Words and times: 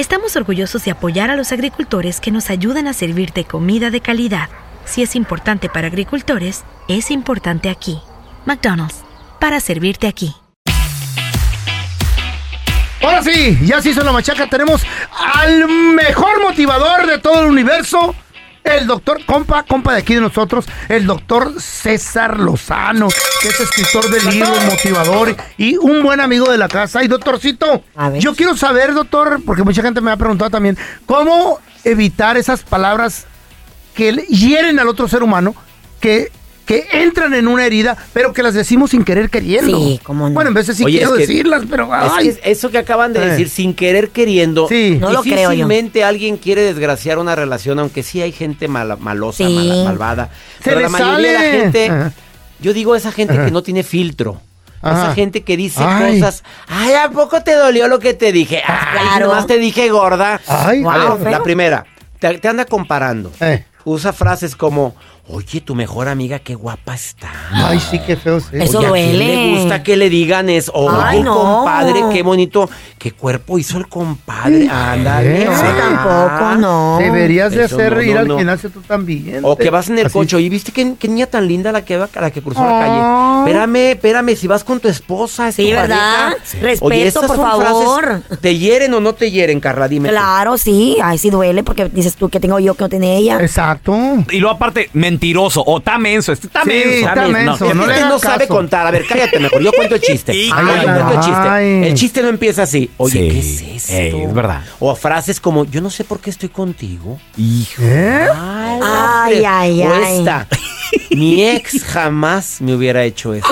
estamos 0.00 0.36
orgullosos 0.36 0.84
de 0.84 0.92
apoyar 0.92 1.28
a 1.30 1.36
los 1.36 1.50
agricultores 1.50 2.20
que 2.20 2.30
nos 2.30 2.50
ayudan 2.50 2.86
a 2.86 2.92
servirte 2.92 3.44
comida 3.44 3.90
de 3.90 4.00
calidad. 4.00 4.48
Si 4.84 5.02
es 5.02 5.16
importante 5.16 5.68
para 5.68 5.88
agricultores, 5.88 6.64
es 6.86 7.10
importante 7.10 7.68
aquí. 7.68 8.00
McDonald's, 8.46 9.02
para 9.40 9.58
servirte 9.58 10.06
aquí. 10.06 10.34
Ahora 13.02 13.22
sí, 13.22 13.58
ya 13.62 13.82
se 13.82 13.90
hizo 13.90 14.04
la 14.04 14.12
machaca. 14.12 14.48
Tenemos 14.48 14.82
al 15.34 15.66
mejor 15.68 16.40
motivador 16.42 17.06
de 17.06 17.18
todo 17.18 17.42
el 17.42 17.46
universo. 17.46 18.14
El 18.68 18.86
doctor, 18.86 19.24
compa, 19.24 19.62
compa 19.62 19.94
de 19.94 20.00
aquí 20.00 20.14
de 20.14 20.20
nosotros, 20.20 20.66
el 20.88 21.06
doctor 21.06 21.60
César 21.60 22.38
Lozano, 22.38 23.08
que 23.40 23.48
es 23.48 23.60
escritor 23.60 24.10
de 24.10 24.30
libros, 24.30 24.64
motivador 24.66 25.36
y 25.56 25.76
un 25.78 26.02
buen 26.02 26.20
amigo 26.20 26.50
de 26.50 26.58
la 26.58 26.68
casa. 26.68 27.02
Y 27.02 27.08
doctorcito, 27.08 27.82
yo 28.18 28.34
quiero 28.34 28.56
saber, 28.56 28.92
doctor, 28.92 29.40
porque 29.46 29.62
mucha 29.62 29.82
gente 29.82 30.02
me 30.02 30.10
ha 30.10 30.16
preguntado 30.18 30.50
también, 30.50 30.76
¿cómo 31.06 31.60
evitar 31.84 32.36
esas 32.36 32.62
palabras 32.62 33.26
que 33.94 34.12
hieren 34.12 34.78
al 34.78 34.88
otro 34.88 35.08
ser 35.08 35.22
humano, 35.22 35.54
que 35.98 36.30
que 36.68 36.86
entran 36.92 37.34
en 37.34 37.48
una 37.48 37.64
herida, 37.66 37.96
pero 38.12 38.32
que 38.32 38.42
las 38.44 38.54
decimos 38.54 38.90
sin 38.90 39.02
querer 39.02 39.30
queriendo. 39.30 39.76
Sí, 39.78 39.98
cómo 40.04 40.28
no. 40.28 40.34
Bueno, 40.34 40.48
en 40.48 40.54
veces 40.54 40.76
sí 40.76 40.84
Oye, 40.84 40.98
quiero 40.98 41.14
es 41.14 41.20
que- 41.22 41.26
decirlas, 41.26 41.62
pero 41.68 41.84
Es 41.86 42.12
ay. 42.14 42.28
que 42.40 42.50
eso 42.50 42.70
que 42.70 42.78
acaban 42.78 43.12
de 43.12 43.22
Eh. 43.24 43.26
decir, 43.30 43.48
sin 43.48 43.74
querer 43.74 44.10
queriendo, 44.10 44.68
Sí. 44.68 44.98
No 45.00 45.10
lo 45.10 45.22
creo 45.22 45.52
yo. 45.52 45.66
alguien 46.06 46.36
quiere 46.36 46.62
desgraciar 46.62 47.18
una 47.18 47.34
relación, 47.34 47.78
aunque 47.80 48.02
sí 48.04 48.20
hay 48.22 48.30
gente 48.32 48.68
mala- 48.68 48.96
malosa, 48.96 49.46
Sí. 49.46 49.52
mala- 49.52 49.84
malvada. 49.84 50.30
Se 50.62 50.70
Pero 50.70 50.80
la 50.80 50.88
mayoría 50.90 51.32
de 51.32 51.32
la 51.32 51.40
gente, 51.62 51.86
Ajá. 51.88 52.12
yo 52.60 52.72
digo 52.74 52.94
esa 52.94 53.10
gente 53.12 53.32
Ajá. 53.34 53.46
que 53.46 53.50
no 53.50 53.62
tiene 53.62 53.82
filtro. 53.82 54.40
Ajá. 54.82 55.04
Esa 55.06 55.14
gente 55.14 55.42
que 55.42 55.56
dice 55.56 55.82
Ay. 55.82 56.20
cosas, 56.20 56.44
ay, 56.68 56.92
¿a 56.94 57.10
poco 57.10 57.42
te 57.42 57.54
dolió 57.54 57.88
lo 57.88 57.98
que 57.98 58.14
te 58.14 58.30
dije? 58.30 58.62
Ay, 58.66 58.98
claro. 59.08 59.26
nomás 59.28 59.46
te 59.46 59.58
dije 59.58 59.88
gorda. 59.88 60.40
Ay, 60.46 60.84
A 60.86 60.98
ver, 60.98 61.08
Wow, 61.08 61.18
feo. 61.18 61.30
la 61.30 61.42
primera, 61.42 61.84
te, 62.20 62.38
te 62.38 62.46
anda 62.46 62.64
comparando. 62.66 63.32
Eh. 63.40 63.64
Usa 63.84 64.12
frases 64.12 64.54
como, 64.54 64.94
oye, 65.28 65.60
tu 65.60 65.74
mejor 65.74 66.08
amiga, 66.08 66.38
qué 66.38 66.54
guapa 66.54 66.94
está. 66.94 67.30
Ay, 67.52 67.78
sí, 67.80 67.98
qué 68.06 68.16
feo. 68.16 68.40
sí. 68.40 68.46
Eso 68.52 68.78
Oye, 68.78 68.88
¿a 68.88 68.92
quién 68.92 69.06
duele. 69.12 69.36
le 69.52 69.58
gusta 69.60 69.82
que 69.82 69.96
le 69.96 70.08
digan 70.10 70.48
eso? 70.48 70.72
Oye, 70.74 70.96
Ay, 71.02 71.22
no. 71.22 71.34
compadre, 71.34 72.00
qué 72.12 72.22
bonito. 72.22 72.68
¿Qué 72.98 73.12
cuerpo 73.12 73.58
hizo 73.58 73.78
el 73.78 73.86
compadre? 73.88 74.68
Ándale. 74.68 75.44
No, 75.44 75.52
No, 75.52 75.58
tampoco, 75.78 76.54
no. 76.56 76.96
Deberías 76.98 77.52
de 77.52 77.64
Eso 77.64 77.76
hacer 77.76 77.94
no, 77.96 78.02
ir 78.02 78.14
no, 78.14 78.20
al 78.20 78.38
gimnasio 78.38 78.70
tú 78.70 78.80
también. 78.80 79.40
O 79.44 79.56
que 79.56 79.70
vas 79.70 79.88
en 79.88 79.98
el 79.98 80.06
Así. 80.06 80.14
coche 80.14 80.40
y 80.40 80.48
viste 80.48 80.72
qué, 80.72 80.94
qué 80.98 81.06
niña 81.08 81.26
tan 81.26 81.46
linda 81.46 81.70
la 81.72 81.84
que 81.84 81.96
va, 81.96 82.08
la 82.20 82.30
que 82.30 82.42
cruzó 82.42 82.62
la 82.64 82.80
calle. 82.80 83.38
Espérame, 83.50 83.92
espérame, 83.92 84.34
si 84.36 84.46
vas 84.48 84.64
con 84.64 84.80
tu 84.80 84.88
esposa, 84.88 85.48
es 85.48 85.54
Sí, 85.54 85.68
tu 85.70 85.76
¿verdad? 85.76 86.32
Respeto, 86.60 86.84
Oye, 86.86 87.06
estas 87.06 87.26
por 87.26 87.36
son 87.36 87.46
frases, 87.46 87.66
favor. 87.68 88.22
¿Te 88.40 88.56
hieren 88.58 88.92
o 88.94 89.00
no 89.00 89.12
te 89.14 89.30
hieren, 89.30 89.60
Carla? 89.60 89.86
Dime. 89.88 90.08
tú. 90.08 90.14
Claro, 90.14 90.58
sí. 90.58 90.96
Ay, 91.02 91.18
sí 91.18 91.30
duele 91.30 91.62
porque 91.62 91.88
dices 91.88 92.16
tú 92.16 92.28
que 92.28 92.40
tengo 92.40 92.58
yo 92.58 92.74
que 92.74 92.82
no 92.84 92.88
tiene 92.88 93.16
ella. 93.16 93.38
Exacto. 93.40 93.96
Y 94.30 94.38
luego 94.38 94.56
aparte, 94.56 94.90
mentiroso. 95.18 95.62
O 95.62 95.78
está 95.78 95.98
menso. 95.98 96.32
Este 96.32 96.46
está 96.46 96.62
Sí, 96.62 96.68
menso. 96.70 97.08
está 97.08 97.14
bien, 97.24 97.32
menso, 97.32 97.64
No, 97.68 97.74
no 97.74 97.82
es 97.82 97.88
le 97.88 97.94
que 97.94 98.00
hagas 98.00 98.12
no 98.12 98.18
sabe 98.18 98.48
contar. 98.48 98.86
A 98.86 98.90
ver, 98.90 99.04
cállate 99.06 99.40
mejor. 99.40 99.62
Yo 99.62 99.72
cuento 99.72 99.94
el 99.96 100.00
chiste. 100.00 100.32
Sí, 100.38 100.50
Ay, 100.54 100.64
cállate. 100.66 100.86
yo 100.86 100.92
cuento 100.94 101.12
el 101.14 101.20
chiste. 101.20 101.48
Ay. 101.48 101.88
El 101.88 101.94
chiste 101.94 102.22
no 102.22 102.28
empieza 102.28 102.62
así. 102.62 102.90
Oye, 102.96 103.12
Sí. 103.12 103.28
¿qué 103.30 103.38
es 103.38 103.62
esto? 103.84 103.92
Ey, 103.92 104.22
es 104.22 104.34
verdad. 104.34 104.62
O 104.78 104.94
frases 104.94 105.40
como, 105.40 105.64
yo 105.64 105.80
no 105.80 105.90
sé 105.90 106.04
por 106.04 106.20
qué 106.20 106.30
estoy 106.30 106.48
contigo. 106.48 107.18
Hijo. 107.36 107.82
¿Eh? 107.82 108.26
Ay, 108.34 109.44
Ay, 109.44 109.44
ay, 109.46 109.82
o 109.82 109.92
ay. 109.92 110.18
esta. 110.18 110.46
Mi 111.10 111.44
ex 111.48 111.82
jamás 111.84 112.60
me 112.60 112.74
hubiera 112.74 113.02
hecho 113.04 113.34
eso. 113.34 113.46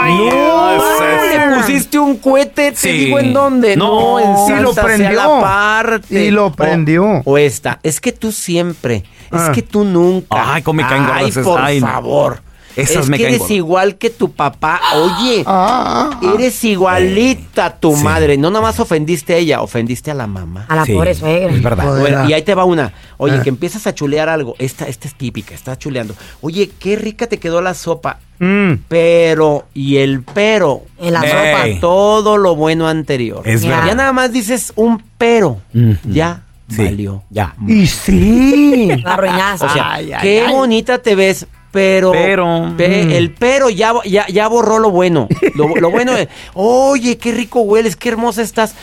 Ay, 0.00 0.12
No, 0.14 0.76
le 0.76 1.56
pusiste 1.56 1.98
un 1.98 2.16
cohete, 2.18 2.72
te 2.72 2.76
Sí. 2.76 2.92
digo 2.92 3.18
en 3.18 3.32
dónde. 3.32 3.76
No. 3.76 4.18
No, 4.20 4.48
en 4.50 4.58
Y 4.58 4.62
lo 4.62 4.74
prendió. 4.74 5.10
la 5.12 5.40
parte. 5.40 6.24
Y 6.24 6.30
lo 6.30 6.46
O- 6.46 6.52
prendió. 6.52 7.22
O, 7.24 7.38
esta, 7.38 7.80
es 7.82 8.00
que 8.00 8.12
tú 8.12 8.30
siempre, 8.32 9.04
Ah. 9.30 9.46
es 9.46 9.54
que 9.54 9.62
tú 9.62 9.84
nunca. 9.84 10.54
Ay, 10.54 10.62
cómo 10.62 10.78
me 10.82 10.88
caen 10.88 11.06
Ay, 11.12 11.30
por 11.32 11.60
Ay, 11.60 11.80
no. 11.80 11.86
favor. 11.86 12.42
Esas 12.76 13.04
es 13.04 13.08
me 13.08 13.18
que 13.18 13.22
caen 13.24 13.36
eres 13.36 13.50
igual 13.52 13.94
que 13.98 14.10
tu 14.10 14.32
papá. 14.32 14.80
Oye, 14.96 15.44
Ah, 15.46 16.18
eres 16.34 16.64
igualita 16.64 17.66
a 17.66 17.76
tu 17.76 17.94
Sí. 17.94 18.02
madre. 18.02 18.36
No 18.36 18.50
nada 18.50 18.62
más 18.62 18.80
ofendiste 18.80 19.34
a 19.34 19.36
ella, 19.36 19.62
ofendiste 19.62 20.10
a 20.10 20.14
la 20.14 20.26
mamá. 20.26 20.66
A 20.68 20.74
la 20.74 20.84
Sí, 20.84 20.92
pobre 20.92 21.14
suegra. 21.14 21.52
Es 21.54 21.62
verdad. 21.62 22.00
Bueno, 22.00 22.28
y 22.28 22.32
ahí 22.32 22.42
te 22.42 22.52
va 22.56 22.64
una. 22.64 22.92
Oye, 23.16 23.36
Ah. 23.38 23.42
que 23.44 23.48
empiezas 23.50 23.86
a 23.86 23.94
chulear 23.94 24.28
algo. 24.28 24.56
Esta, 24.58 24.88
esta 24.88 25.06
es 25.06 25.14
típica, 25.14 25.54
estás 25.54 25.78
chuleando. 25.78 26.14
Oye, 26.40 26.68
qué 26.80 26.96
rica 26.96 27.28
te 27.28 27.38
quedó 27.38 27.60
la 27.60 27.74
sopa. 27.74 28.18
mm. 28.40 28.72
Pero, 28.88 29.66
y 29.74 29.98
el 29.98 30.22
pero. 30.24 30.82
En 30.98 31.12
la 31.12 31.20
sopa. 31.20 31.80
Todo 31.80 32.36
lo 32.36 32.56
bueno 32.56 32.88
anterior. 32.88 33.42
Es 33.46 33.62
Ya. 33.62 33.68
verdad. 33.70 33.86
Ya 33.86 33.94
nada 33.94 34.12
más 34.12 34.32
dices 34.32 34.72
un 34.74 35.00
pero. 35.16 35.60
Ujú. 35.72 35.96
Ya 36.10 36.42
Sí, 36.68 36.82
valió. 36.84 37.22
Ya. 37.30 37.54
Y 37.66 37.86
sí. 37.86 38.88
La 39.04 39.14
arruinaste. 39.14 39.66
O 39.66 39.70
sea, 39.70 39.92
Ay, 39.94 40.12
ay, 40.12 40.18
qué 40.22 40.40
ay. 40.46 40.52
bonita 40.52 40.98
te 40.98 41.14
ves. 41.14 41.46
Pero, 41.70 42.12
Pero, 42.12 42.72
pe- 42.76 43.04
mm. 43.04 43.10
el 43.10 43.30
pero 43.32 43.68
ya, 43.68 43.92
ya, 44.04 44.28
ya 44.28 44.46
borró 44.46 44.78
lo 44.78 44.92
bueno. 44.92 45.26
Lo, 45.56 45.74
lo 45.74 45.90
bueno 45.90 46.16
es, 46.16 46.28
oye, 46.54 47.18
qué 47.18 47.32
rico 47.32 47.62
hueles, 47.62 47.96
qué 47.96 48.10
hermosa 48.10 48.42
estás. 48.42 48.76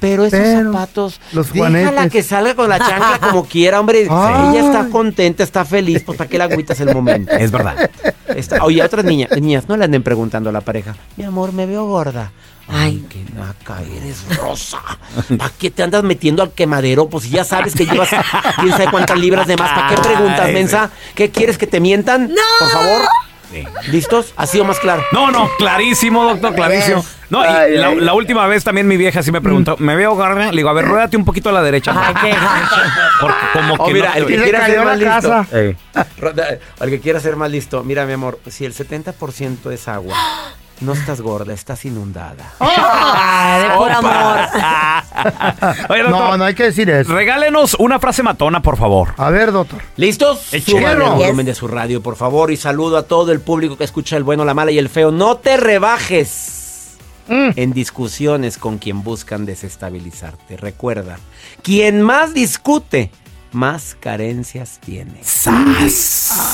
Pero 0.00 0.24
esos 0.24 0.38
Pero, 0.38 0.72
zapatos, 0.72 1.20
los 1.32 1.52
déjala 1.52 1.82
juanetes. 1.90 2.12
que 2.12 2.22
salga 2.22 2.54
con 2.54 2.68
la 2.68 2.78
chancla 2.78 3.18
como 3.20 3.44
quiera, 3.46 3.80
hombre. 3.80 4.06
Ay. 4.10 4.50
Ella 4.56 4.66
está 4.66 4.88
contenta, 4.90 5.42
está 5.42 5.64
feliz, 5.64 6.02
pues 6.04 6.16
para 6.16 6.30
qué 6.30 6.38
la 6.38 6.44
agüitas 6.44 6.78
el 6.80 6.94
momento. 6.94 7.32
Es 7.32 7.50
verdad. 7.50 7.90
Está- 8.34 8.62
oye, 8.64 8.82
otras 8.82 9.04
niñas, 9.04 9.30
niñas, 9.40 9.68
no 9.68 9.76
le 9.76 9.84
anden 9.84 10.02
preguntando 10.02 10.50
a 10.50 10.52
la 10.52 10.60
pareja, 10.60 10.94
mi 11.16 11.24
amor, 11.24 11.52
me 11.52 11.66
veo 11.66 11.86
gorda. 11.86 12.30
Ay, 12.70 13.02
Ay. 13.02 13.06
qué 13.08 13.24
naca, 13.34 13.80
eres 13.82 14.36
rosa. 14.36 14.78
¿Para 15.38 15.50
qué 15.58 15.70
te 15.70 15.82
andas 15.82 16.02
metiendo 16.04 16.42
al 16.42 16.52
quemadero? 16.52 17.08
Pues 17.08 17.24
si 17.24 17.30
ya 17.30 17.42
sabes 17.42 17.74
que 17.74 17.86
llevas 17.86 18.10
quién 18.60 18.70
sabe 18.72 18.88
cuántas 18.90 19.18
libras 19.18 19.46
de 19.46 19.56
más. 19.56 19.70
¿Para 19.70 19.88
qué 19.88 19.96
preguntas, 20.02 20.52
mensa? 20.52 20.90
¿Qué 21.14 21.30
quieres 21.30 21.56
que 21.56 21.66
te 21.66 21.80
mientan? 21.80 22.28
¡No! 22.28 22.34
Por 22.58 22.68
favor. 22.68 23.00
Sí. 23.50 23.64
¿Listos? 23.90 24.34
¿Ha 24.36 24.46
sido 24.46 24.64
más 24.64 24.78
claro? 24.78 25.02
No, 25.12 25.30
no, 25.30 25.48
clarísimo, 25.56 26.24
doctor, 26.24 26.54
clarísimo. 26.54 27.04
No, 27.30 27.42
y 27.44 27.76
la, 27.76 28.14
última 28.14 28.46
vez 28.46 28.64
también 28.64 28.86
mi 28.88 28.96
vieja 28.96 29.22
sí 29.22 29.30
me 29.32 29.40
preguntó, 29.40 29.76
¿me 29.78 29.96
veo 29.96 30.14
gorda? 30.14 30.50
Le 30.50 30.56
digo, 30.56 30.68
a 30.70 30.72
ver, 30.72 30.86
ruédate 30.86 31.16
un 31.16 31.24
poquito 31.24 31.50
a 31.50 31.52
la 31.52 31.62
derecha. 31.62 31.92
Ay, 31.94 32.14
qué. 32.22 32.36
Porque 33.20 33.36
como 33.52 33.74
Oh, 33.74 33.86
que 33.86 33.92
mira, 33.94 34.10
no- 34.10 34.16
el 34.16 34.26
que 34.26 34.42
quiera 34.42 34.66
ser 34.66 34.84
más 34.84 34.98
listo. 34.98 35.46
El 35.52 36.90
que 36.90 37.00
quiera 37.00 37.20
ser 37.20 37.36
más 37.36 37.50
listo. 37.50 37.84
Mira, 37.84 38.06
mi 38.06 38.14
amor, 38.14 38.38
si 38.48 38.64
el 38.64 38.74
70% 38.74 39.70
es 39.72 39.88
agua 39.88 40.14
No 40.80 40.92
estás 40.92 41.20
gorda, 41.20 41.52
estás 41.54 41.84
inundada. 41.84 42.52
Ay, 42.60 43.62
de 43.68 43.76
por 43.76 43.90
amor. 43.90 44.38
Oye, 45.90 46.02
doctor, 46.02 46.10
No, 46.10 46.36
no 46.36 46.44
hay 46.44 46.54
que 46.54 46.64
decir 46.64 46.88
eso. 46.88 47.12
regálenos 47.12 47.74
una 47.80 47.98
frase 47.98 48.22
matona, 48.22 48.62
por 48.62 48.76
favor. 48.76 49.14
A 49.16 49.30
ver, 49.30 49.50
doctor. 49.50 49.80
¿Listos? 49.96 50.38
Súbanle 50.64 51.04
el 51.04 51.10
volumen 51.10 51.46
de 51.46 51.54
su 51.54 51.66
radio, 51.66 52.00
por 52.02 52.14
favor. 52.16 52.52
Y 52.52 52.56
saludo 52.56 52.96
a 52.96 53.02
todo 53.02 53.32
el 53.32 53.40
público 53.40 53.76
que 53.76 53.84
escucha 53.84 54.16
el 54.16 54.22
bueno, 54.22 54.44
la 54.44 54.54
mala 54.54 54.70
y 54.70 54.78
el 54.78 54.88
feo. 54.88 55.10
No 55.10 55.36
te 55.36 55.56
rebajes 55.56 56.54
Mm. 57.30 57.50
en 57.56 57.72
discusiones 57.74 58.56
con 58.56 58.78
quien 58.78 59.02
buscan 59.02 59.44
desestabilizarte. 59.44 60.56
Recuerda, 60.56 61.18
quien 61.62 62.00
más 62.00 62.32
discute, 62.32 63.10
más 63.52 63.96
carencias 63.98 64.78
tiene. 64.84 65.20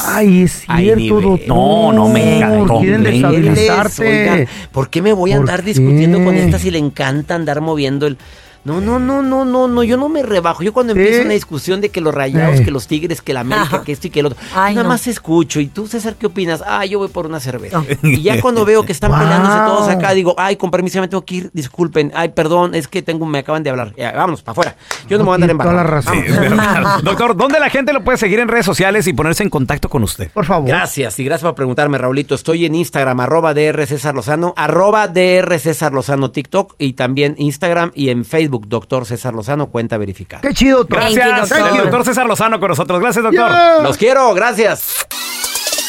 Ay, 0.06 0.42
es 0.42 0.64
cierto, 0.66 1.20
doctor. 1.20 1.48
No, 1.48 1.92
no, 1.92 2.08
me 2.08 2.38
encantó. 2.38 2.80
Quieren 2.80 3.02
Me 3.02 3.10
destabilizarte. 3.10 4.08
Oiga, 4.08 4.50
¿Por 4.72 4.90
qué 4.90 5.02
me 5.02 5.12
voy 5.12 5.32
a 5.32 5.36
¿Por 5.36 5.42
andar 5.42 5.64
discutiendo 5.64 6.22
con 6.22 6.34
esta 6.34 6.58
si 6.58 6.70
le 6.70 6.78
encanta 6.78 7.34
andar 7.34 7.60
moviendo 7.60 8.06
el... 8.06 8.18
No, 8.64 8.80
no, 8.80 8.98
no, 8.98 9.22
no, 9.22 9.44
no, 9.44 9.68
no, 9.68 9.82
yo 9.82 9.96
no 9.96 10.08
me 10.08 10.22
rebajo. 10.22 10.62
Yo 10.62 10.72
cuando 10.72 10.92
empiezo 10.94 11.22
una 11.22 11.34
discusión 11.34 11.80
de 11.82 11.90
que 11.90 12.00
los 12.00 12.14
rayados, 12.14 12.60
Eh. 12.60 12.64
que 12.64 12.70
los 12.70 12.86
tigres, 12.86 13.20
que 13.20 13.34
la 13.34 13.40
América, 13.40 13.66
Ajá. 13.76 13.84
que 13.84 13.92
esto 13.92 14.06
y 14.06 14.10
que 14.10 14.20
el 14.20 14.26
otro, 14.26 14.38
Ay, 14.54 14.74
nada 14.74 14.84
no. 14.84 14.88
más 14.88 15.06
escucho. 15.06 15.60
¿Y 15.60 15.66
tú, 15.66 15.86
César, 15.86 16.14
qué 16.18 16.26
opinas? 16.26 16.62
Ah, 16.66 16.84
yo 16.86 16.98
voy 16.98 17.08
por 17.08 17.26
una 17.26 17.40
cerveza. 17.40 17.82
Y 18.02 18.22
ya 18.22 18.40
cuando 18.40 18.64
veo 18.64 18.84
que 18.84 18.92
están 18.92 19.10
Wow. 19.10 19.20
peleándose 19.20 19.56
todos 19.66 19.88
acá, 19.88 20.12
digo, 20.12 20.34
ay, 20.38 20.56
con 20.56 20.70
permiso, 20.70 20.94
ya 20.94 21.00
me 21.02 21.08
tengo 21.08 21.24
que 21.24 21.34
ir, 21.34 21.50
disculpen. 21.52 22.10
Ay, 22.14 22.30
perdón, 22.30 22.74
es 22.74 22.88
que 22.88 23.02
tengo, 23.02 23.26
me 23.26 23.38
acaban 23.40 23.62
de 23.62 23.70
hablar. 23.70 23.92
Ya, 23.96 24.12
vámonos, 24.12 24.40
para 24.42 24.52
afuera. 24.52 24.76
Yo 25.08 25.18
no 25.18 25.24
me 25.24 25.28
voy 25.28 25.32
a 25.32 25.34
andar 25.36 25.50
en 25.50 25.58
toda 25.58 25.72
la 25.74 25.82
razón. 25.82 26.14
Sí. 26.26 26.32
Doctor, 27.02 27.36
¿dónde 27.36 27.60
la 27.60 27.68
gente 27.70 27.92
lo 27.92 28.02
puede 28.02 28.16
seguir 28.18 28.38
en 28.40 28.48
redes 28.48 28.64
sociales 28.66 29.06
y 29.06 29.12
ponerse 29.12 29.42
en 29.42 29.50
contacto 29.50 29.88
con 29.90 30.02
usted? 30.04 30.30
Por 30.30 30.46
favor. 30.46 30.68
Gracias, 30.68 31.18
y 31.18 31.24
gracias 31.24 31.46
por 31.46 31.54
preguntarme, 31.54 31.98
Raulito. 31.98 32.34
Estoy 32.34 32.64
en 32.64 32.74
Instagram, 32.74 33.20
arroba 33.20 33.52
DR 33.52 33.86
César 33.86 34.14
Lozano, 34.14 34.54
arroba 34.56 35.06
DR 35.08 35.58
César 35.58 35.92
Lozano 35.92 36.30
TikTok 36.30 36.76
y 36.78 36.94
también 36.94 37.34
Instagram 37.36 37.90
y 37.94 38.08
en 38.08 38.24
Facebook, 38.24 38.53
doctor 38.58 39.06
César 39.06 39.34
Lozano, 39.34 39.66
cuenta 39.68 39.96
verificada. 39.98 40.40
Qué 40.42 40.52
chido, 40.54 40.78
doctor. 40.78 41.00
Thank 41.00 41.10
you, 41.10 41.16
Gracias, 41.16 41.76
doctor. 41.82 42.04
César 42.04 42.26
Lozano 42.26 42.58
con 42.60 42.68
nosotros. 42.68 43.00
Gracias, 43.00 43.22
doctor. 43.22 43.48
Yeah. 43.50 43.78
Los 43.82 43.96
quiero, 43.96 44.34
gracias. 44.34 45.06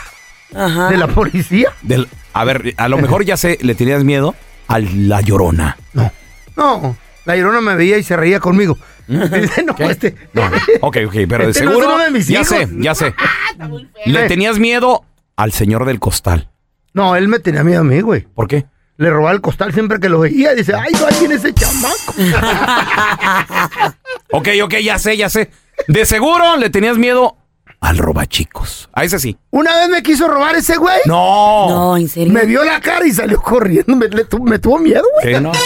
Ajá. 0.54 0.88
de 0.90 0.96
la 0.96 1.06
policía. 1.08 1.72
Del- 1.82 2.08
a 2.32 2.44
ver, 2.44 2.74
a 2.76 2.88
lo 2.88 2.98
mejor 2.98 3.24
ya 3.24 3.36
sé, 3.36 3.58
le 3.62 3.74
tenías 3.74 4.04
miedo 4.04 4.34
a 4.68 4.78
la 4.78 5.20
llorona. 5.20 5.76
No. 5.92 6.12
No. 6.56 6.96
La 7.24 7.36
llorona 7.36 7.60
me 7.60 7.74
veía 7.76 7.98
y 7.98 8.02
se 8.02 8.16
reía 8.16 8.40
conmigo. 8.40 8.78
Dice, 9.08 9.62
no, 9.64 9.74
este. 9.90 10.14
No, 10.32 10.42
ok, 10.80 10.96
ok, 11.06 11.14
pero 11.28 11.44
de 11.44 11.50
Este 11.50 11.64
no 11.64 11.70
es 11.72 11.76
seguro. 11.78 11.94
uno 11.94 12.04
de 12.04 12.10
mis 12.10 12.26
ya 12.28 12.40
hijos. 12.40 12.48
sé, 12.48 12.68
ya 12.78 12.94
sé. 12.94 13.14
Le 14.06 14.28
tenías 14.28 14.58
miedo 14.58 15.04
al 15.36 15.52
señor 15.52 15.84
del 15.84 15.98
costal. 16.00 16.48
No, 16.94 17.16
él 17.16 17.28
me 17.28 17.38
tenía 17.38 17.64
miedo 17.64 17.80
a 17.80 17.84
mí, 17.84 18.00
güey. 18.00 18.22
¿Por 18.22 18.48
qué? 18.48 18.66
Le 18.96 19.10
robaba 19.10 19.32
el 19.32 19.40
costal 19.40 19.72
siempre 19.72 20.00
que 20.00 20.08
lo 20.08 20.20
veía. 20.20 20.54
Dice, 20.54 20.74
ay, 20.74 20.92
no, 20.98 21.06
ahí 21.06 21.14
viene 21.20 21.34
ese 21.36 21.52
chamaco. 21.54 22.14
Ok, 24.30 24.48
ok, 24.62 24.74
ya 24.82 24.98
sé, 24.98 25.16
ya 25.16 25.30
sé. 25.30 25.50
De 25.86 26.04
seguro 26.04 26.56
le 26.58 26.68
tenías 26.70 26.98
miedo 26.98 27.36
al 27.80 27.98
robachicos. 27.98 28.88
A 28.92 29.04
ese 29.04 29.18
sí. 29.18 29.36
Una 29.50 29.76
vez 29.76 29.88
me 29.88 30.02
quiso 30.02 30.26
robar 30.28 30.56
ese 30.56 30.76
güey. 30.76 30.98
No. 31.06 31.68
No, 31.68 31.96
en 31.96 32.08
serio. 32.08 32.32
Me 32.32 32.44
vio 32.44 32.64
la 32.64 32.80
cara 32.80 33.06
y 33.06 33.12
salió 33.12 33.40
corriendo. 33.40 33.94
Me, 33.96 34.08
le 34.08 34.24
tu- 34.24 34.42
me 34.42 34.58
tuvo 34.58 34.78
miedo, 34.78 35.04
güey. 35.20 35.34
¿Qué 35.34 35.40
no? 35.40 35.52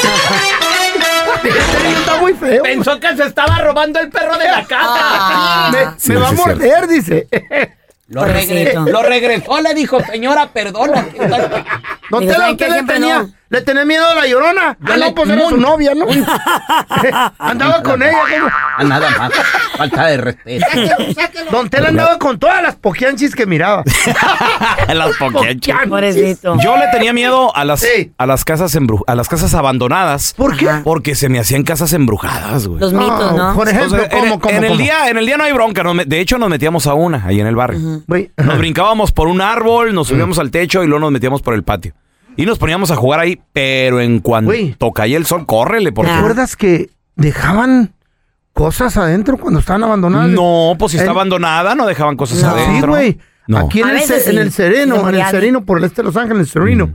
Está 1.45 2.21
muy 2.21 2.35
feo. 2.35 2.63
que 2.63 3.17
se 3.17 3.25
estaba 3.25 3.59
robando 3.59 3.99
el 4.01 4.11
perro 4.11 4.37
de 4.39 4.45
la 4.45 4.67
Ah. 4.73 5.71
Me, 5.73 5.79
Sí, 5.99 6.11
me 6.13 6.17
va 6.17 6.29
sí 6.31 6.35
a 6.35 6.37
morder, 6.47 6.87
dice. 6.89 7.29
Lo, 8.09 8.21
Pobrecito. 8.21 8.55
regresó, 8.55 8.85
lo 8.87 9.03
regresó, 9.03 9.61
le 9.63 9.75
dijo, 9.75 10.01
señora, 10.05 10.51
perdona. 10.53 11.07
No 12.11 12.21
Digo, 12.21 12.33
te 12.33 12.39
le 12.39 12.57
Siempre 12.75 12.83
tenía. 12.95 13.19
no. 13.23 13.31
Le 13.53 13.61
tenía 13.61 13.85
miedo 13.85 14.09
a 14.09 14.15
la 14.15 14.27
llorona. 14.27 14.79
Ah, 14.83 14.97
no, 14.97 15.15
pues 15.15 15.29
era 15.29 15.47
su 15.51 15.59
novia, 15.59 15.93
¿no? 15.95 16.07
andaba 17.39 17.83
con 17.83 18.03
ella. 18.03 18.17
¿cómo? 18.79 18.89
Nada 18.89 19.11
más. 19.19 19.33
Falta 19.77 20.07
de 20.07 20.17
respeto. 20.17 20.67
Don 21.51 21.69
Tela 21.69 21.89
andaba 21.91 22.19
con 22.19 22.39
todas 22.39 22.63
las 22.63 22.77
poquianchis 22.77 23.35
que 23.35 23.45
miraba. 23.45 23.85
Las 24.89 25.17
poquianchas. 25.19 25.87
Pobrecito. 25.87 26.57
Yo 26.63 26.77
le 26.79 26.87
tenía 26.89 27.13
miedo 27.13 27.55
a 27.55 27.65
las, 27.67 27.81
Sí. 27.81 28.13
a 28.17 28.25
las 28.27 28.45
casas 28.45 28.75
embru- 28.75 29.05
a 29.07 29.15
las 29.15 29.29
casas 29.29 29.53
abandonadas. 29.55 30.33
¿Por 30.37 30.57
qué? 30.57 30.69
Porque 30.83 31.15
se 31.15 31.29
me 31.29 31.39
hacían 31.39 31.63
casas 31.63 31.93
embrujadas, 31.93 32.67
güey. 32.67 32.81
Los 32.81 32.93
mitos, 32.95 33.35
¿no? 33.37 33.55
Por 33.55 33.69
ejemplo, 33.69 33.99
sea, 33.99 34.05
en, 34.05 34.11
¿cómo, 34.29 34.41
cómo, 34.41 34.55
en 34.57 34.65
el 34.65 34.79
día, 34.79 35.09
en 35.11 35.19
el 35.19 35.27
día 35.27 35.37
no 35.37 35.45
hay 35.45 35.53
bronca. 35.53 35.83
nos 35.83 35.97
de 36.09 36.21
hecho, 36.21 36.39
nos 36.39 36.49
metíamos 36.49 36.87
a 36.87 36.95
una 36.95 37.23
ahí 37.27 37.41
en 37.41 37.47
el 37.47 37.55
barrio. 37.57 38.03
Nos 38.37 38.59
brincábamos 38.59 39.13
por 39.13 39.29
un 39.29 39.41
árbol, 39.43 39.95
nos 39.95 40.09
subíamos 40.09 40.39
al 40.39 40.51
techo 40.51 40.83
y 40.83 40.87
luego 40.87 41.01
nos 41.01 41.13
metíamos 41.13 41.43
por 41.43 41.53
el 41.55 41.63
patio. 41.65 41.93
Y 42.37 42.47
nos 42.47 42.59
poníamos 42.59 42.91
a 42.91 42.97
jugar 42.97 43.21
ahí, 43.21 43.41
pero 43.53 44.01
en 44.01 44.21
cuanto 44.21 44.47
Güey. 44.51 44.77
caía 44.95 45.17
el 45.19 45.27
sol, 45.27 45.45
córrele, 45.47 45.93
porque... 45.93 46.11
¿Te 46.13 46.17
acuerdas 46.19 46.57
que 46.57 46.91
dejaban 47.17 47.93
cosas 48.53 48.97
adentro 48.97 49.37
cuando 49.39 49.61
estaban 49.61 49.83
abandonadas? 49.85 50.29
No, 50.31 50.75
pues 50.79 50.93
si 50.93 50.99
está 50.99 51.11
En- 51.11 51.17
abandonada, 51.17 51.75
no 51.75 51.87
dejaban 51.87 52.17
cosas 52.17 52.43
No. 52.43 52.55
Sí, 52.55 52.61
adentro. 52.63 52.93
güey. 52.93 53.19
No. 53.49 53.59
Aquí 53.59 53.81
en 53.81 53.87
A 53.87 53.91
el, 53.91 53.97
veces 53.97 54.25
ce- 54.25 54.31
en 54.31 54.37
sí. 54.37 54.43
el 54.43 54.53
Sereno, 54.53 54.95
Se 55.03 55.09
en 55.11 55.15
el 55.17 55.27
Sereno, 55.27 55.65
por 55.65 55.79
el 55.79 55.85
este 55.85 56.03
de 56.03 56.07
Los 56.07 56.17
Ángeles, 56.17 56.43
el 56.43 56.49
Sereno, 56.49 56.87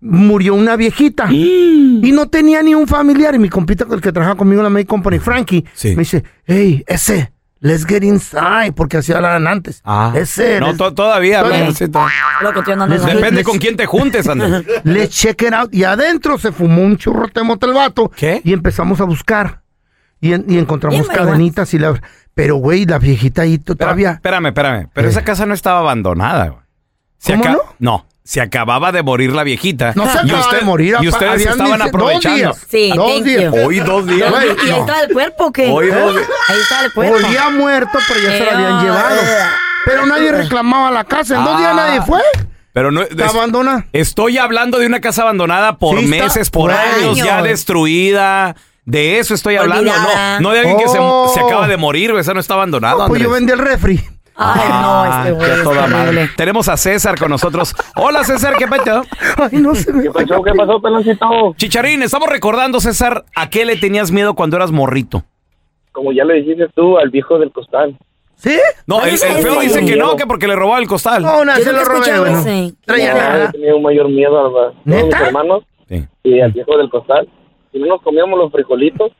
Mm. 0.00 0.26
murió 0.26 0.54
una 0.54 0.76
viejita. 0.76 1.26
Y 1.30 2.10
no 2.14 2.28
tenía 2.28 2.62
ni 2.62 2.74
un 2.74 2.86
familiar. 2.86 3.34
Y 3.34 3.38
mi 3.40 3.48
compita, 3.48 3.84
el 3.90 4.00
que 4.00 4.12
trabaja 4.12 4.36
conmigo 4.36 4.60
en 4.60 4.64
la 4.64 4.70
May 4.70 4.84
Company, 4.84 5.18
Frankie, 5.18 5.64
Sí. 5.74 5.88
me 5.90 5.96
dice, 6.02 6.22
hey, 6.46 6.84
ese, 6.86 7.32
let's 7.60 7.84
get 7.86 8.02
inside, 8.02 8.72
porque 8.74 8.98
así 8.98 9.12
hablaban 9.12 9.46
antes. 9.46 9.80
Ah. 9.84 10.12
Ese, 10.14 10.60
No, 10.60 10.76
to- 10.76 10.94
todavía. 10.94 11.42
Todavía. 11.42 11.72
to- 11.72 12.76
no 12.76 12.84
andas 12.84 13.04
Depende 13.04 13.42
con 13.44 13.58
quién 13.58 13.76
te 13.76 13.86
juntes, 13.86 14.28
anda. 14.28 14.62
let's 14.84 15.10
check 15.16 15.42
it 15.42 15.52
out. 15.52 15.74
Y 15.74 15.84
adentro 15.84 16.38
se 16.38 16.52
fumó 16.52 16.82
un 16.82 16.96
churrote 16.96 17.40
de 17.40 17.44
mota 17.44 17.66
el 17.66 17.74
vato. 17.74 18.10
¿Qué? 18.14 18.40
Y 18.44 18.52
empezamos 18.52 19.00
a 19.00 19.04
buscar. 19.04 19.62
Y, 20.20 20.32
en- 20.32 20.44
y 20.48 20.58
encontramos 20.58 21.08
cadenitas 21.08 21.72
y 21.74 21.78
la... 21.78 22.00
Pero, 22.34 22.56
güey, 22.56 22.86
la 22.86 22.98
viejita 22.98 23.42
ahí 23.42 23.58
to- 23.58 23.74
todavía... 23.74 24.12
Espérame, 24.12 24.46
espérame. 24.46 24.88
Pero 24.92 25.08
Eh. 25.08 25.10
esa 25.10 25.24
casa 25.24 25.44
no 25.46 25.54
estaba 25.54 25.80
abandonada, 25.80 26.48
güey. 26.48 26.62
Se 27.18 27.32
¿Cómo 27.32 27.44
aca- 27.44 27.58
no? 27.80 28.06
Se 28.28 28.42
acababa 28.42 28.92
de 28.92 29.02
morir 29.02 29.32
la 29.32 29.42
viejita. 29.42 29.92
No 29.96 30.04
se 30.04 30.18
Y 30.18 30.28
acaba 30.28 30.40
usted- 30.40 30.58
de 30.58 30.64
morir. 30.66 30.96
Y 31.00 31.08
ustedes 31.08 31.46
estaban 31.46 31.80
aprovechando. 31.80 32.48
Dos 32.48 32.56
días. 32.60 32.66
Sí, 32.70 32.92
dos 32.94 33.24
días. 33.24 33.54
you. 33.54 33.66
Hoy 33.66 33.80
dos 33.80 34.06
días. 34.06 34.30
¿Y 34.30 34.34
ahí 34.36 34.70
no. 34.70 34.76
estaba 34.80 35.00
el 35.00 35.12
cuerpo 35.14 35.46
o 35.46 35.52
qué? 35.52 35.66
Hoy 35.70 35.86
dos 35.88 36.14
días. 36.14 36.28
Ahí 36.48 36.56
estaba 36.60 36.84
el 36.84 36.92
cuerpo. 36.92 37.16
Olía 37.26 37.48
muerto, 37.48 37.98
pero 38.06 38.20
ya 38.20 38.30
se 38.32 38.44
lo 38.44 38.50
habían 38.50 38.80
Eh, 38.80 38.82
llevado. 38.82 39.16
Pero 39.86 40.04
nadie 40.06 40.32
reclamaba 40.32 40.90
la 40.90 41.04
casa. 41.04 41.38
En 41.38 41.44
dos 41.44 41.56
días 41.58 41.70
Ah. 41.72 41.76
nadie 41.76 42.02
fue. 42.02 42.20
Pero 42.74 42.92
no. 42.92 43.00
Está 43.00 43.24
es- 43.24 43.34
abandonada. 43.34 43.86
Estoy 43.94 44.36
hablando 44.36 44.78
de 44.78 44.84
una 44.86 45.00
casa 45.00 45.22
abandonada 45.22 45.78
por 45.78 45.98
Sí, 45.98 46.04
está- 46.04 46.24
meses, 46.24 46.50
por 46.50 46.70
por 46.70 46.72
años, 46.78 47.16
ya 47.16 47.40
destruida. 47.42 48.56
De 48.84 49.18
eso 49.18 49.34
estoy 49.34 49.56
hablando. 49.56 49.90
Olvidada. 49.90 50.40
No, 50.40 50.48
no 50.48 50.54
de 50.54 50.60
alguien 50.60 50.78
que 50.78 50.88
se, 50.88 50.98
Oh. 51.00 51.30
se 51.32 51.40
acaba 51.40 51.66
de 51.66 51.76
morir. 51.78 52.10
Esa 52.18 52.34
no 52.34 52.40
está 52.40 52.54
abandonada. 52.54 53.06
pues 53.06 53.22
yo 53.22 53.30
vendí 53.30 53.52
el 53.52 53.58
refri. 53.58 54.02
Ay, 54.40 54.68
no, 54.82 55.04
este 55.04 55.32
güey. 55.32 55.50
Es 55.50 55.62
toda 55.64 55.86
madre. 55.88 56.28
Tenemos 56.36 56.68
a 56.68 56.76
César 56.76 57.18
con 57.18 57.28
nosotros. 57.30 57.74
Hola, 57.96 58.22
César, 58.24 58.54
¿qué 58.56 58.66
pedo? 58.68 59.02
Ay, 59.36 59.58
no 59.58 59.74
se 59.74 59.92
me 59.92 60.04
¿Qué 60.04 60.10
pasó? 60.10 60.42
¿Qué 60.42 60.52
pasó, 60.56 60.80
peloncito? 60.80 61.26
Chicharín, 61.56 62.02
estamos 62.02 62.28
recordando, 62.28 62.78
César, 62.80 63.24
¿a 63.34 63.50
qué 63.50 63.64
le 63.64 63.76
tenías 63.76 64.12
miedo 64.12 64.34
cuando 64.34 64.56
eras 64.56 64.70
morrito? 64.70 65.24
Como 65.92 66.12
ya 66.12 66.24
le 66.24 66.34
dijiste 66.34 66.68
tú 66.74 66.98
al 66.98 67.10
viejo 67.10 67.38
del 67.38 67.50
costal. 67.50 67.98
¿Sí? 68.36 68.56
No, 68.86 69.02
el, 69.04 69.14
el 69.14 69.18
feo 69.18 69.60
dice 69.60 69.84
que 69.84 69.96
no, 69.96 70.14
que 70.14 70.24
porque 70.24 70.46
le 70.46 70.54
robaba 70.54 70.78
el 70.78 70.86
costal. 70.86 71.22
No, 71.24 71.44
Yo 71.44 71.64
se 71.64 71.72
lo 71.72 71.84
robé, 71.84 72.20
bueno. 72.20 72.42
Traía 72.44 72.72
¿Quién 72.84 73.06
Yo 73.06 73.14
nada. 73.14 73.50
tenía 73.50 73.74
un 73.74 73.82
mayor 73.82 74.08
miedo 74.08 74.60
a 74.66 74.72
mis 74.84 75.12
hermanos 75.20 75.64
Sí. 75.88 76.06
y 76.22 76.40
al 76.40 76.52
viejo 76.52 76.76
del 76.78 76.88
costal. 76.90 77.28
Si 77.72 77.78
no 77.80 77.86
nos 77.86 78.02
comíamos 78.02 78.38
los 78.38 78.52
frijolitos, 78.52 79.10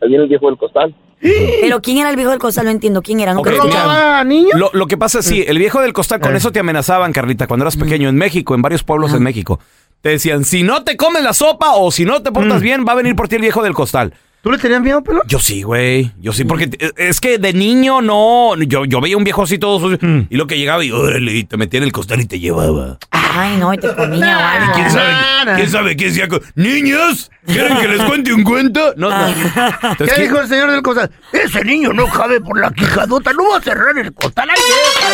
ahí 0.00 0.08
viene 0.08 0.22
el 0.24 0.28
viejo 0.30 0.46
del 0.46 0.56
costal. 0.56 0.94
Pero 1.20 1.80
¿quién 1.82 1.98
era 1.98 2.10
el 2.10 2.16
viejo 2.16 2.30
del 2.30 2.38
costal? 2.38 2.66
No 2.66 2.70
entiendo. 2.70 3.02
¿Quién 3.02 3.20
era? 3.20 3.32
Nunca 3.34 3.50
Ok, 3.50 3.54
he 3.54 3.58
escuchado. 3.58 3.84
¿Robaba 3.88 4.24
niños? 4.24 4.52
Lo, 4.58 4.70
lo 4.72 4.86
que 4.86 4.96
pasa 4.96 5.20
es, 5.20 5.24
sí, 5.26 5.44
el 5.46 5.58
viejo 5.58 5.80
del 5.80 5.92
costal, 5.92 6.20
con 6.20 6.34
Eh. 6.34 6.38
eso 6.38 6.52
te 6.52 6.60
amenazaban, 6.60 7.12
Carlita, 7.12 7.46
cuando 7.46 7.64
eras 7.64 7.76
pequeño 7.76 8.08
en 8.08 8.16
México, 8.16 8.54
en 8.54 8.62
varios 8.62 8.82
pueblos 8.82 9.12
en 9.14 9.22
México. 9.22 9.58
Te 10.02 10.10
decían, 10.10 10.44
si 10.44 10.62
no 10.62 10.84
te 10.84 10.96
comes 10.96 11.22
la 11.22 11.32
sopa 11.32 11.72
o 11.74 11.90
si 11.90 12.04
no 12.04 12.22
te 12.22 12.30
portas 12.30 12.60
bien, 12.60 12.84
va 12.86 12.92
a 12.92 12.96
venir 12.96 13.16
por 13.16 13.28
ti 13.28 13.36
el 13.36 13.42
viejo 13.42 13.62
del 13.62 13.72
costal. 13.74 14.12
¿Tú 14.46 14.52
le 14.52 14.58
tenías 14.58 14.80
miedo, 14.80 15.02
pelón? 15.02 15.22
Yo 15.26 15.40
sí, 15.40 15.64
güey. 15.64 16.12
Yo 16.20 16.32
sí, 16.32 16.44
porque 16.44 16.70
eh, 16.78 16.92
es 16.98 17.20
que 17.20 17.38
de 17.38 17.52
niño 17.52 18.00
no. 18.00 18.54
Yo, 18.62 18.84
yo 18.84 19.00
veía 19.00 19.16
un 19.16 19.24
viejo 19.24 19.42
así 19.42 19.58
todo 19.58 19.80
sucio. 19.80 19.98
Mm. 20.00 20.28
Y 20.30 20.36
lo 20.36 20.46
que 20.46 20.56
llegaba 20.56 20.84
y, 20.84 20.92
órale, 20.92 21.32
y 21.32 21.42
te 21.42 21.56
metía 21.56 21.78
en 21.78 21.82
el 21.82 21.90
costal 21.90 22.20
y 22.20 22.26
te 22.26 22.38
llevaba. 22.38 22.96
Ay, 23.10 23.56
no, 23.56 23.74
y 23.74 23.78
te 23.78 23.92
comía 23.92 24.38
o 24.68 24.70
¿Y 24.70 24.74
quién 24.74 24.90
sabe? 24.92 25.56
¿Quién 25.56 25.68
sabe 25.68 25.96
qué 25.96 26.04
decía? 26.04 26.28
¡Niños! 26.54 27.32
¿Quieren 27.44 27.76
que 27.78 27.88
les 27.88 28.02
cuente 28.04 28.32
un 28.32 28.44
cuento? 28.44 28.94
No, 28.96 29.10
no. 29.10 29.26
Entonces, 29.26 29.96
¿Qué 29.98 30.14
¿qué- 30.14 30.22
dijo 30.22 30.38
el 30.40 30.46
señor 30.46 30.70
del 30.70 30.82
costal? 30.82 31.10
Ese 31.32 31.64
niño 31.64 31.92
no 31.92 32.06
cabe 32.06 32.40
por 32.40 32.60
la 32.60 32.70
quijadota, 32.70 33.32
no 33.32 33.50
va 33.50 33.58
a 33.58 33.60
cerrar 33.60 33.98
el 33.98 34.14
costal. 34.14 34.48
¡Ay, 34.48 34.60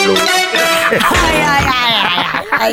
déjalo! 0.04 0.20
Ay, 0.90 0.98
ay, 1.00 1.64
ay, 1.66 2.04
ay, 2.60 2.72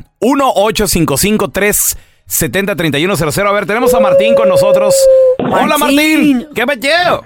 1-855-370-3100. 2.28 3.48
A 3.48 3.52
ver, 3.52 3.66
tenemos 3.66 3.94
a 3.94 4.00
Martín 4.00 4.36
con 4.36 4.48
nosotros. 4.50 4.94
Hola, 5.40 5.78
Martín. 5.78 6.48
¿Qué 6.56 6.66
metido? 6.66 7.24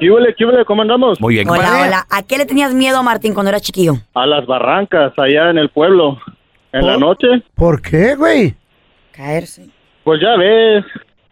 ¿Qué 0.00 0.10
huele, 0.10 0.34
qué 0.36 0.44
huele? 0.44 0.64
¿Cómo 0.64 0.82
andamos? 0.82 1.20
Muy 1.20 1.34
bien. 1.34 1.48
Hola, 1.48 1.62
compadre. 1.64 1.88
hola. 1.88 2.06
¿A 2.10 2.22
qué 2.22 2.38
le 2.38 2.46
tenías 2.46 2.74
miedo, 2.74 3.02
Martín, 3.02 3.34
cuando 3.34 3.50
eras 3.50 3.62
chiquillo? 3.62 3.94
A 4.14 4.26
las 4.26 4.46
barrancas, 4.46 5.12
allá 5.18 5.50
en 5.50 5.58
el 5.58 5.68
pueblo. 5.70 6.18
En 6.72 6.86
la 6.86 6.98
noche, 6.98 7.26
¿Por 7.54 7.80
qué, 7.80 8.14
güey? 8.16 8.54
Caerse. 9.12 9.66
pues 10.04 10.20
ya 10.20 10.36
ves, 10.36 10.84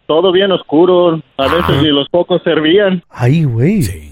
todo 0.07 0.31
bien 0.31 0.51
oscuro. 0.51 1.21
A 1.37 1.47
veces 1.47 1.83
ni 1.83 1.89
los 1.89 2.07
focos 2.09 2.41
servían. 2.43 3.03
Ay, 3.09 3.43
güey. 3.43 3.83
Sí. 3.83 4.11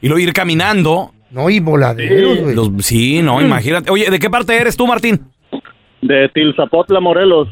Y 0.00 0.06
luego 0.08 0.20
ir 0.20 0.32
caminando. 0.32 1.10
No, 1.30 1.50
y 1.50 1.58
voladeros, 1.58 2.38
güey. 2.40 2.54
Los- 2.54 2.70
sí, 2.86 3.20
no, 3.22 3.40
imagínate. 3.40 3.90
Oye, 3.90 4.08
¿de 4.08 4.18
qué 4.20 4.30
parte 4.30 4.56
eres 4.56 4.76
tú, 4.76 4.86
Martín? 4.86 5.20
De 6.00 6.28
Tilzapotla, 6.28 7.00
Morelos. 7.00 7.48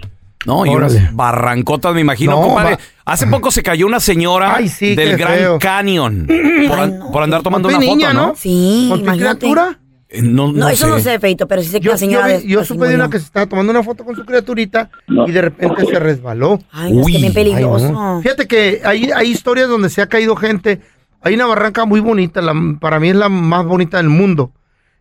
No, 0.47 0.65
y 0.65 0.71
Órale. 0.71 0.97
unas 0.99 1.15
barrancotas, 1.15 1.93
me 1.95 2.01
imagino, 2.01 2.33
No, 2.33 2.43
compadre. 2.43 2.75
va- 2.77 2.81
Hace 3.05 3.27
poco 3.27 3.51
se 3.51 3.63
cayó 3.63 3.87
una 3.87 4.01
señora 4.01 4.55
Ay, 4.57 4.69
sí, 4.69 4.95
del 4.95 5.11
qué 5.11 5.17
Gran 5.17 5.35
feo. 5.35 5.59
Canyon 5.59 6.27
por, 6.69 6.79
an- 6.81 7.01
por 7.13 7.23
andar 7.23 7.43
tomando 7.43 7.69
una 7.69 7.79
tu 7.79 7.85
foto, 7.85 7.97
niña, 7.97 8.13
¿no? 8.13 8.29
¿no? 8.29 8.35
Sí, 8.37 8.87
¿Con 8.89 8.99
tu 9.01 9.05
imagínate. 9.05 9.39
criatura? 9.41 9.79
Eh, 10.09 10.23
No, 10.23 10.47
No, 10.47 10.53
no 10.53 10.69
eso 10.69 10.87
no 10.89 11.01
sé, 11.01 11.19
Feito, 11.19 11.47
pero 11.49 11.63
sí 11.63 11.69
sé 11.69 11.81
que 11.81 11.87
Yo, 11.87 11.93
la 11.93 11.99
señora... 11.99 12.29
yo, 12.29 12.35
de- 12.39 12.43
vi- 12.45 12.49
yo 12.53 12.61
así 12.61 12.69
supe 12.69 12.81
de 12.87 12.87
murió. 12.93 13.05
una 13.05 13.11
que 13.11 13.19
se 13.19 13.25
estaba 13.27 13.47
tomando 13.47 13.73
una 13.73 13.83
foto 13.83 14.05
con 14.05 14.15
su 14.15 14.25
criaturita 14.25 14.89
y 15.09 15.33
de 15.33 15.43
repente 15.43 15.85
se 15.85 15.99
resbaló. 15.99 16.61
Ay, 16.73 16.93
no, 16.93 17.01
es 17.01 17.07
Uy. 17.07 17.13
que 17.13 17.19
bien 17.19 17.31
Ay, 17.31 17.35
peligroso. 17.35 17.93
no. 17.93 18.21
Fíjate 18.23 18.47
que 18.47 18.81
hay, 18.85 19.11
hay 19.11 19.31
historias 19.31 19.69
donde 19.69 19.91
se 19.91 20.01
ha 20.03 20.07
caído 20.09 20.37
gente. 20.37 20.81
Hay 21.23 21.35
una 21.35 21.47
barranca 21.47 21.85
muy 21.87 21.99
bonita, 22.01 22.41
la- 22.41 22.55
para 22.81 23.01
mí 23.01 23.09
es 23.09 23.17
la 23.17 23.29
más 23.29 23.65
bonita 23.67 23.97
del 23.97 24.09
mundo. 24.09 24.53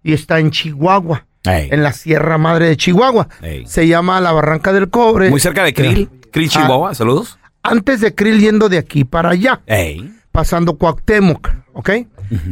Y 0.03 0.13
está 0.13 0.39
en 0.39 0.49
Chihuahua, 0.51 1.25
Ey. 1.47 1.69
en 1.71 1.83
la 1.83 1.91
Sierra 1.93 2.37
Madre 2.37 2.67
de 2.67 2.77
Chihuahua. 2.77 3.27
Ey. 3.41 3.65
Se 3.67 3.87
llama 3.87 4.19
la 4.21 4.31
Barranca 4.31 4.73
del 4.73 4.89
Cobre. 4.89 5.29
Muy 5.29 5.39
cerca 5.39 5.63
de 5.63 5.73
Krill. 5.73 6.09
Krill, 6.31 6.49
Ah. 6.49 6.51
Chihuahua. 6.53 6.95
Saludos. 6.95 7.37
Antes 7.63 8.01
de 8.01 8.13
Krill 8.13 8.39
yendo 8.39 8.69
de 8.69 8.77
aquí 8.77 9.05
para 9.05 9.29
allá, 9.31 9.61
Ey. 9.65 10.11
pasando 10.31 10.77
Cuauhtémoc, 10.77 11.49
¿ok? 11.73 11.89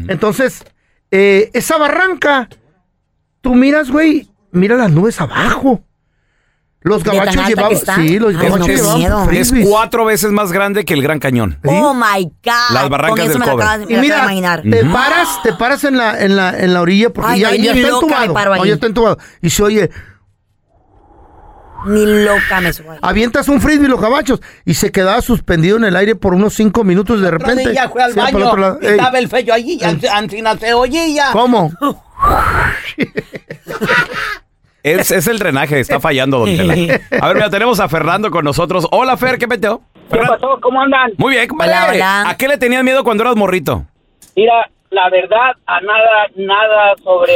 Entonces, 0.07 0.63
eh, 1.11 1.49
esa 1.53 1.77
barranca, 1.77 2.49
tú 3.41 3.53
miras, 3.55 3.91
güey, 3.91 4.27
mira 4.51 4.75
las 4.75 4.91
nubes 4.91 5.19
abajo. 5.21 5.81
Los 6.83 7.03
¿De 7.03 7.09
tan 7.11 7.19
gabachos 7.19 7.47
llevaban, 7.47 7.77
sí, 7.77 8.19
los 8.19 8.35
Ay, 8.35 8.49
gabachos 8.49 8.81
no, 8.81 8.97
llevaban. 8.97 9.33
Es 9.35 9.53
cuatro 9.65 10.05
veces 10.05 10.31
más 10.31 10.51
grande 10.51 10.83
que 10.85 10.93
el 10.93 11.01
Gran 11.01 11.19
Cañón. 11.19 11.57
Oh 11.65 11.93
my 11.93 12.23
God. 12.25 12.73
Las 12.73 12.89
barrancas 12.89 13.29
del 13.29 13.39
cobre. 13.41 13.63
acabas- 13.65 13.89
Y 13.89 13.95
mira, 13.95 14.17
imaginar. 14.23 14.61
te 14.63 14.83
paras, 14.85 15.41
te 15.43 15.53
paras 15.53 15.83
en 15.85 15.97
la, 15.97 16.21
en 16.21 16.35
la, 16.35 16.49
en 16.59 16.73
la 16.73 16.81
orilla 16.81 17.09
porque 17.11 17.31
Ay, 17.31 17.39
ya, 17.41 17.49
no, 17.51 17.55
ya 17.55 17.71
está 17.73 17.87
entubado. 17.87 18.33
No, 18.57 18.65
ya 18.65 18.73
está 18.73 18.87
entubado. 18.87 19.17
Y 19.41 19.49
se 19.49 19.63
oye, 19.63 19.89
Ni 21.85 22.05
loca 22.25 22.61
me 22.61 22.71
subo 22.73 22.91
ahí. 22.91 22.99
avientas 23.01 23.47
un 23.49 23.59
frisbee 23.61 23.87
los 23.89 23.99
gabachos 24.01 24.41
y 24.65 24.73
se 24.73 24.91
quedaba 24.91 25.21
suspendido 25.21 25.75
en 25.77 25.83
el 25.85 25.95
aire 25.95 26.15
por 26.15 26.33
unos 26.33 26.53
cinco 26.53 26.83
minutos 26.83 27.21
de 27.21 27.31
repente. 27.31 27.73
Ya 27.73 27.89
fue 27.89 28.03
al 28.03 28.13
baño. 28.13 28.45
otro 28.47 28.57
lado. 28.59 28.79
Estaba 28.81 29.19
el 29.19 29.27
fello 29.29 29.53
allí. 29.53 29.79
al- 29.83 29.99
Ancina 30.13 30.57
se 30.57 30.73
oía. 30.73 31.27
¿Cómo? 31.31 31.71
Es, 34.83 35.11
es 35.11 35.27
el 35.27 35.39
drenaje, 35.39 35.79
está 35.79 36.01
fallando, 36.01 36.39
don 36.39 36.57
Tela. 36.57 36.73
A 37.21 37.27
ver, 37.27 37.35
mira, 37.35 37.49
tenemos 37.49 37.79
a 37.79 37.87
Fernando 37.87 38.29
con 38.29 38.43
nosotros. 38.43 38.85
Hola, 38.91 39.15
Fer, 39.15 39.37
¿qué 39.37 39.47
metió? 39.47 39.81
¿Qué 40.11 40.19
pasó? 40.19 40.59
¿Cómo 40.61 40.81
andan? 40.81 41.13
Muy 41.17 41.35
bien, 41.35 41.47
compadre. 41.47 41.71
Hola, 41.71 41.87
hola. 41.93 42.29
¿A 42.29 42.37
qué 42.37 42.49
le 42.49 42.57
tenías 42.57 42.83
miedo 42.83 43.01
cuando 43.05 43.23
eras 43.23 43.37
morrito? 43.37 43.85
Mira, 44.35 44.69
la 44.89 45.09
verdad, 45.09 45.53
a 45.65 45.79
nada, 45.79 46.27
nada 46.35 46.95
sobre 47.01 47.31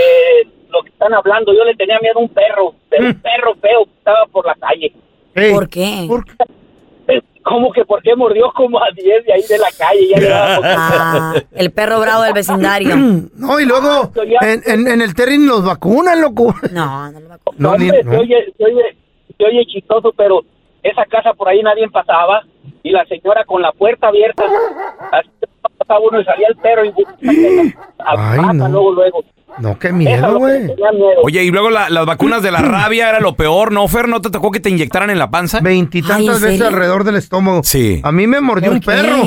lo 0.70 0.84
que 0.84 0.90
están 0.90 1.14
hablando. 1.14 1.54
Yo 1.54 1.64
le 1.64 1.74
tenía 1.76 1.98
miedo 2.02 2.20
a 2.20 2.22
un 2.22 2.30
perro, 2.30 2.76
pero 2.90 3.06
un 3.06 3.22
perro 3.22 3.56
feo 3.62 3.86
que 3.86 3.98
estaba 3.98 4.26
por 4.30 4.46
la 4.46 4.56
calle. 4.56 4.94
¿Por 5.54 5.70
qué? 5.70 6.06
¿por 6.06 6.26
qué? 6.26 6.34
¿Cómo 7.48 7.72
que 7.72 7.86
por 7.86 8.02
qué 8.02 8.16
mordió 8.16 8.52
como 8.54 8.78
a 8.80 8.88
10 8.94 9.26
de 9.26 9.34
ahí 9.34 9.42
de 9.48 9.58
la 9.58 9.68
calle? 9.78 10.08
Ya 10.28 10.60
Ah, 10.64 11.34
el 11.54 11.72
perro 11.72 12.00
bravo 12.02 12.24
del 12.24 12.34
vecindario. 12.34 12.96
No, 13.38 13.60
y 13.60 13.66
luego 13.66 14.12
en, 14.42 14.62
en, 14.66 14.88
en 14.88 15.02
el 15.02 15.14
terreno 15.16 15.46
los 15.54 15.66
vacunan, 15.66 16.20
loco. 16.20 16.54
No, 16.74 17.10
no 17.12 17.20
lo 17.20 17.30
va 17.30 17.36
a 17.36 17.40
No, 17.58 17.72
Hombre, 17.72 18.04
no. 18.04 18.12
Se, 18.12 18.18
oye, 18.18 18.54
se, 18.58 18.64
oye, 18.66 18.98
se 19.38 19.46
oye 19.46 19.66
chistoso, 19.68 20.12
pero 20.18 20.42
esa 20.84 21.06
casa 21.06 21.34
por 21.34 21.48
ahí 21.48 21.62
nadie 21.62 21.88
pasaba 21.90 22.42
y 22.84 22.90
la 22.92 23.06
señora 23.06 23.46
con 23.46 23.62
la 23.62 23.72
puerta 23.72 24.08
abierta, 24.08 24.44
así 25.12 25.30
pasaba 25.78 26.00
uno 26.02 26.20
y 26.20 26.26
salía 26.26 26.48
el 26.50 26.56
perro 26.58 26.86
y 26.86 26.94
Ay, 28.00 28.40
no. 28.54 28.68
luego, 28.70 28.92
luego. 28.94 29.24
No, 29.60 29.78
qué 29.80 29.92
miedo, 29.92 30.38
güey. 30.38 30.68
Oye, 31.24 31.44
y 31.44 31.52
luego 31.52 31.70
la- 31.70 31.90
las 31.90 32.06
vacunas 32.06 32.42
de 32.44 32.52
la 32.52 32.60
rabia 32.62 33.10
era 33.10 33.20
lo 33.20 33.36
peor, 33.36 33.72
¿no, 33.72 33.88
Fer? 33.88 34.08
¿No 34.08 34.22
te 34.22 34.30
tocó 34.30 34.52
que 34.52 34.60
te 34.60 34.70
inyectaran 34.70 35.10
en 35.10 35.20
la 35.20 35.30
panza? 35.30 35.58
Ay, 35.58 35.64
Veintitantas 35.64 36.20
¿en 36.20 36.28
veces 36.28 36.50
serio? 36.52 36.68
alrededor 36.68 37.04
del 37.04 37.16
estómago. 37.16 37.62
Sí. 37.64 38.02
A 38.04 38.12
mí 38.12 38.28
me 38.28 38.40
mordió 38.42 38.72
un 38.72 38.80
perro. 38.82 39.24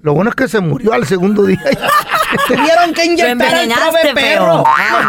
Lo 0.00 0.14
bueno 0.14 0.30
es 0.30 0.36
que 0.36 0.48
se 0.48 0.58
murió 0.58 0.92
al 0.94 1.06
segundo 1.06 1.44
día. 1.44 1.60
Tuvieron 2.48 2.92
que 2.92 3.04
inyectar 3.04 3.30
al 3.54 3.62
envenenaste, 3.62 3.84
pobre 4.08 4.14
perro. 4.14 4.64
feo. 4.64 4.64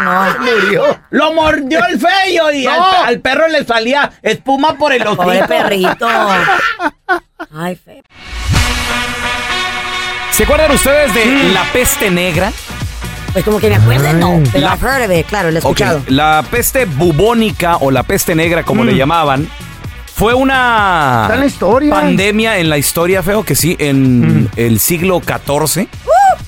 Ay, 0.06 0.32
murió. 0.62 0.98
Lo 1.10 1.32
mordió 1.32 1.80
el 1.90 1.98
feo 1.98 2.52
y 2.52 2.66
al, 2.66 2.78
No. 2.78 2.84
al 3.04 3.20
perro 3.20 3.48
le 3.48 3.64
salía 3.64 4.12
espuma 4.22 4.74
por 4.78 4.92
el 4.92 5.02
no. 5.02 5.16
Pobre 5.16 5.38
hocico. 5.42 5.48
perrito. 5.48 6.06
Ay, 7.52 7.74
feo. 7.74 8.02
¿Se 10.30 10.44
acuerdan 10.44 10.70
ustedes 10.72 11.12
de 11.14 11.52
la 11.52 11.62
peste 11.72 12.10
negra? 12.10 12.52
Pues 13.34 13.44
como 13.44 13.58
que 13.58 13.68
me 13.68 13.74
acuerden, 13.76 14.18
no. 14.20 14.40
Pero 14.52 14.66
La- 14.66 14.74
I've 14.76 14.86
heard 14.86 15.10
of 15.10 15.16
it, 15.18 15.26
claro, 15.26 15.50
lo 15.50 15.58
he. 15.58 16.10
La 16.10 16.42
peste 16.50 16.86
bubónica 16.86 17.76
o 17.78 17.90
la 17.90 18.02
peste 18.04 18.34
negra, 18.34 18.62
como 18.62 18.82
Mm. 18.82 18.86
le 18.86 18.96
llamaban, 18.96 19.48
fue 20.14 20.32
una 20.34 21.22
Está 21.24 21.34
en 21.34 21.40
la 21.40 21.46
historia. 21.46 21.90
pandemia 21.92 22.58
en 22.58 22.70
la 22.70 22.78
historia, 22.78 23.22
feo, 23.22 23.42
que 23.42 23.54
sí, 23.56 23.74
en 23.80 24.44
Mm. 24.44 24.48
el 24.56 24.78
siglo 24.78 25.20
XIV. 25.20 25.88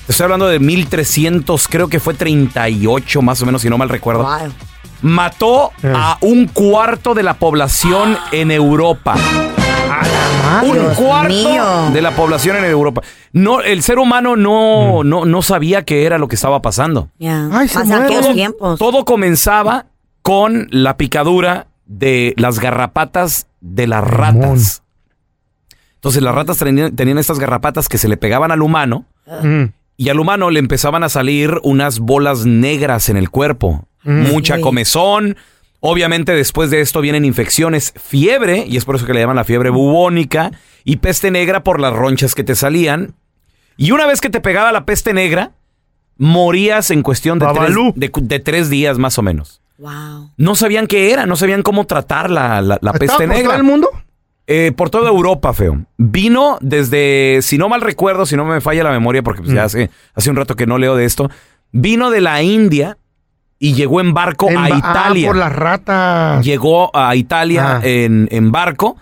Te 0.05 0.11
Estoy 0.13 0.23
hablando 0.23 0.47
de 0.47 0.59
1300, 0.59 1.67
creo 1.67 1.89
que 1.89 1.99
fue 1.99 2.13
38 2.13 3.21
más 3.21 3.41
o 3.41 3.45
menos, 3.45 3.61
si 3.61 3.69
no 3.69 3.77
mal 3.77 3.89
recuerdo. 3.89 4.23
Wow. 4.23 4.53
Mató 5.01 5.71
Eh. 5.83 5.91
a 5.93 6.17
un 6.21 6.47
cuarto 6.47 7.13
de 7.13 7.23
la 7.23 7.33
población 7.33 8.17
en 8.31 8.49
Europa. 8.51 9.15
Un 10.63 10.73
Dios 10.73 10.97
cuarto 10.97 11.33
mío. 11.33 11.89
de 11.93 12.01
la 12.01 12.15
población 12.15 12.55
en 12.57 12.65
Europa. 12.65 13.01
No, 13.33 13.61
el 13.61 13.81
ser 13.83 13.99
humano 13.99 14.35
Mm. 14.35 14.41
no, 14.41 15.03
no, 15.03 15.25
no 15.25 15.41
sabía 15.41 15.83
qué 15.83 16.05
era 16.05 16.17
lo 16.17 16.27
que 16.27 16.35
estaba 16.35 16.61
pasando. 16.61 17.09
Ya. 17.19 17.49
Ay, 17.51 17.67
se 17.67 17.75
Más 17.79 17.83
en 17.83 17.89
muere. 17.89 18.05
aquellos 18.05 18.23
Todo, 18.25 18.33
tiempos. 18.33 18.79
todo 18.79 19.05
comenzaba 19.05 19.85
con 20.21 20.67
la 20.71 20.97
picadura 20.97 21.67
de 21.85 22.33
las 22.37 22.59
garrapatas 22.59 23.47
de 23.61 23.87
las 23.87 24.03
ratas. 24.03 24.83
Entonces 25.95 26.21
las 26.21 26.35
ratas 26.35 26.57
tenían, 26.57 26.95
tenían 26.95 27.17
estas 27.17 27.39
garrapatas 27.39 27.89
que 27.89 27.97
se 27.97 28.07
le 28.07 28.17
pegaban 28.17 28.51
al 28.51 28.61
humano 28.61 29.05
Mm. 29.43 29.65
y 29.97 30.09
al 30.09 30.19
humano 30.19 30.49
le 30.51 30.59
empezaban 30.59 31.03
a 31.03 31.09
salir 31.09 31.59
unas 31.63 31.99
bolas 31.99 32.45
negras 32.45 33.09
en 33.09 33.17
el 33.17 33.29
cuerpo. 33.29 33.87
Mucha 34.03 34.55
Sí. 34.55 34.61
comezón. 34.61 35.35
Obviamente 35.79 36.33
después 36.33 36.69
de 36.71 36.81
esto 36.81 37.01
vienen 37.01 37.23
infecciones, 37.25 37.93
fiebre, 37.95 38.65
y 38.67 38.77
es 38.77 38.85
por 38.85 38.95
eso 38.95 39.05
que 39.05 39.13
le 39.13 39.19
llaman 39.19 39.35
la 39.35 39.43
fiebre 39.43 39.69
bubónica, 39.69 40.51
y 40.83 40.97
peste 40.97 41.29
negra 41.31 41.63
por 41.63 41.79
las 41.79 41.93
ronchas 41.93 42.33
que 42.35 42.43
te 42.43 42.55
salían. 42.55 43.13
Y 43.77 43.91
una 43.91 44.07
vez 44.07 44.19
que 44.21 44.29
te 44.31 44.41
pegaba 44.41 44.71
la 44.71 44.85
peste 44.85 45.13
negra, 45.13 45.51
morías 46.17 46.89
en 46.91 47.03
cuestión 47.03 47.39
de 47.39 47.45
tres, 47.45 47.57
Babalú. 47.57 47.93
de, 47.95 48.11
de 48.13 48.39
tres 48.39 48.69
días 48.69 48.97
más 48.97 49.17
o 49.17 49.21
menos. 49.21 49.61
Wow. 49.77 50.31
No 50.37 50.55
sabían 50.55 50.87
qué 50.87 51.11
era, 51.11 51.25
no 51.27 51.35
sabían 51.35 51.61
cómo 51.61 51.85
tratar 51.85 52.31
la, 52.31 52.61
la- 52.61 52.79
la 52.81 52.91
¿Estaba 52.91 52.97
peste 52.99 53.27
por 53.27 53.35
negra. 53.35 53.43
todo 53.51 53.57
el 53.57 53.63
mundo? 53.63 53.89
Eh, 54.47 54.71
por 54.75 54.89
toda 54.89 55.09
Europa, 55.09 55.53
feo. 55.53 55.85
Vino 55.97 56.57
desde, 56.61 57.39
si 57.43 57.57
no 57.59 57.69
mal 57.69 57.81
recuerdo, 57.81 58.25
si 58.25 58.35
no 58.35 58.45
me 58.45 58.61
falla 58.61 58.83
la 58.83 58.91
memoria, 58.91 59.21
porque 59.21 59.41
pues, 59.41 59.53
ya 59.53 59.65
hace, 59.65 59.91
hace 60.15 60.29
un 60.29 60.37
rato 60.37 60.55
que 60.55 60.65
no 60.65 60.77
leo 60.79 60.95
de 60.95 61.05
esto, 61.05 61.29
vino 61.71 62.09
de 62.09 62.21
la 62.21 62.41
India 62.41 62.97
y 63.59 63.73
llegó 63.73 64.01
en 64.01 64.13
barco 64.13 64.49
En 64.49 64.57
a 64.57 64.65
ah, 64.65 64.69
Italia. 64.77 65.27
por 65.27 65.35
las 65.37 65.53
ratas. 65.55 66.45
Llegó 66.45 66.95
a 66.95 67.15
Italia 67.15 67.77
Ah. 67.77 67.81
en, 67.83 68.27
en 68.31 68.51
barco. 68.51 68.97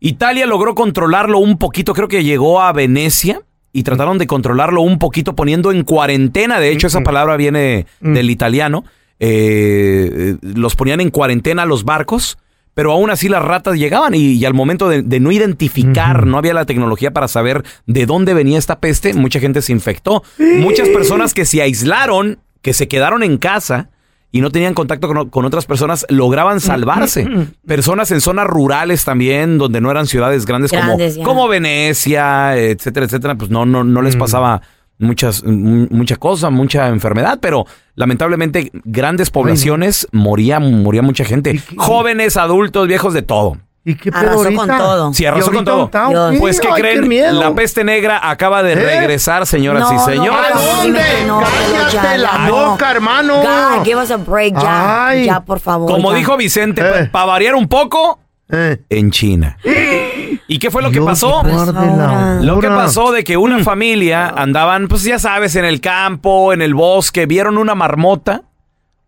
Italia 0.00 0.46
logró 0.46 0.74
controlarlo 0.74 1.38
un 1.38 1.58
poquito, 1.58 1.92
creo 1.92 2.08
que 2.08 2.24
llegó 2.24 2.62
a 2.62 2.72
Venecia 2.72 3.42
y 3.72 3.82
trataron 3.82 4.16
de 4.18 4.26
controlarlo 4.26 4.80
un 4.80 4.98
poquito 4.98 5.34
poniendo 5.36 5.70
en 5.72 5.84
cuarentena. 5.84 6.58
De 6.58 6.70
hecho, 6.72 6.86
esa 6.86 7.02
palabra 7.02 7.36
viene 7.36 7.86
Mm. 8.00 8.14
del 8.14 8.30
italiano. 8.30 8.84
Eh, 9.18 10.36
los 10.42 10.74
ponían 10.76 11.00
en 11.00 11.10
cuarentena 11.10 11.66
los 11.66 11.84
barcos, 11.84 12.38
pero 12.74 12.92
aún 12.92 13.10
así 13.10 13.28
las 13.28 13.42
ratas 13.44 13.76
llegaban 13.76 14.14
y, 14.14 14.32
y 14.32 14.44
al 14.46 14.54
momento 14.54 14.88
de, 14.88 15.02
de 15.02 15.20
no 15.20 15.30
identificar, 15.30 16.26
no 16.26 16.38
había 16.38 16.54
la 16.54 16.64
tecnología 16.64 17.10
para 17.10 17.28
saber 17.28 17.62
de 17.86 18.06
dónde 18.06 18.32
venía 18.32 18.58
esta 18.58 18.80
peste, 18.80 19.12
mucha 19.14 19.38
gente 19.40 19.60
se 19.60 19.72
infectó. 19.72 20.22
Muchas 20.38 20.88
personas 20.88 21.34
que 21.34 21.44
se 21.44 21.60
aislaron, 21.60 22.38
que 22.62 22.72
se 22.72 22.88
quedaron 22.88 23.22
en 23.22 23.38
casa 23.38 23.90
y 24.32 24.40
no 24.40 24.50
tenían 24.50 24.74
contacto 24.74 25.08
con, 25.08 25.30
con 25.30 25.44
otras 25.44 25.66
personas, 25.66 26.06
lograban 26.08 26.60
salvarse. 26.60 27.26
Personas 27.66 28.10
en 28.12 28.20
zonas 28.20 28.46
rurales 28.46 29.04
también, 29.04 29.58
donde 29.58 29.80
no 29.80 29.90
eran 29.90 30.06
ciudades 30.06 30.46
grandes, 30.46 30.70
como, 30.70 30.96
como 31.24 31.48
Venecia, 31.48 32.56
etcétera, 32.56 33.06
etcétera, 33.06 33.34
pues 33.34 33.50
no, 33.50 33.66
no, 33.66 33.82
no 33.82 34.02
les 34.02 34.16
pasaba 34.16 34.62
muchas, 34.98 35.42
mucha 35.44 36.16
cosa, 36.16 36.50
mucha 36.50 36.88
enfermedad, 36.88 37.38
pero 37.40 37.66
lamentablemente 37.96 38.70
grandes 38.84 39.30
poblaciones 39.30 40.06
moría, 40.12 40.60
moría 40.60 41.02
mucha 41.02 41.24
gente. 41.24 41.60
Jóvenes, 41.76 42.36
adultos, 42.36 42.86
viejos, 42.86 43.14
de 43.14 43.22
todo. 43.22 43.56
¿Y 43.90 43.94
qué 43.96 44.10
pedo 44.12 44.20
Arrasó 44.20 44.38
ahorita? 44.44 44.56
con 44.66 44.76
todo. 44.78 45.14
Sí, 45.14 45.22
¿Y 45.22 45.26
arrasó 45.26 45.52
con 45.52 45.64
todo. 45.64 45.90
Dios. 46.08 46.32
qué? 46.32 46.38
Pues, 46.38 46.60
¿qué 46.60 46.68
Ay, 46.72 46.80
creen? 46.80 47.08
miedo. 47.08 47.40
La 47.40 47.54
peste 47.54 47.84
negra 47.84 48.20
acaba 48.30 48.62
de 48.62 48.72
¿Eh? 48.72 48.76
regresar, 48.76 49.46
señoras 49.46 49.82
No, 49.82 49.92
y 49.92 49.96
no, 49.96 50.04
señores. 50.04 50.52
¿A 50.54 50.76
dónde? 50.82 51.00
no, 51.26 51.40
Cállate 51.40 51.96
ya, 51.96 52.16
la 52.18 52.50
boca, 52.50 52.90
hermano. 52.90 53.36
God, 53.42 53.84
give 53.84 53.96
us 54.02 54.10
a 54.10 54.16
break 54.16 54.54
ya. 54.60 55.06
Ay. 55.08 55.24
Ya, 55.26 55.40
por 55.40 55.60
favor. 55.60 55.90
Como 55.90 56.12
ya. 56.12 56.18
dijo 56.18 56.36
Vicente, 56.36 56.82
Eh. 56.82 57.08
para 57.10 57.24
variar 57.26 57.54
un 57.54 57.68
poco, 57.68 58.18
Eh. 58.50 58.78
en 58.88 59.10
China. 59.10 59.56
¿Y 60.48 60.58
qué 60.58 60.70
fue 60.70 60.82
lo 60.82 60.90
que 60.90 61.00
pasó? 61.00 61.42
la 61.44 62.38
Lo 62.42 62.58
que 62.58 62.68
pasó 62.68 63.12
de 63.12 63.22
que 63.24 63.36
una 63.36 63.62
familia 63.62 64.28
andaban, 64.28 64.88
pues 64.88 65.04
ya 65.04 65.18
sabes, 65.18 65.54
en 65.56 65.64
el 65.64 65.80
campo, 65.80 66.52
en 66.52 66.60
el 66.62 66.74
bosque, 66.74 67.26
vieron 67.26 67.56
una 67.58 67.74
marmota, 67.76 68.42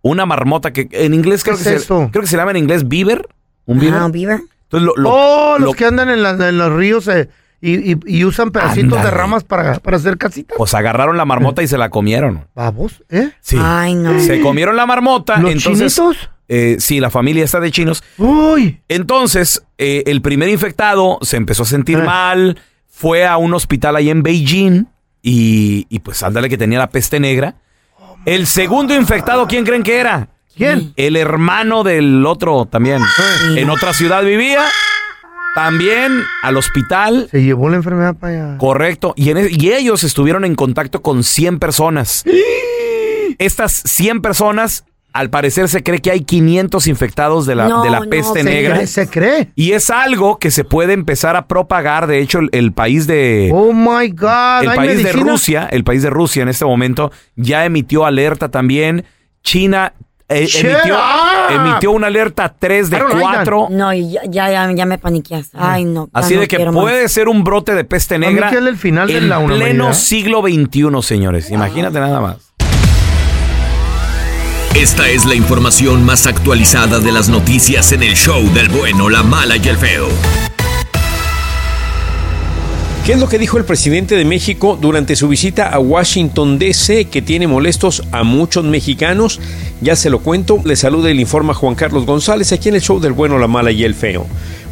una 0.03 0.25
marmota 0.27 0.73
que 0.73 0.89
en 0.93 1.15
inglés 1.15 1.43
creo 1.45 1.57
¿Qué 1.57 1.65
que 1.65 1.71
es 1.71 1.81
se, 1.83 1.85
eso? 1.85 2.09
creo 2.13 2.23
que 2.23 2.29
se 2.29 2.37
llama 2.37 2.53
en 2.53 2.59
inglés 2.59 2.87
beaver, 2.89 3.27
un 3.67 3.79
beaver. 3.81 4.01
Ah, 4.03 4.09
Beaver. 4.09 4.41
Entonces 4.73 4.87
lo, 4.87 4.95
lo- 4.97 5.11
oh, 5.13 5.59
los 5.59 5.67
lo- 5.69 5.73
que 5.75 5.85
andan 5.85 6.09
en, 6.09 6.23
los 6.59 6.73
ríos 6.73 7.07
eh, 7.09 7.29
y, 7.61 7.93
y- 7.93 7.99
y 8.07 8.25
usan 8.25 8.51
pedacitos 8.51 9.03
de 9.03 9.11
ramas 9.11 9.45
para, 9.45 9.79
para 9.81 9.97
hacer 9.99 10.17
casitas. 10.19 10.57
pues 10.57 10.73
agarraron 10.75 11.17
la 11.17 11.25
marmota 11.25 11.63
y 11.63 11.69
se 11.69 11.77
la 11.79 11.91
comieron. 11.91 12.49
Babos, 12.55 13.03
¿eh? 13.11 13.31
Sí. 13.41 13.57
Ay, 13.61 13.95
no. 13.95 14.19
Se 14.21 14.41
comieron 14.41 14.75
la 14.77 14.87
marmota, 14.87 15.39
¿Los 15.39 15.53
entonces 15.53 15.95
chinitos? 15.95 16.31
eh, 16.49 16.77
sí, 16.81 16.99
la 17.01 17.11
familia 17.11 17.45
está 17.45 17.61
de 17.61 17.71
chinos. 17.71 18.03
Uy. 18.19 18.81
Entonces, 18.89 19.63
eh, 19.79 20.03
el 20.07 20.23
primer 20.23 20.49
infectado 20.49 21.19
se 21.23 21.37
empezó 21.37 21.63
a 21.65 21.67
sentir 21.67 21.99
Eh. 21.99 22.03
mal, 22.03 22.59
fue 22.89 23.27
a 23.27 23.37
un 23.37 23.53
hospital 23.55 23.95
ahí 23.97 24.11
en 24.11 24.23
Beijing 24.23 24.87
y, 25.23 25.87
y 25.89 25.99
pues 26.01 26.23
ándale 26.23 26.49
que 26.49 26.59
tenía 26.59 26.79
la 26.79 26.89
peste 26.91 27.21
negra. 27.21 27.57
El 28.25 28.47
segundo 28.47 28.95
infectado, 28.95 29.47
¿quién 29.47 29.65
creen 29.65 29.83
que 29.83 29.99
era? 29.99 30.29
¿Quién? 30.57 30.93
El 30.97 31.17
hermano 31.17 31.83
del 31.85 32.25
otro 32.27 32.67
también. 32.67 33.03
En 33.57 33.71
otra 33.71 33.93
ciudad 33.93 34.23
vivía. 34.25 34.63
También 35.55 36.23
al 36.43 36.57
hospital. 36.57 37.29
Se 37.31 37.43
llevó 37.43 37.69
la 37.69 37.77
enfermedad 37.77 38.15
para 38.17 38.33
allá. 38.53 38.59
Correcto. 38.59 39.13
Y, 39.17 39.31
en 39.31 39.37
e- 39.37 39.49
y 39.51 39.73
ellos 39.73 40.03
estuvieron 40.03 40.45
en 40.47 40.55
contacto 40.55 41.03
con 41.03 41.25
100 41.25 41.59
personas. 41.59 42.25
Estas 43.39 43.73
100 43.85 44.23
personas, 44.23 44.85
al 45.13 45.29
parecer 45.29 45.69
se 45.69 45.83
cree 45.83 46.01
que 46.01 46.11
hay 46.11 46.21
500 46.23 46.87
infectados 46.87 47.45
de 47.45 47.55
la, 47.55 47.69
No, 47.69 47.83
de 47.83 47.91
la 47.91 48.01
no, 48.01 48.09
peste 48.09 48.39
se 48.41 48.45
negra. 48.45 48.75
cree, 48.77 48.87
se 48.87 49.09
cree. 49.09 49.49
Y 49.55 49.73
es 49.73 49.91
algo 49.91 50.39
que 50.39 50.51
se 50.51 50.65
puede 50.65 50.95
empezar 50.95 51.37
a 51.37 51.47
propagar. 51.49 52.07
De 52.07 52.21
hecho, 52.21 52.39
el, 52.39 52.49
el 52.53 52.73
país 52.73 53.07
de... 53.07 53.51
Oh 53.53 53.73
my 53.75 54.09
God. 54.11 54.63
el 54.63 54.69
¿hay 54.71 54.77
país 54.77 55.03
de? 55.03 55.13
Rusia, 55.13 55.69
el 55.71 55.85
país 55.85 56.03
de 56.03 56.09
Rusia 56.11 56.43
en 56.43 56.49
este 56.49 56.65
momento 56.65 57.11
ya 57.37 57.65
emitió 57.67 58.07
alerta 58.07 58.51
también. 58.51 59.05
China 59.43 59.93
eh, 60.35 60.49
emitió, 60.55 60.99
emitió 61.51 61.91
una 61.93 62.07
alerta 62.09 62.55
3 62.59 62.91
de 62.91 62.97
I 62.97 63.01
don't 63.01 63.15
like 63.15 63.27
4. 63.27 63.67
No, 63.71 63.93
y 63.93 64.13
ya, 64.13 64.23
ya, 64.29 64.51
ya, 64.51 64.73
ya 64.73 64.87
me 64.87 64.99
paniqueaste. 64.99 65.57
Ay, 65.61 65.85
no. 65.85 66.09
Así 66.13 66.35
no 66.35 66.41
de 66.41 66.49
que 66.49 66.65
más. 66.65 66.75
puede 66.75 67.09
ser 67.09 67.29
un 67.29 67.45
brote 67.45 67.75
de 67.75 67.85
peste 67.85 68.19
negra 68.19 68.51
que 68.51 68.59
es 68.59 68.63
el 68.65 68.77
final 68.77 69.09
de 69.09 69.19
en 69.19 69.29
la 69.29 69.45
pleno 69.45 69.55
humanidad. 69.57 69.93
siglo 69.95 70.43
XXI, 70.43 71.03
señores. 71.03 71.51
Imagínate 71.51 72.01
nada 72.01 72.21
más. 72.21 72.53
Esta 74.75 75.09
es 75.09 75.27
la 75.27 75.35
información 75.35 76.05
más 76.05 76.27
actualizada 76.27 76.99
de 76.99 77.13
las 77.13 77.29
noticias 77.29 77.93
en 77.93 78.03
el 78.03 78.15
show 78.17 78.43
del 78.55 78.71
bueno, 78.71 79.11
la 79.11 79.23
mala 79.23 79.57
y 79.57 79.69
el 79.69 79.77
feo. 79.77 80.09
¿Qué 83.05 83.15
es 83.15 83.19
lo 83.19 83.29
que 83.29 83.41
dijo 83.41 83.59
el 83.59 83.65
presidente 83.65 84.15
de 84.15 84.25
México 84.25 84.79
durante 84.81 85.17
su 85.17 85.27
visita 85.27 85.69
a 85.71 85.81
Washington 85.81 86.57
DC 86.61 87.07
que 87.07 87.21
tiene 87.21 87.49
molestos 87.49 88.05
a 88.13 88.23
muchos 88.23 88.65
mexicanos? 88.65 89.41
Ya 89.81 89.97
se 89.97 90.09
lo 90.09 90.21
cuento, 90.21 90.61
le 90.65 90.77
saluda 90.77 91.11
y 91.11 91.15
le 91.15 91.23
informa 91.23 91.53
Juan 91.53 91.75
Carlos 91.75 92.07
González 92.07 92.53
aquí 92.53 92.69
en 92.69 92.77
el 92.77 92.81
show 92.81 93.01
del 93.01 93.11
bueno, 93.13 93.39
la 93.39 93.49
mala 93.49 93.73
y 93.73 93.83
el 93.83 93.97
feo. 93.97 94.25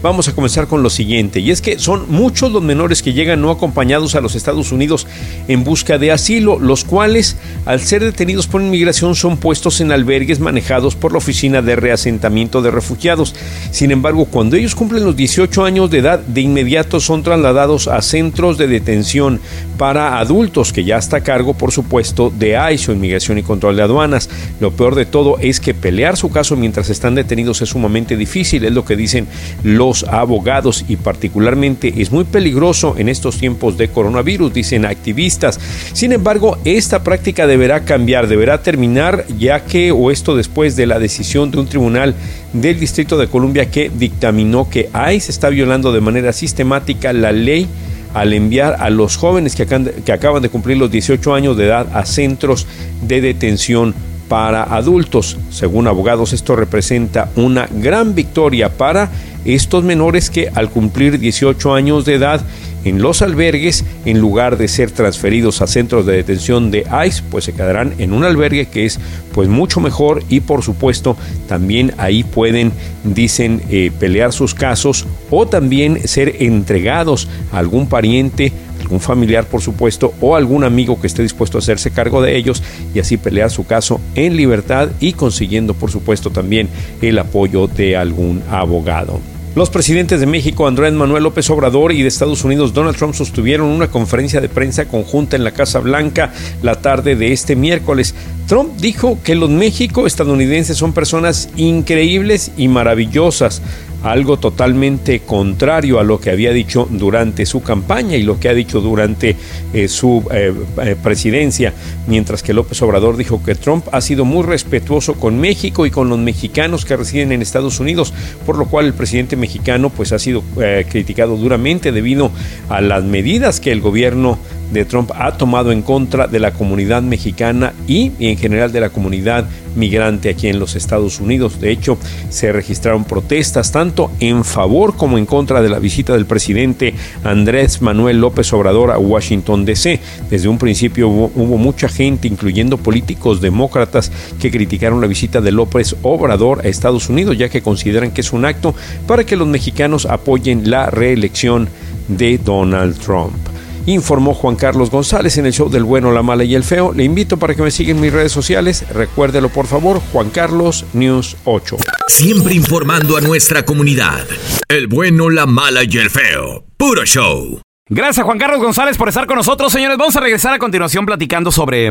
Vamos 0.03 0.29
a 0.29 0.35
comenzar 0.35 0.67
con 0.67 0.83
lo 0.83 0.89
siguiente, 0.89 1.41
y 1.41 1.51
es 1.51 1.61
que 1.61 1.79
son 1.79 2.07
muchos 2.09 2.51
los 2.51 2.63
menores 2.63 3.03
que 3.03 3.13
llegan 3.13 3.43
no 3.43 3.51
acompañados 3.51 4.15
a 4.15 4.23
los 4.23 4.35
Estados 4.35 4.73
Unidos 4.73 5.07
en 5.47 5.63
busca 5.63 5.99
de 5.99 6.11
asilo, 6.11 6.59
los 6.59 6.85
cuales, 6.85 7.37
al 7.67 7.81
ser 7.81 8.03
detenidos 8.03 8.47
por 8.47 8.63
inmigración, 8.63 9.15
son 9.15 9.37
puestos 9.37 9.83
en 9.83 9.93
albergues 9.93 10.41
manejados 10.41 10.95
por 10.95 11.13
la 11.13 11.19
Oficina 11.19 11.61
de 11.61 11.77
Reasentamiento 11.77 12.63
de 12.63 12.71
Refugiados. 12.71 13.35
Sin 13.73 13.91
embargo, 13.91 14.25
cuando 14.25 14.57
ellos 14.57 14.75
cumplen 14.75 15.05
los 15.05 15.17
18 15.17 15.65
años 15.67 15.91
de 15.91 15.99
edad, 15.99 16.21
de 16.21 16.41
inmediato 16.41 16.99
son 16.99 17.23
trasladados 17.23 17.87
a 17.87 18.01
centros 18.01 18.57
de 18.57 18.69
detención 18.69 19.39
para 19.77 20.19
adultos, 20.19 20.73
que 20.73 20.85
ya 20.85 20.97
está 20.97 21.19
a 21.19 21.23
cargo, 21.23 21.53
por 21.53 21.73
supuesto, 21.73 22.33
de 22.35 22.59
ICE 22.73 22.93
o 22.93 22.95
Inmigración 22.95 23.37
y 23.37 23.43
Control 23.43 23.77
de 23.77 23.83
Aduanas. 23.83 24.31
Lo 24.61 24.71
peor 24.71 24.95
de 24.95 25.05
todo 25.05 25.37
es 25.41 25.61
que 25.61 25.75
pelear 25.75 26.17
su 26.17 26.31
caso 26.31 26.57
mientras 26.57 26.89
están 26.89 27.15
detenidos 27.15 27.61
es 27.61 27.69
sumamente 27.69 28.17
difícil, 28.17 28.65
es 28.65 28.73
lo 28.73 28.87
que 28.87 28.97
dicen 28.97 29.27
los 29.63 29.90
abogados 30.05 30.85
y 30.89 30.97
particularmente 30.97 31.93
es 31.97 32.11
muy 32.11 32.25
peligroso 32.25 32.95
en 32.99 33.09
estos 33.09 33.39
tiempos 33.39 33.77
de 33.77 33.89
coronavirus, 33.89 34.53
dicen 34.53 34.85
activistas. 34.85 35.59
Sin 35.93 36.13
embargo, 36.13 36.59
esta 36.65 37.03
práctica 37.03 37.47
deberá 37.47 37.85
cambiar, 37.85 38.29
deberá 38.29 38.63
terminar, 38.63 39.25
ya 39.39 39.65
que, 39.65 39.93
o 39.93 40.11
esto 40.11 40.37
después 40.37 40.77
de 40.77 40.87
la 40.87 40.99
decisión 40.99 41.51
de 41.51 41.59
un 41.59 41.67
tribunal 41.67 42.15
del 42.53 42.79
Distrito 42.79 43.19
de 43.19 43.29
Columbia 43.29 43.71
que 43.71 43.91
dictaminó 43.91 44.69
que 44.69 44.89
ICE 44.95 45.31
está 45.31 45.49
violando 45.49 45.93
de 45.93 46.01
manera 46.01 46.33
sistemática 46.33 47.13
la 47.13 47.33
ley 47.33 47.69
al 48.15 48.33
enviar 48.33 48.77
a 48.81 48.91
los 48.91 49.17
jóvenes 49.17 49.55
que 49.55 49.63
acaban, 49.63 49.85
de, 49.85 49.93
que 49.93 50.13
acaban 50.13 50.43
de 50.43 50.49
cumplir 50.49 50.77
los 50.77 50.91
18 50.91 51.35
años 51.35 51.57
de 51.57 51.67
edad 51.67 51.87
a 51.95 52.05
centros 52.07 52.67
de 53.03 53.21
detención 53.21 53.95
para 54.31 54.63
adultos. 54.63 55.37
Según 55.51 55.89
abogados, 55.89 56.33
esto 56.33 56.55
representa 56.55 57.33
una 57.35 57.69
gran 57.69 58.15
victoria 58.15 58.69
para 58.69 59.11
estos 59.45 59.83
menores 59.83 60.31
que 60.31 60.49
al 60.55 60.71
cumplir 60.71 61.19
18 61.19 61.75
años 61.75 62.05
de 62.05 62.15
edad 62.15 62.41
en 62.85 63.03
los 63.03 63.23
albergues, 63.23 63.85
en 64.05 64.21
lugar 64.21 64.57
de 64.57 64.69
ser 64.69 64.93
transferidos 64.93 65.61
a 65.63 65.67
centros 65.67 66.07
de 66.07 66.13
detención 66.15 66.71
de 66.71 66.87
ICE, 67.07 67.25
pues 67.29 67.45
se 67.45 67.53
quedarán 67.55 67.95
en 67.99 68.13
un 68.13 68.23
albergue 68.23 68.67
que 68.67 68.87
es 68.87 69.01
pues 69.33 69.49
mucho 69.49 69.81
mejor 69.81 70.23
y 70.29 70.39
por 70.39 70.63
supuesto 70.63 71.17
también 71.49 71.93
ahí 71.99 72.23
pueden, 72.23 72.71
dicen, 73.03 73.63
eh, 73.69 73.91
pelear 73.99 74.33
sus 74.33 74.55
casos 74.55 75.07
o 75.29 75.49
también 75.49 76.07
ser 76.07 76.37
entregados 76.39 77.27
a 77.51 77.59
algún 77.59 77.89
pariente, 77.89 78.53
algún 78.91 79.01
familiar 79.01 79.47
por 79.47 79.63
supuesto 79.63 80.13
o 80.21 80.35
algún 80.35 80.65
amigo 80.65 81.01
que 81.01 81.07
esté 81.07 81.23
dispuesto 81.23 81.59
a 81.59 81.61
hacerse 81.61 81.93
cargo 81.93 82.21
de 82.21 82.37
ellos 82.37 82.61
y 82.93 82.99
así 82.99 83.17
pelear 83.17 83.49
su 83.49 83.65
caso 83.65 84.01
en 84.17 84.37
libertad 84.37 84.89
y 84.99 85.13
consiguiendo 85.13 85.75
por 85.75 85.93
supuesto 85.93 86.31
también 86.31 86.69
el 87.01 87.17
apoyo 87.21 87.69
de 87.69 87.97
algún 87.97 88.43
abogado. 88.51 89.21
Los 89.57 89.69
presidentes 89.69 90.21
de 90.21 90.27
México, 90.27 90.69
Andrés 90.69 90.93
Manuel 90.93 91.25
López 91.25 91.51
Obrador, 91.51 91.91
y 91.91 92.03
de 92.03 92.09
Estados 92.09 92.45
Unidos, 92.45 92.73
Donald 92.73 92.97
Trump, 92.97 93.15
sostuvieron 93.15 93.67
una 93.67 93.91
conferencia 93.91 94.41
de 94.41 94.49
prensa 94.49 94.85
conjunta 94.85 95.35
en 95.35 95.43
la 95.43 95.51
Casa 95.51 95.81
Blanca 95.81 96.33
la 96.63 96.77
tarde 96.77 97.17
de 97.17 97.33
este 97.33 97.57
miércoles. 97.57 98.15
Trump 98.47 98.77
dijo 98.79 99.19
que 99.25 99.35
los 99.35 99.51
México 99.51 100.07
estadounidenses 100.07 100.77
son 100.77 100.93
personas 100.93 101.49
increíbles 101.57 102.53
y 102.57 102.69
maravillosas, 102.69 103.61
algo 104.03 104.39
totalmente 104.39 105.21
contrario 105.21 105.99
a 105.99 106.05
lo 106.05 106.21
que 106.21 106.31
había 106.31 106.53
dicho 106.53 106.89
durante 106.91 107.47
su 107.47 107.63
campaña 107.63 108.17
y 108.17 108.23
lo 108.23 108.41
que 108.41 108.49
ha 108.49 108.55
dicho 108.55 108.81
durante 108.81 109.37
eh, 109.73 109.89
su 109.89 110.25
eh, 110.33 110.53
eh, 110.83 110.97
presidencia, 111.03 111.73
mientras 112.07 112.43
que 112.43 112.55
López 112.55 112.81
Obrador 112.83 113.17
dijo 113.17 113.43
que 113.43 113.55
Trump 113.55 113.87
ha 113.93 114.01
sido 114.01 114.25
muy 114.25 114.45
respetuoso 114.45 115.15
con 115.15 115.39
México 115.39 115.87
y 115.87 115.91
con 115.91 116.09
los 116.09 116.19
mexicanos 116.19 116.85
que 116.85 116.97
residen 116.97 117.33
en 117.33 117.43
Estados 117.43 117.81
Unidos, 117.81 118.13
por 118.47 118.57
lo 118.57 118.67
cual 118.67 118.87
el 118.87 118.95
presidente 118.95 119.37
mexicano 119.37 119.91
pues 119.91 120.13
ha 120.13 120.19
sido 120.19 120.43
criticado 120.89 121.37
duramente 121.37 121.93
debido 121.93 122.31
a 122.69 122.81
las 122.81 123.05
medidas 123.05 123.61
que 123.61 123.73
el 123.73 123.81
gobierno 123.81 124.39
de 124.71 124.85
Trump 124.85 125.11
ha 125.15 125.33
tomado 125.33 125.73
en 125.73 125.83
contra 125.83 126.27
de 126.27 126.39
la 126.39 126.53
comunidad 126.53 127.03
mexicana 127.03 127.73
y, 127.87 128.13
en 128.19 128.37
general 128.37 128.73
de 128.73 128.81
la 128.81 128.91
comunidad 128.91 129.47
migrante 129.77 130.31
aquí 130.31 130.49
en 130.49 130.59
los 130.59 130.75
Estados 130.75 131.21
Unidos. 131.21 131.61
De 131.61 131.71
hecho, 131.71 131.99
se 132.29 132.53
registraron 132.53 133.05
protestas 133.05 133.73
tanto 133.73 134.11
en 134.21 134.45
favor 134.45 134.97
como 134.97 135.19
en 135.19 135.27
contra 135.27 135.63
de 135.63 135.69
la 135.69 135.79
visita 135.79 136.13
del 136.13 136.27
presidente 136.27 136.95
Andrés 137.25 137.83
Manuel 137.83 138.21
López 138.21 138.53
Obrador 138.53 138.91
a 138.91 138.99
Washington, 138.99 139.65
D.C. 139.65 140.01
Desde 140.29 140.49
un 140.49 140.59
principio 140.59 141.09
hubo 141.09 141.57
mucha 141.57 141.89
gente, 141.89 142.29
incluyendo 142.29 142.79
políticos 142.79 143.41
demócratas, 143.41 144.11
que 144.41 144.51
criticaron 144.51 145.01
la 145.01 145.07
visita 145.07 145.41
de 145.41 145.53
López 145.53 145.97
Obrador 146.03 146.61
a 146.65 146.69
Estados 146.69 147.09
Unidos, 147.09 147.39
ya 147.39 147.49
que 147.49 147.63
consideran 147.63 148.11
que 148.11 148.21
es 148.21 148.33
un 148.33 148.45
acto 148.45 148.75
para 149.07 149.25
que 149.25 149.37
los 149.37 149.49
mexicanos 149.49 150.07
apoyen 150.07 150.71
la 150.71 150.87
reelección 150.87 151.69
de 152.09 152.39
Donald 152.39 152.99
Trump. 152.99 153.50
Informó 153.87 154.35
Juan 154.35 154.57
Carlos 154.57 154.91
González 154.91 155.39
en 155.39 155.47
el 155.47 155.53
show 155.53 155.71
del 155.71 155.85
bueno, 155.85 156.13
la 156.13 156.23
mala 156.23 156.45
y 156.45 156.55
el 156.55 156.65
feo. 156.65 156.93
Le 156.93 157.05
invito 157.05 157.39
para 157.39 157.55
que 157.55 157.63
me 157.63 157.71
siga 157.71 157.91
en 157.91 158.01
mis 158.01 158.13
redes 158.13 158.33
sociales. 158.33 158.85
Recuérdelo 158.91 159.49
por 159.49 159.67
favor, 159.67 160.01
Juan 160.13 160.31
Carlos 160.31 160.85
News 160.93 161.37
8. 161.45 161.77
Siempre 162.09 162.55
informando 162.55 163.17
a 163.17 163.21
nuestra 163.21 163.65
comunidad. 163.65 164.27
El 164.69 164.87
bueno, 164.87 165.31
la 165.31 165.47
mala 165.47 165.83
y 165.85 165.97
el 165.97 166.11
feo. 166.11 166.65
Puro 166.77 167.05
show. 167.05 167.61
Gracias 167.89 168.25
Juan 168.25 168.39
Carlos 168.39 168.61
González 168.61 168.97
por 168.97 169.09
estar 169.09 169.27
con 169.27 169.37
nosotros, 169.37 169.73
señores. 169.73 169.99
Vamos 169.99 170.15
a 170.17 170.21
regresar 170.21 170.55
a 170.55 170.59
continuación 170.59 171.07
platicando 171.07 171.51
sobre 171.51 171.91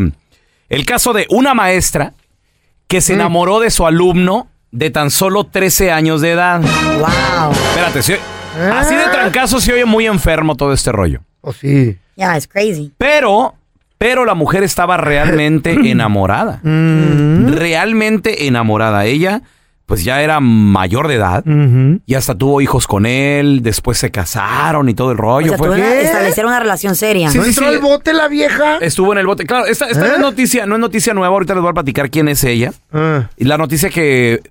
el 0.69 0.85
caso 0.85 1.11
de 1.11 1.25
una 1.29 1.53
maestra 1.53 2.13
que 2.87 3.01
se 3.01 3.13
enamoró 3.13 3.59
de 3.59 3.69
su 3.69 3.85
alumno 3.85 4.47
de 4.71 4.91
tan 4.91 5.11
solo 5.11 5.45
13 5.45 5.91
años 5.91 6.21
de 6.21 6.31
edad. 6.31 6.61
Wow. 6.61 7.51
Espérate, 7.51 7.99
así 7.99 8.95
de 8.95 9.03
trancazo 9.11 9.59
se 9.59 9.73
oye 9.73 9.85
muy 9.85 10.05
enfermo 10.05 10.55
todo 10.55 10.73
este 10.73 10.91
rollo. 10.91 11.21
Oh, 11.41 11.53
sí. 11.53 11.97
Yeah, 12.15 12.35
it's 12.35 12.47
crazy. 12.47 12.91
Pero, 12.97 13.55
pero 13.97 14.25
la 14.25 14.33
mujer 14.33 14.63
estaba 14.63 14.97
realmente 14.97 15.71
enamorada. 15.91 16.59
Realmente 16.63 18.47
enamorada. 18.47 19.05
Ella, 19.05 19.41
pues 19.85 20.03
ya 20.03 20.21
era 20.21 20.39
mayor 20.39 21.07
de 21.07 21.15
edad 21.15 21.43
y 22.05 22.13
hasta 22.15 22.35
tuvo 22.35 22.61
hijos 22.61 22.87
con 22.87 23.05
él. 23.05 23.61
Después 23.63 23.97
se 23.97 24.11
casaron 24.11 24.89
y 24.89 24.93
todo 24.93 25.11
el 25.11 25.17
O 25.17 25.21
rollo. 25.21 25.49
sea, 25.49 25.57
Fue- 25.57 25.67
tuvo 25.69 25.77
una- 25.77 25.99
establecer 26.01 26.45
una 26.45 26.59
relación 26.59 26.95
seria. 26.95 27.29
Sí, 27.31 27.37
¿No 27.37 27.43
sí, 27.45 27.49
entró 27.51 27.69
sí. 27.69 27.75
al 27.75 27.79
bote 27.81 28.13
la 28.13 28.27
vieja? 28.27 28.77
Estuvo 28.81 29.13
en 29.13 29.19
el 29.19 29.25
bote. 29.25 29.45
Claro, 29.45 29.65
esta, 29.65 29.87
esta 29.87 30.01
no, 30.01 30.11
¿Eh? 30.11 30.15
es 30.15 30.19
noticia, 30.19 30.65
no 30.65 30.75
es 30.75 30.81
noticia 30.81 31.13
nueva. 31.13 31.33
Ahorita 31.33 31.53
les 31.53 31.61
voy 31.61 31.71
a 31.71 31.73
platicar 31.73 32.09
quién 32.09 32.27
es 32.27 32.43
ella. 32.43 32.71
Ah. 32.93 33.29
Y 33.37 33.45
la 33.45 33.57
noticia 33.57 33.89
que. 33.89 34.41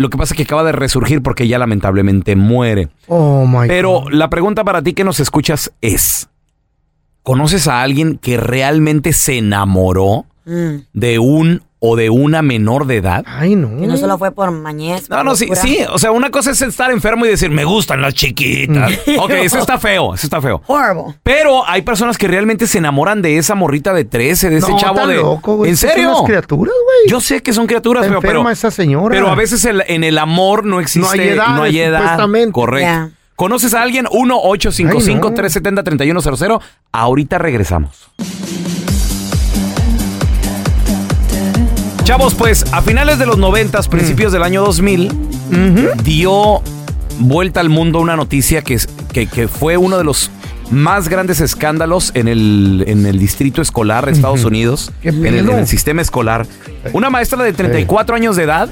Lo 0.00 0.08
que 0.08 0.16
pasa 0.16 0.32
es 0.32 0.36
que 0.38 0.44
acaba 0.44 0.64
de 0.64 0.72
resurgir 0.72 1.22
porque 1.22 1.46
ya 1.46 1.58
lamentablemente 1.58 2.34
muere. 2.34 2.88
Oh, 3.06 3.46
my 3.46 3.68
Pero 3.68 4.00
God. 4.04 4.12
la 4.12 4.30
pregunta 4.30 4.64
para 4.64 4.80
ti 4.82 4.94
que 4.94 5.04
nos 5.04 5.20
escuchas 5.20 5.72
es: 5.82 6.30
¿Conoces 7.22 7.68
a 7.68 7.82
alguien 7.82 8.16
que 8.16 8.38
realmente 8.38 9.12
se 9.12 9.36
enamoró 9.38 10.24
Mm. 10.46 10.76
de 10.94 11.18
un 11.18 11.62
o 11.82 11.96
de 11.96 12.10
una 12.10 12.42
menor 12.42 12.86
de 12.86 12.98
edad? 12.98 13.24
Ay, 13.26 13.56
no. 13.56 13.68
Que 13.80 13.86
no 13.86 13.96
solo 13.96 14.18
fue 14.18 14.30
por 14.32 14.50
mañez. 14.50 15.08
No, 15.08 15.16
por 15.16 15.24
no, 15.24 15.34
sí, 15.34 15.48
sí. 15.54 15.78
O 15.90 15.98
sea, 15.98 16.10
una 16.12 16.30
cosa 16.30 16.50
es 16.50 16.60
estar 16.62 16.90
enfermo 16.90 17.24
y 17.24 17.28
decir, 17.30 17.50
me 17.50 17.64
gustan 17.64 18.02
las 18.02 18.12
chiquitas. 18.14 18.92
ok, 19.18 19.30
eso 19.30 19.58
está 19.58 19.78
feo, 19.78 20.12
eso 20.14 20.26
está 20.26 20.40
feo. 20.42 20.60
Horrible. 20.66 21.14
Pero 21.22 21.66
hay 21.66 21.80
personas 21.82 22.18
que 22.18 22.28
realmente 22.28 22.66
se 22.66 22.76
enamoran 22.78 23.22
de 23.22 23.38
esa 23.38 23.54
morrita 23.54 23.94
de 23.94 24.04
13, 24.04 24.50
de 24.50 24.58
ese 24.58 24.70
No, 24.70 24.76
chavo 24.78 24.96
está 24.96 25.06
de. 25.08 25.16
loco, 25.16 25.56
güey. 25.56 25.70
¿En 25.70 25.76
Son 25.76 25.88
serio? 25.90 26.10
unas 26.10 26.22
criaturas, 26.24 26.74
güey. 26.84 27.08
Yo 27.10 27.20
sé 27.20 27.42
que 27.42 27.52
son 27.54 27.66
criaturas, 27.66 28.04
pero. 28.04 28.16
enferma 28.18 28.52
esa 28.52 28.70
señora. 28.70 29.14
Pero 29.14 29.28
a 29.28 29.34
veces 29.34 29.64
el- 29.64 29.82
en 29.88 30.04
el 30.04 30.18
amor 30.18 30.64
no 30.66 30.80
existe. 30.80 31.16
No 31.16 31.22
hay 31.22 31.28
edades, 31.30 31.54
no 31.56 31.62
hay 31.62 31.80
edad. 31.80 32.00
supuestamente. 32.00 32.52
Correcto. 32.52 32.86
Ya. 32.88 33.08
¿Conoces 33.36 33.72
a 33.72 33.80
alguien? 33.80 34.04
1-855-370-3100. 34.06 36.60
Ahorita 36.92 37.38
regresamos. 37.38 38.10
Chavos, 42.10 42.34
pues 42.34 42.64
a 42.72 42.82
finales 42.82 43.20
de 43.20 43.26
los 43.26 43.38
90, 43.38 43.82
principios 43.82 44.32
del 44.32 44.42
año 44.42 44.62
2000, 44.64 45.12
dio 46.02 46.60
vuelta 47.20 47.60
al 47.60 47.68
mundo 47.68 48.00
una 48.00 48.16
noticia 48.16 48.62
que, 48.62 48.74
es- 48.74 48.88
que, 49.12 49.28
que 49.28 49.46
fue 49.46 49.76
uno 49.76 49.96
de 49.96 50.02
los 50.02 50.28
más 50.72 51.08
grandes 51.08 51.40
escándalos 51.40 52.10
en 52.14 52.26
el, 52.26 52.82
en 52.88 53.06
el 53.06 53.16
distrito 53.20 53.62
escolar 53.62 54.06
de 54.06 54.10
Estados 54.12 54.44
Unidos, 54.44 54.90
Qué 55.00 55.10
en 55.10 55.24
el, 55.24 55.48
en 55.50 55.58
el 55.58 55.68
sistema 55.68 56.02
escolar. 56.02 56.48
Una 56.92 57.10
maestra 57.10 57.44
de 57.44 57.52
34 57.52 58.16
años 58.16 58.34
de 58.34 58.42
edad 58.42 58.68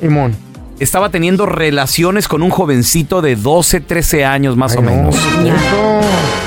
Simón. 0.00 0.34
estaba 0.80 1.10
teniendo 1.10 1.44
relaciones 1.44 2.26
con 2.26 2.42
un 2.42 2.48
jovencito 2.48 3.20
de 3.20 3.36
12, 3.36 3.80
13 3.82 4.24
años 4.24 4.56
más 4.56 4.74
o 4.76 4.80
no, 4.80 4.90
menos. 4.90 5.14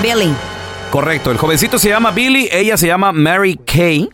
Billy. 0.01 0.33
Correcto, 0.89 1.29
el 1.29 1.37
jovencito 1.37 1.77
se 1.77 1.89
llama 1.89 2.09
Billy, 2.09 2.49
ella 2.51 2.77
se 2.77 2.87
llama 2.87 3.11
Mary 3.11 3.59
Kay 3.63 4.09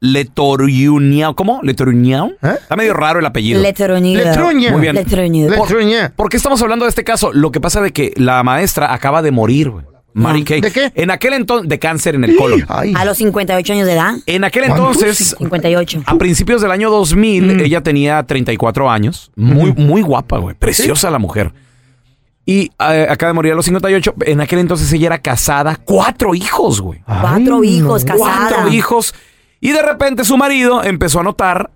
Letoruniao. 0.00 1.34
¿Cómo? 1.36 1.60
Letoruniao. 1.62 2.28
¿Eh? 2.42 2.54
Está 2.60 2.76
medio 2.76 2.94
raro 2.94 3.20
el 3.20 3.26
apellido. 3.26 3.60
Letruñido. 3.60 4.24
Letruña. 4.24 4.72
Muy 4.72 4.80
bien. 4.80 4.94
Letruñido. 4.94 5.50
Le 5.50 5.58
truñé. 5.66 6.10
¿Por 6.10 6.28
qué 6.28 6.36
estamos 6.36 6.60
hablando 6.62 6.84
de 6.86 6.88
este 6.88 7.04
caso? 7.04 7.32
Lo 7.32 7.50
que 7.52 7.60
pasa 7.60 7.80
de 7.80 7.92
que 7.92 8.12
la 8.16 8.42
maestra 8.42 8.92
acaba 8.92 9.22
de 9.22 9.30
morir, 9.30 9.70
güey. 9.70 9.84
Mary 10.12 10.42
Kay. 10.42 10.60
¿De 10.60 10.72
qué? 10.72 10.90
En 10.96 11.10
aquel 11.12 11.34
entonces, 11.34 11.68
de 11.68 11.78
cáncer 11.78 12.16
en 12.16 12.24
el 12.24 12.34
colon. 12.34 12.64
Ay. 12.68 12.92
A 12.96 13.04
los 13.04 13.16
58 13.18 13.72
años 13.74 13.86
de 13.86 13.92
edad. 13.92 14.14
En 14.26 14.42
aquel 14.42 14.64
¿Cuántos? 14.66 14.96
entonces, 15.00 15.36
58. 15.38 16.02
a 16.04 16.18
principios 16.18 16.60
del 16.62 16.72
año 16.72 16.90
2000, 16.90 17.56
Mm. 17.56 17.60
ella 17.60 17.80
tenía 17.82 18.20
34 18.24 18.90
años. 18.90 19.30
Muy, 19.36 19.72
muy 19.72 20.02
guapa, 20.02 20.38
güey. 20.38 20.56
Preciosa 20.56 21.10
la 21.12 21.20
mujer. 21.20 21.52
Y 22.44 22.72
eh, 22.80 23.06
acaba 23.08 23.28
de 23.30 23.34
morir 23.34 23.52
a 23.52 23.54
los 23.54 23.64
58. 23.66 24.14
En 24.26 24.40
aquel 24.40 24.58
entonces 24.58 24.92
ella 24.92 25.06
era 25.06 25.18
casada. 25.18 25.76
Cuatro 25.76 26.34
hijos, 26.34 26.80
güey. 26.80 27.00
Cuatro 27.06 27.62
hijos, 27.62 28.04
casada. 28.04 28.48
Cuatro 28.48 28.68
hijos. 28.72 29.14
Y 29.60 29.72
de 29.72 29.82
repente 29.82 30.24
su 30.24 30.36
marido 30.36 30.82
empezó 30.82 31.20
a 31.20 31.22
notar, 31.22 31.70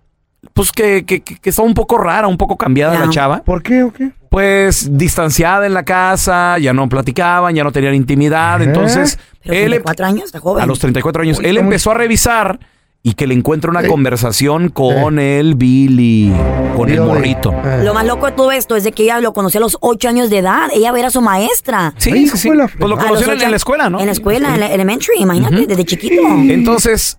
pues, 0.52 0.72
que, 0.72 1.04
que, 1.04 1.20
que- 1.22 1.36
que 1.38 1.50
estaba 1.50 1.66
un 1.68 1.74
poco 1.74 1.98
rara, 1.98 2.26
un 2.28 2.36
poco 2.38 2.56
cambiada 2.56 2.98
la 2.98 3.10
chava. 3.10 3.42
¿Por 3.44 3.62
qué 3.62 3.82
o 3.82 3.92
qué? 3.92 4.10
Pues 4.30 4.88
distanciada 4.98 5.64
en 5.66 5.74
la 5.74 5.84
casa, 5.84 6.58
ya 6.58 6.72
no 6.72 6.88
platicaban, 6.88 7.54
ya 7.54 7.62
no 7.62 7.70
tenían 7.72 7.94
intimidad. 7.94 8.60
¿Eh? 8.60 8.64
Entonces, 8.64 9.18
Pero 9.42 9.54
él, 9.54 9.60
34 9.70 10.06
años, 10.06 10.24
está 10.24 10.40
joven. 10.40 10.62
a 10.64 10.66
los 10.66 10.78
34 10.80 11.22
años, 11.22 11.38
Uy, 11.38 11.46
él 11.46 11.54
muy- 11.54 11.62
empezó 11.64 11.92
a 11.92 11.94
revisar 11.94 12.58
y 13.06 13.12
que 13.14 13.26
le 13.26 13.34
encuentra 13.34 13.70
una 13.70 13.82
Sí. 13.82 13.88
conversación 13.88 14.70
con 14.70 15.18
el 15.18 15.54
Billy, 15.54 16.32
con 16.74 16.88
el 16.88 16.96
de- 16.96 17.00
morrito. 17.02 17.52
Eh. 17.52 17.82
Lo 17.84 17.92
más 17.94 18.06
loco 18.06 18.26
de 18.26 18.32
todo 18.32 18.50
esto 18.50 18.74
es 18.76 18.82
de 18.82 18.92
que 18.92 19.04
ella 19.04 19.20
lo 19.20 19.32
conoció 19.34 19.58
a 19.58 19.60
los 19.60 19.76
8 19.82 20.08
años 20.08 20.30
de 20.30 20.38
edad. 20.38 20.68
Ella 20.74 20.92
era 20.98 21.10
su 21.10 21.20
maestra. 21.20 21.92
Sí, 21.98 22.10
Ay, 22.12 22.26
sí, 22.28 22.38
sí. 22.38 22.48
Pues 22.48 22.90
lo 22.90 22.96
conocieron 22.96 23.34
en 23.34 23.38
la 23.40 23.46
años- 23.48 23.56
escuela, 23.56 23.88
¿no? 23.90 24.00
En 24.00 24.06
la 24.06 24.12
escuela, 24.12 24.54
en 24.54 24.60
la 24.60 24.66
elementary, 24.72 25.18
imagínate, 25.20 25.66
desde 25.66 25.84
chiquito. 25.84 26.22
Entonces, 26.48 27.18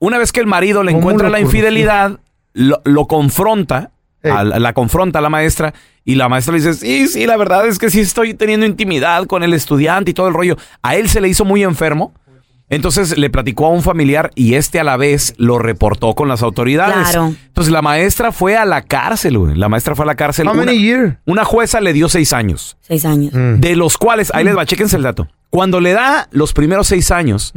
una 0.00 0.18
vez 0.18 0.32
que 0.32 0.40
el 0.40 0.46
marido 0.48 0.82
le 0.82 0.90
¿Cómo 0.90 0.98
encuentra 1.02 1.28
la 1.30 1.38
infidelidad, 1.38 2.18
lo, 2.52 2.80
lo 2.84 3.06
confronta, 3.06 3.92
Eh. 4.22 4.30
a 4.30 4.42
la, 4.44 4.72
confronta 4.74 5.20
a 5.20 5.22
la 5.22 5.30
maestra, 5.30 5.72
y 6.04 6.14
la 6.16 6.28
maestra 6.28 6.52
le 6.52 6.58
dice, 6.58 6.74
sí, 6.74 7.06
sí, 7.08 7.24
la 7.26 7.36
verdad 7.36 7.66
es 7.66 7.78
que 7.78 7.88
sí 7.90 8.00
estoy 8.00 8.34
teniendo 8.34 8.66
intimidad 8.66 9.24
con 9.26 9.42
el 9.42 9.54
estudiante 9.54 10.10
y 10.10 10.14
todo 10.14 10.28
el 10.28 10.34
rollo. 10.34 10.56
A 10.82 10.96
él 10.96 11.08
se 11.08 11.20
le 11.20 11.28
hizo 11.28 11.44
muy 11.44 11.62
enfermo. 11.62 12.12
Entonces 12.72 13.18
le 13.18 13.30
platicó 13.30 13.66
a 13.66 13.70
un 13.70 13.82
familiar 13.82 14.30
y 14.36 14.54
este 14.54 14.78
a 14.78 14.84
la 14.84 14.96
vez 14.96 15.34
lo 15.38 15.58
reportó 15.58 16.14
con 16.14 16.28
las 16.28 16.40
autoridades. 16.42 17.08
Claro. 17.10 17.34
Entonces 17.48 17.72
la 17.72 17.82
maestra 17.82 18.30
fue 18.30 18.56
a 18.56 18.64
la 18.64 18.82
cárcel, 18.82 19.38
güey. 19.38 19.56
La 19.56 19.68
maestra 19.68 19.96
fue 19.96 20.04
a 20.04 20.06
la 20.06 20.14
cárcel. 20.14 20.46
How 20.46 20.52
Una, 20.54 20.66
many 20.66 20.78
years? 20.80 21.16
una 21.26 21.44
jueza 21.44 21.80
le 21.80 21.92
dio 21.92 22.08
seis 22.08 22.32
años. 22.32 22.76
Seis 22.80 23.04
años. 23.04 23.32
Mm. 23.34 23.58
De 23.58 23.74
los 23.74 23.98
cuales, 23.98 24.30
ahí 24.34 24.44
les 24.44 24.56
va, 24.56 24.64
chéquense 24.66 24.96
el 24.96 25.02
dato. 25.02 25.26
Cuando 25.50 25.80
le 25.80 25.92
da 25.92 26.28
los 26.30 26.52
primeros 26.52 26.86
seis 26.86 27.10
años, 27.10 27.52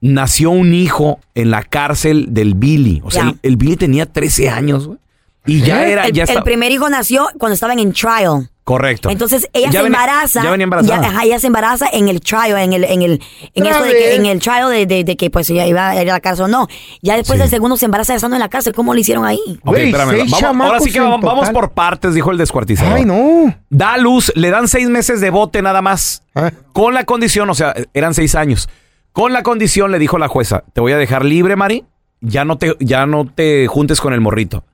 nació 0.00 0.50
un 0.50 0.74
hijo 0.74 1.18
en 1.34 1.50
la 1.50 1.62
cárcel 1.62 2.26
del 2.30 2.54
Billy. 2.54 3.00
O 3.04 3.10
sea, 3.10 3.24
Ya. 3.24 3.28
el, 3.30 3.38
el 3.42 3.56
Billy 3.56 3.76
tenía 3.76 4.06
13 4.06 4.48
años, 4.50 4.86
güey. 4.86 4.98
Y 5.46 5.62
ya 5.62 5.86
¿Eh? 5.86 5.92
era, 5.92 6.06
El, 6.06 6.12
ya 6.12 6.24
el 6.24 6.42
primer 6.42 6.70
hijo 6.72 6.90
nació 6.90 7.26
cuando 7.38 7.54
estaban 7.54 7.78
en 7.78 7.92
trial. 7.94 8.50
Correcto. 8.64 9.08
Entonces 9.08 9.48
ella 9.54 9.68
Ya 9.70 9.80
se 9.80 9.84
venía- 9.84 9.86
embaraza. 9.98 10.42
Ya 10.42 10.50
venía 10.50 10.64
embarazada. 10.64 11.00
Ya, 11.00 11.08
ajá, 11.08 11.24
ella 11.24 11.38
se 11.38 11.46
embaraza 11.46 11.86
en 11.90 12.08
el 12.08 12.20
trial, 12.20 12.58
en 12.58 12.74
el, 12.74 12.84
en 12.84 13.00
el, 13.00 13.22
en 13.54 13.62
Otra 13.62 13.70
esto 13.76 13.84
de 13.84 13.92
que, 13.92 13.98
vez. 13.98 14.18
en 14.18 14.26
el 14.26 14.40
trial 14.40 14.70
de, 14.70 14.84
de- 14.84 15.04
de 15.04 15.16
que 15.16 15.30
pues 15.30 15.48
ella 15.48 15.66
iba 15.66 15.88
a 15.88 15.94
ir 16.02 16.10
a 16.10 16.12
la 16.12 16.20
cárcel 16.20 16.44
o 16.44 16.48
no. 16.48 16.68
Ya 17.00 17.16
después 17.16 17.38
Sí. 17.38 17.40
del 17.44 17.48
segundo 17.48 17.78
se 17.78 17.86
embaraza 17.86 18.14
estando 18.14 18.36
en 18.36 18.40
la 18.40 18.50
cárcel. 18.50 18.74
¿Cómo 18.74 18.92
le 18.92 19.00
hicieron 19.00 19.24
ahí? 19.24 19.40
Ok, 19.46 19.58
Güey, 19.64 19.86
espérame. 19.86 20.10
seis 20.10 20.30
Vamos, 20.42 20.66
ahora 20.66 20.80
sí 20.80 20.90
que 20.92 20.98
en 20.98 21.04
vamos, 21.04 21.20
vamos 21.22 21.40
total. 21.46 21.54
por 21.54 21.70
partes, 21.70 22.12
dijo 22.12 22.30
el 22.30 22.36
descuartizador. 22.36 22.92
Ay, 22.98 23.06
no. 23.06 23.56
Da 23.70 23.94
a 23.94 23.98
luz, 23.98 24.30
le 24.34 24.50
dan 24.50 24.68
seis 24.68 24.90
meses 24.90 25.22
de 25.22 25.30
bote 25.30 25.62
nada 25.62 25.80
más. 25.80 26.22
Ah. 26.34 26.50
Con 26.74 26.92
la 26.92 27.04
condición, 27.04 27.48
o 27.48 27.54
sea, 27.54 27.74
eran 27.94 28.12
seis 28.12 28.34
años. 28.34 28.68
Con 29.12 29.32
la 29.32 29.42
condición, 29.42 29.90
le 29.90 29.98
dijo 29.98 30.18
la 30.18 30.28
jueza, 30.28 30.64
te 30.72 30.80
voy 30.80 30.92
a 30.92 30.96
dejar 30.96 31.24
libre, 31.24 31.56
Mari. 31.56 31.84
Ya 32.20 32.44
no 32.44 32.58
te, 32.58 32.74
ya 32.80 33.06
no 33.06 33.26
te 33.32 33.66
juntes 33.68 34.00
con 34.00 34.12
el 34.12 34.20
morrito. 34.20 34.64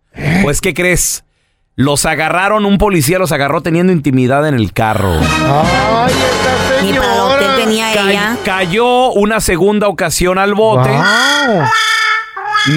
Pues, 0.43 0.61
¿qué 0.61 0.73
crees? 0.75 1.25
Los 1.77 2.07
agarraron, 2.07 2.65
un 2.67 2.79
policía 2.79 3.19
los 3.19 3.33
agarró 3.33 3.61
teniendo 3.61 3.93
intimidad 3.93 4.47
en 4.47 4.55
el 4.55 4.73
carro. 4.73 5.11
Ay, 5.19 6.13
esta 6.13 6.83
Ni 6.83 6.93
para 6.93 7.17
lo 7.17 7.29
que 7.31 7.45
señora. 7.45 7.57
tenía 7.57 7.93
Ca- 7.95 8.11
ella. 8.11 8.37
cayó 8.45 9.11
una 9.13 9.41
segunda 9.41 9.89
ocasión 9.89 10.39
al 10.39 10.55
bote. 10.55 10.91
Wow. 10.91 11.65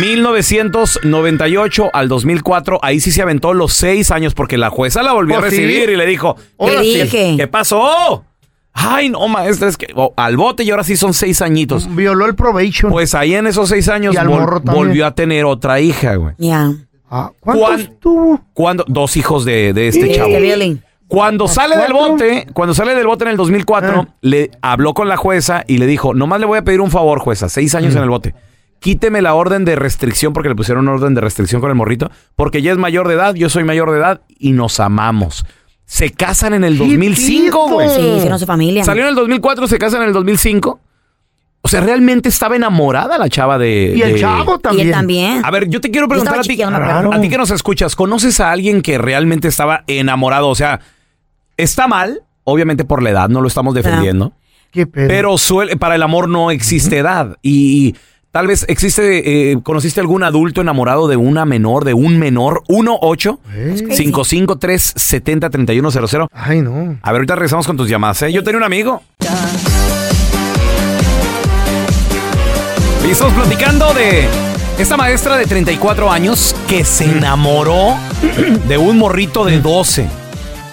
1998 0.02 1.90
al 1.94 2.08
2004, 2.10 2.80
ahí 2.82 3.00
sí 3.00 3.12
se 3.12 3.22
aventó 3.22 3.54
los 3.54 3.72
seis 3.74 4.12
años 4.12 4.34
porque 4.34 4.58
la 4.58 4.70
jueza 4.70 5.04
la 5.04 5.14
volvió 5.14 5.36
¿Oh, 5.36 5.40
a 5.40 5.50
sí? 5.50 5.58
recibir 5.58 5.90
y 5.90 5.96
le 5.96 6.06
dijo, 6.06 6.36
¿Qué? 6.60 7.36
¿qué 7.38 7.48
pasó? 7.48 8.24
Ay, 8.80 9.10
no, 9.10 9.28
maestra, 9.28 9.68
es 9.68 9.76
que 9.78 9.88
oh, 9.96 10.14
al 10.16 10.38
bote 10.38 10.64
y 10.64 10.70
ahora 10.70 10.84
sí 10.84 10.96
son 10.96 11.14
seis 11.14 11.42
añitos. 11.42 11.94
Violó 11.96 12.26
el 12.28 12.36
probation. 12.36 12.92
Pues 12.92 13.16
ahí 13.16 13.34
en 13.34 13.48
esos 13.48 13.70
seis 13.70 13.90
años 13.90 14.14
Y 14.14 14.18
al 14.18 14.28
vol- 14.28 14.40
morro 14.40 14.62
también. 14.62 14.76
volvió 14.88 15.06
a 15.08 15.12
tener 15.16 15.46
otra 15.46 15.80
hija, 15.80 16.16
güey. 16.16 16.36
Ya. 16.38 16.72
Ah, 17.10 17.32
¿Cuántos 17.40 17.66
¿Cuán- 17.68 18.00
tuvo? 18.00 18.42
Cuando, 18.54 18.86
dos 18.88 19.18
hijos 19.18 19.46
de, 19.46 19.74
de 19.74 19.88
este 19.88 20.12
chavo. 20.14 20.30
este. 20.30 20.78
Cuando 21.08 21.48
sale 21.48 21.78
del 21.78 21.92
cuatro? 21.94 22.12
bote, 22.14 22.48
cuando 22.54 22.74
sale 22.76 22.94
del 22.94 23.08
bote 23.08 23.24
en 23.24 23.32
el 23.32 23.38
2004, 23.38 24.08
Ah. 24.08 24.16
le 24.22 24.52
habló 24.62 24.94
con 24.94 25.08
la 25.08 25.16
jueza 25.18 25.64
y 25.66 25.78
le 25.78 25.88
dijo, 25.88 26.14
nomás 26.14 26.40
le 26.42 26.46
voy 26.46 26.58
a 26.58 26.64
pedir 26.64 26.82
un 26.82 26.92
favor, 26.92 27.20
jueza, 27.20 27.48
seis 27.50 27.74
años 27.76 27.94
Mm. 27.94 27.98
en 27.98 28.04
el 28.04 28.10
bote. 28.10 28.36
Quíteme 28.80 29.22
la 29.24 29.34
orden 29.34 29.64
de 29.66 29.76
restricción, 29.78 30.34
porque 30.34 30.50
le 30.50 30.56
pusieron 30.56 30.84
una 30.84 30.94
orden 30.96 31.16
de 31.16 31.22
restricción 31.22 31.62
con 31.62 31.70
el 31.72 31.76
morrito, 31.76 32.12
porque 32.36 32.62
ya 32.62 32.74
es 32.74 32.78
mayor 32.78 33.08
de 33.08 33.16
edad, 33.16 33.34
yo 33.34 33.50
soy 33.50 33.64
mayor 33.64 33.90
de 33.92 33.98
edad 34.00 34.22
y 34.38 34.52
nos 34.52 34.80
amamos. 34.80 35.46
Se 35.90 36.12
casan 36.12 36.54
en 36.54 36.66
el 36.66 36.74
¡Qué 36.74 36.80
2005, 36.84 37.66
piso! 37.66 37.74
güey. 37.76 37.90
Sí, 37.90 38.02
hicieron 38.18 38.38
su 38.38 38.46
familia. 38.46 38.84
Salió 38.84 39.04
en 39.04 39.10
el 39.10 39.16
2004, 39.16 39.68
se 39.68 39.80
casan 39.80 40.02
en 40.02 40.10
el 40.10 40.14
2005. 40.14 40.82
O 41.62 41.68
sea, 41.70 41.80
realmente 41.82 42.28
estaba 42.30 42.56
enamorada 42.56 43.18
la 43.18 43.30
chava 43.30 43.58
de... 43.58 43.94
Y 43.96 44.02
el 44.02 44.14
de- 44.14 44.20
chavo 44.20 44.56
Y 44.58 44.62
también. 44.62 44.88
él 44.88 44.94
también. 44.94 45.42
a 45.46 45.50
ver, 45.50 45.68
yo 45.70 45.80
te 45.82 45.90
quiero 45.90 46.08
preguntar 46.08 46.38
a 46.40 46.42
ti, 46.44 46.62
a 46.62 47.22
ti 47.22 47.30
que 47.30 47.38
nos 47.38 47.52
escuchas, 47.52 47.96
¿conoces 47.96 48.40
a 48.42 48.52
alguien 48.52 48.82
que 48.82 48.98
realmente 48.98 49.48
estaba 49.48 49.84
enamorado? 49.88 50.50
O 50.50 50.56
sea, 50.56 50.82
está 51.58 51.88
mal, 51.88 52.22
obviamente 52.44 52.84
por 52.86 53.02
la 53.02 53.10
edad, 53.10 53.30
no 53.30 53.42
lo 53.42 53.48
estamos 53.48 53.74
defendiendo, 53.74 54.34
Qué 54.72 54.86
pedo. 54.88 55.08
pero 55.08 55.38
suele- 55.38 55.78
para 55.78 55.96
el 55.96 56.04
amor 56.04 56.30
no 56.30 56.52
existe 56.52 56.98
edad 57.00 57.38
y 57.42 57.96
tal 58.38 58.46
vez 58.46 58.66
existe, 58.70 59.52
eh, 59.52 59.58
¿conociste 59.64 60.00
algún 60.00 60.22
adulto 60.22 60.62
enamorado 60.62 61.08
de 61.08 61.16
una 61.16 61.44
menor, 61.44 61.86
de 61.86 61.96
un 61.96 62.20
menor? 62.20 62.62
1 62.68 63.00
8 63.02 63.40
553 63.96 64.94
70 64.96 65.50
3100 65.50 66.28
Ay, 66.32 66.62
no. 66.62 67.00
A 67.02 67.12
ver, 67.12 67.22
ahorita 67.22 67.34
regresamos 67.34 67.66
con 67.66 67.78
tus 67.78 67.90
llamadas, 67.90 68.22
¿eh? 68.22 68.32
Yo 68.32 68.44
tenía 68.44 68.60
un 68.60 68.64
amigo. 68.64 69.02
Y 73.08 73.10
estamos 73.10 73.34
platicando 73.34 73.92
de 73.96 74.28
esta 74.78 74.98
maestra 74.98 75.36
de 75.36 75.46
34 75.48 76.12
años 76.12 76.56
que 76.70 76.86
se 76.86 77.06
enamoró 77.06 77.96
de 78.68 78.78
un 78.78 79.00
morrito 79.00 79.46
de 79.46 79.60
12. 79.60 80.08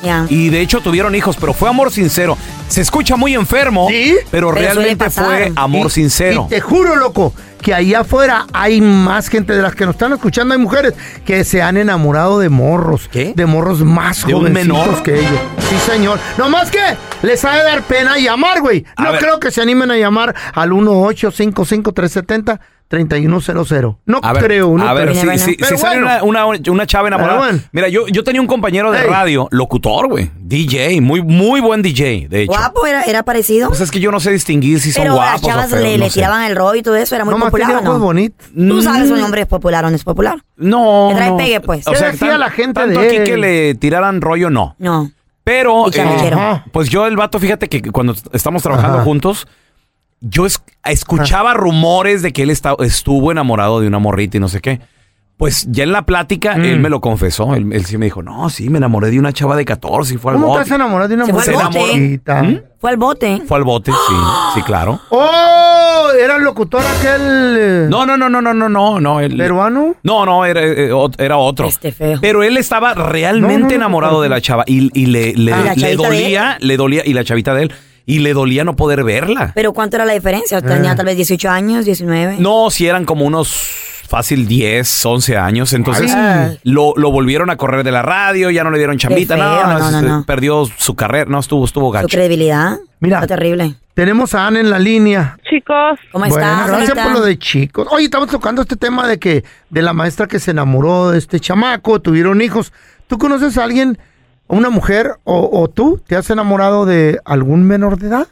Ya. 0.02 0.26
Y 0.28 0.50
de 0.50 0.60
hecho 0.60 0.82
tuvieron 0.82 1.14
hijos, 1.14 1.38
pero 1.40 1.54
fue 1.54 1.70
amor 1.70 1.90
sincero. 1.90 2.36
Se 2.68 2.80
escucha 2.80 3.16
muy 3.16 3.34
enfermo, 3.34 3.88
¿Sí? 3.88 4.16
pero, 4.30 4.50
realmente 4.52 5.08
fue 5.10 5.52
amor 5.56 5.86
Y- 5.86 5.90
sincero. 5.90 6.44
Y 6.46 6.50
te 6.50 6.60
juro, 6.60 6.96
loco, 6.96 7.32
que 7.64 7.72
ahí 7.72 7.94
afuera 7.94 8.44
hay 8.52 8.82
más 8.82 9.28
gente 9.28 9.54
de 9.54 9.62
las 9.62 9.74
que 9.74 9.86
nos 9.86 9.94
están 9.94 10.12
escuchando. 10.12 10.52
Hay 10.52 10.60
mujeres 10.60 10.92
que 11.24 11.44
se 11.44 11.62
han 11.62 11.78
enamorado 11.78 12.38
de 12.38 12.50
morros. 12.50 13.08
¿Qué? 13.10 13.32
De 13.34 13.46
morros 13.46 13.82
más 13.82 14.26
¿De 14.26 14.34
jovencitos 14.34 14.68
menor? 14.68 15.02
que 15.02 15.18
ellos. 15.18 15.40
Sí, 15.70 15.90
señor. 15.90 16.18
No 16.36 16.50
más 16.50 16.70
que 16.70 16.78
les 17.22 17.42
ha 17.46 17.56
de 17.56 17.62
dar 17.62 17.82
pena 17.84 18.18
llamar, 18.18 18.60
güey. 18.60 18.84
No 18.98 19.12
creo 19.18 19.40
que 19.40 19.50
se 19.50 19.62
animen 19.62 19.90
a 19.90 19.96
llamar 19.96 20.34
al 20.52 20.74
1-855-370-3100. 22.90 23.96
No 24.06 24.20
A 24.22 24.32
ver, 24.32 24.44
creo, 24.44 24.76
no 24.76 24.86
a 24.86 24.92
ver, 24.94 25.14
si, 25.14 25.20
Pero 25.26 25.38
si- 25.38 25.56
bueno. 25.56 25.66
si 25.68 25.76
sale 25.78 25.98
una, 26.02 26.22
una, 26.22 26.46
una 26.46 26.86
chava 26.86 27.08
enamorada. 27.08 27.38
Bueno. 27.38 27.60
Mira, 27.72 27.88
yo, 27.88 28.06
yo 28.08 28.22
tenía 28.24 28.40
un 28.40 28.46
compañero 28.46 28.90
de 28.92 29.02
radio, 29.02 29.48
locutor, 29.50 30.08
güey. 30.08 30.30
DJ, 30.40 31.00
muy, 31.00 31.22
muy 31.22 31.60
buen 31.60 31.82
DJ, 31.82 32.28
de 32.28 32.42
hecho. 32.42 32.52
Guapo, 32.52 32.86
era, 32.86 33.02
era 33.02 33.22
parecido. 33.22 33.68
Pues 33.68 33.80
es 33.80 33.90
que 33.90 34.00
yo 34.00 34.10
no 34.10 34.20
sé 34.20 34.30
distinguir 34.30 34.80
si 34.80 34.92
son 34.92 35.02
pero 35.02 35.14
guapos 35.14 35.32
las 35.32 35.42
chavas 35.42 35.66
o 35.66 35.70
feos, 35.70 35.82
le, 35.82 35.98
no 35.98 36.04
le 36.04 36.10
tiraban 36.10 36.44
el 36.44 36.56
rollo 36.56 36.78
y 36.78 36.82
todo 36.82 36.96
eso. 36.96 37.14
Era 37.14 37.24
muy 37.24 37.32
Nomás 37.32 37.46
popular, 37.50 37.68
tiene 37.68 37.80
¿o 37.80 37.90
ojos 37.90 37.98
no? 38.00 38.04
bonitos. 38.06 38.48
Tú 38.54 38.82
sabes 38.82 39.10
Mm. 39.10 39.14
un 39.14 39.22
hombre 39.22 39.40
es 39.42 39.46
popular 39.46 39.84
o 39.84 39.90
no 39.90 39.96
es 39.96 40.04
popular. 40.04 40.38
No. 40.56 41.06
Que 41.10 41.16
trae 41.16 41.30
no. 41.30 41.36
pegue, 41.36 41.60
pues. 41.60 41.86
O 41.86 41.90
¿Qué 41.92 41.96
sea, 41.98 42.10
decía 42.12 42.28
tan- 42.30 42.40
la 42.40 42.50
gente 42.50 42.80
tanto 42.80 43.00
de 43.00 43.06
aquí 43.06 43.16
él? 43.16 43.24
que 43.24 43.36
le 43.36 43.74
tiraran 43.74 44.20
rollo, 44.20 44.50
no. 44.50 44.76
No. 44.78 45.10
Pero, 45.42 45.88
eh, 45.92 46.62
pues 46.72 46.88
yo, 46.88 47.06
el 47.06 47.16
vato, 47.16 47.38
fíjate 47.38 47.68
que 47.68 47.82
cuando 47.90 48.14
estamos 48.32 48.62
trabajando 48.62 48.96
Ajá. 48.98 49.04
juntos, 49.04 49.46
yo 50.26 50.46
es- 50.46 50.62
escuchaba 50.84 51.54
rumores 51.54 52.22
de 52.22 52.32
que 52.32 52.42
él 52.42 52.50
esta- 52.50 52.74
estuvo 52.80 53.30
enamorado 53.32 53.80
de 53.80 53.86
una 53.88 53.98
morrita 53.98 54.36
y 54.36 54.40
no 54.40 54.48
sé 54.48 54.60
qué. 54.60 54.80
Pues 55.36 55.66
ya 55.68 55.82
en 55.82 55.90
la 55.90 56.02
plática, 56.06 56.54
Mm. 56.54 56.64
él 56.64 56.78
me 56.80 56.88
lo 56.88 57.00
confesó. 57.00 57.56
Él, 57.56 57.72
él 57.72 57.84
sí 57.84 57.98
me 57.98 58.06
dijo, 58.06 58.22
no, 58.22 58.48
sí, 58.50 58.70
me 58.70 58.78
enamoré 58.78 59.10
de 59.10 59.18
una 59.18 59.32
chava 59.32 59.56
de 59.56 59.64
14 59.64 60.14
y 60.14 60.16
fue 60.16 60.30
al 60.32 60.36
¿Cómo 60.38 60.46
te 60.46 60.58
bote. 60.58 60.62
has 60.62 60.70
enamorado 60.70 61.08
de 61.08 61.14
una 61.16 61.26
Se 61.26 61.32
fue 61.32 61.40
mujer 61.40 61.56
al 61.56 61.72
bote. 61.72 62.20
¿Mm? 62.42 62.60
Fue 62.80 62.90
al 62.90 62.96
bote. 62.96 63.42
Fue 63.46 63.56
al 63.58 63.64
bote, 63.64 63.90
sí, 63.90 64.14
sí, 64.54 64.62
claro. 64.62 65.00
¡Oh! 65.10 66.08
Era 66.22 66.36
el 66.36 66.44
locutor 66.44 66.82
aquel 66.98 67.56
eh, 67.58 67.86
No, 67.90 68.06
no, 68.06 68.16
no, 68.16 68.28
no, 68.30 68.40
no, 68.40 68.54
no, 68.54 68.68
no, 68.68 69.00
no. 69.00 69.20
él- 69.20 69.36
peruano. 69.36 69.96
No, 70.04 70.24
no, 70.24 70.44
era, 70.44 70.62
eh, 70.62 70.92
ot- 70.92 71.16
era 71.18 71.36
otro. 71.38 71.66
Este 71.66 71.90
feo. 71.90 72.18
Pero 72.20 72.44
él 72.44 72.56
estaba 72.56 72.94
realmente 72.94 73.52
No, 73.54 73.58
no, 73.64 73.68
no, 73.70 73.74
enamorado 73.74 74.14
no, 74.14 74.20
de 74.22 74.28
no. 74.28 74.34
la 74.36 74.40
chava 74.40 74.62
y, 74.68 74.88
y 74.98 75.06
le, 75.06 75.32
le, 75.34 75.52
Ah, 75.52 75.62
¿la 75.64 75.74
le 75.74 75.96
dolía, 75.96 76.58
le 76.60 76.76
dolía, 76.76 77.02
y 77.04 77.12
la 77.12 77.24
chavita 77.24 77.54
de 77.54 77.64
él, 77.64 77.72
y 78.06 78.18
le 78.18 78.32
dolía 78.34 78.64
no 78.64 78.76
poder 78.76 79.02
verla. 79.04 79.52
Pero 79.54 79.72
¿cuánto 79.72 79.96
era 79.96 80.04
la 80.04 80.12
diferencia? 80.12 80.60
Tenía 80.60 80.92
Ah. 80.92 80.96
tal 80.96 81.06
vez 81.06 81.16
18 81.16 81.48
años, 81.50 81.84
19. 81.84 82.36
No, 82.38 82.70
si 82.70 82.86
eran 82.86 83.04
como 83.04 83.24
unos 83.24 83.54
fácil 84.06 84.46
10, 84.46 85.06
11 85.06 85.36
años. 85.38 85.72
Entonces 85.72 86.12
Ay. 86.14 86.58
lo, 86.62 86.92
lo 86.96 87.10
volvieron 87.10 87.50
a 87.50 87.56
correr 87.56 87.82
de 87.84 87.90
la 87.90 88.02
radio, 88.02 88.50
ya 88.50 88.62
no 88.62 88.70
le 88.70 88.78
dieron 88.78 88.98
chambita, 88.98 89.34
Qué 89.34 89.40
no, 89.42 89.54
feo, 89.56 89.66
no, 89.66 89.78
no, 89.78 89.90
no, 89.90 90.00
se- 90.00 90.06
no. 90.06 90.24
perdió 90.26 90.66
su 90.76 90.94
carrera, 90.94 91.24
no, 91.30 91.40
estuvo, 91.40 91.64
estuvo 91.64 91.86
Su 91.86 91.92
gacho. 91.92 92.08
credibilidad. 92.08 92.76
Mira. 93.00 93.18
Fue 93.18 93.26
terrible. 93.28 93.74
Tenemos 93.94 94.34
a 94.34 94.46
Ana 94.48 94.60
en 94.60 94.70
la 94.70 94.78
línea. 94.78 95.38
Chicos, 95.48 95.98
¿Cómo 96.12 96.26
Bueno, 96.26 96.34
estás? 96.44 96.66
gracias 96.66 96.90
Anita? 96.90 97.04
por 97.04 97.12
lo 97.12 97.20
de 97.24 97.38
chicos. 97.38 97.86
Oye, 97.90 98.04
estamos 98.06 98.28
tocando 98.28 98.62
este 98.62 98.76
tema 98.76 99.06
de 99.06 99.18
que 99.18 99.44
de 99.70 99.82
la 99.82 99.92
maestra 99.92 100.26
que 100.26 100.38
se 100.40 100.50
enamoró 100.50 101.10
de 101.10 101.18
este 101.18 101.38
chamaco, 101.40 102.00
tuvieron 102.00 102.42
hijos. 102.42 102.72
¿Tú 103.06 103.18
conoces 103.18 103.56
a 103.56 103.64
alguien, 103.64 103.96
una 104.48 104.70
mujer 104.70 105.12
o, 105.24 105.48
o 105.52 105.68
tú, 105.68 106.00
te 106.06 106.16
has 106.16 106.28
enamorado 106.30 106.86
de 106.86 107.18
algún 107.24 107.66
menor 107.66 107.98
de 107.98 108.08
edad? 108.08 108.26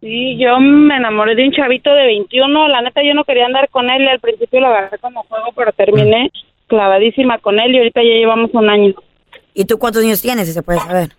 sí, 0.00 0.36
yo 0.36 0.58
me 0.58 0.96
enamoré 0.96 1.36
de 1.36 1.44
un 1.46 1.52
chavito 1.52 1.90
de 1.94 2.04
21. 2.06 2.68
La 2.68 2.82
neta, 2.82 3.02
yo 3.06 3.14
no 3.14 3.22
quería 3.24 3.46
andar 3.46 3.68
con 3.70 3.88
él. 3.88 4.02
y 4.02 4.08
Al 4.08 4.18
principio 4.18 4.58
lo 4.60 4.66
agarré 4.66 4.98
como 4.98 5.22
juego, 5.24 5.46
pero 5.54 5.72
terminé 5.72 6.30
clavadísima 6.66 7.38
con 7.38 7.60
él 7.60 7.72
y 7.74 7.78
ahorita 7.78 8.00
ya 8.02 8.08
llevamos 8.18 8.50
un 8.52 8.68
año. 8.68 8.94
¿Y 9.54 9.64
tú 9.64 9.78
cuántos 9.78 10.02
años 10.02 10.20
tienes, 10.20 10.48
si 10.48 10.54
se 10.54 10.62
puede 10.62 10.80
saber? 10.80 11.10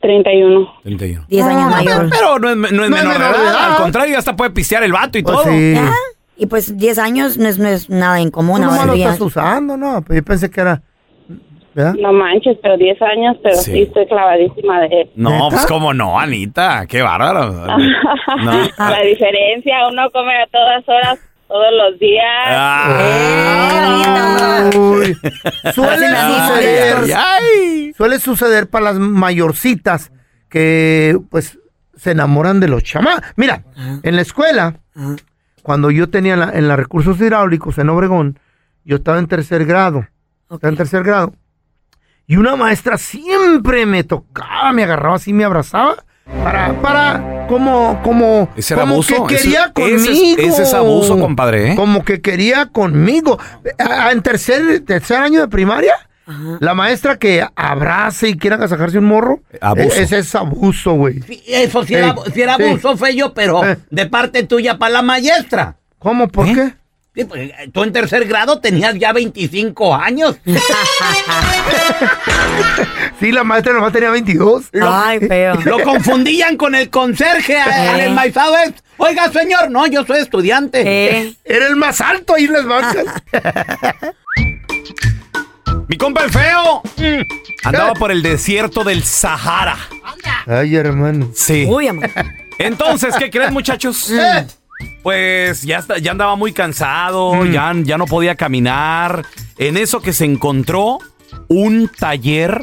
31. 0.00 0.74
31. 0.84 1.24
10 1.28 1.44
años 1.44 1.70
mayor. 1.70 2.08
Pero 2.10 2.38
no 2.38 2.50
es, 2.50 2.56
no 2.56 2.66
es 2.66 2.72
No 2.72 2.84
es 2.84 2.90
menor, 2.90 3.12
de 3.14 3.18
menor 3.18 3.36
de 3.36 3.42
edad, 3.42 3.52
edad. 3.52 3.70
al 3.72 3.82
contrario, 3.82 4.18
hasta 4.18 4.36
puede 4.36 4.50
pistear 4.50 4.82
el 4.84 4.92
vato 4.92 5.18
y 5.18 5.22
Pues 5.22 5.36
todo. 5.36 5.50
sí. 5.52 5.72
¿Ya? 5.74 5.90
Y 6.36 6.46
pues 6.46 6.76
10 6.78 6.98
años 6.98 7.36
no 7.36 7.48
es, 7.48 7.58
no 7.58 7.66
es 7.68 7.90
nada 7.90 8.20
en 8.20 8.30
común 8.30 8.62
ahora 8.62 8.84
lo 8.84 8.92
estás 8.94 9.20
usando, 9.20 9.76
¿no? 9.76 10.02
Pues 10.02 10.20
yo 10.20 10.24
pensé 10.24 10.48
que 10.50 10.60
era... 10.60 10.82
¿Verdad? 11.78 11.94
No 12.00 12.12
manches, 12.12 12.56
pero 12.60 12.76
10 12.76 13.00
años, 13.02 13.36
pero 13.40 13.54
Sí. 13.54 13.70
sí, 13.72 13.82
estoy 13.82 14.04
clavadísima 14.06 14.80
de 14.80 15.02
él. 15.02 15.10
No, 15.14 15.30
¿Neta? 15.30 15.48
pues 15.50 15.66
cómo 15.66 15.94
no, 15.94 16.18
Anita, 16.18 16.86
qué 16.88 17.02
bárbaro. 17.02 17.52
No. 18.44 18.52
La 18.78 19.00
diferencia, 19.02 19.86
uno 19.88 20.10
come 20.10 20.42
a 20.42 20.46
todas 20.48 20.88
horas, 20.88 21.20
todos 21.46 21.66
los 21.72 21.98
días. 22.00 22.24
Ah. 22.48 23.78
Uy. 24.76 25.16
Suele 25.74 26.06
Ay, 26.06 26.48
suceder, 26.48 26.96
ay, 27.04 27.12
ay. 27.14 27.92
suele 27.96 28.18
suceder 28.18 28.68
para 28.68 28.86
las 28.86 28.98
mayorcitas 28.98 30.12
que 30.48 31.18
pues 31.30 31.58
se 31.96 32.10
enamoran 32.12 32.60
de 32.60 32.68
los 32.68 32.82
chamás. 32.82 33.20
Mira, 33.36 33.62
en 34.02 34.16
la 34.16 34.22
escuela, 34.22 34.74
Ajá. 34.94 35.16
cuando 35.62 35.90
yo 35.90 36.08
tenía 36.10 36.36
la- 36.36 36.50
en 36.52 36.68
los 36.68 36.76
recursos 36.76 37.18
hidráulicos 37.20 37.78
en 37.78 37.88
Obregón, 37.88 38.38
yo 38.84 38.96
estaba 38.96 39.18
en 39.18 39.26
tercer 39.28 39.64
grado. 39.64 40.06
Estaba 40.50 40.70
en 40.70 40.76
tercer 40.76 41.02
grado. 41.02 41.32
Y 42.28 42.36
una 42.36 42.54
maestra 42.56 42.98
siempre 42.98 43.86
me 43.86 44.04
tocaba, 44.04 44.70
me 44.72 44.84
agarraba 44.84 45.16
así, 45.16 45.32
me 45.32 45.44
abrazaba. 45.44 45.96
Para, 46.44 46.74
para, 46.82 47.46
como, 47.48 48.00
como, 48.02 48.50
Ese 48.54 48.74
era 48.74 48.82
como 48.82 48.94
abuso, 48.96 49.26
que 49.26 49.36
ese- 49.36 49.44
quería 49.44 49.72
ese 49.74 49.94
es- 49.94 50.06
conmigo. 50.36 50.42
ese 50.52 50.62
es 50.62 50.74
abuso, 50.74 51.18
compadre, 51.18 51.72
¿eh? 51.72 51.74
Como 51.74 52.04
que 52.04 52.20
quería 52.20 52.66
conmigo. 52.66 53.38
En 54.12 54.20
tercer, 54.22 54.80
tercer 54.84 55.16
año 55.22 55.40
de 55.40 55.48
primaria, 55.48 55.94
Ajá. 56.26 56.58
la 56.60 56.74
maestra 56.74 57.16
que 57.18 57.46
abrace 57.56 58.28
y 58.28 58.36
quiera 58.36 58.56
agasajarse 58.56 58.98
un 58.98 59.06
morro, 59.06 59.40
Abuso. 59.62 59.98
e- 59.98 60.02
ese 60.02 60.18
es 60.18 60.34
abuso, 60.34 60.92
güey. 60.92 61.22
Sí, 61.22 61.42
Eso 61.46 61.82
sí 61.86 61.94
era, 61.94 62.14
Sí, 62.26 62.32
sí 62.34 62.42
era 62.42 62.56
sí. 62.56 62.62
abuso, 62.64 62.94
Fello, 62.98 63.32
pero 63.32 63.64
Eh. 63.64 63.78
de 63.90 64.04
parte 64.04 64.42
tuya 64.42 64.76
para 64.76 64.92
la 64.92 65.02
maestra. 65.02 65.76
¿Cómo? 65.98 66.28
¿Por 66.28 66.46
¿Eh? 66.48 66.52
qué? 66.54 66.74
Sí, 67.18 67.24
pues, 67.24 67.50
eh, 67.50 67.68
tú 67.72 67.82
en 67.82 67.92
tercer 67.92 68.26
grado 68.26 68.60
tenías 68.60 68.94
ya 68.96 69.12
25 69.12 69.94
años. 69.94 70.36
Sí, 73.20 73.32
la 73.32 73.42
maestra 73.42 73.72
nomás 73.72 73.92
tenía 73.92 74.10
22. 74.10 74.66
Ay, 74.80 75.18
feo. 75.28 75.54
Lo 75.64 75.82
confundían 75.82 76.56
con 76.56 76.76
el 76.76 76.88
conserje, 76.88 77.58
al 77.60 77.98
Eh. 78.00 78.04
enmaizado. 78.04 78.54
Oiga, 78.96 79.28
señor, 79.32 79.72
no, 79.72 79.88
yo 79.88 80.04
soy 80.06 80.20
estudiante. 80.20 80.82
Eh, 80.86 81.34
Era 81.44 81.66
el 81.66 81.74
más 81.74 82.00
alto 82.00 82.34
ahí 82.34 82.44
en 82.44 82.52
las 82.52 82.64
bancas. 82.64 83.04
Mi 85.88 85.96
compa 85.96 86.22
el 86.24 86.30
feo 86.30 86.82
andaba 87.64 87.94
por 87.94 88.12
el 88.12 88.22
desierto 88.22 88.84
del 88.84 89.02
Sahara. 89.02 89.76
Ay, 90.46 90.76
hermano. 90.76 91.30
Sí. 91.34 91.66
Uy, 91.68 91.88
amor. 91.88 92.08
Entonces, 92.58 93.14
¿qué 93.18 93.30
creen, 93.30 93.52
muchachos? 93.52 94.10
Eh. 94.12 94.46
Pues 95.02 95.62
ya, 95.62 95.78
está- 95.78 95.98
ya 95.98 96.10
andaba 96.10 96.36
muy 96.36 96.52
cansado, 96.52 97.34
Mm. 97.34 97.50
ya, 97.52 97.72
ya 97.84 97.98
no 97.98 98.06
podía 98.06 98.34
caminar. 98.34 99.24
En 99.56 99.76
eso 99.76 100.00
que 100.00 100.12
se 100.12 100.24
encontró 100.24 100.98
un 101.48 101.88
taller. 101.98 102.60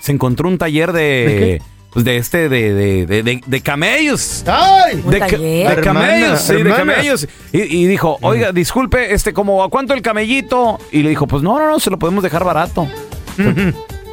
Se 0.00 0.12
encontró 0.12 0.48
un 0.48 0.58
taller 0.58 0.92
de, 0.92 1.62
pues, 1.92 2.04
de 2.04 2.16
este, 2.16 2.48
de, 2.48 2.74
de, 2.74 3.06
de, 3.06 3.22
de- 3.22 3.40
de 3.46 3.60
camellos. 3.60 4.44
¡Ay! 4.46 5.02
De, 5.06 5.18
ca- 5.18 5.26
de 5.28 5.62
Hermana, 5.62 5.82
camellos, 5.82 6.40
sí, 6.40 6.52
de 6.62 6.70
camellos. 6.74 7.28
Y, 7.52 7.60
y 7.60 7.86
dijo, 7.86 8.18
oiga, 8.22 8.52
disculpe, 8.52 9.14
este, 9.14 9.32
como, 9.32 9.62
¿a 9.64 9.70
cuánto 9.70 9.94
el 9.94 10.02
camellito? 10.02 10.78
Y 10.92 11.02
le 11.02 11.10
dijo, 11.10 11.26
pues 11.26 11.42
no, 11.42 11.58
no, 11.58 11.68
no, 11.68 11.80
se 11.80 11.90
lo 11.90 11.98
podemos 11.98 12.22
dejar 12.22 12.44
barato. 12.44 12.88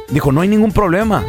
Dijo, 0.08 0.32
no 0.32 0.40
hay 0.40 0.48
ningún 0.48 0.72
problema. 0.72 1.24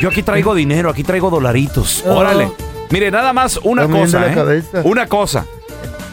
Yo 0.00 0.08
aquí 0.08 0.22
traigo 0.22 0.54
dinero, 0.54 0.90
aquí 0.90 1.02
traigo 1.04 1.30
dolaritos. 1.30 2.02
Oh. 2.06 2.14
Órale. 2.16 2.50
Mire, 2.90 3.10
nada 3.10 3.32
más 3.32 3.58
una 3.62 3.86
moviendo 3.86 4.18
cosa, 4.18 4.44
la 4.44 4.54
¿eh? 4.54 4.62
Una 4.84 5.06
cosa. 5.06 5.46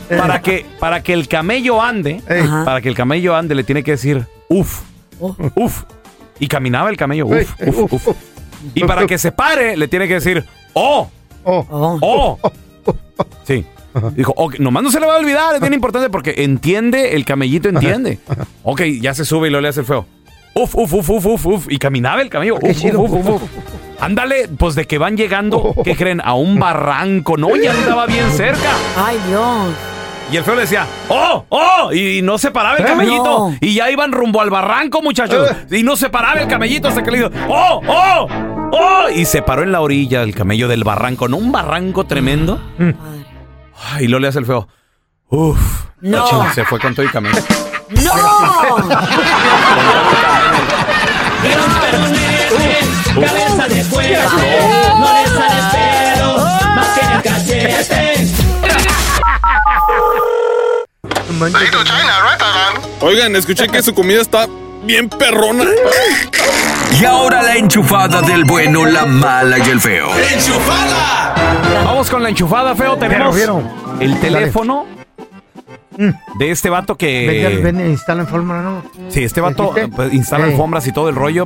Para 0.09 0.41
que, 0.41 0.65
para 0.79 1.03
que 1.03 1.13
el 1.13 1.27
camello 1.27 1.81
ande, 1.81 2.21
Ajá. 2.29 2.63
para 2.63 2.81
que 2.81 2.87
el 2.89 2.95
camello 2.95 3.35
ande, 3.35 3.55
le 3.55 3.63
tiene 3.63 3.83
que 3.83 3.91
decir, 3.91 4.25
uf, 4.47 4.81
uf. 5.19 5.83
Y 6.39 6.47
caminaba 6.47 6.89
el 6.89 6.97
camello, 6.97 7.25
uf, 7.25 7.53
uf, 7.65 7.93
uf. 7.93 8.15
Y 8.73 8.83
para 8.85 9.05
que 9.05 9.17
se 9.17 9.31
pare, 9.31 9.75
le 9.75 9.87
tiene 9.87 10.07
que 10.07 10.15
decir, 10.15 10.45
oh, 10.73 11.09
oh. 11.43 12.39
Sí. 13.43 13.65
Dijo, 14.15 14.33
ok, 14.35 14.59
nomás 14.59 14.83
no 14.83 14.91
se 14.91 14.99
le 14.99 15.07
va 15.07 15.15
a 15.15 15.17
olvidar, 15.17 15.55
es 15.55 15.61
bien 15.61 15.73
importante 15.73 16.09
porque 16.09 16.35
entiende, 16.37 17.15
el 17.15 17.25
camellito 17.25 17.67
entiende. 17.67 18.19
Ok, 18.63 18.81
ya 19.01 19.13
se 19.13 19.25
sube 19.25 19.47
y 19.47 19.51
lo 19.51 19.59
le 19.59 19.69
hace 19.69 19.79
el 19.81 19.85
feo. 19.85 20.05
Uf, 20.53 20.75
uf, 20.75 20.93
uf, 20.93 21.09
uf, 21.09 21.25
uf, 21.25 21.45
uf. 21.45 21.67
Y 21.71 21.77
caminaba 21.77 22.21
el 22.21 22.29
camello. 22.29 22.55
Uf, 22.55 22.63
uf, 22.63 22.95
uf, 22.95 23.11
uf, 23.11 23.29
uf. 23.29 23.41
Ándale, 23.99 24.47
pues 24.57 24.75
de 24.75 24.85
que 24.85 24.97
van 24.97 25.17
llegando, 25.17 25.73
¿qué 25.83 25.95
creen? 25.95 26.21
A 26.23 26.33
un 26.33 26.59
barranco. 26.59 27.37
No, 27.37 27.55
ya 27.55 27.71
andaba 27.71 28.05
bien 28.05 28.29
cerca. 28.31 28.69
Ay, 28.95 29.19
Dios. 29.27 29.73
Y 30.31 30.37
el 30.37 30.43
feo 30.43 30.55
le 30.55 30.61
decía, 30.61 30.85
¡oh! 31.07 31.45
¡oh! 31.49 31.93
Y 31.93 32.21
no 32.21 32.37
se 32.37 32.51
paraba 32.51 32.75
el 32.77 32.83
¿Eh? 32.83 32.87
camellito. 32.87 33.23
No. 33.23 33.57
Y 33.61 33.75
ya 33.75 33.89
iban 33.89 34.11
rumbo 34.11 34.41
al 34.41 34.49
barranco, 34.49 35.01
muchachos. 35.01 35.49
Y 35.71 35.83
no 35.83 35.95
se 35.95 36.09
paraba 36.09 36.41
el 36.41 36.47
camellito 36.47 36.89
hasta 36.89 37.01
que 37.01 37.11
le 37.11 37.17
dijo, 37.19 37.29
¡oh! 37.47 37.81
¡oh! 37.87 38.27
¡oh! 38.73 39.09
Y 39.15 39.25
se 39.25 39.41
paró 39.41 39.63
en 39.63 39.71
la 39.71 39.79
orilla 39.81 40.21
el 40.23 40.35
camello 40.35 40.67
del 40.67 40.83
barranco. 40.83 41.27
¿No? 41.29 41.37
Un 41.37 41.51
barranco 41.51 42.05
tremendo. 42.05 42.59
Ay, 43.93 44.05
y 44.05 44.07
luego 44.07 44.21
le 44.21 44.27
hace 44.27 44.39
el 44.39 44.45
feo. 44.45 44.67
Uf. 45.29 45.57
No. 46.01 46.53
Se 46.53 46.65
fue 46.65 46.79
con 46.79 46.93
todo 46.93 47.05
el 47.05 47.11
camello. 47.11 47.39
¡No! 47.89 48.11
Cabeza 52.49 53.67
de 53.67 53.83
fuego, 53.83 54.21
no 54.99 55.13
le 55.13 55.27
sale 55.27 55.61
pelo, 55.73 56.37
más 56.75 56.87
que 56.87 57.05
en 57.05 57.11
el 57.11 57.21
cachete. 57.21 58.27
Oigan, 63.01 63.35
escuché 63.35 63.67
que 63.67 63.83
su 63.83 63.93
comida 63.93 64.21
está 64.21 64.47
bien 64.83 65.09
perrona. 65.09 65.65
Y 66.99 67.05
ahora 67.05 67.43
la 67.43 67.55
enchufada 67.57 68.21
del 68.21 68.45
bueno, 68.45 68.85
la 68.85 69.05
mala 69.05 69.57
y 69.59 69.69
el 69.69 69.81
feo. 69.81 70.09
Vamos 71.85 72.09
con 72.09 72.23
la 72.23 72.29
enchufada, 72.29 72.75
feo. 72.75 72.97
Tenemos 72.97 73.35
Vieron, 73.35 73.69
el 73.99 74.19
teléfono 74.19 74.85
de 76.39 76.51
este 76.51 76.69
vato 76.69 76.95
que... 76.95 77.59
Ven, 77.61 77.77
ven, 77.77 77.89
instala 77.89 78.25
fórmula, 78.25 78.61
¿no? 78.61 78.83
Sí, 79.09 79.23
este 79.23 79.41
vato 79.41 79.73
pues, 79.95 80.13
instala 80.13 80.45
Ey. 80.45 80.51
alfombras 80.51 80.87
y 80.87 80.91
todo 80.91 81.09
el 81.09 81.15
rollo. 81.15 81.45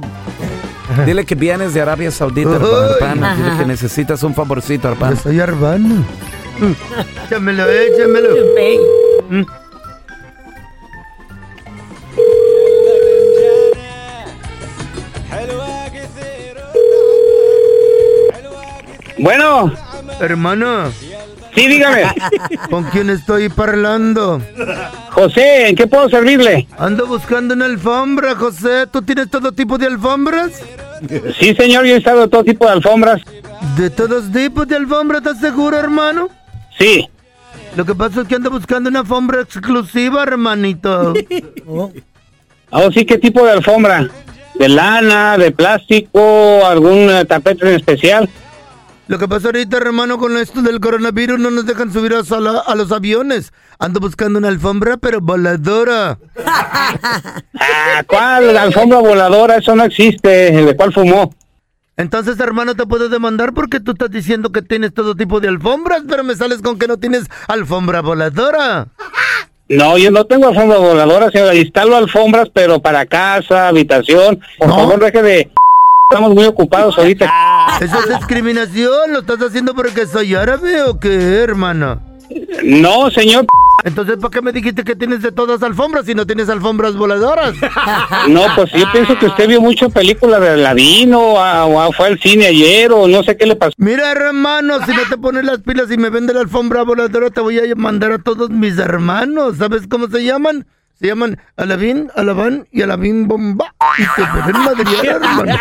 Dile 1.05 1.25
que 1.25 1.35
vienes 1.35 1.73
de 1.73 1.81
Arabia 1.81 2.11
Saudita, 2.11 2.55
hermano. 2.55 3.35
Dile 3.35 3.57
que 3.57 3.65
necesitas 3.65 4.23
un 4.23 4.33
favorcito, 4.33 4.87
Yo 4.87 4.93
hermano. 4.93 5.15
soy 5.15 5.39
Arbano. 5.39 6.03
Échamelo, 7.25 7.65
échamelo. 7.69 8.29
Mm. 9.29 9.45
Bueno. 19.19 19.71
Hermano. 20.19 20.91
Sí, 21.55 21.67
dígame. 21.67 22.03
¿Con 22.69 22.83
quién 22.85 23.09
estoy 23.09 23.49
parlando? 23.49 24.41
José, 25.11 25.69
¿en 25.69 25.75
qué 25.75 25.87
puedo 25.87 26.09
servirle? 26.09 26.67
Ando 26.77 27.07
buscando 27.07 27.53
una 27.53 27.65
alfombra, 27.65 28.35
José. 28.35 28.87
¿Tú 28.91 29.01
tienes 29.01 29.29
todo 29.29 29.51
tipo 29.51 29.77
de 29.77 29.87
alfombras? 29.87 30.61
Sí, 31.39 31.55
señor, 31.55 31.85
yo 31.85 31.95
he 31.95 31.97
estado 31.97 32.27
todo 32.29 32.43
tipo 32.43 32.65
de 32.65 32.71
alfombras. 32.73 33.21
¿De 33.77 33.89
todos 33.89 34.31
tipos 34.31 34.67
de 34.67 34.75
alfombras, 34.75 35.21
estás 35.21 35.39
seguro, 35.39 35.77
hermano? 35.77 36.29
Sí. 36.77 37.07
Lo 37.75 37.85
que 37.85 37.95
pasa 37.95 38.21
es 38.21 38.27
que 38.27 38.35
ando 38.35 38.49
buscando 38.49 38.89
una 38.89 38.99
alfombra 38.99 39.41
exclusiva, 39.41 40.23
hermanito. 40.23 41.13
Oh, 42.73 42.89
sí, 42.89 43.05
¿qué 43.05 43.17
tipo 43.17 43.45
de 43.45 43.51
alfombra? 43.51 44.07
¿De 44.55 44.69
lana, 44.69 45.37
de 45.37 45.51
plástico, 45.51 46.65
algún 46.65 47.09
eh, 47.09 47.25
tapete 47.25 47.67
en 47.67 47.75
especial? 47.75 48.29
Lo 49.11 49.19
que 49.19 49.27
pasa 49.27 49.49
ahorita, 49.49 49.75
hermano, 49.75 50.17
con 50.17 50.37
esto 50.37 50.61
del 50.61 50.79
coronavirus 50.79 51.37
no 51.37 51.51
nos 51.51 51.65
dejan 51.65 51.91
subir 51.91 52.13
a, 52.13 52.21
a 52.21 52.75
los 52.75 52.93
aviones. 52.93 53.51
Ando 53.77 53.99
buscando 53.99 54.39
una 54.39 54.47
alfombra, 54.47 54.95
pero 54.95 55.19
voladora. 55.19 56.17
Ah, 57.59 58.03
¿cuál? 58.07 58.53
La 58.53 58.63
alfombra 58.63 58.99
voladora, 58.99 59.57
eso 59.57 59.75
no 59.75 59.83
existe. 59.83 60.51
¿De 60.51 60.75
cuál 60.77 60.93
fumó? 60.93 61.33
Entonces, 61.97 62.39
hermano, 62.39 62.75
te 62.75 62.85
puedo 62.85 63.09
demandar 63.09 63.53
porque 63.53 63.81
tú 63.81 63.91
estás 63.91 64.09
diciendo 64.09 64.51
que 64.53 64.61
tienes 64.61 64.93
todo 64.93 65.13
tipo 65.15 65.41
de 65.41 65.49
alfombras, 65.49 66.03
pero 66.07 66.23
me 66.23 66.35
sales 66.35 66.61
con 66.61 66.79
que 66.79 66.87
no 66.87 66.97
tienes 66.97 67.25
alfombra 67.49 68.01
voladora. 68.01 68.87
No, 69.67 69.97
yo 69.97 70.11
no 70.11 70.25
tengo 70.25 70.49
alfombra 70.49 70.79
voladora, 70.79 71.31
señor. 71.31 71.55
Instalo 71.55 71.95
alfombras, 71.95 72.49
pero 72.53 72.81
para 72.81 73.05
casa, 73.05 73.69
habitación. 73.69 74.41
Por 74.57 74.67
favor, 74.67 74.99
deje 74.99 75.23
de... 75.23 75.51
Estamos 76.11 76.35
muy 76.35 76.43
ocupados 76.43 76.97
ahorita. 76.97 77.77
Eso 77.79 77.99
es 77.99 78.09
discriminación. 78.09 79.13
¿Lo 79.13 79.19
estás 79.19 79.39
haciendo 79.41 79.73
porque 79.73 80.05
soy 80.05 80.35
árabe 80.35 80.81
o 80.81 80.99
qué, 80.99 81.37
hermano? 81.37 82.01
No, 82.65 83.09
señor. 83.09 83.45
Entonces, 83.85 84.17
¿para 84.17 84.29
qué 84.29 84.41
me 84.41 84.51
dijiste 84.51 84.83
que 84.83 84.97
tienes 84.97 85.21
de 85.21 85.31
todas 85.31 85.63
alfombras 85.63 86.05
si 86.05 86.13
no 86.13 86.27
tienes 86.27 86.49
alfombras 86.49 86.97
voladoras? 86.97 87.55
No, 88.27 88.41
pues 88.55 88.71
yo 88.73 88.85
pienso 88.91 89.17
que 89.17 89.27
usted 89.27 89.47
vio 89.47 89.61
mucho 89.61 89.89
película 89.89 90.39
de 90.39 90.49
Aladino, 90.49 91.19
o, 91.19 91.87
o 91.87 91.91
fue 91.93 92.07
al 92.07 92.19
cine 92.19 92.47
ayer, 92.47 92.91
o 92.91 93.07
no 93.07 93.23
sé 93.23 93.37
qué 93.37 93.45
le 93.45 93.55
pasó. 93.55 93.73
Mira, 93.77 94.11
hermano, 94.11 94.85
si 94.85 94.91
no 94.91 95.01
te 95.09 95.17
pones 95.17 95.45
las 95.45 95.59
pilas 95.59 95.89
y 95.91 95.97
me 95.97 96.09
vende 96.09 96.33
la 96.33 96.41
alfombra 96.41 96.83
voladora, 96.83 97.29
te 97.29 97.39
voy 97.41 97.57
a 97.57 97.75
mandar 97.75 98.11
a 98.11 98.19
todos 98.19 98.49
mis 98.49 98.77
hermanos. 98.77 99.57
¿Sabes 99.57 99.87
cómo 99.87 100.07
se 100.07 100.23
llaman? 100.23 100.65
Se 101.01 101.07
llaman 101.07 101.41
Alabín, 101.57 102.11
Alabán 102.15 102.67
y 102.71 102.83
Alabín 102.83 103.27
Bomba. 103.27 103.73
Y 103.97 104.03
te 104.03 104.21
pueden 104.27 104.61
madrear, 104.63 105.15
hermano. 105.15 105.55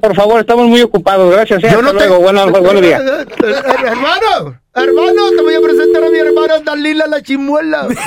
Por 0.00 0.14
favor, 0.14 0.40
estamos 0.40 0.66
muy 0.68 0.80
ocupados. 0.80 1.30
Gracias. 1.30 1.62
eh, 1.64 1.68
Yo 1.70 1.82
no 1.82 1.90
te- 1.90 1.96
luego. 1.96 2.20
Bueno, 2.20 2.50
buenos 2.50 2.80
días. 2.80 3.02
hermano, 3.84 4.58
hermano, 4.74 5.30
te 5.36 5.42
voy 5.42 5.54
a 5.54 5.60
presentar 5.60 6.02
a 6.04 6.08
mi 6.08 6.16
hermana 6.18 6.60
Dalila 6.64 7.06
la 7.08 7.20
chimuela. 7.22 7.88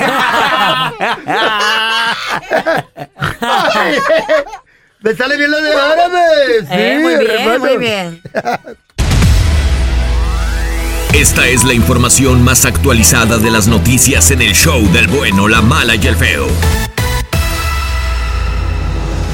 Me 5.00 5.14
sale 5.14 5.36
bien 5.36 5.50
lo 5.50 5.60
de 5.60 5.74
árabe. 5.74 6.20
Sí, 6.60 6.66
Eh, 6.70 6.98
muy 7.02 7.16
bien, 7.16 7.30
hermano. 7.40 7.58
muy 7.64 7.76
bien. 7.76 8.22
Esta 11.14 11.46
es 11.46 11.62
la 11.64 11.74
información 11.74 12.42
más 12.42 12.64
actualizada 12.64 13.36
de 13.36 13.50
las 13.50 13.68
noticias 13.68 14.30
en 14.30 14.40
el 14.40 14.54
show 14.54 14.80
del 14.92 15.08
bueno, 15.08 15.46
la 15.46 15.60
mala 15.60 15.94
y 15.94 16.06
el 16.06 16.16
feo. 16.16 16.46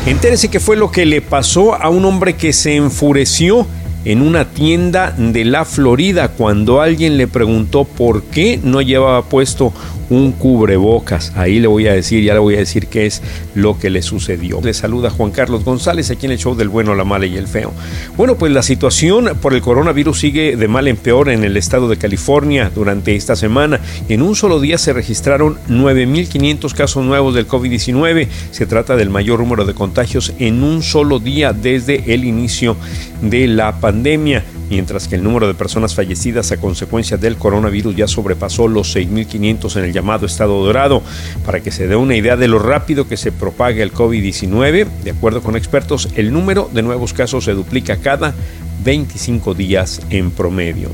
Entérese 0.04 0.48
qué 0.48 0.58
fue 0.58 0.76
lo 0.76 0.90
que 0.90 1.06
le 1.06 1.22
pasó 1.22 1.76
a 1.76 1.88
un 1.88 2.04
hombre 2.04 2.34
que 2.34 2.52
se 2.52 2.74
enfureció 2.74 3.64
en 4.04 4.22
una 4.22 4.46
tienda 4.46 5.14
de 5.16 5.44
la 5.44 5.64
Florida 5.64 6.28
cuando 6.28 6.80
alguien 6.80 7.16
le 7.16 7.26
preguntó 7.26 7.84
por 7.84 8.22
qué 8.22 8.58
no 8.62 8.80
llevaba 8.82 9.22
puesto 9.24 9.72
un 10.11 10.32
cubrebocas. 10.32 11.32
Ahí 11.37 11.61
le 11.61 11.66
voy 11.66 11.87
a 11.87 11.92
decir, 11.92 12.22
ya 12.22 12.32
le 12.32 12.40
voy 12.40 12.54
a 12.54 12.58
decir 12.58 12.87
qué 12.87 13.06
es 13.06 13.22
lo 13.54 13.78
que 13.78 13.90
le 13.90 14.02
sucedió. 14.02 14.61
Le 14.62 14.74
saluda 14.74 15.11
Juan 15.11 15.30
Carlos 15.30 15.64
González 15.64 16.11
aquí 16.11 16.26
en 16.26 16.32
el 16.32 16.38
show 16.38 16.54
del 16.54 16.68
bueno, 16.68 16.94
la 16.94 17.04
mala 17.04 17.26
y 17.26 17.37
el 17.37 17.46
feo. 17.46 17.72
Bueno, 18.16 18.37
pues 18.37 18.52
la 18.52 18.62
situación 18.62 19.30
por 19.40 19.54
el 19.54 19.61
coronavirus 19.61 20.18
sigue 20.18 20.56
de 20.56 20.68
mal 20.68 20.88
en 20.88 20.96
peor 20.96 21.28
en 21.28 21.44
el 21.44 21.56
estado 21.56 21.88
de 21.88 21.96
California 21.96 22.70
durante 22.74 23.14
esta 23.14 23.37
semana. 23.37 23.80
En 24.08 24.22
un 24.22 24.34
solo 24.34 24.61
día 24.61 24.78
se 24.78 24.92
registraron 24.92 25.58
9.500 25.68 26.72
casos 26.72 27.04
nuevos 27.04 27.34
del 27.34 27.46
COVID-19. 27.46 28.28
Se 28.50 28.66
trata 28.66 28.96
del 28.96 29.11
mayor 29.11 29.40
número 29.40 29.64
de 29.64 29.74
contagios 29.74 30.32
en 30.38 30.62
un 30.62 30.82
solo 30.82 31.18
día 31.18 31.52
desde 31.52 32.14
el 32.14 32.24
inicio 32.24 32.76
de 33.20 33.46
la 33.46 33.80
pandemia, 33.80 33.97
mientras 34.68 35.08
que 35.08 35.16
el 35.16 35.22
número 35.22 35.46
de 35.46 35.54
personas 35.54 35.94
fallecidas 35.94 36.52
a 36.52 36.56
consecuencia 36.56 37.16
del 37.16 37.37
coronavirus 37.37 37.96
ya 37.96 38.08
sobrepasó 38.08 38.68
los 38.68 38.94
6.500 38.94 39.76
en 39.76 39.84
el 39.84 39.92
llamado 39.92 40.26
estado 40.26 40.64
dorado. 40.64 41.02
Para 41.44 41.61
que 41.61 41.70
se 41.70 41.87
dé 41.87 41.96
una 41.96 42.16
idea 42.16 42.37
de 42.37 42.48
lo 42.48 42.58
rápido 42.58 43.08
que 43.08 43.16
se 43.16 43.32
propaga 43.32 43.82
el 43.82 43.92
COVID-19, 43.92 44.87
de 45.04 45.11
acuerdo 45.11 45.42
con 45.42 45.56
expertos, 45.56 46.08
el 46.16 46.32
número 46.32 46.70
de 46.72 46.82
nuevos 46.82 47.12
casos 47.12 47.44
se 47.44 47.52
duplica 47.52 47.96
cada 47.98 48.34
25 48.84 49.54
días 49.54 50.00
en 50.10 50.31
promedio. 50.31 50.90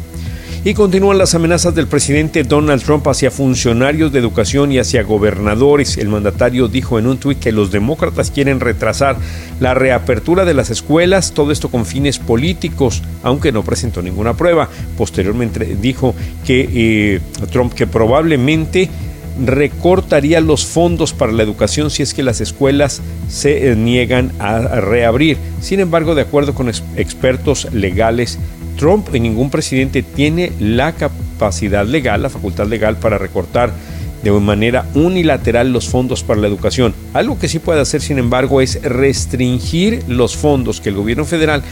Y 0.67 0.73
continúan 0.73 1.19
las 1.19 1.35
amenazas 1.35 1.75
del 1.75 1.89
presidente 1.89 2.43
Donald 2.43 2.83
Trump 2.83 3.07
hacia 3.07 3.31
funcionarios 3.31 4.13
de 4.13 4.19
educación 4.19 4.73
y 4.73 4.79
hacia 4.79 5.03
gobernadores. 5.03 5.99
El 5.99 6.09
mandatario 6.09 6.69
dijo 6.69 6.99
en 6.99 7.07
un 7.07 7.19
tuit 7.19 7.39
que 7.39 7.53
los 7.53 7.71
demócratas 7.71 8.31
quieren 8.31 8.61
retrasar 8.61 9.19
la 9.61 9.75
reapertura 9.75 10.47
de 10.47 10.55
las 10.55 10.71
escuelas, 10.71 11.33
todo 11.33 11.53
esto 11.53 11.69
con 11.69 11.85
fines 11.85 12.19
políticos, 12.19 13.03
aunque 13.23 13.53
no 13.53 13.63
presentó 13.63 14.01
ninguna 14.01 14.33
prueba. 14.39 14.71
Posteriormente 14.97 15.77
dijo 15.83 16.15
que 16.47 16.71
eh, 16.73 17.21
Trump 17.53 17.75
que 17.75 17.87
probablemente 17.87 18.89
recortaría 19.43 20.41
los 20.41 20.65
fondos 20.67 21.13
para 21.13 21.33
la 21.33 21.43
educación 21.43 21.91
si 21.91 22.03
es 22.03 22.15
que 22.15 22.23
las 22.23 22.41
escuelas 22.41 23.01
se 23.29 23.71
eh, 23.71 23.77
niegan 23.77 24.33
a 24.39 24.59
reabrir. 24.61 25.39
Sin 25.61 25.81
embargo, 25.81 26.15
de 26.15 26.23
acuerdo 26.23 26.55
con 26.55 26.69
ex- 26.69 26.83
expertos 26.97 27.69
legales, 27.73 28.39
Trump 28.79 29.15
y 29.15 29.21
ningún 29.21 29.51
presidente 29.51 30.03
tiene 30.03 30.53
la 30.59 30.93
capacidad 30.93 31.87
legal, 31.87 32.23
la 32.23 32.31
facultad 32.31 32.67
legal 32.67 32.97
para 32.97 33.19
recortar 33.19 33.73
de 34.25 34.41
manera 34.41 34.87
unilateral 34.95 35.73
los 35.73 35.89
fondos 35.89 36.25
para 36.25 36.41
la 36.41 36.49
educación. 36.49 36.95
Algo 37.13 37.39
que 37.39 37.49
sí 37.49 37.59
puede 37.59 37.81
hacer, 37.81 38.01
sin 38.01 38.19
embargo, 38.19 38.61
es 38.61 38.83
restringir 38.83 40.03
los 40.09 40.37
fondos 40.37 40.81
que 40.81 40.89
el 40.89 40.97
gobierno 40.97 41.25
federal 41.25 41.63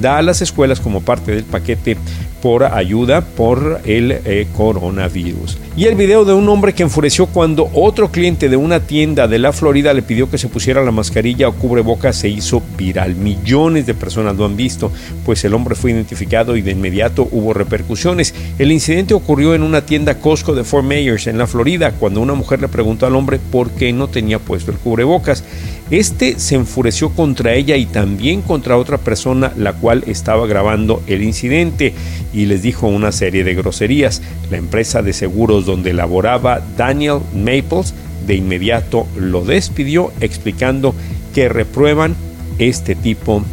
da 0.00 0.18
a 0.18 0.22
las 0.22 0.42
escuelas 0.42 0.80
como 0.80 1.00
parte 1.00 1.32
del 1.32 1.44
paquete 1.44 1.96
por 2.42 2.64
ayuda 2.64 3.20
por 3.20 3.80
el 3.84 4.10
eh, 4.12 4.48
coronavirus. 4.56 5.58
Y 5.76 5.84
el 5.84 5.94
video 5.94 6.24
de 6.24 6.34
un 6.34 6.48
hombre 6.48 6.74
que 6.74 6.82
enfureció 6.82 7.26
cuando 7.26 7.70
otro 7.72 8.10
cliente 8.10 8.48
de 8.48 8.56
una 8.56 8.80
tienda 8.80 9.28
de 9.28 9.38
la 9.38 9.52
Florida 9.52 9.94
le 9.94 10.02
pidió 10.02 10.28
que 10.28 10.38
se 10.38 10.48
pusiera 10.48 10.82
la 10.82 10.90
mascarilla 10.90 11.48
o 11.48 11.52
cubrebocas 11.52 12.16
se 12.16 12.28
hizo 12.28 12.60
viral. 12.76 13.14
Millones 13.14 13.86
de 13.86 13.94
personas 13.94 14.36
lo 14.36 14.44
han 14.44 14.56
visto, 14.56 14.90
pues 15.24 15.44
el 15.44 15.54
hombre 15.54 15.76
fue 15.76 15.92
identificado 15.92 16.56
y 16.56 16.62
de 16.62 16.72
inmediato 16.72 17.28
hubo 17.30 17.54
repercusiones. 17.54 18.34
El 18.58 18.72
incidente 18.72 19.14
ocurrió 19.14 19.54
en 19.54 19.62
una 19.62 19.86
tienda 19.86 20.18
Costco 20.18 20.54
de 20.54 20.64
Fort 20.64 20.84
Myers 20.84 21.28
en 21.28 21.38
la 21.38 21.46
Florida 21.46 21.92
cuando 22.02 22.20
una 22.20 22.34
mujer 22.34 22.60
le 22.60 22.66
preguntó 22.66 23.06
al 23.06 23.14
hombre 23.14 23.38
por 23.38 23.70
qué 23.70 23.92
no 23.92 24.08
tenía 24.08 24.40
puesto 24.40 24.72
el 24.72 24.76
cubrebocas. 24.76 25.44
Este 25.88 26.36
se 26.40 26.56
enfureció 26.56 27.10
contra 27.10 27.54
ella 27.54 27.76
y 27.76 27.86
también 27.86 28.42
contra 28.42 28.76
otra 28.76 28.98
persona 28.98 29.52
la 29.56 29.72
cual 29.72 30.02
estaba 30.08 30.48
grabando 30.48 31.00
el 31.06 31.22
incidente 31.22 31.94
y 32.32 32.46
les 32.46 32.60
dijo 32.60 32.88
una 32.88 33.12
serie 33.12 33.44
de 33.44 33.54
groserías. 33.54 34.20
La 34.50 34.56
empresa 34.56 35.00
de 35.00 35.12
seguros 35.12 35.64
donde 35.64 35.92
laboraba 35.92 36.60
Daniel 36.76 37.20
Maples 37.36 37.94
de 38.26 38.34
inmediato 38.34 39.06
lo 39.16 39.44
despidió 39.44 40.10
explicando 40.20 40.96
que 41.32 41.48
reprueban 41.48 42.16
este 42.58 42.96
tipo 42.96 43.44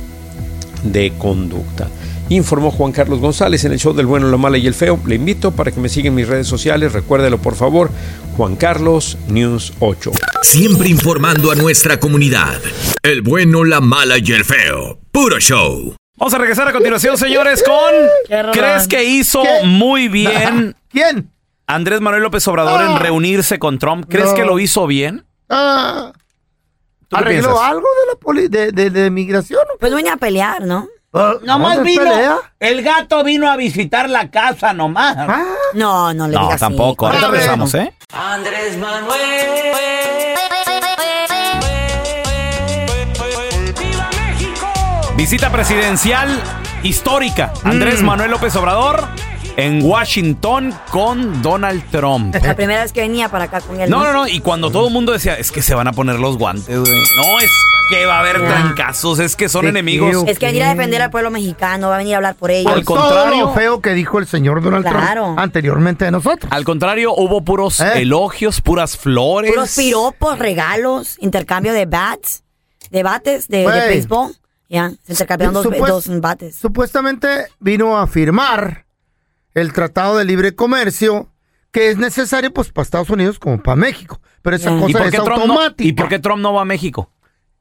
de 0.84 1.12
conducta. 1.20 1.88
Informó 2.30 2.70
Juan 2.70 2.92
Carlos 2.92 3.20
González 3.20 3.66
en 3.66 3.72
el 3.72 3.80
show 3.80 3.94
del 3.94 4.06
bueno, 4.06 4.30
la 4.30 4.38
mala 4.38 4.58
y 4.60 4.68
el 4.68 4.76
feo. 4.76 5.00
Le 5.08 5.16
invito 5.16 5.52
para 5.52 5.72
que 5.72 5.80
me 5.80 5.90
siga 5.90 6.10
en 6.10 6.16
mis 6.16 6.28
redes 6.28 6.48
sociales. 6.48 6.94
Recuérdelo 6.94 7.40
por 7.40 7.56
favor. 7.56 7.90
Juan 8.38 8.56
Carlos 8.56 9.18
News 9.28 9.74
8. 9.80 10.12
Siempre 10.44 10.90
informando 10.90 11.52
a 11.52 11.56
nuestra 11.56 12.00
comunidad. 12.00 12.60
El 13.02 13.24
bueno, 13.24 13.64
la 13.64 13.82
mala 13.82 14.18
y 14.20 14.32
el 14.32 14.46
feo. 14.46 15.00
Puro 15.12 15.40
show. 15.40 15.96
Vamos 16.18 16.34
a 16.34 16.38
regresar 16.38 16.68
a 16.68 16.72
continuación, 16.74 17.18
señores, 17.18 17.64
con... 17.64 18.52
¿Crees 18.52 18.88
que 18.88 19.04
hizo 19.06 19.42
¿Qué? 19.42 19.66
muy 19.66 20.10
bien 20.10 20.76
¿Quién? 20.90 21.32
Andrés 21.66 22.02
Manuel 22.02 22.24
López 22.24 22.46
Obrador 22.50 22.82
en 22.82 22.90
Ah. 22.90 23.00
reunirse 23.00 23.58
con 23.58 23.80
Trump? 23.80 24.06
¿Crees 24.10 24.28
No. 24.28 24.34
que 24.36 24.44
lo 24.44 24.60
hizo 24.60 24.86
bien? 24.86 25.26
Ah, 25.50 26.12
¿Tú 27.08 27.16
qué 27.16 27.22
¿Arregló 27.24 27.62
algo 27.62 27.88
de 27.88 28.14
la 28.14 28.20
poli 28.20 28.48
de, 28.50 28.72
de, 28.72 28.90
de 28.90 29.10
migración? 29.10 29.62
Pues 29.80 29.90
no 29.92 29.96
venía 29.96 30.14
a 30.14 30.18
pelear, 30.18 30.62
¿no? 30.66 30.88
Nomás 31.12 31.78
¿dónde 31.78 31.90
vino. 31.92 32.04
pelea? 32.04 32.38
El 32.60 32.84
gato 32.84 33.24
vino 33.24 33.50
a 33.50 33.56
visitar 33.56 34.10
la 34.10 34.30
casa 34.30 34.74
nomás. 34.74 35.16
No, 35.74 36.14
no 36.14 36.28
le 36.28 36.36
No, 36.36 36.42
digas 36.44 36.62
así. 36.62 36.76
tampoco. 36.76 37.08
Ahorita 37.08 37.28
regresamos, 37.30 37.74
¿eh? 37.76 37.94
Andrés 38.14 38.78
Manuel. 38.78 39.16
Visita 45.16 45.52
presidencial 45.52 46.30
histórica. 46.84 47.52
Mm. 47.64 47.68
Andrés 47.70 48.02
Manuel 48.02 48.32
López 48.32 48.56
Obrador 48.56 49.08
en 49.60 49.84
Washington 49.84 50.74
con 50.92 51.42
Donald 51.42 51.84
Trump. 51.92 52.36
La 52.42 52.56
primera 52.56 52.82
vez 52.84 52.94
que 52.94 53.02
venía 53.02 53.30
para 53.30 53.46
acá 53.46 53.60
con 53.62 53.80
él. 53.80 53.90
No, 53.90 54.04
no, 54.04 54.14
no. 54.14 54.28
Y 54.28 54.40
cuando 54.40 54.72
todo 54.72 54.88
el 54.88 54.94
mundo 54.94 55.12
decía, 55.12 55.36
es 55.36 55.52
que 55.52 55.62
se 55.62 55.76
van 55.76 55.88
a 55.88 55.92
poner 55.92 56.18
los 56.20 56.38
guantes, 56.38 56.80
güey. 56.80 56.92
No, 57.18 57.40
es 57.40 57.52
que 57.90 58.06
va 58.06 58.18
a 58.18 58.20
haber 58.22 58.38
trancazos, 58.38 59.20
es 59.20 59.36
que 59.36 59.50
son 59.50 59.68
enemigos. 59.68 60.24
Es 60.28 60.40
que 60.40 60.46
venir 60.46 60.64
a 60.64 60.70
defender 60.70 61.02
al 61.02 61.10
pueblo 61.12 61.30
mexicano, 61.32 61.90
va 61.90 61.96
a 61.96 61.98
venir 61.98 62.14
a 62.14 62.18
hablar 62.18 62.36
por 62.36 62.52
ellos. 62.52 62.72
Al 62.72 62.86
Todo 62.86 63.02
contrario. 63.02 63.46
lo 63.48 63.54
feo 63.54 63.82
que 63.82 63.94
dijo 63.94 64.20
el 64.20 64.28
señor 64.28 64.62
Donald 64.62 64.86
Claro. 64.88 65.24
Trump 65.24 65.40
anteriormente 65.40 66.06
de 66.06 66.12
nosotros. 66.12 66.52
Al 66.52 66.64
contrario, 66.64 67.14
hubo 67.16 67.44
puros 67.44 67.80
¿Eh? 67.82 68.02
elogios, 68.02 68.62
puras 68.62 68.96
flores. 68.98 69.52
Puros 69.52 69.76
piropos, 69.76 70.40
regalos, 70.40 71.18
intercambio 71.20 71.74
de 71.74 71.86
bats, 71.86 72.44
de 72.92 73.04
bates, 73.04 73.48
de, 73.48 73.70
de 73.70 73.88
béisbol. 73.88 74.36
Ya, 74.70 74.92
se 75.04 75.14
intercambiaron 75.14 75.54
dos 75.56 76.22
bates. 76.22 76.56
Supuestamente 76.56 77.48
vino 77.60 77.98
a 77.98 78.06
firmar 78.06 78.86
el 79.54 79.74
Tratado 79.74 80.18
de 80.18 80.26
Libre 80.26 80.56
Comercio 80.56 81.32
que 81.72 81.90
es 81.92 81.98
necesario 81.98 82.52
pues 82.52 82.72
para 82.72 82.84
Estados 82.84 83.10
Unidos 83.12 83.38
como 83.38 83.62
para 83.62 83.76
México. 83.76 84.20
Pero 84.42 84.56
esa 84.56 84.72
Ya. 84.72 84.78
¿Y 84.78 84.80
cosa 84.94 84.98
por, 85.00 85.08
es 85.08 85.14
no, 85.14 85.20
automática. 85.36 85.88
¿Y 85.88 85.94
por 85.94 86.08
qué 86.10 86.18
Trump 86.20 86.42
no 86.42 86.54
va 86.54 86.62
a 86.64 86.66
México? 86.66 87.12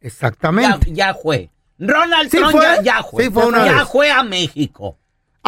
Exactamente. 0.00 0.92
ya 0.92 1.14
fue. 1.14 1.50
Ronald 1.78 2.30
¿Sí 2.30 2.38
Trump 2.38 2.52
fue? 2.52 2.62
ya, 2.62 2.82
ya 2.82 3.02
fue. 3.02 3.24
Sí 3.24 3.30
fue 3.30 3.46
una 3.46 3.66
ya 3.66 3.74
vez. 3.80 3.88
fue 3.88 4.10
a 4.10 4.22
México. 4.22 4.98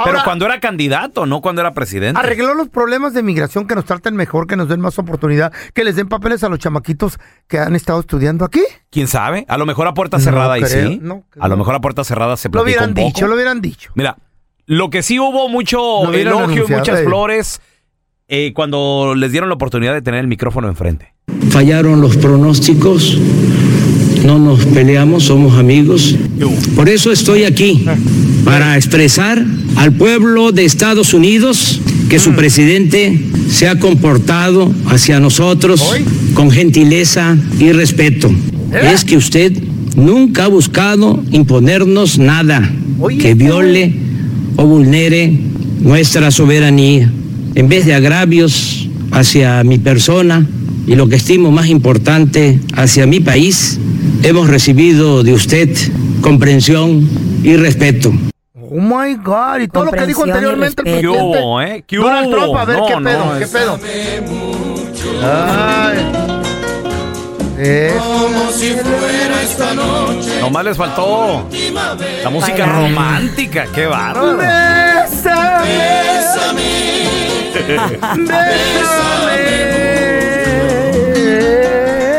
Pero 0.04 0.20
cuando 0.24 0.46
era 0.46 0.60
candidato, 0.60 1.26
no 1.26 1.42
cuando 1.42 1.60
era 1.60 1.74
presidente. 1.74 2.18
arregló 2.18 2.54
los 2.54 2.68
problemas 2.70 3.12
de 3.12 3.22
migración, 3.22 3.66
que 3.66 3.74
nos 3.74 3.84
traten 3.84 4.14
mejor, 4.16 4.46
que 4.46 4.56
nos 4.56 4.68
den 4.68 4.80
más 4.80 4.98
oportunidad, 4.98 5.52
que 5.74 5.84
les 5.84 5.94
den 5.96 6.08
papeles 6.08 6.42
a 6.42 6.48
los 6.48 6.58
chamaquitos 6.58 7.18
que 7.48 7.58
han 7.58 7.76
estado 7.76 8.00
estudiando 8.00 8.44
aquí. 8.46 8.62
¿Quién 8.90 9.08
sabe? 9.08 9.44
A 9.48 9.58
lo 9.58 9.66
mejor 9.66 9.86
a 9.88 9.92
puerta 9.94 10.16
No 10.16 10.22
cerrada 10.24 10.58
y 10.58 10.62
creo, 10.62 10.88
sí. 10.90 10.98
no 11.02 11.24
a 11.38 11.48
lo 11.48 11.56
mejor 11.58 11.74
a 11.74 11.80
puerta 11.80 12.02
cerrada 12.04 12.36
se 12.38 12.48
Lo 12.48 12.52
platica 12.52 12.64
hubieran 12.64 12.90
un 12.90 12.94
poco. 12.94 13.06
dicho, 13.08 13.26
lo 13.26 13.34
hubieran 13.34 13.60
dicho. 13.60 13.92
Mira, 13.94 14.16
lo 14.70 14.88
que 14.88 15.02
sí 15.02 15.18
hubo 15.18 15.48
mucho 15.48 15.82
hubieran 16.02 16.34
elogio 16.34 16.48
y 16.48 16.56
anunciado, 16.58 16.78
muchas 16.78 17.00
eh. 17.00 17.04
flores 17.04 17.60
eh, 18.28 18.52
cuando 18.54 19.16
les 19.16 19.32
dieron 19.32 19.48
la 19.48 19.56
oportunidad 19.56 19.94
de 19.94 20.00
tener 20.00 20.20
el 20.20 20.28
micrófono 20.28 20.68
enfrente. 20.68 21.12
fallaron 21.50 22.00
los 22.00 22.16
pronósticos, 22.16 23.18
no 24.24 24.38
nos 24.38 24.64
peleamos, 24.66 25.24
somos 25.24 25.58
amigos. 25.58 26.14
Por 26.76 26.88
eso 26.88 27.10
estoy 27.10 27.42
aquí, 27.42 27.84
para 28.44 28.76
expresar 28.76 29.44
al 29.74 29.92
pueblo 29.92 30.52
de 30.52 30.64
Estados 30.66 31.14
Unidos 31.14 31.80
que 32.08 32.20
su 32.20 32.36
presidente 32.36 33.20
se 33.48 33.66
ha 33.66 33.80
comportado 33.80 34.72
hacia 34.86 35.18
nosotros 35.18 35.82
con 36.34 36.52
gentileza 36.52 37.36
y 37.58 37.72
respeto. 37.72 38.30
Es 38.72 39.04
que 39.04 39.16
usted 39.16 39.52
nunca 39.96 40.44
ha 40.44 40.48
buscado 40.48 41.24
imponernos 41.32 42.18
nada 42.18 42.70
que 43.20 43.34
viole 43.34 44.09
o 44.60 44.66
vulnere 44.66 45.32
nuestra 45.80 46.30
soberanía. 46.30 47.10
En 47.54 47.68
vez 47.68 47.86
de 47.86 47.94
agravios 47.94 48.88
hacia 49.10 49.64
mi 49.64 49.78
persona 49.78 50.46
y 50.86 50.94
lo 50.96 51.08
que 51.08 51.16
estimo 51.16 51.50
más 51.50 51.66
importante, 51.68 52.60
hacia 52.76 53.06
mi 53.06 53.20
país, 53.20 53.78
hemos 54.22 54.48
recibido 54.48 55.22
de 55.22 55.32
usted 55.32 55.70
comprensión 56.20 57.08
y 57.42 57.56
respeto. 57.56 58.12
Oh 58.72 58.80
my 58.80 59.14
God, 59.14 59.60
y 59.62 59.68
todo 59.68 59.86
lo 59.86 59.92
que 59.92 60.06
dijo 60.06 60.24
anteriormente 60.24 60.82
el 60.82 60.86
respeto. 60.86 61.00
¿Qué 61.00 61.08
presidente. 61.08 61.38
hubo, 61.42 61.62
eh? 61.62 61.84
¿Qué 61.86 61.96
Donald 61.96 62.26
hubo? 62.28 62.36
Trump, 62.36 62.56
a 62.56 62.64
ver 62.66 62.76
No, 62.76 62.86
qué 62.86 62.94
no, 62.96 63.02
pedo, 63.02 63.38
qué 63.38 63.44
es- 63.44 63.50
pedo. 63.50 63.78
Ay. 65.22 66.29
Eh, 67.62 67.92
Nomás 70.40 70.64
les 70.64 70.76
faltó 70.78 71.46
la 72.22 72.30
música 72.30 72.64
Bailar. 72.66 72.74
romántica. 72.80 73.66
¡Qué 73.74 73.86
bárbaro! 73.86 74.38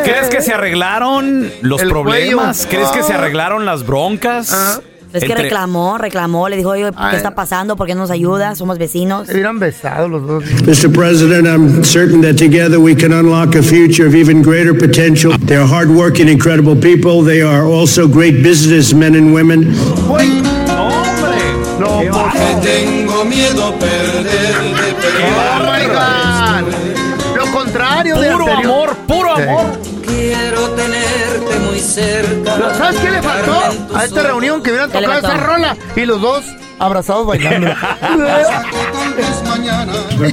¿Crees 0.04 0.30
que 0.30 0.42
se 0.42 0.54
arreglaron 0.54 1.52
los 1.62 1.82
El 1.82 1.90
problemas? 1.90 2.66
cuello. 2.66 2.70
¿Crees 2.70 2.92
que 2.92 3.04
se 3.04 3.14
Ah. 3.14 3.18
arreglaron 3.18 3.66
las 3.66 3.86
broncas? 3.86 4.82
Es 5.14 5.20
que 5.24 5.26
Entre- 5.32 5.44
reclamó, 5.44 5.98
reclamó, 5.98 6.48
le 6.48 6.56
dijo, 6.58 6.70
oye, 6.70 6.84
¿qué 6.92 6.96
Ay. 6.96 7.16
está 7.18 7.32
pasando? 7.36 7.76
¿Por 7.76 7.86
qué 7.88 7.94
no 7.96 8.02
nos 8.02 8.12
ayuda? 8.12 8.56
Somos 8.56 8.78
vecinos. 8.78 9.28
Se 9.28 9.34
hubieran 9.34 9.60
besado 9.60 10.08
los 10.08 10.26
dos. 10.26 10.44
Mr. 10.66 10.90
President, 10.92 11.46
I'm 11.48 11.84
certain 11.84 12.22
that 12.22 12.36
together 12.38 12.80
we 12.80 12.96
can 12.96 13.12
unlock 13.12 13.56
a 13.56 13.62
future 13.64 14.08
of 14.08 14.16
even 14.16 14.42
greater 14.42 14.74
potential. 14.78 15.34
They 15.46 15.58
are 15.58 15.68
hardworking, 15.68 16.30
incredible 16.30 16.76
people. 16.78 17.24
They 17.26 17.42
are 17.42 17.64
also 17.66 18.08
great 18.08 18.42
businessmen 18.42 19.16
and 19.16 19.34
women. 19.34 19.74
¡No, 19.74 20.14
hombre! 20.14 21.38
no, 21.80 22.00
¡Qué 22.00 22.08
por 22.10 22.24
bárbaro! 22.24 22.62
Tengo 22.62 23.26
miedo 23.26 23.74
perder 23.80 24.56
¡Qué 25.02 25.24
Oh 25.26 25.64
my! 25.66 25.88
God. 25.88 27.36
Lo 27.36 27.52
contrario 27.52 28.18
de 28.18 28.32
Puro 28.32 28.48
anterior. 28.48 28.66
amor, 28.66 28.96
puro 29.08 29.36
Sí. 29.36 29.42
amor. 29.44 29.66
Quiero 30.06 30.70
tenerte 30.72 31.60
muy 31.70 31.80
cerca 31.80 32.31
¿Sabes 32.78 33.00
qué 33.00 33.12
le 33.12 33.22
faltó 33.22 33.62
a 33.96 34.06
esta 34.06 34.24
reunión? 34.24 34.62
Que 34.64 34.72
hubieran 34.72 34.92
¿Qué 34.92 35.02
le 35.02 35.08
tocado 35.08 35.28
esa 35.28 35.38
rola 35.38 35.78
y 35.96 36.06
los 36.06 36.22
dos 36.22 36.44
abrazados 36.80 37.28
bailando. 37.28 37.68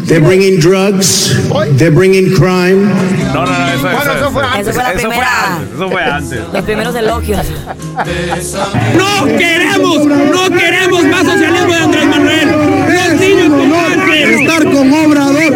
They're 0.06 0.20
bringing 0.20 0.58
drugs. 0.60 1.34
They're 1.78 1.90
bringing 1.90 2.34
crime. 2.34 2.86
No, 3.34 3.44
no, 3.44 3.46
no, 3.46 3.68
eso, 3.68 3.82
Bueno, 3.82 4.12
eso, 4.12 4.30
fue 4.30 4.42
eso- 4.42 4.54
antes. 4.54 4.68
Eso 4.68 4.72
fue 4.74 4.82
la 4.82 4.92
eso 4.92 5.00
fue 5.00 5.08
primera. 5.08 5.54
antes. 5.54 5.74
Eso 5.74 5.88
fue 5.90 6.02
antes. 6.04 6.40
Los 6.52 6.64
primeros 6.64 6.94
elogios. 6.94 7.46
¡No 8.96 9.26
queremos! 9.38 10.06
¡No 10.06 10.50
queremos 10.56 11.04
más 11.04 11.24
socialismo 11.24 11.68
de 11.74 11.80
Andrés 11.80 12.06
Manuel! 12.06 12.48
¡Los 12.48 13.20
niños 13.20 13.48
con 13.50 13.70
cáncer! 13.70 14.28
Estar 14.30 14.64
con 14.64 14.92
Obrador 14.92 15.54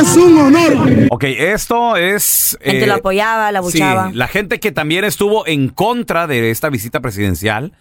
es 0.00 0.16
un 0.16 0.38
honor. 0.38 1.06
Ok, 1.10 1.24
esto 1.24 1.96
es... 1.96 2.56
Gente 2.62 2.84
eh, 2.84 2.86
lo 2.86 2.94
apoyaba, 2.94 3.52
la 3.52 3.60
Sí, 3.60 3.64
buchaba. 3.64 4.10
la 4.12 4.26
gente 4.28 4.58
que 4.60 4.72
también 4.72 5.04
estuvo 5.04 5.46
en 5.46 5.68
contra 5.68 6.26
de 6.26 6.50
esta 6.50 6.68
visita 6.70 7.00
presidencial. 7.00 7.72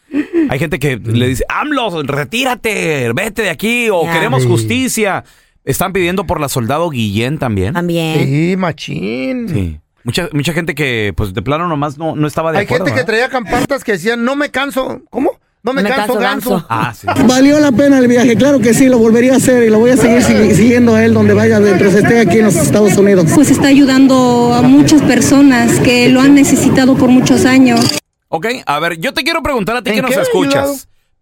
Hay 0.50 0.60
gente 0.60 0.80
que 0.80 0.98
le 0.98 1.28
dice, 1.28 1.44
AMLO, 1.50 2.04
retírate, 2.04 3.12
vete 3.14 3.44
de 3.44 3.50
aquí, 3.50 3.90
o 3.92 4.04
Ya. 4.04 4.14
queremos 4.14 4.46
justicia. 4.46 5.24
Están 5.66 5.94
pidiendo 5.94 6.26
por 6.26 6.40
la 6.40 6.50
soldado 6.50 6.90
Guillén 6.90 7.38
también. 7.38 7.74
También. 7.74 8.26
Sí, 8.26 8.56
machín. 8.58 9.50
Sí. 9.50 9.80
Mucha, 10.04 10.30
mucha 10.32 10.54
gente 10.54 10.74
que, 10.74 11.14
pues, 11.16 11.34
de 11.34 11.42
plano 11.42 11.68
nomás 11.68 11.98
no, 11.98 12.16
no 12.16 12.26
estaba 12.28 12.52
de 12.52 12.60
Hay 12.60 12.66
acuerdo. 12.66 12.86
gente 12.86 13.00
que 13.02 13.06
traía 13.06 13.30
campantas 13.30 13.84
que 13.84 13.92
decían, 13.94 14.24
no 14.24 14.36
me 14.36 14.50
canso. 14.50 15.02
¿Cómo? 15.10 15.32
No 15.62 15.74
me, 15.74 15.84
me 15.84 15.90
canso, 15.90 16.14
canso, 16.18 16.50
ganso. 16.52 16.66
Ah, 16.70 16.94
sí. 16.98 17.06
Valió 17.28 17.60
la 17.60 17.72
pena 17.74 17.98
el 18.00 18.08
viaje, 18.08 18.38
claro 18.38 18.60
que 18.60 18.74
sí, 18.74 18.88
lo 18.88 18.98
volvería 18.98 19.34
a 19.34 19.38
hacer 19.38 19.62
y 19.64 19.70
lo 19.70 19.78
voy 19.80 19.90
a 19.92 19.98
seguir 19.98 20.20
sigui- 20.20 20.54
siguiendo 20.54 20.96
a 20.96 21.04
él 21.04 21.14
donde 21.14 21.34
vaya 21.34 21.60
mientras 21.60 21.94
esté 21.96 22.22
aquí 22.22 22.38
en 22.40 22.46
los 22.46 22.56
Estados 22.56 22.96
Unidos. 22.98 23.26
pues 23.36 23.52
está 23.52 23.68
ayudando 23.68 24.54
a 24.54 24.62
muchas 24.62 25.02
personas 25.02 25.80
que 25.82 26.08
lo 26.10 26.22
han 26.22 26.34
necesitado 26.34 26.96
por 26.96 27.10
muchos 27.10 27.44
años. 27.46 27.82
Ok, 28.30 28.46
a 28.66 28.80
ver, 28.80 29.00
yo 29.00 29.14
te 29.14 29.24
quiero 29.24 29.44
preguntar 29.44 29.76
a 29.76 29.82
ti 29.82 29.90
¿En 29.90 29.98
que 29.98 30.02
nos 30.04 30.16
escuchas. 30.16 30.56
ayudado? 30.56 30.76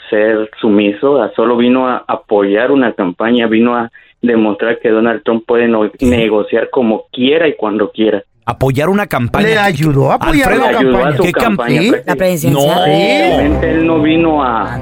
ser 0.10 0.50
sumiso, 0.62 1.22
a- 1.22 1.34
solo 1.36 1.58
vino 1.58 1.86
a 1.90 2.06
apoyar 2.08 2.72
una 2.72 2.94
campaña, 2.94 3.48
vino 3.48 3.76
a 3.76 3.92
demostrar 4.22 4.80
que 4.80 4.90
Donald 4.90 5.22
Trump 5.24 5.44
puede 5.48 5.68
no- 5.68 5.90
negociar 6.00 6.70
como 6.72 7.06
quiera 7.12 7.48
y 7.48 7.56
cuando 7.56 7.92
quiera. 7.92 8.24
Apoyar 8.46 8.90
una 8.90 9.06
campaña. 9.06 9.46
Le 9.48 9.58
ayudó 9.60 10.12
a 10.12 10.16
apoyar 10.16 10.52
Alfredo, 10.52 10.72
la 10.72 10.80
a 10.80 10.82
campaña. 10.82 11.18
su 11.18 11.24
¿Qué 11.24 11.32
cam- 11.32 11.44
campaña. 11.44 11.82
¿Sí? 11.82 11.92
prácticamente. 11.92 12.50
No. 12.50 12.86
Realmente 12.86 13.72
él 13.72 13.86
no 13.86 14.02
vino 14.02 14.44
a, 14.44 14.82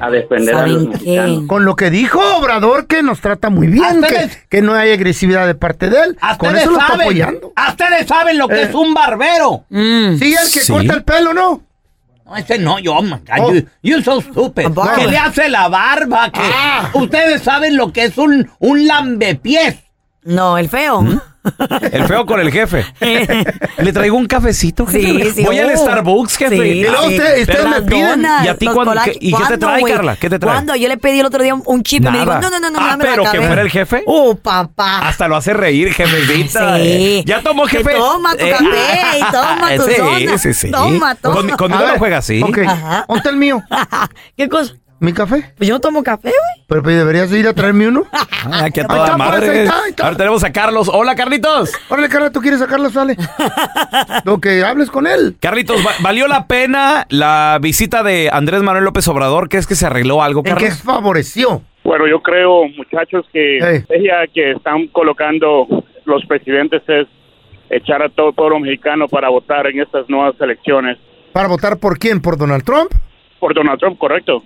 a 0.00 0.10
defender 0.10 0.54
a 0.54 0.66
los 0.66 0.88
mexicanos. 0.88 1.42
Con 1.46 1.64
lo 1.66 1.76
que 1.76 1.90
dijo 1.90 2.20
Obrador, 2.38 2.86
que 2.86 3.02
nos 3.02 3.20
trata 3.20 3.50
muy 3.50 3.66
bien, 3.66 4.00
que, 4.02 4.30
que 4.48 4.62
no 4.62 4.72
hay 4.72 4.92
agresividad 4.92 5.46
de 5.46 5.54
parte 5.54 5.90
de 5.90 5.96
él. 6.04 6.16
A 6.22 6.38
Con 6.38 6.48
ustedes 6.48 6.62
eso 6.62 6.70
lo 6.72 6.78
está 6.78 6.86
saben, 6.92 7.02
apoyando. 7.02 7.52
a 7.54 7.68
ustedes 7.70 8.06
saben 8.06 8.38
lo 8.38 8.48
que 8.48 8.54
Eh. 8.54 8.62
es 8.62 8.74
un 8.74 8.94
barbero. 8.94 9.64
Sí, 9.68 10.32
el 10.32 10.50
que 10.50 10.60
Sí. 10.60 10.72
corta 10.72 10.94
el 10.94 11.04
pelo, 11.04 11.34
¿no? 11.34 11.60
No, 12.32 12.38
ese 12.38 12.58
no, 12.58 12.78
yo, 12.78 13.02
man, 13.02 13.22
Oh. 13.38 13.52
you, 13.52 13.66
you 13.82 14.02
so 14.02 14.20
stupid. 14.22 14.72
Que 14.96 15.06
le 15.06 15.18
hace 15.18 15.48
la 15.50 15.68
barba, 15.68 16.30
que 16.30 16.40
Ah. 16.42 16.90
ustedes 16.94 17.42
saben 17.42 17.76
lo 17.76 17.92
que 17.92 18.04
es 18.04 18.16
un, 18.16 18.50
un 18.58 18.86
lambepiés. 18.86 19.76
No, 20.24 20.56
el 20.56 20.68
feo. 20.70 21.02
El 21.92 22.04
feo 22.06 22.24
con 22.24 22.38
el 22.40 22.52
jefe. 22.52 22.84
Le 23.78 23.92
traigo 23.92 24.16
un 24.16 24.26
cafecito, 24.26 24.86
jefe. 24.86 25.24
Sí, 25.24 25.30
sí, 25.36 25.44
Voy 25.44 25.58
al 25.58 25.70
oh. 25.74 25.76
Starbucks, 25.76 26.36
jefe. 26.36 26.56
Sí, 26.56 26.62
Y 26.62 26.82
luego 26.82 27.08
sí. 27.08 27.16
usted- 27.16 27.40
ustedes 27.40 27.64
Las 27.64 27.82
me 27.82 27.82
piden. 27.90 28.26
¿Y 28.44 28.48
a 28.48 28.54
ti 28.56 28.66
cuándo- 28.66 28.94
qué- 29.04 29.16
y 29.20 29.30
qué 29.32 29.36
te 29.36 29.42
¿Cuándo, 29.42 29.58
trae, 29.58 29.80
güey? 29.80 29.92
Carla? 29.92 30.16
¿Qué 30.16 30.30
te 30.30 30.38
trae? 30.38 30.54
¿Cuándo? 30.54 30.76
Yo 30.76 30.88
le 30.88 30.96
pedí 30.98 31.18
el 31.20 31.26
otro 31.26 31.42
día 31.42 31.54
un, 31.54 31.82
chip 31.82 32.02
y 32.02 32.04
me 32.10 32.12
dijo, 32.12 32.26
Nada. 32.26 32.40
no, 32.40 32.50
no, 32.50 32.60
no, 32.60 32.70
no, 32.70 32.78
Ah, 32.80 32.96
la 32.96 33.04
pero 33.04 33.24
que 33.30 33.40
fuera 33.42 33.62
el 33.62 33.70
jefe. 33.70 34.02
Oh, 34.06 34.36
papá. 34.36 35.08
Hasta 35.08 35.26
lo 35.28 35.36
hace 35.36 35.52
reír, 35.52 35.92
jefecita. 35.92 36.76
Sí. 36.78 37.24
Ya 37.26 37.40
tomó, 37.42 37.64
Que 37.66 37.78
jefe. 37.78 37.94
toma 37.94 38.36
tu 38.36 38.44
Eh, 38.44 38.50
café 38.50 39.18
y 39.18 39.20
toma 39.32 39.76
tu 39.76 39.82
sí, 39.82 39.94
dona. 39.98 40.38
Sí, 40.38 40.54
sí, 40.54 40.70
Toma, 40.70 41.14
toma. 41.16 41.34
Con- 41.34 41.50
conmigo 41.50 41.86
no 41.86 41.98
juega 41.98 42.18
así. 42.18 42.42
Ok. 42.42 42.58
Ajá. 42.58 43.04
¿Dónde 43.08 43.18
está 43.18 43.30
el 43.30 43.36
mío? 43.36 43.62
¿Qué 44.36 44.48
cosa? 44.48 44.74
¿Mi 45.02 45.12
café? 45.12 45.52
Pues 45.58 45.68
yo 45.68 45.74
no 45.74 45.80
tomo 45.80 46.02
café, 46.04 46.28
güey. 46.28 46.64
Pero 46.68 46.82
pues, 46.82 46.96
deberías 46.96 47.32
ir 47.32 47.48
a 47.48 47.52
traerme 47.52 47.88
uno. 47.88 48.04
Ah, 48.44 48.64
aquí 48.64 48.80
a 48.80 48.84
toda 48.88 49.02
está, 49.04 49.12
ahí 49.12 49.18
madre. 49.18 49.62
está, 49.62 49.82
ahí 49.84 49.90
está. 49.90 50.02
Ahora 50.04 50.16
tenemos 50.16 50.42
a 50.42 50.52
Carlos. 50.52 50.90
Hola, 50.92 51.14
Carlitos. 51.14 51.70
Órale, 51.88 52.08
Carla, 52.08 52.32
¿tú 52.32 52.40
quieres 52.40 52.58
sacarlo? 52.58 52.90
Sale. 52.90 53.16
Lo 54.24 54.40
que 54.40 54.64
hables 54.64 54.90
con 54.90 55.06
él. 55.06 55.36
Carlitos, 55.40 55.76
¿va- 55.86 55.92
¿valió 56.00 56.26
la 56.26 56.48
pena 56.48 57.06
la 57.08 57.58
visita 57.62 58.02
de 58.02 58.30
Andrés 58.32 58.62
Manuel 58.64 58.82
López 58.84 59.06
Obrador? 59.06 59.48
¿Crees 59.48 59.68
que 59.68 59.76
se 59.76 59.86
arregló 59.86 60.22
algo, 60.24 60.40
¿En 60.40 60.56
qué 60.56 60.64
Carlos? 60.64 60.82
favoreció? 60.82 61.62
Bueno, 61.84 62.08
yo 62.08 62.20
creo, 62.20 62.66
muchachos, 62.76 63.24
que 63.32 63.58
la 63.60 63.70
estrategia 63.72 64.14
que 64.34 64.50
están 64.52 64.88
colocando 64.88 65.66
los 66.04 66.24
presidentes 66.26 66.82
es 66.88 67.06
echar 67.70 68.02
a 68.02 68.08
todo 68.08 68.30
el 68.30 68.34
pueblo 68.34 68.58
mexicano 68.58 69.06
para 69.06 69.28
votar 69.28 69.68
en 69.68 69.80
estas 69.80 70.08
nuevas 70.08 70.34
elecciones. 70.40 70.98
¿Para 71.32 71.46
votar 71.46 71.78
por 71.78 71.96
quién? 71.98 72.20
¿Por 72.20 72.36
Donald 72.36 72.64
Trump? 72.64 72.90
Por 73.38 73.54
Donald 73.54 73.78
Trump, 73.78 73.98
correcto. 73.98 74.42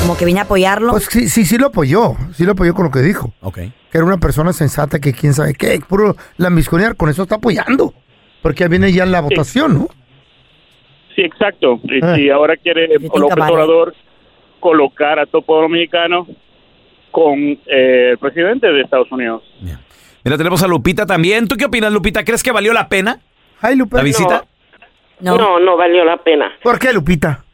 Como 0.00 0.16
que 0.16 0.24
vine 0.24 0.40
a 0.40 0.44
apoyarlo. 0.44 0.92
Pues 0.92 1.04
sí, 1.04 1.28
sí, 1.28 1.44
sí 1.44 1.58
lo 1.58 1.66
apoyó. 1.66 2.14
Sí 2.34 2.44
lo 2.44 2.52
apoyó 2.52 2.74
con 2.74 2.86
lo 2.86 2.90
que 2.90 3.00
dijo. 3.00 3.32
Ok. 3.40 3.56
Que 3.56 3.98
era 3.98 4.04
una 4.04 4.18
persona 4.18 4.52
sensata 4.52 4.98
que 4.98 5.12
quién 5.12 5.34
sabe 5.34 5.54
qué. 5.54 5.80
Puro 5.86 6.16
lambisconear. 6.36 6.96
Con 6.96 7.10
eso 7.10 7.22
está 7.22 7.36
apoyando. 7.36 7.92
Porque 8.42 8.66
viene 8.68 8.92
ya 8.92 9.04
la 9.06 9.20
votación, 9.20 9.74
¿no? 9.74 9.88
Sí, 11.14 11.22
exacto. 11.22 11.80
Y, 11.84 12.22
y 12.22 12.30
ahora 12.30 12.56
quiere 12.56 12.88
López. 12.98 13.10
Obrador 13.50 13.94
colocar 14.60 15.18
a 15.18 15.26
todo 15.26 15.42
pueblo 15.42 15.68
mexicano 15.68 16.26
con 17.10 17.38
eh, 17.38 18.10
el 18.12 18.18
presidente 18.18 18.68
de 18.68 18.82
Estados 18.82 19.10
Unidos. 19.10 19.42
Mira, 20.24 20.36
tenemos 20.36 20.62
a 20.62 20.68
Lupita 20.68 21.06
también. 21.06 21.48
¿Tú 21.48 21.56
qué 21.56 21.64
opinas, 21.66 21.92
Lupita? 21.92 22.24
¿Crees 22.24 22.42
que 22.42 22.52
valió 22.52 22.72
la 22.72 22.88
pena 22.88 23.20
Ay, 23.60 23.76
Lupita. 23.76 23.96
la 23.98 24.02
visita? 24.02 24.44
No. 25.20 25.58
no, 25.60 25.76
valió 25.76 26.04
la 26.04 26.16
pena. 26.18 26.52
¿Por 26.62 26.78
qué, 26.78 26.92
Lupita? 26.92 27.44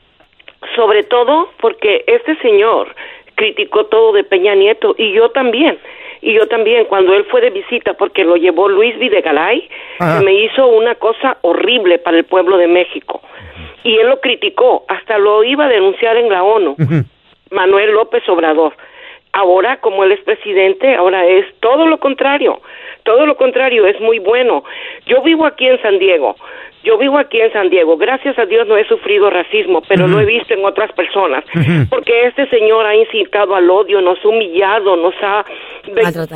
Sobre 0.75 1.03
todo 1.05 1.51
porque 1.61 2.05
este 2.07 2.37
señor 2.37 2.95
criticó 3.35 3.87
todo 3.87 4.13
de 4.13 4.25
Peña 4.25 4.55
Nieto 4.55 4.95
y 4.99 5.13
yo 5.13 5.31
también. 5.31 5.79
Y 6.23 6.33
yo 6.33 6.49
también, 6.49 6.87
cuando 6.87 7.15
él 7.15 7.25
fue 7.31 7.41
de 7.41 7.51
visita, 7.51 7.95
porque 7.95 8.25
lo 8.25 8.37
llevó 8.37 8.69
Luis 8.69 8.95
Ajá. 9.99 10.19
se 10.19 10.25
me 10.25 10.33
hizo 10.33 10.67
una 10.67 10.95
cosa 10.97 11.37
horrible 11.43 11.99
para 11.99 12.17
el 12.17 12.25
pueblo 12.25 12.57
de 12.57 12.67
México. 12.67 13.21
Y 13.85 13.97
él 13.99 14.09
lo 14.09 14.21
criticó, 14.21 14.85
hasta 14.89 15.19
lo 15.19 15.45
iba 15.45 15.67
a 15.67 15.69
denunciar 15.69 16.17
en 16.17 16.29
la 16.29 16.43
ONU. 16.43 16.75
Manuel 17.51 17.93
López 17.93 18.29
Obrador. 18.29 18.73
Ahora, 19.33 19.77
como 19.81 20.03
él 20.03 20.13
es 20.13 20.21
presidente, 20.21 20.95
ahora 20.95 21.27
es 21.27 21.45
todo 21.61 21.87
lo 21.87 21.99
contrario. 21.99 22.61
Todo 23.05 23.27
lo 23.27 23.37
contrario, 23.37 23.87
es 23.87 24.01
muy 24.01 24.19
bueno. 24.19 24.65
Yo 25.07 25.23
vivo 25.23 25.47
aquí 25.47 25.67
en 25.67 25.81
San 25.83 25.99
Diego. 25.99 26.35
Yo 26.87 26.97
vivo 26.99 27.19
aquí 27.19 27.41
en 27.41 27.53
San 27.53 27.69
Diego. 27.69 27.97
Gracias 27.97 28.39
a 28.39 28.47
Dios 28.47 28.67
no 28.69 28.77
he 28.77 28.87
sufrido 28.87 29.29
racismo, 29.29 29.83
pero 29.89 30.07
lo 30.07 30.21
he 30.21 30.25
visto 30.25 30.55
en 30.55 30.65
otras 30.65 30.93
personas. 30.93 31.43
Porque 31.91 32.27
este 32.27 32.49
señor 32.49 32.87
ha 32.87 32.95
incitado 32.95 33.55
al 33.57 33.69
odio, 33.69 34.01
nos 34.01 34.19
ha 34.25 34.29
humillado, 34.29 34.95
nos 34.97 35.15
ha... 35.23 35.45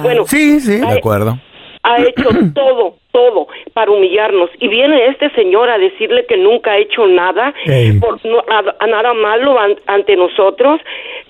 Bueno, 0.02 0.24
Sí, 0.26 0.58
sí. 0.60 0.80
ha- 0.84 0.90
De 0.92 0.98
acuerdo. 0.98 1.38
ha 1.84 1.98
hecho 2.02 2.28
todo, 2.54 2.96
todo 3.12 3.46
para 3.74 3.90
humillarnos. 3.92 4.50
Y 4.58 4.66
viene 4.68 5.06
este 5.06 5.30
señor 5.30 5.70
a 5.70 5.78
decirle 5.78 6.26
que 6.26 6.36
nunca 6.36 6.72
ha 6.72 6.78
hecho 6.78 7.06
nada, 7.06 7.54
por, 8.00 8.18
no- 8.26 8.42
a- 8.50 8.74
a 8.80 8.86
nada 8.88 9.14
malo 9.14 9.58
an- 9.58 9.76
ante 9.86 10.16
nosotros, 10.16 10.80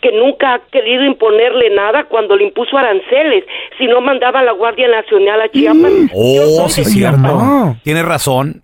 que 0.01 0.13
nunca 0.13 0.55
ha 0.55 0.59
querido 0.73 1.05
imponerle 1.05 1.69
nada 1.71 2.05
cuando 2.05 2.37
le 2.37 2.45
impuso 2.45 2.77
aranceles, 2.79 3.45
si 3.79 3.87
no 3.87 4.01
mandaba 4.01 4.41
a 4.41 4.45
la 4.45 4.53
Guardia 4.53 4.89
Nacional 4.89 5.43
a 5.43 5.49
Chiapas. 5.51 5.93
Oh, 6.15 6.69
sí, 6.69 6.81
es 6.81 6.93
cierto. 6.93 7.75
Tienes 7.85 8.05
razón. 8.07 8.63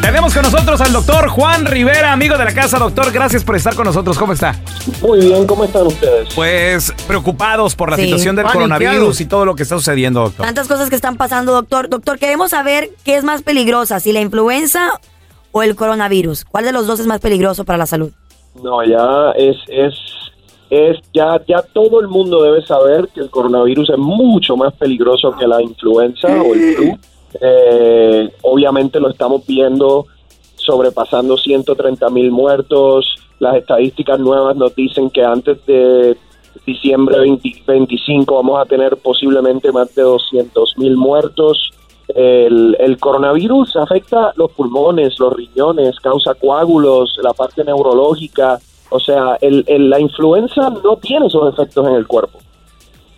Tenemos 0.00 0.34
con 0.34 0.42
nosotros 0.42 0.80
al 0.82 0.92
doctor 0.92 1.28
Juan 1.28 1.64
Rivera, 1.64 2.12
amigo 2.12 2.36
de 2.36 2.44
la 2.44 2.52
casa. 2.52 2.78
Doctor, 2.78 3.10
gracias 3.10 3.42
por 3.42 3.56
estar 3.56 3.74
con 3.74 3.86
nosotros. 3.86 4.18
¿Cómo 4.18 4.34
está? 4.34 4.54
Muy 5.00 5.18
bien, 5.20 5.46
¿cómo 5.46 5.64
están 5.64 5.86
ustedes? 5.86 6.28
Pues 6.34 6.92
preocupados 7.06 7.74
por 7.74 7.90
la 7.90 7.96
Sí. 7.96 8.04
situación 8.04 8.36
del 8.36 8.44
Paniqueados. 8.44 8.76
coronavirus 8.78 9.20
y 9.22 9.24
todo 9.26 9.46
lo 9.46 9.56
que 9.56 9.62
está 9.62 9.76
sucediendo, 9.76 10.20
doctor. 10.20 10.44
Tantas 10.44 10.68
cosas 10.68 10.90
que 10.90 10.96
están 10.96 11.16
pasando, 11.16 11.52
doctor. 11.52 11.88
Doctor, 11.88 12.18
queremos 12.18 12.50
saber 12.50 12.90
qué 13.02 13.16
es 13.16 13.24
más 13.24 13.42
peligrosa, 13.42 13.98
si 13.98 14.12
la 14.12 14.20
influenza 14.20 15.00
o 15.52 15.62
el 15.62 15.74
coronavirus. 15.74 16.44
¿Cuál 16.44 16.66
de 16.66 16.72
los 16.72 16.86
dos 16.86 17.00
es 17.00 17.06
más 17.06 17.20
peligroso 17.20 17.64
para 17.64 17.78
la 17.78 17.86
salud? 17.86 18.12
No, 18.62 18.84
ya 18.84 19.32
es, 19.36 19.56
es, 19.68 19.94
es, 20.74 20.98
ya, 21.12 21.40
ya 21.46 21.62
todo 21.62 22.00
el 22.00 22.08
mundo 22.08 22.42
debe 22.42 22.64
saber 22.66 23.08
que 23.08 23.20
el 23.20 23.30
coronavirus 23.30 23.90
es 23.90 23.98
mucho 23.98 24.56
más 24.56 24.74
peligroso 24.74 25.32
que 25.32 25.46
la 25.46 25.62
influenza 25.62 26.28
o 26.28 26.54
el 26.54 26.74
flu. 26.74 26.98
Eh, 27.40 28.30
obviamente 28.42 29.00
lo 29.00 29.10
estamos 29.10 29.46
viendo 29.46 30.06
sobrepasando 30.56 31.36
130 31.36 32.08
mil 32.10 32.30
muertos. 32.30 33.14
Las 33.38 33.56
estadísticas 33.56 34.18
nuevas 34.18 34.56
nos 34.56 34.74
dicen 34.74 35.10
que 35.10 35.22
antes 35.22 35.64
de 35.66 36.16
diciembre 36.64 37.18
20 37.18 37.64
25 37.66 38.34
vamos 38.34 38.60
a 38.60 38.64
tener 38.64 38.96
posiblemente 38.96 39.70
más 39.72 39.94
de 39.94 40.02
200 40.02 40.78
mil 40.78 40.96
muertos. 40.96 41.72
El, 42.08 42.76
el 42.78 42.98
coronavirus 42.98 43.76
afecta 43.76 44.32
los 44.36 44.52
pulmones, 44.52 45.18
los 45.18 45.32
riñones, 45.32 45.98
causa 46.00 46.34
coágulos, 46.34 47.18
la 47.22 47.32
parte 47.32 47.64
neurológica. 47.64 48.58
O 48.90 49.00
sea, 49.00 49.36
el, 49.40 49.64
el- 49.66 49.90
la 49.90 49.98
influenza 50.00 50.70
no 50.70 50.96
tiene 50.96 51.26
esos 51.26 51.52
efectos 51.52 51.86
en 51.88 51.94
el 51.94 52.06
cuerpo. 52.06 52.38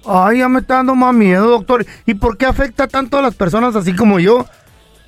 Ay, 0.08 0.38
ya 0.38 0.48
me 0.48 0.60
está 0.60 0.76
dando 0.76 0.94
más 0.94 1.12
miedo, 1.14 1.48
doctor. 1.50 1.84
¿Y 2.06 2.14
por 2.14 2.36
qué 2.38 2.46
afecta 2.46 2.86
tanto 2.86 3.18
a 3.18 3.22
las 3.22 3.34
personas 3.34 3.74
así 3.74 3.94
como 3.94 4.18
yo? 4.20 4.46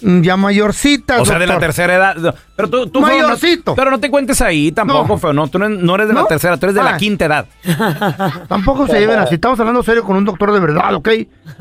Mm, 0.03 0.23
Ya 0.23 0.37
mayorcitas, 0.37 1.21
O 1.21 1.25
sea, 1.25 1.39
de 1.39 1.47
la 1.47 1.59
tercera 1.59 1.95
edad. 1.95 2.17
No, 2.17 2.33
Pero 2.57 2.69
tú, 2.71 2.87
tú 2.89 3.01
feo, 3.05 3.17
no- 3.19 3.23
Mayorcito. 3.25 3.75
pero 3.75 3.91
no 3.91 3.99
te 4.01 4.11
cuentes 4.11 4.41
ahí 4.43 4.71
tampoco, 4.73 5.17
feo. 5.19 5.33
No, 5.33 5.47
tú 5.49 5.59
no, 5.59 5.95
eres 5.95 6.09
de 6.09 6.15
la 6.15 6.27
tercera, 6.27 6.57
tú 6.57 6.67
eres 6.67 6.75
de 6.77 6.83
la 6.83 6.95
Ah. 6.95 6.97
quinta 6.97 7.25
edad. 7.27 7.47
Tampoco 8.49 8.87
se 8.87 8.99
lleven 9.01 9.19
así. 9.19 9.37
Estamos 9.37 9.59
hablando 9.61 9.83
serio 9.83 10.05
con 10.05 10.17
un 10.17 10.25
doctor 10.25 10.53
de 10.53 10.61
verdad, 10.61 10.95
¿ok? 10.95 11.09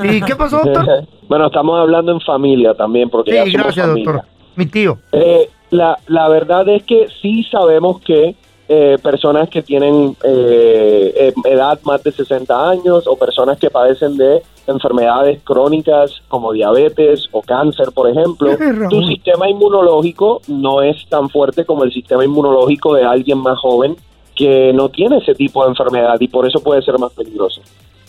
¿Y 0.03 0.21
qué 0.21 0.35
pasó, 0.35 0.57
doctor? 0.63 0.85
bueno, 1.29 1.47
estamos 1.47 1.79
hablando 1.79 2.11
en 2.11 2.21
familia 2.21 2.73
también, 2.73 3.09
porque 3.09 3.33
ya 3.33 3.45
Sí, 3.45 3.51
somos 3.51 3.65
gracias, 3.65 3.87
familia. 3.87 4.11
doctor. 4.11 4.29
Mi 4.55 4.65
tío. 4.65 4.97
Eh, 5.11 5.49
la, 5.71 5.97
la 6.07 6.27
verdad 6.29 6.67
es 6.69 6.83
que 6.83 7.07
sí 7.21 7.43
sabemos 7.51 8.01
que 8.01 8.35
eh, 8.69 8.97
personas 9.01 9.49
que 9.49 9.61
tienen 9.61 10.15
eh, 10.23 11.13
eh, 11.15 11.33
edad 11.45 11.79
más 11.83 12.03
de 12.03 12.11
60 12.11 12.69
años 12.69 13.05
o 13.07 13.15
personas 13.15 13.57
que 13.59 13.69
padecen 13.69 14.17
de 14.17 14.41
enfermedades 14.67 15.39
crónicas 15.43 16.11
como 16.27 16.51
diabetes 16.51 17.27
o 17.31 17.41
cáncer, 17.41 17.91
por 17.93 18.09
ejemplo, 18.09 18.57
tu 18.89 19.01
sistema 19.03 19.49
inmunológico 19.49 20.41
no 20.47 20.81
es 20.81 20.97
tan 21.07 21.29
fuerte 21.29 21.65
como 21.65 21.83
el 21.85 21.93
sistema 21.93 22.25
inmunológico 22.25 22.93
de 22.93 23.05
alguien 23.05 23.37
más 23.37 23.57
joven 23.59 23.95
que 24.35 24.71
no 24.73 24.89
tiene 24.89 25.17
ese 25.19 25.33
tipo 25.33 25.63
de 25.63 25.69
enfermedad 25.69 26.15
y 26.19 26.27
por 26.27 26.45
eso 26.45 26.59
puede 26.59 26.81
ser 26.81 26.99
más 26.99 27.11
peligroso. 27.13 27.61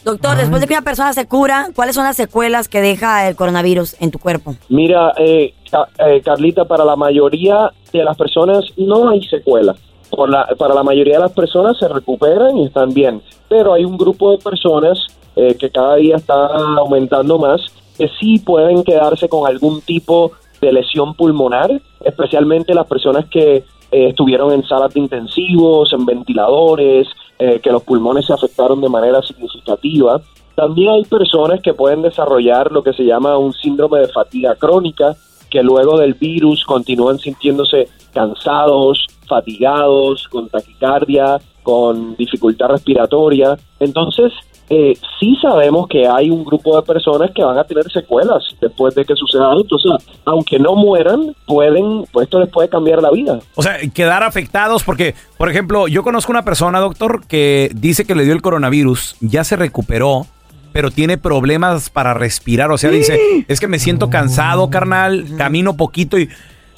Doctor, 0.05 0.37
después 0.37 0.61
de 0.61 0.67
que 0.67 0.75
una 0.75 0.83
persona 0.83 1.13
se 1.13 1.27
cura, 1.27 1.69
¿cuáles 1.75 1.95
son 1.95 2.05
las 2.05 2.17
secuelas 2.17 2.69
que 2.69 2.81
deja 2.81 3.29
el 3.29 3.37
coronavirus 3.37 3.97
en 4.01 4.11
tu 4.11 4.19
cuerpo? 4.19 4.55
Mira, 4.69 5.13
eh, 5.19 5.55
Ca- 5.71 5.89
eh, 6.07 6.21
Carlita, 6.25 6.65
para 6.65 6.85
la 6.85 6.97
mayoría 6.97 7.71
de 7.93 8.05
las 8.05 8.17
personas 8.17 8.65
no 8.77 9.09
hay 9.11 9.23
secuela. 9.25 9.75
Por 10.11 10.31
la- 10.31 10.47
para 10.59 10.75
la 10.75 10.83
mayoría 10.83 11.15
de 11.17 11.23
las 11.23 11.33
personas 11.33 11.79
se 11.79 11.89
recuperan 11.89 12.57
y 12.57 12.67
están 12.67 12.93
bien. 12.95 13.23
Pero 13.49 13.75
hay 13.75 13.85
un 13.85 13.97
grupo 13.99 14.31
de 14.31 14.39
personas 14.39 14.99
eh, 15.37 15.55
que 15.55 15.71
cada 15.71 15.97
día 15.97 16.17
está 16.17 16.47
aumentando 16.79 17.39
más 17.39 17.61
que 17.97 18.09
sí 18.21 18.39
pueden 18.39 18.83
quedarse 18.85 19.29
con 19.29 19.47
algún 19.47 19.81
tipo 19.83 20.33
de 20.61 20.73
lesión 20.73 21.15
pulmonar, 21.15 21.71
especialmente 22.05 22.73
las 22.75 22.87
personas 22.87 23.27
que 23.27 23.57
eh, 23.57 23.65
estuvieron 24.09 24.53
en 24.53 24.65
salas 24.67 24.95
de 24.95 25.01
intensivos, 25.01 25.93
en 25.93 26.07
ventiladores, 26.07 27.09
eh, 27.39 27.61
que 27.61 27.71
los 27.71 27.83
pulmones 27.83 28.27
se 28.27 28.33
afectaron 28.33 28.81
de 28.81 28.89
manera 28.89 29.21
significativa. 29.23 30.21
También 30.55 30.91
hay 30.91 31.05
personas 31.05 31.61
que 31.61 31.75
pueden 31.75 32.03
desarrollar 32.03 32.71
lo 32.73 32.83
que 32.83 32.93
se 32.93 33.05
llama 33.05 33.37
un 33.39 33.53
síndrome 33.53 34.01
de 34.01 34.09
fatiga 34.09 34.55
crónica, 34.57 35.15
que 35.51 35.63
luego 35.63 35.99
del 35.99 36.15
virus 36.15 36.65
continúan 36.65 37.19
sintiéndose 37.19 37.89
cansados, 38.13 39.07
fatigados, 39.27 40.27
con 40.29 40.49
taquicardia, 40.49 41.39
con 41.63 42.17
dificultad 42.17 42.69
respiratoria. 42.69 43.57
Entonces, 43.79 44.33
eh, 44.71 44.95
sí 45.19 45.37
sabemos 45.41 45.89
que 45.89 46.07
hay 46.07 46.31
un 46.31 46.45
grupo 46.45 46.77
de 46.77 46.83
personas 46.83 47.31
que 47.35 47.43
van 47.43 47.59
a 47.59 47.65
tener 47.65 47.91
secuelas 47.91 48.43
después 48.61 48.95
de 48.95 49.05
que 49.05 49.15
suceda 49.15 49.55
esto. 49.59 49.77
O 49.77 49.79
sea, 49.79 49.97
aunque 50.25 50.59
no 50.59 50.75
mueran, 50.75 51.35
pueden, 51.47 52.05
pues 52.13 52.25
esto 52.25 52.41
les 52.41 52.51
puede 52.51 52.69
cambiar 52.69 53.03
la 53.03 53.11
vida. 53.11 53.39
O 53.55 53.63
sea, 53.63 53.79
quedar 53.95 54.23
afectados 54.23 54.83
porque, 54.83 55.15
por 55.39 55.49
ejemplo, 55.49 55.89
yo 55.89 56.03
conozco 56.03 56.33
una 56.33 56.45
persona, 56.45 56.81
doctor, 56.81 57.27
que 57.27 57.71
dice 57.75 58.05
que 58.05 58.15
le 58.15 58.25
dio 58.25 58.35
el 58.35 58.43
coronavirus, 58.43 59.17
ya 59.21 59.45
se 59.45 59.57
recuperó, 59.57 60.27
pero 60.73 60.91
tiene 60.91 61.19
problemas 61.19 61.91
para 61.91 62.15
respirar. 62.15 62.71
O 62.71 62.79
sea, 62.79 62.91
dice, 62.91 63.45
es 63.49 63.61
que 63.61 63.69
me 63.69 63.79
siento 63.79 64.11
cansado, 64.11 64.71
carnal, 64.71 65.25
camino 65.37 65.77
poquito 65.77 66.19
y 66.19 66.29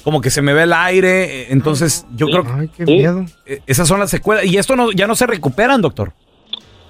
como 0.03 0.21
que 0.21 0.29
se 0.29 0.41
me 0.41 0.53
ve 0.53 0.63
el 0.63 0.73
aire. 0.73 1.51
Entonces, 1.53 2.05
yo 2.15 2.27
creo 2.27 2.43
que... 2.43 2.51
Ay, 2.51 2.69
qué 2.75 2.85
miedo. 2.85 3.25
eh, 3.45 3.59
Esas 3.67 3.87
son 3.87 3.99
las 3.99 4.09
secuelas. 4.09 4.45
Y 4.45 4.57
esto 4.57 4.75
no, 4.75 4.91
ya 4.91 5.07
no 5.07 5.15
se 5.15 5.27
recuperan, 5.27 5.81
doctor. 5.81 6.13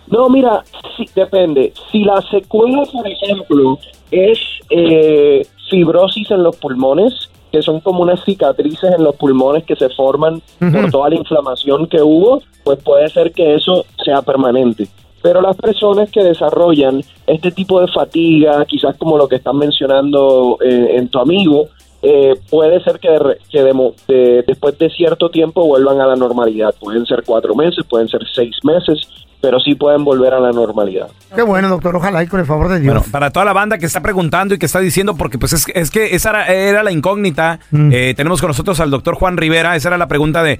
No, 0.07 0.29
mira, 0.29 0.63
sí, 0.97 1.05
depende. 1.15 1.73
Si 1.91 2.03
la 2.03 2.21
secuela, 2.29 2.83
por 2.91 3.07
ejemplo, 3.07 3.79
es 4.11 4.39
eh, 4.69 5.45
fibrosis 5.69 6.29
en 6.31 6.43
los 6.43 6.55
pulmones, 6.57 7.13
que 7.51 7.61
son 7.61 7.79
como 7.81 8.01
unas 8.03 8.23
cicatrices 8.23 8.91
en 8.97 9.03
los 9.03 9.15
pulmones 9.15 9.63
que 9.65 9.75
se 9.75 9.89
forman 9.89 10.41
por 10.59 10.89
toda 10.91 11.09
la 11.09 11.15
inflamación 11.15 11.87
que 11.87 12.01
hubo, 12.01 12.41
pues 12.63 12.79
puede 12.83 13.09
ser 13.09 13.31
que 13.33 13.55
eso 13.55 13.85
sea 14.05 14.21
permanente. 14.21 14.87
Pero 15.21 15.41
las 15.41 15.55
personas 15.55 16.09
que 16.11 16.23
desarrollan 16.23 17.01
este 17.27 17.51
tipo 17.51 17.79
de 17.79 17.87
fatiga, 17.87 18.65
quizás 18.65 18.95
como 18.97 19.17
lo 19.17 19.27
que 19.27 19.35
están 19.35 19.57
mencionando 19.57 20.57
eh, 20.63 20.97
en 20.97 21.09
tu 21.09 21.19
amigo, 21.19 21.67
eh, 22.03 22.33
puede 22.49 22.83
ser 22.83 22.99
que, 22.99 23.09
de 23.09 23.37
que 23.49 23.61
de 23.61 24.43
después 24.47 24.77
de 24.79 24.89
cierto 24.89 25.29
tiempo 25.29 25.65
vuelvan 25.65 26.01
a 26.01 26.07
la 26.07 26.15
normalidad. 26.15 26.73
Pueden 26.79 27.05
ser 27.05 27.23
cuatro 27.25 27.55
meses, 27.55 27.85
pueden 27.87 28.07
ser 28.07 28.21
seis 28.33 28.55
meses, 28.63 29.07
pero 29.39 29.59
sí 29.59 29.75
pueden 29.75 30.03
volver 30.03 30.33
a 30.33 30.39
la 30.39 30.51
normalidad. 30.51 31.09
Qué 31.35 31.43
bueno, 31.43 31.69
doctor. 31.69 31.95
Ojalá 31.95 32.23
y 32.23 32.27
con 32.27 32.39
el 32.39 32.45
favor 32.47 32.69
de 32.69 32.79
Dios. 32.79 32.93
Bueno, 32.93 33.11
para 33.11 33.31
toda 33.31 33.45
la 33.45 33.53
banda 33.53 33.77
que 33.77 33.85
está 33.85 34.01
preguntando 34.01 34.55
y 34.55 34.59
que 34.59 34.65
está 34.65 34.79
diciendo, 34.79 35.15
porque 35.15 35.37
pues 35.37 35.53
es, 35.53 35.65
es 35.73 35.91
que 35.91 36.15
esa 36.15 36.31
era, 36.31 36.47
era 36.47 36.83
la 36.83 36.91
incógnita. 36.91 37.59
Mm. 37.69 37.91
Eh, 37.93 38.13
tenemos 38.15 38.41
con 38.41 38.47
nosotros 38.47 38.79
al 38.79 38.89
doctor 38.89 39.15
Juan 39.15 39.37
Rivera. 39.37 39.75
Esa 39.75 39.89
era 39.89 39.97
la 39.99 40.07
pregunta 40.07 40.41
de, 40.41 40.59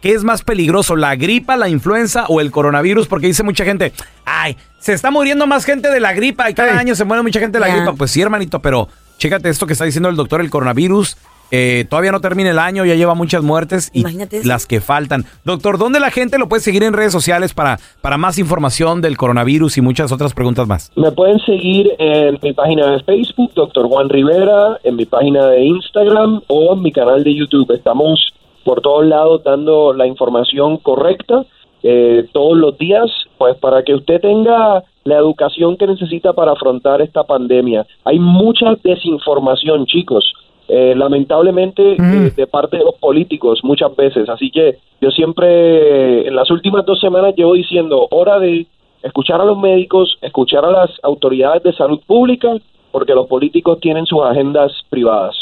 ¿qué 0.00 0.12
es 0.12 0.24
más 0.24 0.42
peligroso, 0.42 0.96
la 0.96 1.16
gripa, 1.16 1.56
la 1.56 1.68
influenza 1.68 2.26
o 2.28 2.40
el 2.40 2.50
coronavirus? 2.50 3.06
Porque 3.06 3.26
dice 3.26 3.42
mucha 3.42 3.64
gente, 3.64 3.92
ay, 4.24 4.56
se 4.78 4.92
está 4.92 5.10
muriendo 5.10 5.46
más 5.46 5.64
gente 5.64 5.90
de 5.90 6.00
la 6.00 6.12
gripa 6.12 6.50
y 6.50 6.54
cada 6.54 6.78
año 6.78 6.94
se 6.94 7.04
muere 7.04 7.22
mucha 7.22 7.40
gente 7.40 7.58
de 7.58 7.66
la 7.66 7.74
gripa. 7.74 7.92
Pues 7.94 8.10
sí, 8.10 8.20
hermanito, 8.22 8.60
pero 8.60 8.88
chécate 9.18 9.48
esto 9.48 9.66
que 9.66 9.74
está 9.74 9.84
diciendo 9.84 10.08
el 10.08 10.16
doctor, 10.16 10.40
el 10.40 10.50
coronavirus 10.50 11.16
Eh, 11.52 11.84
todavía 11.90 12.12
no 12.12 12.20
termina 12.20 12.50
el 12.50 12.60
año, 12.60 12.84
ya 12.84 12.94
lleva 12.94 13.14
muchas 13.14 13.42
muertes 13.42 13.90
y 13.92 14.02
Imagínate 14.02 14.44
las 14.44 14.66
que 14.66 14.80
faltan. 14.80 15.24
Doctor, 15.44 15.78
¿dónde 15.78 15.98
la 15.98 16.12
gente 16.12 16.38
lo 16.38 16.48
puede 16.48 16.62
seguir 16.62 16.84
en 16.84 16.92
redes 16.92 17.10
sociales 17.10 17.54
para, 17.54 17.80
para 18.00 18.16
más 18.18 18.38
información 18.38 19.00
del 19.00 19.16
coronavirus 19.16 19.76
y 19.78 19.80
muchas 19.80 20.12
otras 20.12 20.32
preguntas 20.32 20.68
más? 20.68 20.92
Me 20.94 21.10
pueden 21.10 21.40
seguir 21.40 21.90
en 21.98 22.38
mi 22.40 22.52
página 22.52 22.92
de 22.92 23.02
Facebook, 23.02 23.52
Dr. 23.56 23.88
Juan 23.88 24.08
Rivera, 24.08 24.78
en 24.84 24.94
mi 24.94 25.06
página 25.06 25.46
de 25.48 25.64
Instagram 25.64 26.40
o 26.46 26.74
en 26.74 26.82
mi 26.82 26.92
canal 26.92 27.24
de 27.24 27.34
YouTube. 27.34 27.72
Estamos 27.74 28.32
por 28.64 28.80
todos 28.80 29.06
lados 29.06 29.42
dando 29.44 29.92
la 29.92 30.06
información 30.06 30.76
correcta 30.78 31.44
eh, 31.82 32.28
todos 32.32 32.56
los 32.58 32.76
días, 32.76 33.10
pues 33.38 33.56
para 33.56 33.82
que 33.82 33.94
usted 33.94 34.20
tenga 34.20 34.84
la 35.04 35.16
educación 35.16 35.76
que 35.76 35.86
necesita 35.86 36.32
para 36.32 36.52
afrontar 36.52 37.00
esta 37.00 37.24
pandemia. 37.24 37.86
Hay 38.04 38.18
mucha 38.18 38.74
desinformación, 38.82 39.86
chicos. 39.86 40.34
eh, 40.72 40.94
lamentablemente 40.94 41.94
eh, 41.94 42.30
de 42.36 42.46
parte 42.46 42.76
de 42.76 42.84
los 42.84 42.94
políticos 42.94 43.58
muchas 43.64 43.94
veces. 43.96 44.28
Así 44.28 44.52
que 44.52 44.78
yo 45.00 45.10
siempre, 45.10 46.28
en 46.28 46.36
las 46.36 46.48
últimas 46.50 46.86
dos 46.86 47.00
semanas, 47.00 47.34
llevo 47.34 47.54
diciendo, 47.54 48.06
hora 48.10 48.38
de 48.38 48.66
escuchar 49.02 49.40
a 49.40 49.44
los 49.44 49.58
médicos, 49.58 50.16
escuchar 50.20 50.64
a 50.64 50.70
las 50.70 50.90
autoridades 51.02 51.64
de 51.64 51.72
salud 51.72 52.00
pública, 52.06 52.54
porque 52.92 53.14
los 53.14 53.26
políticos 53.26 53.80
tienen 53.80 54.06
sus 54.06 54.22
agendas 54.22 54.70
privadas. 54.90 55.34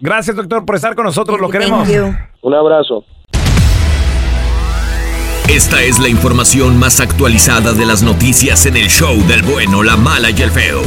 Gracias, 0.00 0.36
doctor, 0.36 0.64
por 0.64 0.76
estar 0.76 0.94
con 0.94 1.04
nosotros. 1.04 1.40
Lo 1.40 1.48
queremos. 1.48 1.88
Un 2.42 2.54
abrazo. 2.54 3.04
Esta 5.48 5.80
es 5.82 6.00
la 6.00 6.08
información 6.08 6.76
más 6.78 6.98
actualizada 7.00 7.72
de 7.72 7.86
las 7.86 8.02
noticias 8.02 8.66
en 8.66 8.76
el 8.76 8.88
show 8.88 9.16
del 9.28 9.42
bueno, 9.42 9.82
la 9.82 9.96
mala 9.96 10.30
y 10.30 10.42
el 10.42 10.50
feo. 10.50 10.82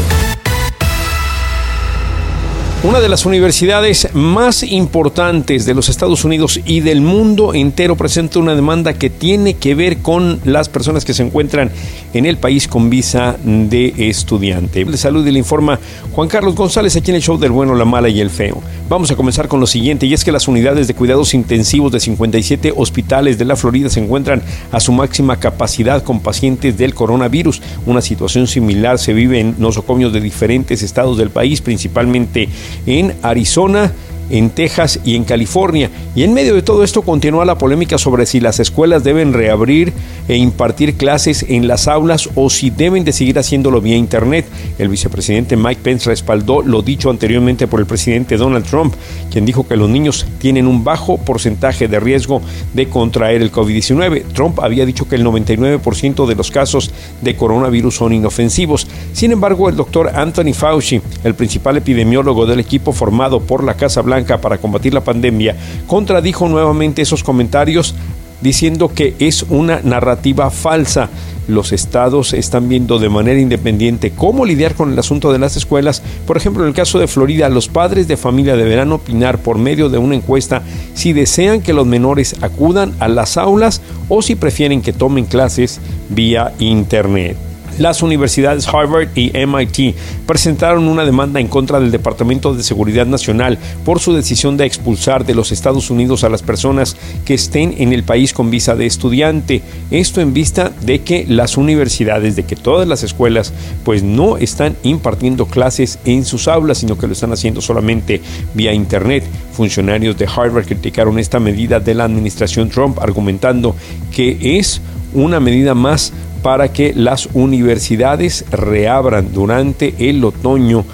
Una 2.81 3.01
de 3.01 3.09
las 3.09 3.25
universidades 3.25 4.07
más 4.13 4.63
importantes 4.63 5.65
de 5.65 5.73
los 5.73 5.89
Estados 5.89 6.23
Unidos 6.23 6.61
y 6.65 6.79
del 6.79 7.01
mundo 7.01 7.53
entero 7.53 7.97
presenta 7.97 8.39
una 8.39 8.55
demanda 8.55 8.93
que 8.93 9.09
tiene 9.09 9.55
que 9.55 9.75
ver 9.75 9.97
con 9.97 10.39
las 10.45 10.69
personas 10.69 11.03
que 11.03 11.13
se 11.13 11.23
encuentran 11.23 11.71
en 12.13 12.25
el 12.25 12.37
país 12.37 12.69
con 12.69 12.89
visa 12.89 13.35
de 13.43 13.93
estudiante. 13.97 14.85
De 14.85 14.95
salud 14.95 15.27
y 15.27 15.31
le 15.31 15.39
informa 15.39 15.77
Juan 16.13 16.29
Carlos 16.29 16.55
González 16.55 16.95
aquí 16.95 17.11
en 17.11 17.15
el 17.15 17.21
show 17.21 17.37
del 17.37 17.51
bueno, 17.51 17.75
la 17.75 17.83
mala 17.83 18.07
y 18.07 18.21
el 18.21 18.29
feo. 18.29 18.61
Vamos 18.87 19.11
a 19.11 19.17
comenzar 19.17 19.49
con 19.49 19.59
lo 19.59 19.67
siguiente 19.67 20.05
y 20.05 20.13
es 20.13 20.23
que 20.23 20.31
las 20.31 20.47
unidades 20.47 20.87
de 20.87 20.93
cuidados 20.93 21.33
intensivos 21.33 21.91
de 21.91 21.99
57 21.99 22.73
hospitales 22.77 23.37
de 23.37 23.43
la 23.43 23.57
Florida 23.57 23.89
se 23.89 23.99
encuentran 23.99 24.41
a 24.71 24.79
su 24.79 24.93
máxima 24.93 25.37
capacidad 25.37 26.01
con 26.01 26.21
pacientes 26.21 26.77
del 26.77 26.95
coronavirus. 26.95 27.61
Una 27.85 28.01
situación 28.01 28.47
similar 28.47 28.99
se 28.99 29.11
vive 29.11 29.41
en 29.41 29.55
nosocomios 29.57 30.13
de 30.13 30.21
diferentes 30.21 30.81
estados 30.81 31.17
del 31.17 31.29
país, 31.29 31.59
principalmente 31.59 32.47
en 32.85 33.15
Arizona, 33.21 33.91
en 34.29 34.49
Texas 34.49 34.99
y 35.03 35.15
en 35.15 35.23
California. 35.23 35.89
Y 36.15 36.23
en 36.23 36.33
medio 36.33 36.55
de 36.55 36.61
todo 36.61 36.83
esto 36.83 37.01
continúa 37.01 37.45
la 37.45 37.57
polémica 37.57 37.97
sobre 37.97 38.25
si 38.25 38.39
las 38.39 38.59
escuelas 38.59 39.03
deben 39.03 39.33
reabrir 39.33 39.93
e 40.27 40.35
impartir 40.35 40.95
clases 40.95 41.45
en 41.47 41.67
las 41.67 41.87
aulas 41.87 42.29
o 42.35 42.49
si 42.49 42.69
deben 42.69 43.03
de 43.03 43.11
seguir 43.11 43.39
haciéndolo 43.39 43.81
vía 43.81 43.95
internet. 43.95 44.45
El 44.77 44.89
vicepresidente 44.89 45.57
Mike 45.57 45.81
Pence 45.81 46.09
respaldó 46.09 46.61
lo 46.61 46.81
dicho 46.81 47.09
anteriormente 47.09 47.67
por 47.67 47.79
el 47.79 47.85
presidente 47.85 48.37
Donald 48.37 48.65
Trump, 48.65 48.93
quien 49.31 49.45
dijo 49.45 49.67
que 49.67 49.75
los 49.75 49.89
niños 49.89 50.25
tienen 50.39 50.67
un 50.67 50.83
bajo 50.83 51.17
porcentaje 51.17 51.87
de 51.87 51.99
riesgo 51.99 52.41
de 52.73 52.87
contraer 52.89 53.41
el 53.41 53.51
COVID-19. 53.51 54.23
Trump 54.33 54.59
había 54.59 54.85
dicho 54.85 55.07
que 55.07 55.15
el 55.15 55.25
99% 55.25 56.27
de 56.27 56.35
los 56.35 56.51
casos 56.51 56.91
de 57.21 57.35
coronavirus 57.35 57.95
son 57.95 58.13
inofensivos. 58.13 58.87
Sin 59.13 59.31
embargo, 59.31 59.69
el 59.69 59.75
doctor 59.75 60.11
Anthony 60.15 60.53
Fauci, 60.53 61.01
el 61.23 61.35
principal 61.35 61.77
epidemiólogo 61.77 62.45
del 62.45 62.59
equipo 62.59 62.91
formado 62.91 63.39
por 63.39 63.63
la 63.63 63.75
Casa 63.75 64.01
Blanca 64.01 64.18
para 64.25 64.57
combatir 64.57 64.93
la 64.93 65.03
pandemia, 65.03 65.55
contradijo 65.87 66.47
nuevamente 66.47 67.01
esos 67.01 67.23
comentarios 67.23 67.95
diciendo 68.41 68.91
que 68.93 69.15
es 69.19 69.43
una 69.49 69.81
narrativa 69.83 70.49
falsa. 70.49 71.09
Los 71.47 71.71
estados 71.71 72.33
están 72.33 72.69
viendo 72.69 72.99
de 72.99 73.09
manera 73.09 73.39
independiente 73.39 74.11
cómo 74.11 74.45
lidiar 74.45 74.75
con 74.75 74.93
el 74.93 74.99
asunto 74.99 75.31
de 75.31 75.39
las 75.39 75.57
escuelas. 75.57 76.03
Por 76.27 76.37
ejemplo, 76.37 76.63
en 76.63 76.69
el 76.69 76.75
caso 76.75 76.99
de 76.99 77.07
Florida, 77.07 77.49
los 77.49 77.67
padres 77.67 78.07
de 78.07 78.17
familia 78.17 78.55
deberán 78.55 78.91
opinar 78.91 79.39
por 79.39 79.57
medio 79.57 79.89
de 79.89 79.97
una 79.97 80.15
encuesta 80.15 80.61
si 80.93 81.11
desean 81.11 81.61
que 81.61 81.73
los 81.73 81.87
menores 81.87 82.35
acudan 82.41 82.93
a 82.99 83.07
las 83.07 83.37
aulas 83.37 83.81
o 84.09 84.21
si 84.21 84.35
prefieren 84.35 84.81
que 84.81 84.93
tomen 84.93 85.25
clases 85.25 85.79
vía 86.09 86.53
internet. 86.59 87.48
Las 87.79 88.03
universidades 88.03 88.67
Harvard 88.67 89.07
y 89.15 89.31
MIT 89.31 89.95
presentaron 90.27 90.89
una 90.89 91.05
demanda 91.05 91.39
en 91.39 91.47
contra 91.47 91.79
del 91.79 91.91
Departamento 91.91 92.53
de 92.53 92.61
Seguridad 92.61 93.05
Nacional 93.05 93.57
por 93.85 94.01
su 94.01 94.13
decisión 94.13 94.57
de 94.57 94.65
expulsar 94.65 95.25
de 95.25 95.33
los 95.33 95.53
Estados 95.53 95.89
Unidos 95.89 96.25
a 96.25 96.29
las 96.29 96.43
personas 96.43 96.97
que 97.23 97.35
estén 97.35 97.73
en 97.77 97.93
el 97.93 98.03
país 98.03 98.33
con 98.33 98.51
visa 98.51 98.75
de 98.75 98.85
estudiante. 98.85 99.61
Esto 99.91 100.19
en 100.19 100.33
vista 100.33 100.73
de 100.81 101.03
que 101.03 101.25
las 101.25 101.55
universidades, 101.55 102.35
de 102.35 102.43
que 102.43 102.57
todas 102.57 102.85
las 102.85 103.03
escuelas, 103.03 103.53
pues 103.85 104.03
no 104.03 104.35
están 104.35 104.75
impartiendo 104.83 105.45
clases 105.45 105.99
en 106.03 106.25
sus 106.25 106.49
aulas, 106.49 106.79
sino 106.79 106.97
que 106.97 107.07
lo 107.07 107.13
están 107.13 107.31
haciendo 107.31 107.61
solamente 107.61 108.21
vía 108.53 108.73
internet. 108.73 109.23
Funcionarios 109.53 110.17
de 110.17 110.27
Harvard 110.27 110.65
criticaron 110.65 111.17
esta 111.17 111.39
medida 111.39 111.79
de 111.79 111.93
la 111.95 112.03
administración 112.03 112.67
Trump, 112.67 112.99
argumentando 112.99 113.73
que 114.13 114.57
es 114.59 114.81
una 115.13 115.39
medida 115.39 115.73
más 115.73 116.13
para 116.41 116.71
que 116.71 116.93
las 116.93 117.29
universidades 117.33 118.45
reabran 118.51 119.33
durante 119.33 119.93
el 120.09 120.23
otoño 120.23 120.85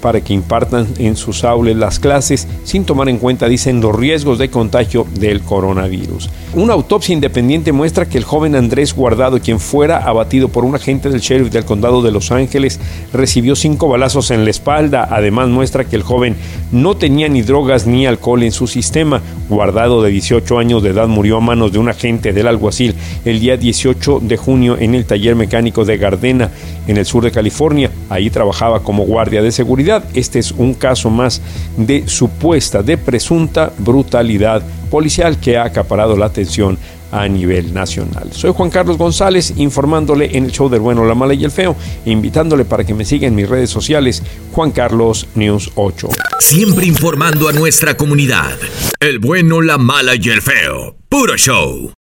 para 0.00 0.20
que 0.20 0.32
impartan 0.32 0.86
en 0.98 1.16
sus 1.16 1.44
aulas 1.44 1.76
las 1.76 1.98
clases 1.98 2.46
sin 2.64 2.84
tomar 2.84 3.08
en 3.08 3.18
cuenta, 3.18 3.48
dicen, 3.48 3.80
los 3.80 3.94
riesgos 3.94 4.38
de 4.38 4.50
contagio 4.50 5.06
del 5.18 5.40
coronavirus. 5.42 6.30
Una 6.54 6.74
autopsia 6.74 7.12
independiente 7.12 7.72
muestra 7.72 8.06
que 8.06 8.18
el 8.18 8.24
joven 8.24 8.54
Andrés 8.54 8.94
Guardado, 8.94 9.40
quien 9.40 9.58
fuera 9.58 9.98
abatido 9.98 10.48
por 10.48 10.64
un 10.64 10.74
agente 10.74 11.08
del 11.08 11.20
sheriff 11.20 11.50
del 11.50 11.64
condado 11.64 12.02
de 12.02 12.12
Los 12.12 12.30
Ángeles, 12.30 12.78
recibió 13.12 13.56
cinco 13.56 13.88
balazos 13.88 14.30
en 14.30 14.44
la 14.44 14.50
espalda. 14.50 15.08
Además 15.10 15.48
muestra 15.48 15.84
que 15.84 15.96
el 15.96 16.02
joven 16.02 16.36
no 16.70 16.96
tenía 16.96 17.28
ni 17.28 17.42
drogas 17.42 17.86
ni 17.86 18.06
alcohol 18.06 18.42
en 18.42 18.52
su 18.52 18.66
sistema. 18.66 19.22
Guardado 19.48 20.02
de 20.02 20.10
18 20.10 20.58
años 20.58 20.82
de 20.82 20.90
edad 20.90 21.08
murió 21.08 21.38
a 21.38 21.40
manos 21.40 21.72
de 21.72 21.78
un 21.78 21.88
agente 21.88 22.32
del 22.32 22.46
alguacil 22.46 22.94
el 23.24 23.40
día 23.40 23.56
18 23.56 24.20
de 24.22 24.36
junio 24.36 24.76
en 24.78 24.94
el 24.94 25.04
taller 25.04 25.34
mecánico 25.34 25.84
de 25.84 25.96
Gardena, 25.96 26.50
en 26.86 26.96
el 26.96 27.06
sur 27.06 27.24
de 27.24 27.30
California. 27.30 27.90
Ahí 28.10 28.30
trabajaba 28.30 28.80
como 28.80 29.04
guardia 29.04 29.42
de 29.42 29.52
seguridad. 29.52 29.71
Este 30.14 30.38
es 30.38 30.52
un 30.52 30.74
caso 30.74 31.10
más 31.10 31.40
de 31.76 32.06
supuesta, 32.06 32.82
de 32.82 32.98
presunta 32.98 33.72
brutalidad 33.78 34.62
policial 34.90 35.38
que 35.38 35.56
ha 35.56 35.64
acaparado 35.64 36.16
la 36.16 36.26
atención 36.26 36.78
a 37.10 37.28
nivel 37.28 37.72
nacional. 37.74 38.32
Soy 38.32 38.52
Juan 38.52 38.70
Carlos 38.70 38.96
González 38.96 39.54
informándole 39.56 40.36
en 40.36 40.44
el 40.44 40.52
show 40.52 40.68
del 40.68 40.80
bueno, 40.80 41.04
la 41.04 41.14
mala 41.14 41.34
y 41.34 41.44
el 41.44 41.50
feo, 41.50 41.76
invitándole 42.06 42.64
para 42.64 42.84
que 42.84 42.94
me 42.94 43.04
siga 43.04 43.28
en 43.28 43.34
mis 43.34 43.48
redes 43.48 43.70
sociales, 43.70 44.22
Juan 44.52 44.70
Carlos 44.70 45.28
News 45.34 45.72
8. 45.74 46.08
Siempre 46.40 46.86
informando 46.86 47.48
a 47.48 47.52
nuestra 47.52 47.96
comunidad. 47.96 48.58
El 48.98 49.18
bueno, 49.18 49.60
la 49.60 49.78
mala 49.78 50.14
y 50.14 50.28
el 50.28 50.40
feo. 50.42 50.96
Puro 51.08 51.36
show. 51.36 51.92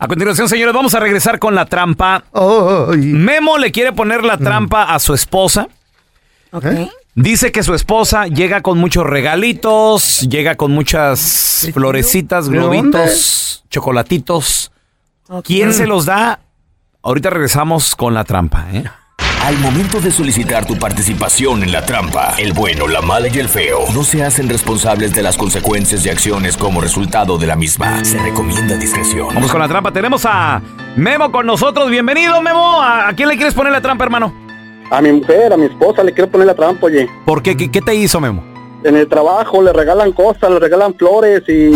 A 0.00 0.06
continuación, 0.06 0.48
señores, 0.48 0.74
vamos 0.74 0.94
a 0.94 1.00
regresar 1.00 1.38
con 1.38 1.54
la 1.54 1.66
trampa. 1.66 2.24
Memo 2.96 3.58
le 3.58 3.72
quiere 3.72 3.92
poner 3.92 4.22
la 4.24 4.38
trampa 4.38 4.94
a 4.94 4.98
su 4.98 5.12
esposa. 5.12 5.66
Dice 7.20 7.50
que 7.50 7.64
su 7.64 7.74
esposa 7.74 8.28
llega 8.28 8.60
con 8.60 8.78
muchos 8.78 9.04
regalitos, 9.04 10.20
llega 10.20 10.54
con 10.54 10.70
muchas 10.70 11.68
florecitas, 11.74 12.48
¿De 12.48 12.56
globitos, 12.56 13.64
chocolatitos. 13.68 14.70
¿Quién 15.42 15.72
se 15.72 15.88
los 15.88 16.06
da? 16.06 16.38
Ahorita 17.02 17.30
regresamos 17.30 17.96
con 17.96 18.14
la 18.14 18.22
trampa, 18.22 18.68
¿eh? 18.72 18.84
Al 19.42 19.58
momento 19.58 20.00
de 20.00 20.12
solicitar 20.12 20.64
tu 20.64 20.78
participación 20.78 21.64
en 21.64 21.72
la 21.72 21.84
trampa, 21.84 22.34
el 22.38 22.52
bueno, 22.52 22.86
la 22.86 23.02
mala 23.02 23.26
y 23.26 23.36
el 23.40 23.48
feo 23.48 23.80
no 23.92 24.04
se 24.04 24.22
hacen 24.22 24.48
responsables 24.48 25.12
de 25.12 25.24
las 25.24 25.36
consecuencias 25.36 26.06
y 26.06 26.10
acciones 26.10 26.56
como 26.56 26.80
resultado 26.80 27.36
de 27.36 27.48
la 27.48 27.56
misma. 27.56 28.04
Se 28.04 28.18
recomienda 28.22 28.76
discreción. 28.76 29.34
Vamos 29.34 29.50
con 29.50 29.60
la 29.60 29.66
trampa. 29.66 29.90
Tenemos 29.90 30.24
a 30.24 30.62
Memo 30.94 31.32
con 31.32 31.46
nosotros. 31.46 31.90
Bienvenido, 31.90 32.40
Memo. 32.42 32.80
¿A 32.80 33.08
a 33.08 33.12
quién 33.14 33.28
le 33.28 33.34
quieres 33.34 33.54
poner 33.54 33.72
la 33.72 33.80
trampa, 33.80 34.04
hermano? 34.04 34.47
A 34.90 35.02
mi 35.02 35.12
mujer, 35.12 35.52
a 35.52 35.56
mi 35.56 35.66
esposa 35.66 36.02
le 36.02 36.12
quiero 36.12 36.30
poner 36.30 36.46
la 36.46 36.54
trampa, 36.54 36.86
oye. 36.86 37.08
¿Por 37.26 37.42
qué? 37.42 37.56
¿Qué, 37.56 37.70
qué 37.70 37.80
te 37.80 37.94
hizo, 37.94 38.20
Memo? 38.20 38.42
En 38.84 38.96
el 38.96 39.08
trabajo 39.08 39.62
le 39.62 39.72
regalan 39.72 40.12
cosas, 40.12 40.50
le 40.50 40.58
regalan 40.58 40.94
flores 40.94 41.42
y, 41.48 41.72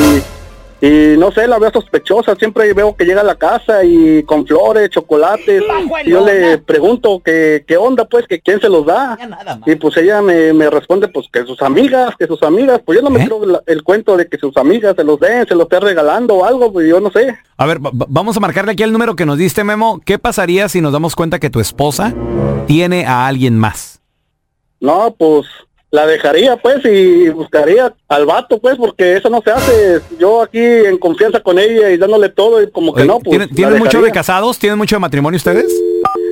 y 0.85 1.17
no 1.17 1.31
sé, 1.31 1.47
la 1.47 1.61
veo 1.61 1.71
sospechosa. 1.73 2.35
Siempre 2.35 2.75
veo 2.75 2.97
que 2.97 3.05
llega 3.05 3.21
a 3.21 3.25
la 3.25 3.37
casa 3.37 3.85
y 3.85 4.25
con 4.25 4.45
flores, 4.45 4.91
chocolates. 4.91 5.63
Y 6.05 6.11
yo 6.11 6.27
le 6.27 6.59
pregunto 6.59 7.23
que 7.25 7.65
qué 7.69 7.77
onda, 7.77 8.05
pues, 8.05 8.27
que 8.27 8.41
quién 8.41 8.61
se 8.61 8.69
los 8.69 8.85
da. 8.85 9.17
Y 9.65 9.77
pues 9.77 9.97
ella 9.97 10.21
me, 10.21 10.53
me 10.53 10.69
responde, 10.69 11.07
pues, 11.07 11.27
que 11.33 11.45
sus 11.45 11.63
amigas, 11.63 12.17
que 12.19 12.27
sus 12.27 12.43
amigas. 12.43 12.81
Pues 12.85 12.99
yo 12.99 13.03
no 13.03 13.11
me 13.11 13.25
creo 13.25 13.47
la- 13.47 13.63
el 13.67 13.85
cuento 13.85 14.17
de 14.17 14.27
que 14.27 14.37
sus 14.39 14.57
amigas 14.57 14.97
se 14.97 15.05
los 15.05 15.21
den, 15.21 15.47
se 15.47 15.55
los 15.55 15.63
esté 15.63 15.79
regalando 15.79 16.35
o 16.35 16.45
algo, 16.45 16.73
pues 16.73 16.89
yo 16.89 16.99
no 17.01 17.13
sé. 17.13 17.33
A 17.57 17.65
ver, 17.67 17.79
va- 17.79 17.91
va- 17.91 18.07
vamos 18.09 18.37
a 18.37 18.41
marcarle 18.41 18.73
aquí 18.73 18.83
el 18.83 18.93
número 18.93 19.15
que 19.15 19.25
nos 19.25 19.39
diste, 19.39 19.63
Memo. 19.63 20.01
¿Qué 20.05 20.19
pasaría 20.19 20.69
si 20.69 20.81
nos 20.81 20.93
damos 20.93 21.15
cuenta 21.15 21.39
que 21.39 21.49
tu 21.49 21.61
esposa 21.61 22.13
tiene 22.67 23.07
a 23.07 23.29
alguien 23.29 23.57
más? 23.57 24.01
No, 24.81 25.15
pues 25.17 25.47
la 25.93 26.07
dejaría 26.07 26.57
pues 26.57 26.83
y 26.87 27.29
buscaría 27.29 27.95
al 28.09 28.25
vato 28.25 28.59
pues 28.59 28.77
porque 28.77 29.19
eso 29.19 29.29
no 29.29 29.43
se 29.43 29.51
hace. 29.51 30.01
Yo 30.19 30.43
aquí 30.43 30.59
en 30.59 30.97
confianza 30.97 31.41
con 31.41 31.59
ella 31.59 31.91
y 31.91 31.99
dándole 31.99 32.31
todo 32.31 32.63
y 32.63 32.71
como 32.71 32.95
que 32.95 33.03
Oye, 33.03 33.09
no, 33.09 33.21
pues. 33.21 33.49
¿Tienen, 33.55 33.79
mucho 33.79 34.01
de 34.01 34.11
casados? 34.11 34.59
¿Tienen 34.59 34.79
mucho 34.79 34.97
de 34.97 35.01
matrimonio 35.01 35.37
ustedes? 35.37 35.71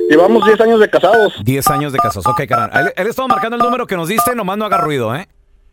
Llevamos 0.09 0.43
10 0.45 0.61
años 0.61 0.79
de 0.79 0.89
casados. 0.89 1.33
10 1.43 1.67
años 1.67 1.93
de 1.93 1.99
casados. 1.99 2.25
Ok, 2.25 2.41
carnal. 2.47 2.87
Él, 2.87 2.93
él 2.97 3.07
estaba 3.07 3.27
marcando 3.27 3.55
el 3.55 3.61
número 3.61 3.85
que 3.85 3.95
nos 3.95 4.09
diste, 4.09 4.33
nomás 4.33 4.57
no 4.57 4.65
haga 4.65 4.79
ruido, 4.79 5.15
¿eh? 5.15 5.27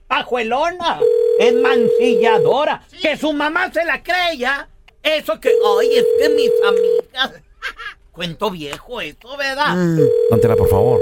Pajuelona, 0.07 1.01
es 1.39 1.55
mancilladora, 1.55 2.82
que 3.01 3.16
su 3.16 3.32
mamá 3.32 3.72
se 3.72 3.84
la 3.86 4.03
creía. 4.03 4.68
Eso 5.03 5.41
que, 5.41 5.49
ay, 5.49 5.97
es 5.97 6.07
que 6.20 6.28
mis 6.28 6.51
amigas. 6.66 7.43
Cuento 8.12 8.51
viejo 8.51 9.01
eso, 9.01 9.36
¿verdad? 9.39 9.76
Póntela, 10.28 10.57
por 10.57 10.68
favor. 10.68 11.01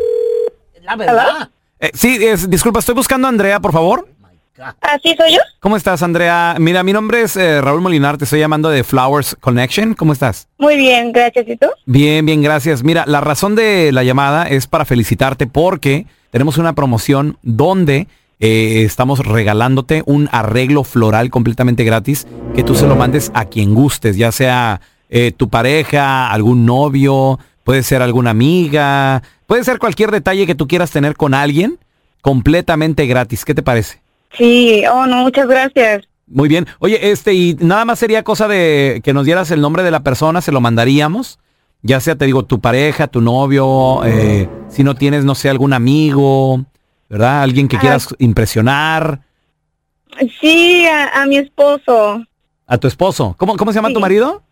La 0.83 0.95
verdad. 0.95 1.51
Eh, 1.81 1.91
sí, 1.95 2.19
es- 2.21 2.49
disculpa, 2.49 2.79
estoy 2.81 2.95
buscando 2.95 3.27
a 3.27 3.31
Andrea, 3.31 3.61
por 3.61 3.73
favor. 3.73 4.09
¿Así 4.81 5.15
soy 5.19 5.33
yo? 5.35 5.41
¿Cómo 5.61 5.77
estás, 5.77 6.03
Andrea? 6.03 6.57
Mira, 6.59 6.83
mi 6.83 6.95
nombre 6.95 7.21
es 7.21 7.37
eh, 7.37 7.61
Raúl 7.61 7.83
Molinar, 7.83 8.17
te 8.17 8.25
estoy 8.25 8.41
llamando 8.41 8.71
de 8.71 8.85
Flowers 8.85 9.37
Connection. 9.39 9.93
¿Cómo 9.93 10.15
estás? 10.15 10.49
Muy 10.57 10.77
bien, 10.77 11.13
gracias. 11.13 11.47
¿Y 11.47 11.57
tú? 11.59 11.67
Bien, 11.85 12.25
bien, 12.25 12.41
gracias. 12.41 12.83
Mira, 12.83 13.05
la 13.07 13.21
razón 13.21 13.55
de 13.55 13.93
la 13.93 14.03
llamada 14.03 14.49
es 14.49 14.67
para 14.67 14.87
felicitarte 14.87 15.47
porque 15.47 16.07
tenemos 16.31 16.57
una 16.57 16.73
promoción 16.73 17.37
donde 17.43 18.09
eh, 18.41 18.83
estamos 18.87 19.19
regalándote 19.19 20.03
un 20.07 20.31
arreglo 20.33 20.85
floral 20.85 21.29
completamente 21.29 21.85
gratis 21.85 22.27
que 22.55 22.63
tú 22.63 22.75
se 22.75 22.87
lo 22.87 22.97
mandes 22.97 23.31
a 23.35 23.45
quien 23.45 23.75
gustes, 23.75 24.17
ya 24.17 24.33
sea 24.33 24.81
eh, 25.11 25.33
tu 25.37 25.51
pareja, 25.51 26.31
algún 26.33 26.65
novio, 26.65 27.39
puede 27.67 27.83
ser 27.83 28.01
alguna 28.01 28.31
amiga, 28.31 29.25
puede 29.49 29.65
ser 29.65 29.81
cualquier 29.81 30.13
detalle 30.13 30.47
que 30.47 30.55
tú 30.55 30.69
quieras 30.69 30.93
tener 30.93 31.17
con 31.17 31.35
alguien 31.35 31.81
completamente 32.21 33.07
gratis. 33.07 33.45
¿Qué 33.45 33.55
te 33.55 33.63
parece? 33.65 34.01
Sí, 34.39 34.85
oh 34.89 35.05
no, 35.07 35.25
muchas 35.25 35.49
gracias. 35.49 36.05
Muy 36.29 36.49
bien. 36.49 36.69
Oye, 36.79 37.11
este, 37.11 37.35
y 37.35 37.57
nada 37.59 37.85
más 37.85 37.99
sería 37.99 38.23
cosa 38.23 38.47
de 38.47 39.01
que 39.03 39.13
nos 39.13 39.25
dieras 39.27 39.51
el 39.51 39.61
nombre 39.61 39.83
de 39.83 39.91
la 39.91 40.05
persona, 40.05 40.41
se 40.43 40.53
lo 40.53 40.61
mandaríamos. 40.61 41.41
Ya 41.83 41.99
sea, 41.99 42.15
te 42.15 42.27
digo, 42.27 42.45
tu 42.45 42.61
pareja, 42.61 43.09
tu 43.09 43.21
novio, 43.21 44.05
eh, 44.05 44.49
si 44.69 44.85
no 44.85 44.95
tienes, 44.95 45.25
no 45.25 45.35
sé, 45.35 45.49
algún 45.49 45.73
amigo, 45.73 46.65
¿verdad? 47.09 47.43
Alguien 47.43 47.67
que 47.67 47.79
quieras 47.79 48.15
impresionar. 48.21 49.23
Sí, 50.41 50.87
a, 50.87 51.23
a 51.23 51.27
mi 51.27 51.39
esposo, 51.39 52.23
A 52.69 52.79
tu 52.79 52.87
esposo. 52.87 53.35
¿Cómo, 53.37 53.57
cómo 53.57 53.73
se 53.73 53.79
llama 53.79 53.93
tu 53.93 53.99
marido? 53.99 54.45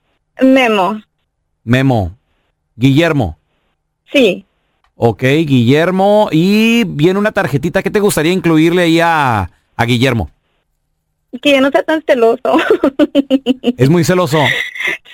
Memo. 0.42 1.00
Memo. 1.62 2.16
Guillermo. 2.76 3.38
Sí. 4.12 4.44
Ok, 4.96 5.22
Guillermo. 5.22 6.28
Y 6.32 6.84
viene 6.84 7.18
una 7.18 7.32
tarjetita. 7.32 7.82
¿Qué 7.82 7.90
te 7.90 8.00
gustaría 8.00 8.32
incluirle 8.32 8.82
ahí 8.82 9.00
a, 9.00 9.50
a 9.76 9.84
Guillermo? 9.84 10.30
Que 11.42 11.60
no 11.60 11.70
sea 11.70 11.82
tan 11.82 12.02
celoso. 12.06 12.40
Es 13.76 13.90
muy 13.90 14.04
celoso. 14.04 14.38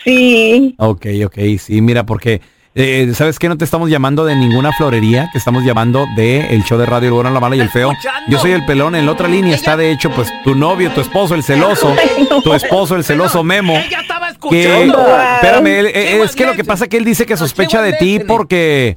sí. 0.04 0.74
Ok, 0.78 1.06
ok, 1.24 1.38
sí, 1.58 1.80
mira, 1.80 2.04
porque, 2.04 2.42
eh, 2.74 3.10
¿sabes 3.14 3.38
qué? 3.38 3.48
No 3.48 3.56
te 3.56 3.64
estamos 3.64 3.88
llamando 3.88 4.24
de 4.26 4.36
ninguna 4.36 4.72
florería, 4.72 5.30
te 5.32 5.38
estamos 5.38 5.64
llamando 5.64 6.06
de 6.16 6.54
el 6.54 6.62
show 6.64 6.78
de 6.78 6.84
radio 6.84 7.08
El 7.08 7.14
Bueno, 7.14 7.30
la 7.30 7.40
Mala 7.40 7.56
y 7.56 7.60
el 7.60 7.70
Feo. 7.70 7.92
Yo 8.28 8.38
soy 8.38 8.52
el 8.52 8.66
pelón, 8.66 8.94
en 8.96 9.06
la 9.06 9.12
otra 9.12 9.28
línea 9.28 9.54
está, 9.54 9.76
de 9.78 9.90
hecho, 9.92 10.10
pues, 10.10 10.30
tu 10.44 10.54
novio, 10.54 10.90
tu 10.92 11.00
esposo, 11.00 11.34
el 11.34 11.42
celoso, 11.42 11.94
tu 12.44 12.52
esposo, 12.52 12.96
el 12.96 13.04
celoso 13.04 13.42
Memo. 13.42 13.74
Que, 14.48 14.86
espérame, 15.34 15.66
él- 15.66 15.86
eh, 15.86 16.22
es 16.22 16.34
que 16.34 16.46
lo 16.46 16.54
que 16.54 16.64
pasa 16.64 16.84
es 16.84 16.90
que 16.90 16.96
él 16.96 17.04
dice 17.04 17.26
que 17.26 17.36
sospecha 17.36 17.82
de 17.82 17.92
ti 17.94 18.20
porque, 18.20 18.96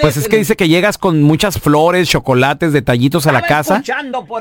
pues 0.00 0.16
es 0.16 0.28
que 0.28 0.36
dice 0.36 0.56
que 0.56 0.68
llegas 0.68 0.98
con 0.98 1.22
muchas 1.22 1.58
flores, 1.58 2.08
chocolates, 2.08 2.72
detallitos 2.72 3.26
a 3.26 3.32
la 3.32 3.42
casa 3.42 3.82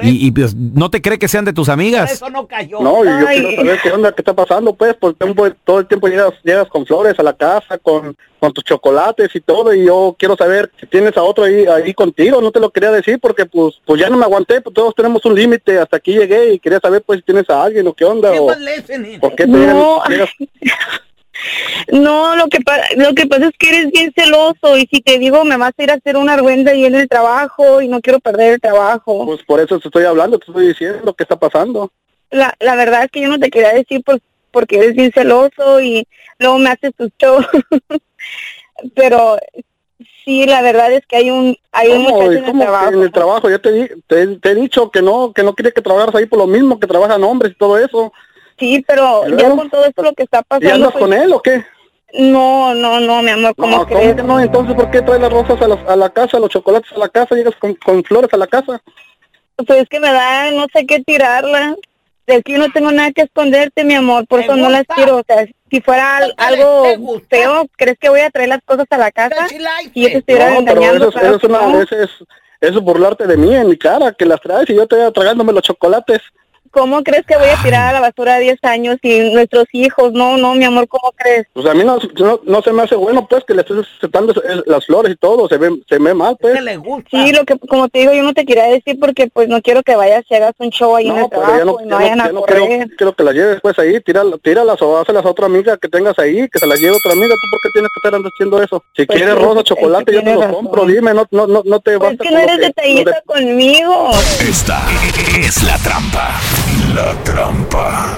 y, 0.02 0.28
y, 0.28 0.32
pues 0.32 0.54
no 0.56 0.90
te 0.90 1.02
cree 1.02 1.18
que 1.20 1.28
sean 1.28 1.46
de 1.46 1.54
tus 1.54 1.70
amigas. 1.70 2.12
Eso 2.12 2.30
no 2.30 2.48
cayó. 2.48 2.80
No, 2.82 3.04
y 3.06 3.08
yo 3.08 3.26
quiero 3.28 3.56
saber 3.56 3.80
qué 3.82 3.92
onda, 3.92 4.12
qué 4.12 4.22
está 4.22 4.34
pasando, 4.34 4.74
pues, 4.74 4.94
por 4.96 5.14
tiempo, 5.14 5.48
todo 5.64 5.80
el 5.80 5.88
tiempo 5.88 6.08
llegas, 6.08 6.34
llegas 6.44 6.68
con 6.68 6.86
flores 6.86 7.18
a 7.20 7.24
la 7.24 7.34
casa, 7.34 7.78
con, 7.78 8.16
con 8.40 8.52
tus 8.54 8.64
chocolates 8.64 9.30
y 9.36 9.40
todo, 9.42 9.74
y 9.74 9.86
yo 9.86 10.16
quiero 10.18 10.36
saber 10.36 10.72
si 10.80 10.88
tienes 10.88 11.16
a 11.16 11.22
otro 11.24 11.44
ahí, 11.44 11.66
ahí 11.66 11.94
contigo, 11.94 12.42
no 12.42 12.52
te 12.52 12.60
lo 12.60 12.70
quería 12.72 12.92
decir 12.92 13.20
porque 13.22 13.46
pues, 13.46 13.76
pues 13.86 14.02
ya 14.02 14.10
no 14.10 14.18
me 14.18 14.24
aguanté, 14.26 14.62
pues 14.62 14.74
todos 14.74 14.96
tenemos 14.96 15.24
un 15.26 15.36
límite, 15.36 15.78
hasta 15.80 15.98
aquí 15.98 16.14
llegué 16.14 16.54
y 16.54 16.60
quería 16.60 16.80
saber 16.80 17.04
pues 17.06 17.20
si 17.20 17.26
tienes 17.26 17.48
a 17.50 17.64
alguien 17.64 17.86
o 17.88 17.94
qué 17.94 18.04
onda, 18.06 18.32
o 18.32 18.48
por 19.20 19.36
qué 19.36 19.44
te 19.46 19.48
No. 19.48 20.04
llegas- 20.10 20.30
No, 21.92 22.36
lo 22.36 22.48
que, 22.48 22.60
pa- 22.62 22.82
lo 22.98 23.16
que 23.16 23.26
pasa 23.26 23.48
es 23.48 23.54
que 23.58 23.70
eres 23.70 23.92
bien 23.92 24.14
celoso 24.16 24.78
y 24.78 24.88
si 24.92 25.02
te 25.02 25.18
digo 25.18 25.44
me 25.44 25.58
vas 25.58 25.72
a 25.78 25.84
ir 25.84 25.90
a 25.92 25.96
hacer 25.96 26.16
una 26.16 26.34
argüenda 26.34 26.72
ahí 26.72 26.86
en 26.86 26.94
el 26.96 27.10
trabajo 27.10 27.82
y 27.82 27.88
no 27.88 28.00
quiero 28.02 28.20
perder 28.20 28.54
el 28.54 28.62
trabajo. 28.62 29.26
Pues 29.26 29.42
por 29.44 29.60
eso 29.60 29.80
te 29.80 29.88
estoy 29.88 30.06
hablando, 30.06 30.38
te 30.38 30.46
estoy 30.48 30.68
diciendo 30.68 31.14
qué 31.14 31.24
está 31.24 31.38
pasando. 31.40 31.92
La, 32.30 32.54
la 32.60 32.76
verdad 32.76 33.06
es 33.06 33.12
que 33.12 33.22
yo 33.22 33.28
no 33.30 33.40
te 33.40 33.50
quería 33.50 33.74
decir 33.74 34.04
por- 34.04 34.20
porque 34.52 34.78
eres 34.78 34.94
bien 34.94 35.12
celoso 35.14 35.82
y 35.82 36.06
luego 36.38 36.60
me 36.60 36.70
haces 36.70 36.92
tus 36.96 37.10
shows. 37.18 37.46
Pero 38.96 39.38
sí, 40.26 40.46
la 40.46 40.62
verdad 40.62 40.92
es 40.92 41.06
que 41.08 41.16
hay 41.18 41.32
un 41.32 41.58
hay 41.72 41.90
un 41.90 42.04
muchacho 42.04 42.34
¿Y 42.34 42.38
en 42.38 42.46
el 42.46 42.60
trabajo. 42.60 42.94
en 42.94 43.02
el 43.02 43.12
trabajo? 43.12 43.50
Ya 43.50 43.60
te, 43.60 43.72
di- 43.72 43.90
te, 44.08 44.28
te 44.38 44.50
he 44.52 44.56
dicho 44.56 44.92
que 44.92 45.02
no, 45.02 45.34
que 45.34 45.44
no 45.44 45.54
quiere 45.56 45.72
que 45.72 45.82
trabajes 45.82 46.14
ahí 46.16 46.26
por 46.26 46.40
lo 46.40 46.48
mismo, 46.48 46.80
que 46.80 46.88
trabajan 46.88 47.24
hombres 47.24 47.54
y 47.54 47.56
todo 47.56 47.78
eso. 47.78 48.14
Sí, 48.62 48.86
pero 48.88 49.24
¿Y 49.28 49.36
ya 49.38 49.50
con 49.50 49.70
todo 49.72 49.84
esto 49.86 50.04
lo 50.04 50.14
que 50.14 50.22
está 50.24 50.44
pasando. 50.44 50.70
¿Y 50.70 50.72
andas 50.72 50.92
pues, 50.92 51.02
con 51.04 51.14
él 51.14 51.34
o 51.34 51.42
qué? 51.42 51.66
No, 52.14 52.74
no, 52.76 53.00
no, 53.00 53.22
mi 53.24 53.32
amor, 53.32 53.56
¿cómo 53.56 53.78
No, 53.78 53.86
crees? 53.88 54.02
¿cómo 54.02 54.16
que 54.18 54.24
no? 54.24 54.40
Entonces, 54.40 54.76
¿por 54.76 54.92
qué 54.92 55.02
traes 55.02 55.20
las 55.22 55.32
rosas 55.34 55.60
a 55.62 55.68
la, 55.68 55.76
a 55.88 55.96
la 55.96 56.10
casa, 56.10 56.40
los 56.40 56.50
chocolates 56.52 56.92
a 56.92 57.00
la 57.00 57.10
casa, 57.10 57.36
llegas 57.36 57.56
con, 57.56 57.74
con 57.76 58.04
flores 58.04 58.32
a 58.34 58.38
la 58.38 58.46
casa? 58.48 58.80
Pues 59.56 59.82
es 59.82 59.90
que 59.90 60.00
me 60.00 60.12
da, 60.12 60.52
no 60.52 60.68
sé 60.74 60.86
qué 60.86 61.00
tirarla. 61.04 61.76
Que 62.28 62.42
yo 62.46 62.60
no 62.60 62.70
tengo 62.72 62.92
nada 62.92 63.12
que 63.12 63.24
esconderte, 63.24 63.84
mi 63.84 63.96
amor, 63.96 64.28
por 64.28 64.42
eso 64.42 64.56
no 64.56 64.70
las 64.70 64.84
tiro. 64.96 65.18
O 65.18 65.24
sea, 65.26 65.44
si 65.72 65.82
fuera 65.82 66.18
al- 66.18 66.34
algo 66.38 66.86
feo, 67.30 67.66
¿crees 67.76 67.98
que 68.00 68.10
voy 68.10 68.20
a 68.20 68.30
traer 68.30 68.50
las 68.50 68.62
cosas 68.64 68.86
a 68.92 68.98
la 68.98 69.12
casa? 69.12 69.48
Y 69.94 70.04
yo 70.04 70.08
te 70.10 70.18
estuviera 70.20 70.52
No, 70.52 70.64
pero 70.64 70.82
engañando. 70.82 71.10
eso, 71.10 71.12
claro 71.20 71.28
eso 71.30 71.38
es 71.38 71.44
una, 71.46 71.62
no. 71.62 71.82
eso 71.82 71.96
es, 71.96 72.10
eso 72.62 72.78
es 72.78 72.84
burlarte 72.84 73.26
de 73.26 73.38
mí 73.38 73.56
en 73.56 73.70
mi 73.70 73.78
cara, 73.78 74.14
que 74.14 74.26
las 74.26 74.40
traes 74.40 74.70
y 74.70 74.76
yo 74.76 74.86
te 74.86 74.98
voy 74.98 75.12
tragándome 75.12 75.52
los 75.54 75.64
chocolates. 75.64 76.20
¿Cómo 76.72 77.04
crees 77.04 77.26
que 77.26 77.36
voy 77.38 77.50
a 77.50 77.62
tirar 77.62 77.90
a 77.90 77.92
la 77.94 78.00
basura 78.00 78.38
10 78.40 78.58
años 78.64 78.98
y 79.02 79.34
nuestros 79.34 79.66
hijos? 79.74 80.14
No, 80.14 80.38
no, 80.38 80.56
mi 80.56 80.64
amor, 80.64 80.88
¿cómo 80.88 81.12
crees? 81.16 81.46
Pues 81.54 81.66
a 81.68 81.74
mí 81.74 81.84
no, 81.84 82.00
no, 82.18 82.40
no 82.44 82.62
se 82.62 82.72
me 82.72 82.84
hace 82.84 82.96
bueno, 82.96 83.28
pues, 83.28 83.44
que 83.46 83.54
le 83.54 83.62
estés 83.62 83.86
aceptando 83.98 84.32
es- 84.32 84.64
las 84.66 84.86
flores 84.86 85.12
y 85.14 85.16
todo, 85.18 85.48
se 85.50 85.58
ve, 85.58 85.70
se 85.90 85.98
ve 86.00 86.14
mal, 86.14 86.38
pues. 86.40 86.58
Sí, 87.10 87.32
lo 87.34 87.44
que, 87.46 87.58
como 87.68 87.90
te 87.90 88.00
digo, 88.00 88.14
yo 88.14 88.24
no 88.24 88.34
te 88.34 88.46
quería 88.46 88.64
decir 88.66 88.98
porque 89.00 89.28
pues 89.28 89.50
no 89.50 89.62
quiero 89.62 89.84
que 89.84 89.96
vayas 89.96 90.24
y 90.30 90.36
hagas 90.36 90.54
un 90.60 90.70
show 90.70 90.96
ahí 90.96 91.08
en 91.10 91.16
el 91.16 91.22
No, 91.24 91.30
pero 91.30 91.42
trabajo 91.42 91.60
ya 91.60 91.66
no, 91.66 91.78
y 91.82 91.86
no 91.86 91.90
ya 91.90 91.90
no- 91.90 91.98
vayan 91.98 92.18
ya 92.18 92.24
a 92.24 92.32
no 92.32 92.42
quiero, 92.44 92.66
quiero 92.98 93.14
que 93.14 93.24
las 93.24 93.34
lleves 93.36 93.60
pues 93.62 93.78
ahí, 93.80 94.00
tírala- 94.02 94.38
tíralas 94.42 94.82
o 94.82 94.98
hácelas 94.98 95.26
a 95.26 95.30
otra 95.30 95.46
amiga 95.48 95.78
que 95.78 95.90
tengas 95.90 96.18
ahí, 96.20 96.48
que 96.48 96.60
se 96.60 96.68
las 96.68 96.80
lleve 96.80 96.96
otra 96.96 97.12
amiga, 97.12 97.36
¿tú 97.36 97.48
por 97.52 97.60
qué 97.62 97.70
tienes 97.74 97.90
que 97.94 98.00
estar 98.00 98.16
andando 98.16 98.30
haciendo 98.34 98.64
eso? 98.64 98.84
Si 98.96 99.06
Pues 99.06 99.18
quieres 99.18 99.36
sí, 99.36 99.42
rosa, 99.44 99.60
es 99.60 99.66
chocolate, 99.66 100.14
yo 100.14 100.24
te 100.24 100.34
los 100.34 100.44
razón. 100.46 100.56
compro, 100.56 100.86
dime, 100.86 101.14
no, 101.14 101.26
no, 101.32 101.48
no, 101.48 101.62
no 101.66 101.80
te 101.82 101.98
Pues 101.98 102.10
basta 102.12 102.24
que 102.24 102.32
no 102.32 102.38
lo 102.38 102.44
eres 102.44 102.58
detallista 102.60 103.12
lo 103.12 103.16
de- 103.16 103.22
conmigo. 103.46 104.12
Esta 104.48 104.82
es 105.38 105.64
la 105.64 105.78
trampa. 105.80 106.32
La 106.94 107.14
trampa. 107.24 108.18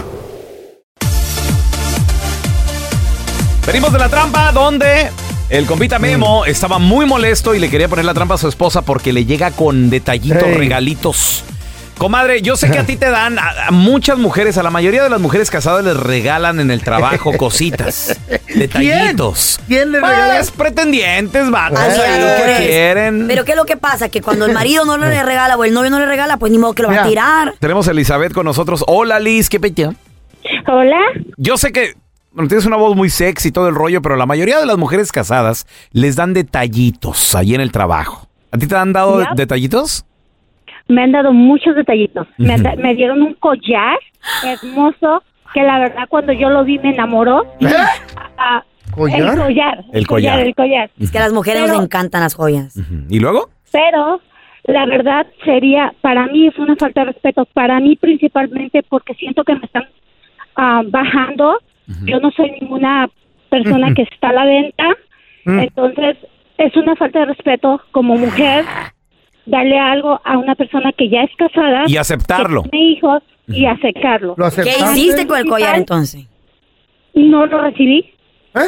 Venimos 3.68 3.94
de 3.94 4.00
la 4.00 4.10
trampa 4.10 4.52
donde 4.52 5.10
el 5.50 5.66
compita 5.66 6.00
Memo 6.00 6.46
estaba 6.46 6.80
muy 6.80 7.06
molesto 7.06 7.54
y 7.54 7.60
le 7.60 7.70
quería 7.70 7.88
poner 7.88 8.06
la 8.06 8.14
trampa 8.14 8.36
a 8.36 8.38
su 8.38 8.48
esposa 8.48 8.82
porque 8.82 9.14
le 9.14 9.26
llega 9.26 9.52
con 9.52 9.90
detallitos, 9.90 10.44
Ey. 10.44 10.56
regalitos. 10.56 11.44
Comadre, 11.98 12.42
yo 12.42 12.58
sé 12.58 12.70
que 12.70 12.80
a 12.80 12.86
ti 12.86 12.98
te 12.98 13.10
dan, 13.10 13.40
a, 13.40 13.68
a 13.68 13.72
muchas 13.72 14.18
mujeres, 14.18 14.58
a 14.58 14.64
la 14.64 14.70
mayoría 14.70 15.04
de 15.04 15.10
las 15.10 15.22
mujeres 15.22 15.50
casadas 15.50 15.86
les 15.86 15.96
regalan 15.96 16.60
en 16.60 16.70
el 16.72 16.84
trabajo 16.84 17.32
cositas, 17.38 18.20
detallitos. 18.56 19.60
¿Quién 19.68 19.92
le 19.92 20.00
Pues, 20.00 20.12
regala? 20.12 20.42
pretendientes, 20.58 21.50
vatos, 21.50 21.80
ahí 21.80 22.20
que 22.46 22.52
es. 22.54 22.68
quieren. 22.68 23.26
Pero 23.28 23.46
¿qué 23.46 23.52
es 23.52 23.58
lo 23.58 23.66
que 23.66 23.78
pasa? 23.78 24.10
Que 24.10 24.22
cuando 24.22 24.46
el 24.46 24.54
marido 24.54 24.84
no 24.86 24.98
le 24.98 25.24
regala 25.24 25.56
o 25.56 25.64
el 25.64 25.74
novio 25.74 25.90
no 25.92 26.00
le 26.00 26.06
regala, 26.06 26.38
pues 26.38 26.52
ni 26.52 26.58
modo 26.58 26.74
que 26.74 26.82
lo 26.84 26.90
va 26.90 26.96
a 26.96 26.98
Mira. 27.06 27.10
tirar. 27.10 27.54
Tenemos 27.60 27.88
a 27.88 27.92
Elizabeth 27.92 28.34
con 28.34 28.46
nosotros. 28.46 28.84
Hola, 28.88 29.20
Liz, 29.20 29.48
¿qué 29.48 29.60
pecho? 29.60 29.94
Hola. 30.68 31.00
Yo 31.38 31.58
sé 31.58 31.72
que 31.72 31.94
bueno, 32.32 32.48
tienes 32.50 32.66
una 32.66 32.76
voz 32.78 32.96
muy 32.98 33.10
sexy 33.12 33.50
y 33.50 33.52
todo 33.52 33.70
el 33.70 33.76
rollo, 33.76 34.02
pero 34.02 34.16
la 34.16 34.26
mayoría 34.26 34.60
de 34.60 34.66
las 34.66 34.78
mujeres 34.78 35.12
casadas 35.12 35.68
les 35.92 36.16
dan 36.16 36.34
detallitos 36.34 37.36
ahí 37.36 37.54
en 37.56 37.62
el 37.62 37.72
trabajo. 37.72 38.28
¿A 38.52 38.58
ti 38.58 38.66
te 38.68 38.76
han 38.76 38.92
dado 38.92 39.22
Ya. 39.22 39.30
detallitos? 39.36 40.06
Me 40.88 41.04
han 41.04 41.12
dado 41.12 41.34
muchos 41.34 41.76
detallitos. 41.76 42.28
Me, 42.38 42.58
da- 42.58 42.76
me 42.76 42.94
dieron 42.96 43.22
un 43.22 43.34
collar 43.36 43.98
hermoso 44.46 45.24
que 45.54 45.62
la 45.64 45.80
verdad 45.80 46.04
cuando 46.10 46.34
yo 46.34 46.50
lo 46.50 46.64
vi 46.64 46.80
me 46.80 46.90
enamoró. 46.90 47.44
Ah, 48.38 48.64
¿Collar? 48.92 49.22
El 49.34 49.38
collar. 49.40 49.84
El 49.94 50.08
collar. 50.08 50.40
El 50.42 50.56
collar. 50.56 50.90
Es 51.00 51.12
que 51.12 51.18
a 51.18 51.22
las 51.22 51.34
mujeres 51.34 51.64
Pero- 51.64 51.76
nos 51.76 51.84
encantan 51.84 52.22
las 52.22 52.36
joyas. 52.36 52.76
¿Y 53.10 53.20
luego? 53.20 53.50
Pero 53.72 54.22
la 54.66 54.86
verdad 54.86 55.26
sería, 55.44 55.94
para 56.02 56.28
mí 56.28 56.48
es 56.48 56.58
una 56.60 56.76
falta 56.76 57.02
de 57.02 57.14
respeto. 57.14 57.46
Para 57.54 57.80
mí 57.80 57.96
principalmente 57.96 58.84
porque 58.88 59.14
siento 59.16 59.44
que 59.44 59.56
me 59.56 59.66
están 59.66 59.86
ah, 60.56 60.84
bajando. 60.86 61.58
Yo 62.06 62.20
no 62.20 62.32
soy 62.32 62.52
ninguna 62.62 63.10
persona 63.50 63.94
que 63.94 64.04
está 64.04 64.30
a 64.30 64.34
la 64.34 64.46
venta. 64.46 64.86
Entonces 65.46 66.18
es 66.58 66.76
una 66.78 66.96
falta 66.96 67.20
de 67.20 67.26
respeto 67.26 67.82
como 67.92 68.16
mujer 68.16 68.64
darle 69.46 69.78
algo 69.80 70.20
a 70.24 70.38
una 70.38 70.56
persona 70.56 70.92
que 70.98 71.10
ya 71.10 71.22
es 71.24 71.32
casada. 71.38 71.84
Y 71.88 71.98
aceptarlo. 71.98 72.64
que 72.64 72.70
tiene 72.70 72.86
hijos 72.92 73.24
y 73.48 73.66
aceptarlo. 73.66 74.36
¿Qué 74.36 74.76
hiciste 74.84 75.28
con 75.28 75.38
el 75.40 75.46
collar 75.48 75.76
entonces? 75.76 76.26
No 77.14 77.46
lo 77.46 77.62
recibí 77.62 78.12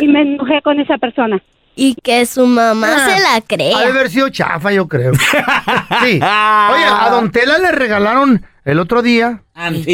y 0.01 0.07
me 0.07 0.21
enojé 0.21 0.61
con 0.61 0.80
esa 0.80 0.97
persona. 0.97 1.41
Y 1.78 1.95
que 1.95 2.26
su 2.26 2.45
mamá 2.45 2.88
Ah, 2.95 3.09
se 3.09 3.21
la 3.21 3.41
crea. 3.45 3.78
Ha 3.78 3.82
de 3.82 3.88
haber 3.91 4.09
sido 4.09 4.30
chafa, 4.30 4.71
yo 4.71 4.88
creo. 4.88 5.11
Sí. 6.03 6.15
Oye, 6.15 6.21
a 6.21 7.09
Don 7.11 7.32
Tela 7.32 7.57
le 7.57 7.71
regalaron 7.71 8.45
el 8.66 8.80
otro 8.80 9.01
día. 9.01 9.41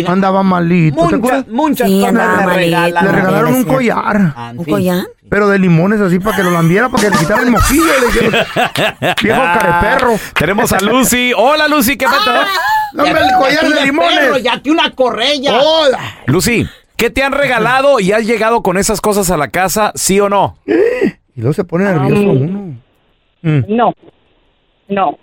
Andaba 0.07 0.41
malito. 0.43 0.95
¿te 0.95 1.01
Muchas, 1.03 1.19
acuerdas? 1.19 1.47
muchas 1.49 1.87
Sí, 1.87 1.93
cosas 1.99 2.09
andaba 2.09 2.31
le 2.31 2.45
malito. 2.45 2.55
regalan. 2.65 3.05
Le 3.05 3.11
regalaron 3.11 3.53
un 3.53 3.63
collar. 3.65 4.33
¿Un 4.55 4.65
collar? 4.65 5.03
Pero 5.29 5.47
de 5.49 5.59
limones 5.59 6.01
así 6.01 6.19
para 6.19 6.35
que 6.37 6.43
lo 6.43 6.51
lambiera, 6.51 6.89
para 6.89 7.03
que 7.03 7.09
le 7.11 7.17
quitara 7.17 7.43
el 7.43 7.51
mojillo. 7.51 7.83
Le 7.99 8.05
dijeron, 8.07 8.45
viejo 9.23 9.41
careperro. 9.41 10.13
Tenemos 10.33 10.71
a 10.73 10.79
Lucy. 10.79 11.31
Hola, 11.37 11.67
Lucy, 11.67 11.95
¿qué 11.97 12.05
pasó? 12.05 12.31
Dame 12.93 13.09
el 13.11 13.15
collar 13.37 13.63
de 13.63 13.69
Perro, 13.69 13.85
limones. 13.85 14.43
ya 14.43 14.61
te 14.61 14.71
una 14.71 14.91
correa. 14.91 15.59
Hola. 15.63 15.99
Lucy, 16.25 16.67
¿qué 16.97 17.09
te 17.09 17.23
han 17.23 17.31
regalado 17.31 17.99
y 17.99 18.11
has 18.11 18.25
llegado 18.25 18.61
con 18.63 18.77
esas 18.77 18.99
cosas 18.99 19.29
a 19.31 19.37
la 19.37 19.49
casa, 19.49 19.91
sí 19.95 20.19
o 20.19 20.27
no? 20.27 20.57
Y 20.65 21.39
luego 21.39 21.53
se 21.53 21.63
pone 21.63 21.85
nervioso 21.85 22.21
uno. 22.31 22.75
No, 23.43 23.93
no. 24.89 25.17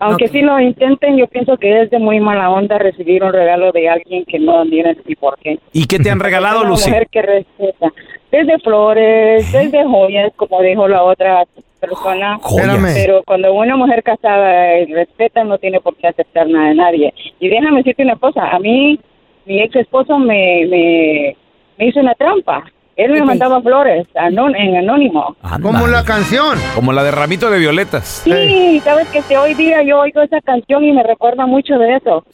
Aunque 0.00 0.28
sí 0.28 0.42
lo 0.42 0.58
intenten, 0.60 1.16
yo 1.16 1.26
pienso 1.26 1.56
que 1.56 1.82
es 1.82 1.90
de 1.90 1.98
muy 1.98 2.20
mala 2.20 2.50
onda 2.50 2.78
recibir 2.78 3.22
un 3.24 3.32
regalo 3.32 3.72
de 3.72 3.88
alguien 3.88 4.24
que 4.24 4.38
no 4.38 4.64
tiene 4.66 4.96
ni 5.04 5.14
por 5.16 5.36
qué. 5.38 5.58
¿Y 5.72 5.86
qué 5.86 5.98
te 5.98 6.10
han 6.10 6.20
regalado, 6.20 6.60
Una 6.60 6.70
Lucy? 6.70 6.88
mujer 6.90 7.08
que 7.10 7.22
respeta. 7.22 7.92
Desde 8.30 8.58
flores, 8.58 9.50
desde 9.52 9.84
joyas, 9.84 10.32
como 10.36 10.62
dijo 10.62 10.86
la 10.86 11.02
otra 11.02 11.44
persona. 11.80 12.38
Joyas. 12.42 12.94
Pero 12.94 13.22
cuando 13.24 13.52
una 13.54 13.76
mujer 13.76 14.02
casada 14.02 14.84
respeta, 14.88 15.44
no 15.44 15.58
tiene 15.58 15.80
por 15.80 15.96
qué 15.96 16.08
aceptar 16.08 16.46
nada 16.48 16.68
de 16.68 16.74
nadie. 16.74 17.14
Y 17.40 17.48
déjame 17.48 17.78
decirte 17.78 18.02
una 18.04 18.16
cosa, 18.16 18.48
a 18.48 18.58
mí, 18.58 19.00
mi 19.46 19.60
ex 19.62 19.74
esposo 19.76 20.18
me, 20.18 20.66
me, 20.68 21.36
me 21.78 21.86
hizo 21.86 22.00
una 22.00 22.14
trampa. 22.14 22.64
Él 22.98 23.12
me 23.12 23.22
mandaba 23.22 23.62
flores 23.62 24.08
anón- 24.16 24.56
en 24.56 24.76
anónimo. 24.76 25.36
Como 25.62 25.86
la 25.86 26.04
canción. 26.04 26.58
Como 26.74 26.92
la 26.92 27.04
de 27.04 27.12
Ramito 27.12 27.48
de 27.48 27.60
Violetas. 27.60 28.22
Sí, 28.24 28.80
sabes 28.82 29.06
que 29.10 29.22
si 29.22 29.36
hoy 29.36 29.54
día 29.54 29.84
yo 29.84 30.00
oigo 30.00 30.20
esa 30.20 30.40
canción 30.40 30.82
y 30.82 30.90
me 30.92 31.04
recuerda 31.04 31.46
mucho 31.46 31.78
de 31.78 31.94
eso. 31.94 32.24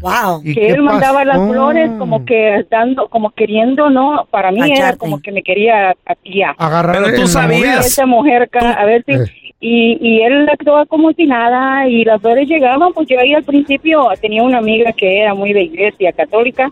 Wow. 0.00 0.40
Que 0.44 0.68
él 0.68 0.82
mandaba 0.82 1.24
las 1.24 1.36
flores 1.50 1.90
como 1.98 2.24
que 2.24 2.64
dando, 2.70 3.08
como 3.08 3.30
queriendo, 3.30 3.90
¿no? 3.90 4.24
Para 4.30 4.52
mí 4.52 4.60
era 4.70 4.94
como 4.96 5.20
que 5.20 5.32
me 5.32 5.42
quería 5.42 5.96
ya. 6.24 6.54
Agarrar 6.58 7.02
Pero 7.02 7.16
tú 7.16 7.26
sabías. 7.26 7.84
Esa 7.84 8.06
mujer, 8.06 8.48
a 8.54 8.84
ver 8.84 9.04
si... 9.04 9.14
Y, 9.58 9.98
y 10.00 10.20
él 10.20 10.46
actuaba 10.48 10.84
como 10.86 11.12
si 11.12 11.26
nada 11.26 11.88
y 11.88 12.04
las 12.04 12.20
flores 12.20 12.46
llegaban, 12.46 12.92
pues 12.92 13.08
yo 13.08 13.18
ahí 13.18 13.34
al 13.34 13.42
principio 13.42 14.06
tenía 14.20 14.42
una 14.44 14.58
amiga 14.58 14.92
que 14.92 15.22
era 15.22 15.34
muy 15.34 15.52
de 15.54 15.62
iglesia 15.62 16.12
católica 16.12 16.70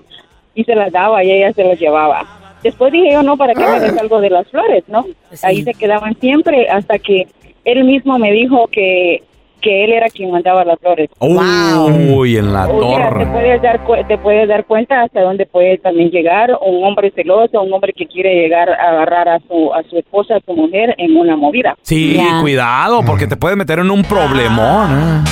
y 0.54 0.62
se 0.62 0.74
las 0.74 0.92
daba 0.92 1.24
y 1.24 1.30
ella 1.32 1.52
se 1.54 1.64
las 1.64 1.80
llevaba. 1.80 2.41
Después 2.62 2.92
dije 2.92 3.12
yo, 3.12 3.22
no, 3.22 3.36
¿para 3.36 3.54
qué 3.54 3.60
me 3.60 3.80
des 3.80 3.98
algo 3.98 4.20
de 4.20 4.30
las 4.30 4.48
flores, 4.48 4.84
no? 4.88 5.04
Ahí 5.42 5.62
se 5.62 5.74
quedaban 5.74 6.14
siempre 6.20 6.68
hasta 6.68 6.98
que 6.98 7.26
él 7.64 7.84
mismo 7.84 8.18
me 8.18 8.32
dijo 8.32 8.68
que, 8.68 9.22
que 9.62 9.84
él 9.84 9.92
era 9.92 10.08
quien 10.08 10.30
mandaba 10.30 10.64
las 10.64 10.78
flores. 10.80 11.08
Uy, 11.20 12.36
en 12.36 12.52
la 12.52 12.66
O 12.68 12.80
sea, 12.80 13.08
te 13.08 13.14
torre. 13.14 13.26
puedes 13.26 13.62
dar 13.62 13.80
te 14.08 14.18
puedes 14.18 14.48
dar 14.48 14.64
cuenta 14.66 15.02
hasta 15.02 15.20
dónde 15.22 15.46
puede 15.46 15.78
también 15.78 16.10
llegar 16.10 16.50
un 16.60 16.84
hombre 16.84 17.12
celoso, 17.14 17.62
un 17.62 17.72
hombre 17.72 17.92
que 17.96 18.06
quiere 18.06 18.34
llegar 18.34 18.68
a 18.70 18.90
agarrar 18.90 19.28
a 19.28 19.38
su 19.48 19.72
a 19.72 19.82
su 19.88 19.98
esposa, 19.98 20.36
a 20.36 20.40
su 20.44 20.52
mujer 20.54 20.94
en 20.98 21.16
una 21.16 21.36
movida. 21.36 21.76
Sí, 21.82 22.20
cuidado, 22.40 23.02
porque 23.04 23.26
te 23.26 23.36
puede 23.36 23.56
meter 23.56 23.78
en 23.78 23.90
un 23.90 24.02
problemón. 24.04 24.90
¿eh? 24.90 25.24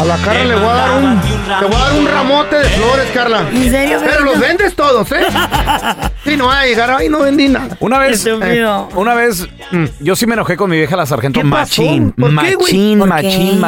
A 0.00 0.04
la 0.04 0.16
Carla 0.18 0.44
le 0.44 0.54
voy 0.54 0.68
a 0.68 0.74
dar 0.74 1.02
un, 1.02 1.20
te 1.20 1.64
voy 1.66 1.74
a 1.74 1.78
dar 1.90 1.98
un 1.98 2.06
ramote 2.06 2.56
de 2.56 2.64
flores, 2.64 3.10
Carla. 3.12 3.40
¿En 3.52 3.70
serio, 3.70 3.98
Pero 4.04 4.24
los 4.24 4.38
vendes 4.40 4.74
todos, 4.76 5.10
¿eh? 5.12 5.16
Sí, 6.24 6.36
no 6.38 6.46
va 6.46 6.60
a 6.60 6.64
llegar, 6.66 6.90
ay, 6.90 7.08
no 7.10 7.20
vendí 7.20 7.48
nada. 7.48 7.76
Una 7.80 7.98
vez, 7.98 8.24
eh, 8.26 8.64
una 8.96 9.14
vez, 9.14 9.46
mm, 9.72 9.84
yo 10.00 10.16
sí 10.16 10.26
me 10.26 10.32
enojé 10.34 10.56
con 10.56 10.70
mi 10.70 10.76
vieja 10.78 10.96
la 10.96 11.04
sargento 11.04 11.40
¿Qué 11.40 11.46
pasó? 11.48 11.82
machín, 11.82 12.12
¿Por 12.12 12.30
machín, 12.30 12.54
¿Por 12.54 12.64
qué? 12.64 12.66
machín, 12.68 12.98
¿Por 12.98 13.08
machín. 13.08 13.60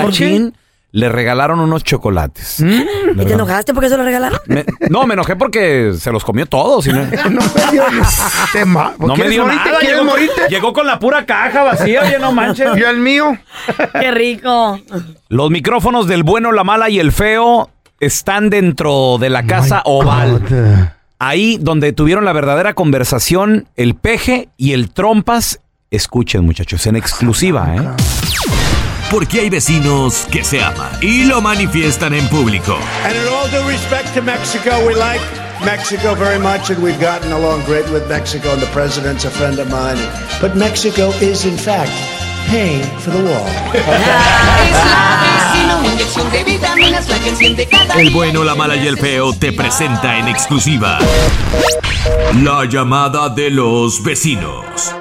Le 0.93 1.11
regalaron 1.11 1.61
unos 1.61 1.85
chocolates. 1.85 2.61
¿Y 2.61 3.25
te 3.27 3.33
enojaste 3.35 3.75
porque 3.75 3.91
se 3.91 3.99
lo 3.99 4.03
regalaron? 4.05 4.39
Me- 4.47 4.65
no, 4.89 5.05
me 5.07 5.13
enojé 5.13 5.37
porque 5.37 5.93
se 5.99 6.11
los 6.11 6.25
comió 6.25 6.47
todos. 6.47 6.87
y 6.87 6.93
no, 6.93 7.05
No 7.31 7.41
me 7.43 7.71
dio 7.73 7.85
te 8.53 8.65
ma- 8.65 8.95
no 8.99 9.09
me 9.09 9.15
¿Quieres 9.15 9.33
dio 9.33 9.43
morirte? 9.45 9.65
nada. 9.67 9.79
¿Quieres 9.81 9.99
Llegó, 9.99 10.11
morirte? 10.11 10.43
llegó 10.49 10.73
con 10.73 10.87
la 10.87 10.99
pura 10.99 11.27
caja 11.27 11.65
vacía, 11.65 12.01
oye, 12.03 12.19
no 12.19 12.33
manches. 12.33 12.69
¿Y 12.79 12.81
el 12.83 12.99
mío? 13.01 13.37
¡Qué 14.01 14.11
rico! 14.11 14.81
Los 15.29 15.51
micrófonos 15.51 16.07
del 16.07 16.23
bueno, 16.23 16.51
la 16.53 16.65
mala 16.65 16.89
y 16.89 16.99
el 16.99 17.13
feo 17.13 17.69
están 18.01 18.49
dentro 18.49 19.19
de 19.21 19.29
la 19.29 19.43
casa 19.45 19.83
oval. 19.85 20.93
Ahí 21.19 21.59
donde 21.61 21.93
tuvieron 21.93 22.25
la 22.25 22.33
verdadera 22.33 22.73
conversación 22.73 23.69
el 23.77 23.97
peje 23.97 24.49
y 24.57 24.73
el 24.73 24.91
trompas. 24.93 25.61
Escuchen, 25.91 26.45
muchachos, 26.45 26.87
en 26.87 26.97
exclusiva, 26.97 27.75
¿eh? 27.77 27.81
Porque 29.11 29.41
hay 29.41 29.51
vecinos 29.51 30.27
que 30.31 30.43
se 30.43 30.61
aman 30.63 30.91
y 31.01 31.25
lo 31.25 31.41
manifiestan 31.41 32.13
en 32.13 32.27
público. 32.29 32.77
And 33.05 33.15
in 33.15 33.29
all 33.29 33.49
due 33.49 33.69
respect 33.71 34.13
to 34.15 34.23
Mexico, 34.23 34.85
we 34.87 34.95
like 34.95 35.21
Mexico 35.65 36.15
very 36.15 36.39
much, 36.39 36.71
and 36.71 36.83
we've 36.83 37.01
gotten 37.01 37.31
along 37.33 37.65
great 37.67 37.89
with 37.91 38.09
Mexico, 38.09 38.53
and 38.53 38.61
the 38.61 38.71
president's 38.73 39.25
a 39.25 39.31
friend 39.31 39.59
of 39.59 39.71
mine. 39.71 39.99
But 40.41 40.57
Mexico 40.57 41.11
is, 41.21 41.45
in 41.45 41.57
fact, 41.57 41.93
paying 42.49 42.83
for 43.01 43.11
the 43.11 43.23
wall. 43.23 43.47
El 47.97 48.11
bueno, 48.11 48.45
la 48.45 48.55
mala 48.55 48.77
y 48.77 48.87
el 48.87 48.99
feo 48.99 49.33
te 49.33 49.53
presenta 49.53 50.19
en 50.19 50.29
exclusiva 50.29 50.99
la 52.43 52.65
llamada 52.65 53.29
de 53.29 53.51
los 53.51 54.03
vecinos. 54.03 54.96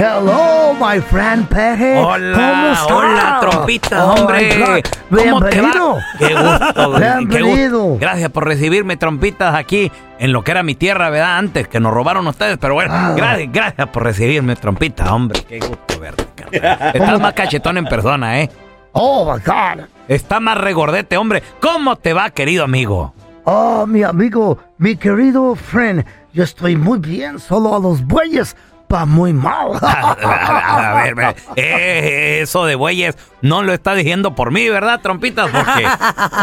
Hello, 0.00 0.74
my 0.74 1.00
friend 1.00 1.48
Peje. 1.48 1.98
Hola, 1.98 2.36
¿Cómo 2.36 2.70
estás? 2.72 2.90
hola, 2.92 3.38
trompita, 3.40 4.04
Oh, 4.06 4.12
hombre. 4.14 4.82
¿Cómo 5.10 5.40
te 5.44 5.60
va? 5.60 5.72
Qué 6.16 6.34
gusto, 6.36 6.92
qué 6.98 7.00
Bienvenido. 7.00 7.82
gusto. 7.82 7.98
Gracias 8.00 8.30
por 8.30 8.44
recibirme, 8.46 8.96
trompitas, 8.96 9.56
aquí 9.56 9.90
en 10.20 10.32
lo 10.32 10.44
que 10.44 10.52
era 10.52 10.62
mi 10.62 10.76
tierra, 10.76 11.10
¿verdad? 11.10 11.38
Antes 11.38 11.66
que 11.66 11.80
nos 11.80 11.92
robaron 11.92 12.28
ustedes, 12.28 12.58
pero 12.60 12.74
bueno, 12.74 12.92
Ah. 12.94 13.14
gracias, 13.16 13.48
gracias 13.52 13.88
por 13.88 14.04
recibirme, 14.04 14.54
trompita, 14.54 15.12
hombre. 15.12 15.40
Qué 15.48 15.58
gusto 15.58 15.98
verte, 15.98 16.24
carnal. 16.36 16.90
Estás 16.94 17.20
más 17.20 17.32
cachetón 17.32 17.76
en 17.78 17.86
persona, 17.86 18.40
¿eh? 18.40 18.50
Oh, 18.92 19.24
my 19.24 19.40
God. 19.44 19.84
Está 20.06 20.38
más 20.38 20.58
regordete, 20.58 21.16
hombre. 21.16 21.42
¿Cómo 21.60 21.96
te 21.96 22.12
va, 22.12 22.30
querido 22.30 22.62
amigo? 22.62 23.14
Oh, 23.42 23.84
mi 23.84 24.04
amigo, 24.04 24.58
mi 24.78 24.94
querido 24.94 25.56
friend, 25.56 26.04
yo 26.32 26.44
estoy 26.44 26.76
muy 26.76 27.00
bien, 27.00 27.40
solo 27.40 27.74
a 27.74 27.80
los 27.80 28.00
bueyes 28.06 28.54
va 28.92 29.04
muy 29.06 29.32
mal. 29.32 29.72
A, 29.82 30.12
a- 30.22 30.90
a 31.00 31.02
ver, 31.02 31.14
ver, 31.14 31.36
eh, 31.56 32.40
eso 32.42 32.64
de 32.66 32.74
bueyes 32.74 33.16
no 33.42 33.62
lo 33.62 33.72
está 33.72 33.94
diciendo 33.94 34.34
por 34.34 34.50
mí, 34.52 34.68
¿verdad, 34.68 35.00
trompitas? 35.00 35.50
Porque, 35.50 35.86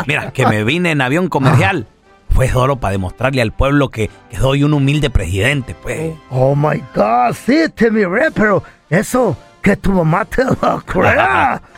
mira, 0.07 0.31
que 0.31 0.45
me 0.47 0.63
vine 0.63 0.91
en 0.91 1.01
avión 1.01 1.27
comercial. 1.29 1.87
Fue 2.29 2.49
solo 2.49 2.75
para 2.77 2.91
demostrarle 2.91 3.41
al 3.41 3.53
pueblo 3.53 3.89
que, 3.89 4.09
que 4.29 4.35
soy 4.37 4.63
un 4.65 4.73
humilde 4.73 5.09
presidente, 5.09 5.73
pues. 5.81 6.13
Oh 6.29 6.53
my 6.53 6.83
God, 6.93 7.33
sí, 7.33 7.69
te 7.73 7.89
miré, 7.89 8.29
pero 8.31 8.61
eso 8.89 9.37
que 9.61 9.77
tu 9.77 9.91
mamá 9.93 10.25
te 10.25 10.43
lo 10.43 10.81
crea. 10.85 11.61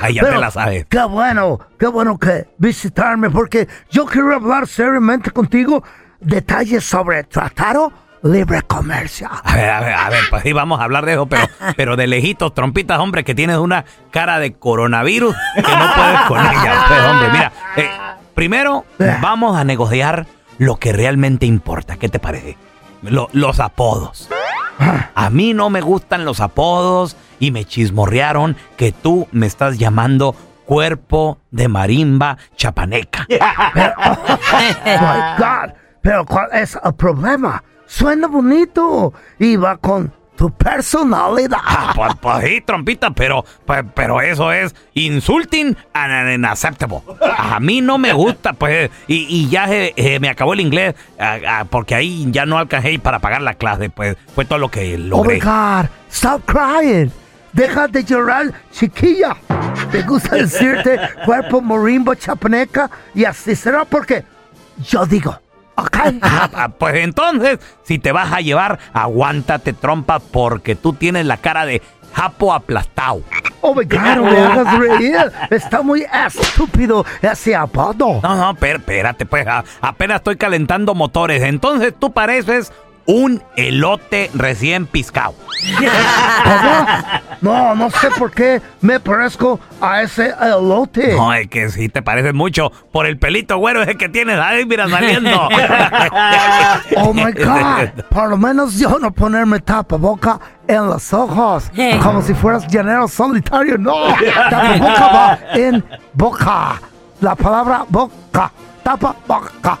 Ay, 0.00 0.14
ya 0.14 0.22
te 0.22 0.28
Pero 0.28 0.40
la 0.40 0.50
sabes. 0.50 0.86
Qué 0.88 1.02
bueno, 1.04 1.60
qué 1.78 1.86
bueno 1.88 2.18
que 2.18 2.48
visitarme, 2.58 3.28
porque 3.30 3.68
yo 3.90 4.06
quiero 4.06 4.34
hablar 4.34 4.66
seriamente 4.66 5.30
contigo 5.30 5.82
detalles 6.20 6.84
sobre 6.84 7.24
tratado 7.24 7.92
libre 8.22 8.62
comercio. 8.62 9.28
A 9.30 9.54
ver, 9.54 9.70
a 9.70 9.80
ver, 9.80 9.92
a 9.94 10.08
ver, 10.10 10.20
pues 10.30 10.42
sí, 10.42 10.52
vamos 10.52 10.80
a 10.80 10.84
hablar 10.84 11.04
de 11.06 11.12
eso, 11.14 11.26
pero, 11.26 11.46
pero 11.76 11.96
de 11.96 12.06
lejitos, 12.06 12.54
trompitas, 12.54 12.98
hombre, 12.98 13.24
que 13.24 13.34
tienes 13.34 13.56
una 13.58 13.84
cara 14.10 14.38
de 14.38 14.54
coronavirus 14.54 15.34
que 15.54 15.62
no 15.62 15.94
puedes 15.94 16.20
con 16.28 16.40
ella. 16.40 16.84
Pues, 16.88 17.00
hombre, 17.04 17.28
mira, 17.32 17.52
eh, 17.76 17.90
primero 18.34 18.84
vamos 19.20 19.56
a 19.56 19.64
negociar 19.64 20.26
lo 20.58 20.76
que 20.76 20.92
realmente 20.92 21.46
importa. 21.46 21.96
¿Qué 21.96 22.08
te 22.08 22.18
parece? 22.18 22.56
Lo- 23.02 23.28
los 23.32 23.60
apodos. 23.60 24.28
A 25.14 25.30
mí 25.30 25.54
no 25.54 25.70
me 25.70 25.80
gustan 25.80 26.24
los 26.24 26.40
apodos 26.40 27.16
y 27.40 27.50
me 27.50 27.64
chismorrearon 27.64 28.56
que 28.76 28.92
tú 28.92 29.26
me 29.32 29.46
estás 29.46 29.78
llamando 29.78 30.34
cuerpo 30.66 31.38
de 31.50 31.66
marimba 31.68 32.36
chapaneca. 32.56 33.26
my 33.28 33.38
God, 35.38 35.72
pero 36.02 36.24
¿cuál 36.26 36.48
es 36.52 36.78
el 36.84 36.94
problema? 36.94 37.62
Suena 37.88 38.28
bonito 38.28 39.12
y 39.38 39.56
va 39.56 39.76
con 39.78 40.12
tu 40.36 40.52
personalidad. 40.52 41.58
Ah, 41.64 41.92
pues, 41.96 42.12
pues 42.20 42.44
sí, 42.44 42.60
trompita, 42.60 43.10
pero, 43.10 43.44
pues, 43.66 43.82
pero 43.94 44.20
eso 44.20 44.52
es 44.52 44.72
insulting 44.94 45.76
and 45.94 46.34
unacceptable. 46.36 47.00
A 47.36 47.58
mí 47.58 47.80
no 47.80 47.98
me 47.98 48.12
gusta, 48.12 48.52
pues, 48.52 48.88
y, 49.08 49.26
y 49.28 49.48
ya 49.48 49.66
eh, 49.68 50.18
me 50.20 50.28
acabó 50.28 50.52
el 50.52 50.60
inglés, 50.60 50.94
ah, 51.18 51.38
ah, 51.48 51.64
porque 51.68 51.96
ahí 51.96 52.24
ya 52.30 52.46
no 52.46 52.56
alcancé 52.58 52.98
para 53.00 53.18
pagar 53.18 53.42
la 53.42 53.54
clase, 53.54 53.90
pues, 53.90 54.16
fue 54.34 54.44
todo 54.44 54.60
lo 54.60 54.70
que 54.70 54.94
Oh 54.94 54.98
my 54.98 55.08
logré. 55.08 55.40
God, 55.40 55.86
stop 56.08 56.42
crying. 56.44 57.10
Deja 57.52 57.88
de 57.88 58.04
llorar, 58.04 58.52
chiquilla. 58.70 59.34
Te 59.90 60.02
gusta 60.02 60.36
decirte 60.36 61.00
cuerpo 61.24 61.60
morimbo 61.62 62.14
chapaneca 62.14 62.88
y 63.14 63.24
así 63.24 63.56
será 63.56 63.84
porque 63.86 64.22
yo 64.88 65.04
digo. 65.06 65.36
Ah, 66.22 66.48
ah, 66.54 66.68
pues 66.70 66.96
entonces, 66.96 67.58
si 67.82 67.98
te 67.98 68.12
vas 68.12 68.32
a 68.32 68.40
llevar, 68.40 68.78
aguántate, 68.92 69.72
trompa, 69.72 70.18
porque 70.18 70.74
tú 70.74 70.92
tienes 70.92 71.26
la 71.26 71.36
cara 71.36 71.64
de 71.66 71.82
japo 72.12 72.52
aplastado. 72.52 73.22
Oh 73.60 73.74
my 73.74 73.84
God, 73.84 73.98
no 74.16 74.24
me 74.24 74.38
hagas 74.38 74.78
reír. 74.78 75.16
Está 75.50 75.82
muy 75.82 76.04
estúpido 76.26 77.04
ese 77.22 77.54
apodo. 77.54 78.20
No, 78.22 78.34
no, 78.36 78.54
pero 78.54 78.78
espérate, 78.78 79.26
pues, 79.26 79.46
a- 79.46 79.64
apenas 79.80 80.16
estoy 80.18 80.36
calentando 80.36 80.94
motores. 80.94 81.42
Entonces 81.42 81.94
tú 81.98 82.12
pareces 82.12 82.72
un 83.08 83.42
elote 83.56 84.30
recién 84.34 84.86
piscado. 84.86 85.34
No, 87.40 87.74
no 87.74 87.90
sé 87.90 88.10
por 88.18 88.30
qué 88.30 88.60
me 88.82 89.00
parezco 89.00 89.58
a 89.80 90.02
ese 90.02 90.34
elote. 90.40 91.14
No, 91.16 91.32
es 91.32 91.48
que 91.48 91.70
sí 91.70 91.88
te 91.88 92.02
pareces 92.02 92.34
mucho 92.34 92.70
por 92.92 93.06
el 93.06 93.18
pelito 93.18 93.56
güero 93.56 93.82
ese 93.82 93.96
que 93.96 94.10
tienes 94.10 94.38
ahí, 94.38 94.66
mira, 94.66 94.88
saliendo. 94.88 95.48
Oh 96.96 97.14
my 97.14 97.32
God. 97.32 98.04
Por 98.10 98.28
lo 98.28 98.36
menos 98.36 98.78
yo 98.78 98.98
no 98.98 99.10
ponerme 99.10 99.60
tapaboca 99.60 100.38
en 100.66 100.86
los 100.86 101.12
ojos. 101.14 101.70
Como 102.02 102.20
si 102.22 102.34
fueras 102.34 102.66
llanero 102.66 103.08
solitario. 103.08 103.78
No. 103.78 103.94
Tapaboca 104.50 105.06
va 105.08 105.38
en 105.54 105.82
boca. 106.12 106.80
La 107.22 107.34
palabra 107.34 107.84
boca. 107.88 108.52
Tapa 108.82 109.16
boca. 109.26 109.78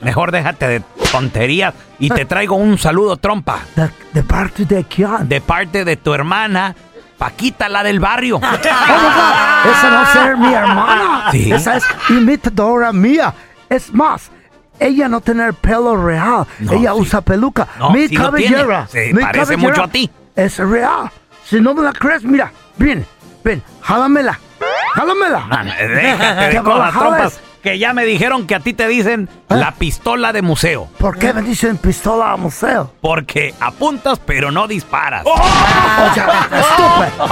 Mejor 0.00 0.30
déjate 0.30 0.68
de 0.68 0.82
tonterías 1.14 1.74
y 1.98 2.08
te 2.10 2.24
traigo 2.24 2.56
un 2.56 2.76
saludo, 2.78 3.16
trompa. 3.16 3.60
¿De, 3.76 3.88
de 4.12 4.22
parte 4.22 4.64
de 4.64 4.84
quién? 4.84 5.28
De 5.28 5.40
parte 5.40 5.84
de 5.84 5.96
tu 5.96 6.12
hermana, 6.12 6.74
Paquita, 7.16 7.68
la 7.68 7.82
del 7.82 8.00
barrio. 8.00 8.40
Oh. 9.66 9.70
Esa 9.70 9.90
no 9.90 10.32
es 10.32 10.38
mi 10.38 10.52
hermana. 10.52 11.28
Sí. 11.32 11.50
Esa 11.52 11.76
es 11.78 11.84
imitadora 12.10 12.92
mía. 12.92 13.32
Es 13.70 13.92
más. 13.94 14.30
Ella 14.78 15.08
no 15.08 15.20
tiene 15.22 15.46
el 15.46 15.54
pelo 15.54 15.96
real. 15.96 16.46
ella 16.70 16.92
usa 16.92 17.22
peluca. 17.22 17.66
No, 17.78 17.90
mi 17.90 18.08
sí 18.08 18.14
cabellera. 18.16 18.86
Se 18.88 19.12
mi 19.14 19.22
parece 19.22 19.54
cabellera 19.54 19.68
mucho 19.70 19.82
a 19.84 19.88
ti. 19.88 20.10
Es 20.36 20.58
real. 20.58 21.10
Si 21.44 21.60
no 21.60 21.72
me 21.72 21.82
la 21.82 21.92
crees, 21.92 22.24
mira. 22.24 22.52
Ven, 22.76 23.06
ven, 23.42 23.62
jálamela. 23.80 24.38
Jálamela. 24.94 25.46
Ah, 25.50 25.64
Déjate 25.64 26.44
de 26.44 26.50
Que 26.50 26.60
me 26.60 26.68
la 26.68 26.74
cosas, 26.74 26.92
jales. 26.92 26.98
trompas. 26.98 27.40
Que 27.64 27.78
ya 27.78 27.94
me 27.94 28.04
dijeron 28.04 28.46
que 28.46 28.54
a 28.54 28.60
ti 28.60 28.74
te 28.74 28.86
dicen 28.86 29.30
la 29.48 29.72
pistola 29.72 30.34
de 30.34 30.42
museo. 30.42 30.86
¿Por 30.98 31.18
qué 31.18 31.32
me 31.32 31.40
dicen 31.40 31.78
pistola 31.78 32.32
a 32.32 32.36
museo? 32.36 32.92
Porque 33.00 33.54
apuntas 33.58 34.18
pero 34.18 34.50
no 34.50 34.68
disparas. 34.68 35.22
Oh, 35.24 36.12
ya, 36.14 36.50
estúpido. 36.52 37.24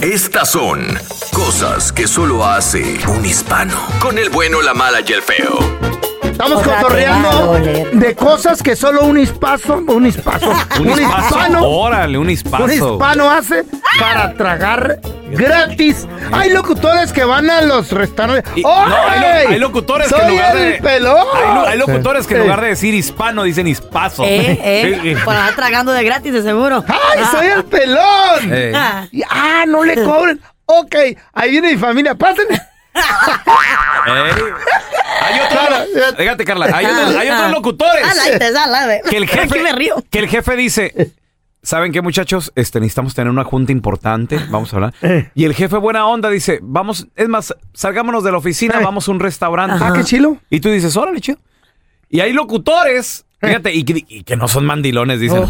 Estas 0.00 0.52
son 0.52 0.96
cosas 1.32 1.90
que 1.90 2.06
solo 2.06 2.46
hace 2.46 3.00
un 3.08 3.24
hispano. 3.26 3.74
Con 3.98 4.16
el 4.18 4.30
bueno, 4.30 4.62
la 4.62 4.72
mala 4.72 5.00
y 5.04 5.12
el 5.12 5.22
feo. 5.22 6.05
Estamos 6.36 6.58
Ojalá 6.58 6.82
cotorreando 6.82 7.54
de 7.94 8.14
cosas 8.14 8.62
que 8.62 8.76
solo 8.76 9.04
un 9.04 9.18
hispazo, 9.18 9.76
un 9.88 10.06
hispazo, 10.06 10.50
Un 10.80 10.90
hispazo. 10.90 11.66
Órale, 11.66 12.18
un 12.18 12.28
hispazo. 12.28 12.64
Un 12.64 12.72
hispano 12.72 13.30
hace 13.30 13.64
para 13.98 14.34
tragar 14.34 15.00
gratis. 15.30 16.06
Hay 16.32 16.50
locutores 16.50 17.14
que 17.14 17.24
van 17.24 17.48
a 17.48 17.62
los 17.62 17.90
restaurantes. 17.90 18.44
No, 18.62 18.70
hay, 18.70 19.20
lo- 19.20 19.50
hay 19.50 19.58
locutores 19.58 20.08
que 20.08 20.14
en 20.14 20.20
¡Soy 20.20 20.30
lugar 20.32 20.56
el 20.58 20.72
de. 20.72 20.78
pelón! 20.82 21.26
Hay, 21.34 21.54
lo- 21.54 21.66
hay 21.68 21.78
locutores 21.78 22.26
que 22.26 22.34
en 22.34 22.42
lugar 22.42 22.60
de 22.60 22.68
decir 22.68 22.92
hispano 22.92 23.42
dicen 23.44 23.66
hispazo. 23.66 24.22
Eh, 24.26 24.60
eh, 24.62 25.16
andar 25.26 25.54
tragando 25.54 25.92
de 25.92 26.04
gratis, 26.04 26.34
de 26.34 26.42
seguro. 26.42 26.84
¡Ay, 26.86 27.24
soy 27.30 27.46
el 27.46 27.64
pelón! 27.64 28.40
Eh. 28.52 28.72
Y- 29.10 29.22
¡Ah, 29.30 29.64
no 29.66 29.82
le 29.84 29.94
cobren! 30.04 30.38
Ok, 30.66 30.96
ahí 31.32 31.50
viene 31.50 31.72
mi 31.72 31.78
familia, 31.78 32.14
pásenme. 32.14 32.60
Eh. 34.08 34.30
Hay 35.20 35.40
otros. 35.40 36.16
Fíjate, 36.16 36.44
Carla. 36.44 36.66
Hay 36.72 36.86
otros, 36.86 37.16
hay 37.16 37.28
otros 37.28 37.50
locutores. 37.50 38.04
Ala, 38.04 38.38
te 38.38 38.52
sala, 38.52 38.86
ve. 38.86 39.00
que 39.10 39.16
el 39.16 39.26
jefe 39.26 39.60
me 39.60 39.72
río. 39.72 39.96
que 40.10 40.20
el 40.20 40.28
jefe 40.28 40.54
dice 40.54 41.12
¿Saben 41.66 41.90
qué, 41.90 42.00
muchachos? 42.00 42.52
Este, 42.54 42.78
necesitamos 42.78 43.12
tener 43.16 43.28
una 43.28 43.42
junta 43.42 43.72
importante. 43.72 44.38
Vamos 44.50 44.72
a 44.72 44.76
hablar. 44.76 44.94
Eh. 45.02 45.30
Y 45.34 45.44
el 45.44 45.54
jefe 45.54 45.76
buena 45.78 46.06
onda 46.06 46.30
dice, 46.30 46.60
vamos, 46.62 47.08
es 47.16 47.28
más, 47.28 47.54
salgámonos 47.74 48.22
de 48.22 48.30
la 48.30 48.38
oficina, 48.38 48.78
vamos 48.78 49.08
a 49.08 49.10
un 49.10 49.18
restaurante. 49.18 49.84
Ah, 49.84 49.92
qué 49.92 50.04
chilo. 50.04 50.38
Y 50.48 50.60
tú 50.60 50.70
dices, 50.70 50.96
órale, 50.96 51.20
chido. 51.20 51.38
Y 52.08 52.20
hay 52.20 52.32
locutores, 52.32 53.26
fíjate, 53.40 53.74
y 53.74 53.84
que, 53.84 54.04
y 54.06 54.22
que 54.22 54.36
no 54.36 54.46
son 54.46 54.64
mandilones, 54.64 55.18
dicen. 55.18 55.44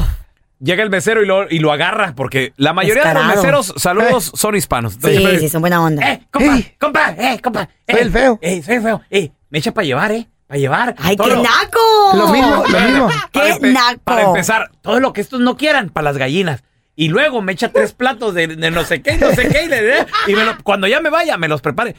Llega 0.58 0.82
el 0.82 0.88
mesero 0.90 1.22
y 1.22 1.26
lo, 1.26 1.50
y 1.50 1.58
lo 1.58 1.70
agarra, 1.70 2.14
porque 2.16 2.52
la 2.56 2.72
mayoría 2.72 3.04
de 3.04 3.14
los 3.14 3.26
meseros, 3.26 3.74
saludos, 3.76 4.32
son 4.34 4.54
hispanos. 4.56 4.94
Sí, 4.94 4.98
Entonces, 5.16 5.40
sí, 5.40 5.48
son 5.50 5.60
buena 5.60 5.82
onda. 5.82 6.12
Eh, 6.12 6.22
compa, 6.30 6.58
compa, 6.78 7.10
eh, 7.18 7.40
compa. 7.42 7.68
Soy 7.88 8.00
el 8.00 8.10
feo. 8.10 8.38
Eh, 8.40 8.62
soy 8.62 8.76
el 8.76 8.82
feo. 8.82 9.02
Eh, 9.10 9.30
me 9.50 9.58
echa 9.58 9.72
para 9.72 9.84
llevar, 9.84 10.12
eh. 10.12 10.26
Para 10.46 10.58
llevar. 10.58 10.94
¡Ay, 10.98 11.16
Todo 11.16 11.28
qué 11.28 11.34
lo- 11.34 11.42
naco! 11.42 12.16
Lo 12.16 12.28
mismo, 12.28 12.64
lo 12.70 12.80
mismo. 12.80 13.08
Para 13.08 13.28
¡Qué 13.32 13.52
empe- 13.54 13.72
naco! 13.72 14.00
Para 14.04 14.22
empezar, 14.22 14.70
todo 14.80 14.98
lo 15.00 15.12
que 15.12 15.20
estos 15.20 15.40
no 15.40 15.56
quieran, 15.56 15.90
para 15.90 16.04
las 16.04 16.16
gallinas. 16.16 16.62
Y 16.94 17.08
luego 17.08 17.42
me 17.42 17.52
echa 17.52 17.70
tres 17.70 17.92
platos 17.92 18.32
de, 18.32 18.46
de 18.46 18.70
no 18.70 18.82
sé 18.84 19.02
qué, 19.02 19.18
no 19.18 19.30
sé 19.32 19.48
qué. 19.48 19.64
Y, 19.64 19.68
de- 19.68 20.06
y 20.28 20.34
me 20.34 20.44
lo- 20.44 20.56
cuando 20.62 20.86
ya 20.86 21.00
me 21.00 21.10
vaya, 21.10 21.36
me 21.36 21.48
los 21.48 21.60
prepare. 21.60 21.96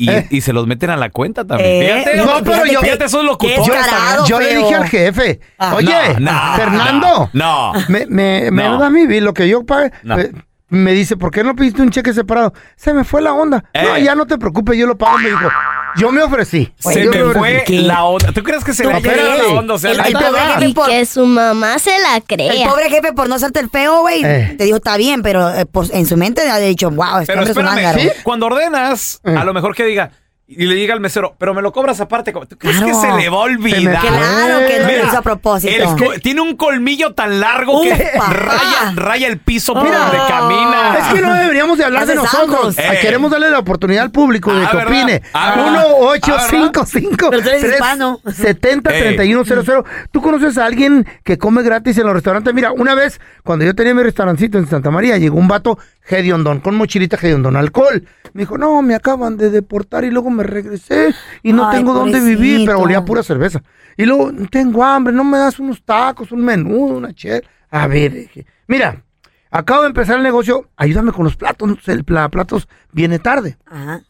Y, 0.00 0.36
y 0.36 0.40
se 0.40 0.52
los 0.52 0.66
meten 0.66 0.90
a 0.90 0.96
la 0.96 1.10
cuenta 1.10 1.46
también. 1.46 1.82
Eh, 1.82 2.02
fíjate, 2.04 2.16
no, 2.16 2.42
pero 2.44 2.64
yo- 2.66 2.80
fíjate 2.80 3.04
esos 3.04 3.24
locutores. 3.24 3.60
Qué 3.68 3.76
descarado, 3.76 4.26
Yo 4.26 4.40
le 4.40 4.56
dije 4.56 4.74
al 4.74 4.88
jefe, 4.88 5.40
Ah. 5.58 5.74
oye, 5.76 5.92
No, 6.18 6.32
no, 6.32 6.56
Fernando, 6.56 7.30
No. 7.32 7.72
me, 7.88 8.06
me, 8.06 8.50
me 8.50 8.62
No. 8.64 8.78
da 8.78 8.88
mi 8.90 9.06
bill, 9.06 9.24
lo 9.24 9.34
que 9.34 9.48
yo 9.48 9.64
pague. 9.66 9.92
No. 10.02 10.18
eh, 10.18 10.32
me 10.70 10.92
dice, 10.92 11.16
¿por 11.16 11.32
qué 11.32 11.42
no 11.42 11.56
pediste 11.56 11.82
un 11.82 11.90
cheque 11.90 12.12
separado? 12.14 12.54
Se 12.76 12.94
me 12.94 13.02
fue 13.04 13.20
la 13.20 13.32
onda. 13.32 13.64
No, 13.74 13.96
Eh. 13.96 14.04
ya 14.04 14.14
no 14.14 14.26
te 14.26 14.38
preocupes, 14.38 14.78
yo 14.78 14.86
lo 14.86 14.96
pago. 14.96 15.18
Me 15.18 15.28
dijo, 15.28 15.48
yo 15.96 16.12
me 16.12 16.22
ofrecí. 16.22 16.72
Se 16.78 17.04
Yo 17.04 17.10
me 17.10 17.34
fue 17.34 17.64
la 17.68 18.04
onda. 18.04 18.32
¿Tú 18.32 18.42
crees 18.42 18.64
que 18.64 18.72
se 18.72 18.82
¿Tú 18.84 18.90
le 18.90 18.96
haya 18.96 19.14
ido 19.36 19.36
la 19.52 19.58
onda? 19.60 19.74
O 19.74 19.78
sea, 19.78 19.90
El- 19.90 19.96
la- 19.98 20.04
Ahí 20.04 20.12
te 20.12 20.18
pobre 20.18 20.40
va. 20.40 20.46
jefe 20.54 20.68
Y 20.68 20.74
por- 20.74 20.88
que 20.88 21.06
su 21.06 21.26
mamá 21.26 21.78
se 21.78 21.98
la 21.98 22.16
El 22.16 22.22
crea. 22.24 22.68
pobre 22.68 22.90
jefe, 22.90 23.12
por 23.12 23.28
no 23.28 23.34
hacerte 23.36 23.60
el 23.60 23.70
feo, 23.70 24.00
güey, 24.00 24.22
Eh. 24.24 24.54
te 24.58 24.64
dijo, 24.64 24.76
está 24.76 24.96
bien, 24.96 25.22
pero 25.22 25.48
eh, 25.54 25.66
por- 25.66 25.86
en 25.92 26.06
su 26.06 26.16
mente 26.16 26.42
ha 26.48 26.58
dicho, 26.58 26.90
wow, 26.90 27.18
este 27.20 27.26
Pero 27.32 27.40
hombre 27.40 27.52
es 27.52 27.56
un 27.56 27.66
ángaro. 27.68 27.98
¿sí? 28.00 28.08
cuando 28.22 28.46
ordenas, 28.46 29.20
Eh. 29.24 29.34
a 29.36 29.44
lo 29.44 29.52
mejor 29.54 29.74
que 29.74 29.84
diga, 29.84 30.10
y 30.52 30.66
le 30.66 30.74
diga 30.74 30.94
al 30.94 31.00
mesero, 31.00 31.36
pero 31.38 31.54
me 31.54 31.62
lo 31.62 31.72
cobras 31.72 32.00
aparte. 32.00 32.32
¿Tú 32.32 32.58
crees 32.58 32.76
Claro. 32.78 32.86
que 32.86 32.94
se 33.08 33.16
le 33.16 33.28
va 33.28 33.36
a 33.36 33.40
olvidar? 33.40 34.00
Claro 34.00 34.66
que 34.66 34.78
no 34.80 34.86
Mira, 34.86 34.98
lo 35.02 35.06
hizo 35.08 35.18
a 35.18 35.22
propósito. 35.22 36.12
el 36.12 36.20
tiene 36.20 36.40
un 36.40 36.56
colmillo 36.56 37.14
tan 37.14 37.38
largo 37.38 37.82
que 37.82 37.94
raya, 37.94 38.92
raya 38.96 39.28
el 39.28 39.38
piso 39.38 39.74
por 39.74 39.84
Mira. 39.84 39.98
donde 39.98 40.18
camina. 40.28 40.98
Es 40.98 41.14
que 41.14 41.20
no 41.22 41.32
deberíamos 41.34 41.78
de 41.78 41.84
hablar 41.84 42.04
de 42.06 42.16
nosotros. 42.16 42.76
Eh. 42.78 42.98
Queremos 43.00 43.30
darle 43.30 43.48
la 43.50 43.60
oportunidad 43.60 44.02
al 44.02 44.10
público 44.10 44.52
de 44.52 44.64
Ah, 44.66 44.70
que 44.70 44.76
¿verdad? 44.78 44.92
opine. 45.02 45.22
Ah, 45.32 45.54
¿verdad? 45.56 45.84
1 45.98 46.08
8 46.08 46.36
5 46.50 46.84
5 46.86 47.30
Pero 47.30 47.42
tú 47.42 47.48
eres 47.48 47.64
hispano. 47.64 48.20
70 48.34 48.90
31 48.90 49.44
00 49.44 49.84
¿Tú 50.10 50.20
conoces 50.20 50.58
a 50.58 50.64
alguien 50.66 51.06
que 51.24 51.38
come 51.38 51.62
gratis 51.62 51.96
en 51.98 52.04
los 52.06 52.12
restaurantes? 52.14 52.52
Mira, 52.52 52.72
una 52.72 52.94
vez, 52.94 53.20
cuando 53.44 53.64
yo 53.64 53.74
tenía 53.74 53.94
mi 53.94 54.02
restaurancito 54.02 54.58
en 54.58 54.66
Santa 54.68 54.90
María, 54.90 55.16
llegó 55.18 55.38
un 55.38 55.46
vato 55.48 55.78
hediondón, 56.10 56.60
con 56.60 56.74
mochilita 56.76 57.16
hediondón, 57.20 57.56
alcohol. 57.56 58.04
Me 58.32 58.42
dijo, 58.42 58.58
no, 58.58 58.80
me 58.82 58.94
acaban 58.94 59.36
de 59.36 59.50
deportar 59.50 60.04
y 60.04 60.10
luego 60.10 60.30
me 60.30 60.42
regresé 60.42 61.14
y 61.42 61.52
no 61.52 61.68
Ay, 61.68 61.78
tengo 61.78 61.94
dónde 61.94 62.20
vivir, 62.20 62.66
pero 62.66 62.80
olía 62.80 63.04
pura 63.04 63.22
cerveza. 63.22 63.62
Y 63.96 64.06
luego, 64.06 64.30
tengo 64.50 64.84
hambre, 64.84 65.12
no 65.12 65.24
me 65.24 65.38
das 65.38 65.58
unos 65.58 65.82
tacos, 65.84 66.32
un 66.32 66.44
menú, 66.44 66.86
una 66.86 67.12
chela. 67.12 67.42
A 67.70 67.86
ver, 67.86 68.12
dije, 68.12 68.46
mira, 68.66 69.02
acabo 69.50 69.82
de 69.82 69.88
empezar 69.88 70.16
el 70.16 70.22
negocio, 70.22 70.68
ayúdame 70.76 71.12
con 71.12 71.24
los 71.24 71.36
platos, 71.36 71.88
el 71.88 72.04
pla- 72.04 72.28
platos 72.28 72.68
viene 72.92 73.18
tarde. 73.18 73.56
Ajá. 73.66 74.02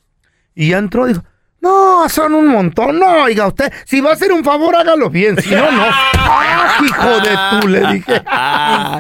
Y 0.54 0.70
ya 0.70 0.78
entró 0.78 1.06
dijo, 1.06 1.22
no, 1.60 2.08
son 2.08 2.34
un 2.34 2.48
montón. 2.48 2.98
No, 2.98 3.24
oiga 3.24 3.46
usted, 3.46 3.72
si 3.84 4.00
va 4.00 4.10
a 4.10 4.12
hacer 4.14 4.32
un 4.32 4.42
favor, 4.44 4.74
hágalo 4.74 5.10
bien. 5.10 5.36
Si 5.40 5.54
no, 5.54 5.70
no. 5.70 5.82
¡Ah, 6.14 6.78
hijo 6.84 7.08
de 7.20 7.60
tú! 7.60 7.68
Le 7.68 7.80
dije. 7.94 8.22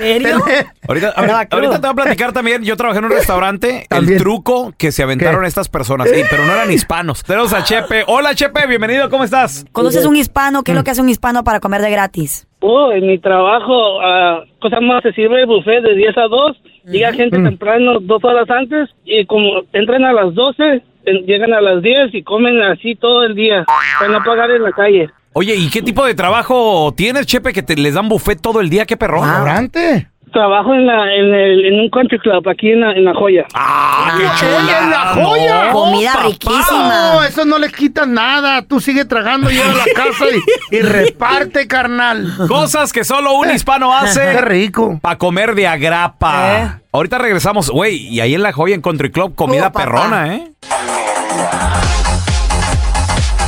¿En 0.00 0.22
serio? 0.22 0.44
Ahorita, 0.88 1.08
ahorita- 1.16 1.46
ahorita 1.50 1.74
te 1.74 1.80
voy 1.80 1.90
a 1.90 1.94
platicar 1.94 2.32
también. 2.32 2.62
Yo 2.64 2.76
trabajé 2.76 2.98
en 2.98 3.04
un 3.06 3.10
restaurante. 3.12 3.86
También. 3.88 4.14
El 4.14 4.22
truco 4.22 4.72
que 4.76 4.90
se 4.92 5.02
aventaron 5.02 5.42
¿Qué? 5.42 5.48
estas 5.48 5.68
personas. 5.68 6.08
Sí, 6.10 6.22
pero 6.28 6.44
no 6.44 6.52
eran 6.52 6.70
hispanos. 6.72 7.22
Tenemos 7.22 7.52
a 7.52 7.62
Chepe. 7.62 8.04
Hola, 8.06 8.34
Chepe. 8.34 8.66
Bienvenido. 8.66 9.08
¿Cómo 9.10 9.24
estás? 9.24 9.64
¿Conoces 9.72 10.04
un 10.06 10.16
hispano? 10.16 10.62
¿Qué 10.62 10.72
es 10.72 10.76
lo 10.76 10.84
que 10.84 10.90
hace 10.90 11.00
un 11.02 11.08
hispano 11.08 11.44
para 11.44 11.60
comer 11.60 11.80
de 11.82 11.90
gratis? 11.90 12.46
Oh, 12.60 12.92
en 12.92 13.06
mi 13.06 13.18
trabajo, 13.18 14.00
ah, 14.02 14.42
cosa 14.60 14.80
más, 14.80 15.02
se 15.02 15.12
sirve 15.12 15.40
el 15.40 15.46
buffet 15.46 15.82
de 15.82 15.94
10 15.94 16.18
a 16.18 16.22
2. 16.28 16.56
Llega 16.84 17.12
gente 17.12 17.38
temprano, 17.42 18.00
dos 18.00 18.22
horas 18.24 18.48
antes, 18.50 18.88
y 19.04 19.24
como 19.26 19.62
entran 19.72 20.04
a 20.04 20.12
las 20.12 20.34
12, 20.34 20.62
en- 20.64 20.82
llegan 21.04 21.52
a 21.52 21.60
las 21.60 21.82
10 21.82 22.14
y 22.14 22.22
comen 22.22 22.60
así 22.62 22.94
todo 22.94 23.24
el 23.24 23.34
día, 23.34 23.64
para 23.98 24.12
no 24.12 24.22
pagar 24.24 24.50
en 24.50 24.62
la 24.62 24.72
calle. 24.72 25.10
Oye, 25.32 25.54
¿y 25.54 25.70
qué 25.70 25.80
tipo 25.80 26.04
de 26.04 26.14
trabajo 26.14 26.92
tienes, 26.96 27.26
Chepe, 27.26 27.52
que 27.52 27.62
te, 27.62 27.76
les 27.76 27.94
dan 27.94 28.08
buffet 28.08 28.40
todo 28.40 28.60
el 28.60 28.68
día? 28.68 28.84
¿Qué 28.84 28.96
perrón? 28.96 29.28
¿Restaurante? 29.28 30.08
Trabajo 30.32 30.74
en, 30.74 30.86
la, 30.86 31.14
en, 31.14 31.34
el, 31.34 31.64
en 31.66 31.80
un 31.80 31.90
country 31.90 32.18
club 32.18 32.48
aquí 32.48 32.70
en 32.70 32.80
la, 32.80 32.92
en 32.92 33.04
la 33.04 33.14
joya. 33.14 33.46
¡Ah, 33.54 34.16
qué 34.16 34.46
¡Ey, 34.46 34.52
en 34.82 34.90
la 34.90 35.06
joya! 35.14 35.69
Comida 36.12 36.14
papá! 36.14 36.28
riquísima. 36.28 36.88
No, 36.88 37.24
eso 37.24 37.44
no 37.44 37.58
le 37.58 37.70
quita 37.70 38.06
nada. 38.06 38.62
Tú 38.62 38.80
sigue 38.80 39.04
tragando, 39.04 39.48
llega 39.50 39.70
a 39.70 39.74
la 39.74 39.84
casa 39.94 40.24
y, 40.70 40.76
y 40.76 40.80
reparte, 40.80 41.66
carnal. 41.66 42.34
Cosas 42.48 42.92
que 42.92 43.04
solo 43.04 43.34
un 43.34 43.50
hispano 43.50 43.94
hace. 43.96 44.20
Qué 44.20 44.40
rico. 44.40 44.98
Para 45.02 45.18
comer 45.18 45.54
de 45.54 45.66
agrapa. 45.66 46.80
Ahorita 46.92 47.18
regresamos, 47.18 47.70
güey, 47.70 47.96
y 48.08 48.20
ahí 48.20 48.34
en 48.34 48.42
la 48.42 48.52
joya 48.52 48.74
en 48.74 48.82
Country 48.82 49.10
Club, 49.12 49.34
comida 49.34 49.68
Oh, 49.68 49.72
perrona, 49.72 50.34
¿eh? 50.34 50.50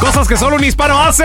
Cosas 0.00 0.28
que 0.28 0.36
solo 0.36 0.56
un 0.56 0.64
hispano 0.64 1.00
hace 1.00 1.24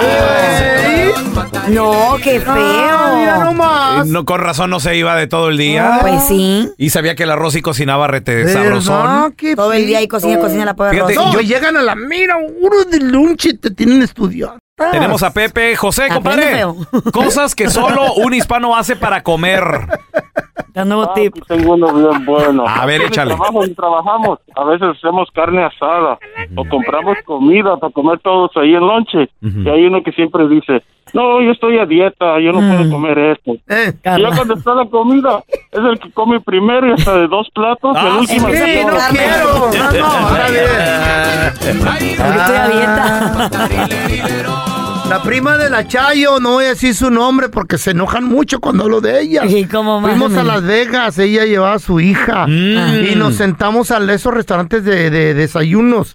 Ey, 0.03 1.11
No, 1.75 2.17
qué 2.23 2.39
feo. 2.41 3.46
Nomás. 3.47 4.07
No, 4.07 4.25
con 4.25 4.41
razón 4.41 4.71
no 4.71 4.81
se 4.81 4.97
iba 4.97 5.17
de 5.17 5.27
todo 5.27 5.49
el 5.49 5.57
día. 5.57 5.99
Pues 6.01 6.27
sí. 6.29 6.71
Y 6.79 6.91
sabía 6.91 7.15
que 7.15 7.27
la 7.27 7.37
Rosy 7.37 7.63
cocinaba 7.63 8.07
rete 8.07 8.49
sabrosón. 8.49 9.33
Qué 9.33 9.57
Todo 9.57 9.73
el 9.73 9.87
día 9.87 10.03
y 10.03 10.09
cocina, 10.09 10.39
cocina 10.39 10.65
la 10.65 10.75
pobre 10.75 10.93
Fíjate, 10.93 11.15
Rosy. 11.15 11.35
No, 11.35 11.41
y 11.41 11.47
llegan 11.47 11.77
a 11.77 11.83
la 11.83 11.95
mira, 11.95 12.37
uno 12.37 12.85
de 12.85 13.01
lunch 13.01 13.47
y 13.47 13.57
te 13.57 13.71
tienen 13.71 14.03
estudiado. 14.03 14.59
Tenemos 14.77 15.23
a 15.23 15.33
Pepe. 15.33 15.75
José, 15.75 16.09
compadre. 16.13 16.63
Cosas 17.13 17.55
que 17.55 17.71
solo 17.71 18.13
un 18.15 18.35
hispano 18.35 18.77
hace 18.77 18.95
para 18.95 19.23
comer. 19.23 19.65
Nuevo 20.85 21.15
tip. 21.15 21.33
Aquí 21.35 21.41
tengo 21.49 21.73
uno 21.73 21.95
bien 21.95 22.27
bueno. 22.27 22.65
A 22.69 22.85
ver, 22.85 23.01
échale. 23.01 23.31
Trabajamos, 23.31 23.75
trabajamos. 23.75 24.39
A 24.55 24.65
veces 24.65 24.89
hacemos 24.99 25.31
carne 25.33 25.65
asada 25.65 26.19
o 26.55 26.69
compramos 26.69 27.17
comida 27.25 27.79
para 27.79 27.91
comer 27.93 28.19
todos 28.19 28.51
ahí 28.57 28.75
en 28.75 28.87
lonche. 28.87 29.31
Y 29.41 29.69
hay 29.69 29.87
uno 29.87 30.03
que 30.03 30.13
siempre 30.13 30.47
dice, 30.47 30.83
no, 31.17 31.43
yo 31.43 31.51
estoy 31.53 31.79
a 31.79 31.87
dieta, 31.87 32.39
yo 32.41 32.53
no 32.53 32.61
puedo 32.61 32.91
comer 32.91 33.19
esto. 33.19 33.53
Eh, 33.69 33.93
Y 34.17 34.23
ya 34.23 34.31
cuando 34.37 34.55
está 34.55 34.75
la 34.75 34.87
comida, 34.87 35.43
es 35.73 35.79
el 35.81 35.99
que 35.99 36.11
come 36.13 36.41
primero 36.41 36.87
y 36.89 36.93
hasta 36.93 37.17
de 37.17 37.27
dos 37.27 37.49
platos. 37.55 37.97
y 37.97 37.99
el 38.01 38.07
Ah, 38.13 38.19
último 38.21 38.49
sí, 38.49 38.57
se 38.57 38.85
no 38.85 38.93
quiero. 39.11 39.53
No, 39.53 39.71
no, 39.71 40.37
está 40.37 40.49
bien. 40.51 40.65
Porque 42.17 42.39
estoy 42.39 42.57
a 42.57 42.69
dieta. 42.69 43.51
La 45.09 45.23
prima 45.23 45.57
de 45.57 45.71
la 45.71 45.87
Chayo, 45.87 46.41
no 46.41 46.55
voy 46.55 46.65
a 46.65 46.69
decir 46.71 46.93
su 46.95 47.11
nombre 47.13 47.49
porque 47.49 47.79
se 47.79 47.93
enojan 47.93 48.25
mucho 48.25 48.59
cuando 48.61 48.85
hablo 48.85 49.01
de 49.01 49.21
ella. 49.21 49.47
¿Y 49.47 49.65
cómo 49.67 50.01
más? 50.01 50.11
Fuimos 50.11 50.37
a 50.37 50.43
Las 50.43 50.65
Vegas, 50.65 51.17
ella 51.21 51.45
llevaba 51.45 51.75
a 51.75 51.79
su 51.79 52.01
hija 52.01 52.47
Mm. 52.49 53.07
y 53.13 53.15
nos 53.15 53.37
sentamos 53.37 53.91
a 53.93 53.99
esos 54.13 54.35
restaurantes 54.35 54.85
de, 54.85 55.11
de 55.11 55.35
desayunos 55.35 56.15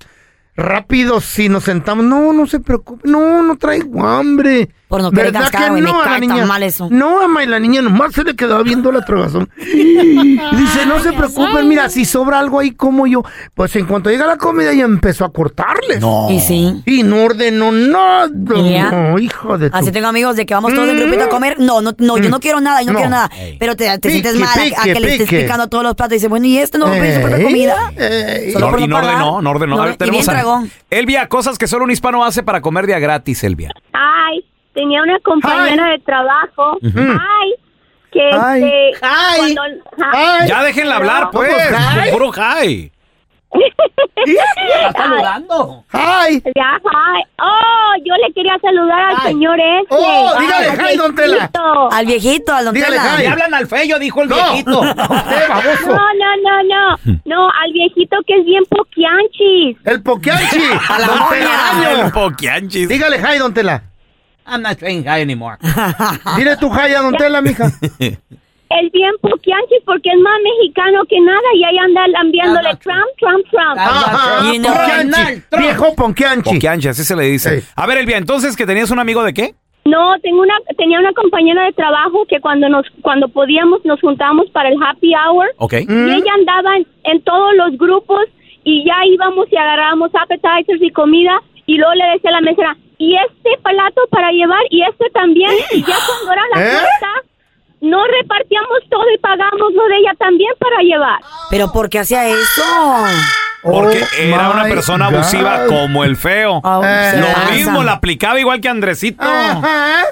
rápidos 0.57 1.39
y 1.39 1.47
nos 1.47 1.63
sentamos. 1.63 2.03
No, 2.03 2.33
no 2.33 2.45
se 2.47 2.59
preocupe, 2.59 3.09
no, 3.09 3.41
no 3.43 3.55
traigo 3.55 4.05
hambre. 4.05 4.69
Por 4.91 5.01
no 5.01 5.09
querer 5.09 5.31
¿Verdad 5.31 5.41
cascar, 5.49 5.69
güey, 5.71 5.81
me 5.81 5.89
no? 5.89 5.95
A 5.95 5.99
la 5.99 6.03
cae 6.03 6.19
tan 6.19 6.29
niña, 6.29 6.45
mal 6.45 6.61
eso. 6.63 6.87
No, 6.91 7.21
ama, 7.21 7.43
y 7.43 7.47
la 7.47 7.59
niña 7.59 7.81
nomás 7.81 8.13
se 8.13 8.23
le 8.23 8.35
quedaba 8.35 8.61
viendo 8.61 8.91
la 8.91 9.03
tragazón. 9.05 9.49
Y 9.57 10.55
dice, 10.55 10.85
no 10.85 10.99
se 10.99 11.13
preocupen, 11.13 11.67
mira, 11.67 11.89
si 11.89 12.03
sobra 12.05 12.39
algo 12.39 12.59
ahí 12.59 12.71
como 12.71 13.07
yo. 13.07 13.23
Pues 13.53 13.75
en 13.77 13.85
cuanto 13.85 14.09
llega 14.09 14.25
la 14.27 14.37
comida, 14.37 14.71
ella 14.71 14.83
empezó 14.83 15.23
a 15.25 15.31
cortarles. 15.31 15.99
No. 16.01 16.27
Y 16.29 16.39
sí. 16.41 16.83
Y 16.85 17.03
no 17.03 17.23
ordenó 17.23 17.71
nada. 17.71 18.27
No, 18.27 19.17
hijo 19.17 19.57
de 19.57 19.69
tu... 19.69 19.77
Así 19.77 19.91
tengo 19.91 20.07
amigos 20.07 20.35
de 20.35 20.45
que 20.45 20.53
vamos 20.53 20.73
todos 20.73 20.89
en 20.89 20.97
grupito 20.99 21.23
a 21.23 21.29
comer. 21.29 21.57
No, 21.59 21.81
no, 21.81 21.93
no, 21.97 22.17
yo 22.17 22.29
no 22.29 22.39
quiero 22.41 22.59
nada, 22.59 22.81
yo 22.81 22.87
no, 22.87 22.93
No. 22.93 22.97
quiero 22.99 23.09
nada. 23.11 23.31
Pero 23.59 23.75
te, 23.75 23.97
te 23.99 24.09
sientes 24.09 24.33
Pique, 24.33 24.43
mal 24.45 24.59
a- 24.59 24.63
pique, 24.83 24.93
que 24.93 24.99
le 24.99 25.11
estés 25.15 25.29
picando 25.43 25.67
todos 25.69 25.83
los 25.85 25.95
platos 25.95 26.13
y 26.13 26.15
dices, 26.17 26.29
bueno, 26.29 26.45
¿y 26.45 26.57
este 26.57 26.77
no 26.77 26.87
pedí 26.91 27.13
su 27.15 27.21
propia 27.21 27.37
Ey, 27.37 27.43
comida? 27.45 27.91
ey. 27.95 28.51
Solo 28.51 28.65
No, 28.65 28.71
por 28.71 28.79
y 28.81 28.87
no 28.87 28.97
ordenó, 28.97 29.41
no 29.41 29.49
ordenó. 29.51 29.81
A 29.81 29.85
ver, 29.85 29.95
y 29.99 30.09
bien 30.09 30.25
tenemos 30.25 30.27
a. 30.27 30.63
Elvia, 30.89 31.27
cosas 31.29 31.57
que 31.57 31.67
solo 31.67 31.85
un 31.85 31.91
hispano 31.91 32.23
hace 32.25 32.43
para 32.43 32.61
comer 32.61 32.87
de 32.87 32.95
a 32.95 32.99
gratis, 32.99 33.43
Elvia. 33.43 33.71
Ay, 33.93 34.43
tenía 34.73 35.01
una 35.01 35.19
compañera 35.19 35.89
de 35.89 35.99
trabajo. 35.99 36.77
Ujú. 36.81 36.99
Ay, 36.99 37.53
que 38.11 38.29
Ay. 38.33 38.63
este. 38.63 38.99
Cuando-. 39.55 40.47
Ya 40.47 40.63
déjenla 40.63 40.95
hablar, 40.97 41.29
pues. 41.31 41.53
Ay. 41.77 42.11
Puro 42.11 42.31
high. 42.31 42.91
saludando. 44.95 45.83
¡Ay! 45.91 46.41
Ya, 46.55 46.79
ay. 46.85 47.21
Oh, 47.41 47.93
yo 48.05 48.13
le 48.25 48.33
quería 48.33 48.57
saludar 48.61 48.99
al 49.11 49.21
señor 49.23 49.59
ese. 49.59 49.87
Oh, 49.89 50.33
dígale, 50.39 50.67
al 50.69 50.93
hi, 50.93 50.97
don 50.97 51.15
Tela. 51.15 51.35
viejito. 51.35 51.91
Al 51.91 52.05
viejito, 52.05 52.53
al 52.53 52.65
don 52.65 52.73
Dígale, 52.73 52.97
Tela. 52.97 53.09
Jai. 53.09 53.21
Le 53.23 53.27
hablan 53.27 53.53
al 53.53 53.67
feo, 53.67 53.99
dijo 53.99 54.21
el 54.21 54.29
No, 54.29 54.35
viejito. 54.35 54.83
a 54.83 54.91
usted, 54.91 55.49
baboso. 55.49 55.87
No, 55.87 56.13
no, 56.13 56.37
no, 56.43 56.63
no. 56.63 57.19
No, 57.25 57.49
al 57.49 57.73
viejito 57.73 58.17
que 58.27 58.37
es 58.37 58.45
bien 58.45 58.63
poquianchis. 58.69 59.77
El 59.85 60.01
poquianchi. 60.03 60.61
A 60.89 60.99
la 60.99 61.07
don. 61.07 62.05
El 62.05 62.11
poquianchis. 62.11 62.87
Dígale, 62.89 63.17
hi, 63.17 63.37
don 63.37 63.53
Tela. 63.53 63.83
I'm 64.45 64.61
not 64.61 64.79
saying 64.79 65.05
hi 65.05 65.21
anymore. 65.21 65.57
Dile 66.37 66.57
tu 66.57 66.69
hi 66.69 66.93
a 66.93 67.01
don 67.01 67.15
Tela, 67.15 67.41
mija. 67.41 67.71
Es 68.73 68.89
bien 68.93 69.11
poquianchis 69.19 69.83
porque 69.85 70.09
es 70.09 70.19
más 70.21 70.39
mexicano 70.41 71.03
que 71.09 71.19
nada 71.19 71.41
y 71.55 71.63
ahí 71.65 71.77
anda 71.77 72.07
lambiándole 72.07 72.69
Trump, 72.77 73.03
Trump, 73.19 73.45
Trump. 73.51 73.77
Ajá, 73.77 74.39
know, 74.39 74.63
Ponquianchi. 74.63 75.09
Donald 75.11 75.43
Trump. 75.49 75.61
Viejo 75.61 75.95
Ponquianchi. 75.95 76.53
Poquianchi, 76.53 76.87
así 76.87 77.03
se 77.03 77.15
le 77.17 77.23
dice. 77.23 77.59
Sí. 77.59 77.67
A 77.75 77.85
ver, 77.85 77.97
Elvia, 77.97 78.15
entonces 78.15 78.55
que 78.55 78.65
tenías 78.65 78.89
un 78.89 78.99
amigo 78.99 79.23
de 79.25 79.33
qué? 79.33 79.55
No, 79.83 80.17
tengo 80.21 80.41
una, 80.41 80.53
tenía 80.77 80.99
una 80.99 81.11
compañera 81.11 81.65
de 81.65 81.73
trabajo 81.73 82.25
que 82.29 82.39
cuando 82.39 82.69
nos, 82.69 82.85
cuando 83.01 83.27
podíamos 83.27 83.83
nos 83.83 83.99
juntábamos 83.99 84.49
para 84.51 84.69
el 84.69 84.81
happy 84.81 85.11
hour 85.15 85.47
Ok. 85.57 85.73
Mm. 85.89 86.07
y 86.07 86.11
ella 86.13 86.33
andaba 86.33 86.77
en, 86.77 86.87
en 87.03 87.21
todos 87.23 87.53
los 87.55 87.77
grupos 87.77 88.23
y 88.63 88.85
ya 88.85 89.05
íbamos 89.05 89.51
y 89.51 89.57
agarrábamos 89.57 90.11
appetizers 90.15 90.81
y 90.81 90.91
comida 90.91 91.41
y 91.65 91.75
luego 91.75 91.93
le 91.95 92.05
decía 92.13 92.29
a 92.29 92.33
la 92.33 92.41
mesera, 92.41 92.77
y 93.01 93.15
este 93.17 93.49
plato 93.63 94.01
para 94.11 94.29
llevar 94.31 94.61
y 94.69 94.83
este 94.83 95.09
también 95.11 95.49
y 95.71 95.81
ya 95.81 95.95
cuando 96.07 96.31
era 96.33 96.41
la 96.53 96.61
¿Eh? 96.61 96.69
cuenta 96.77 97.07
no 97.81 98.05
repartíamos 98.05 98.77
todo 98.91 99.03
y 99.13 99.17
pagamos 99.17 99.73
lo 99.73 99.87
de 99.87 99.97
ella 99.97 100.13
también 100.19 100.53
para 100.59 100.81
llevar. 100.83 101.19
Pero 101.49 101.71
¿por 101.71 101.89
qué 101.89 101.97
hacía 101.99 102.27
eso? 102.27 102.61
Porque 103.63 104.03
Oh, 104.03 104.07
era 104.19 104.49
una 104.51 104.63
persona 104.65 105.07
God. 105.07 105.15
abusiva 105.15 105.65
como 105.67 106.03
el 106.03 106.15
feo. 106.15 106.61
Ah, 106.63 107.11
Eh. 107.13 107.17
Lo 107.19 107.25
pasa. 107.33 107.51
mismo, 107.51 107.83
la 107.83 107.93
aplicaba 107.93 108.39
igual 108.39 108.61
que 108.61 108.69
Andresito. 108.69 109.23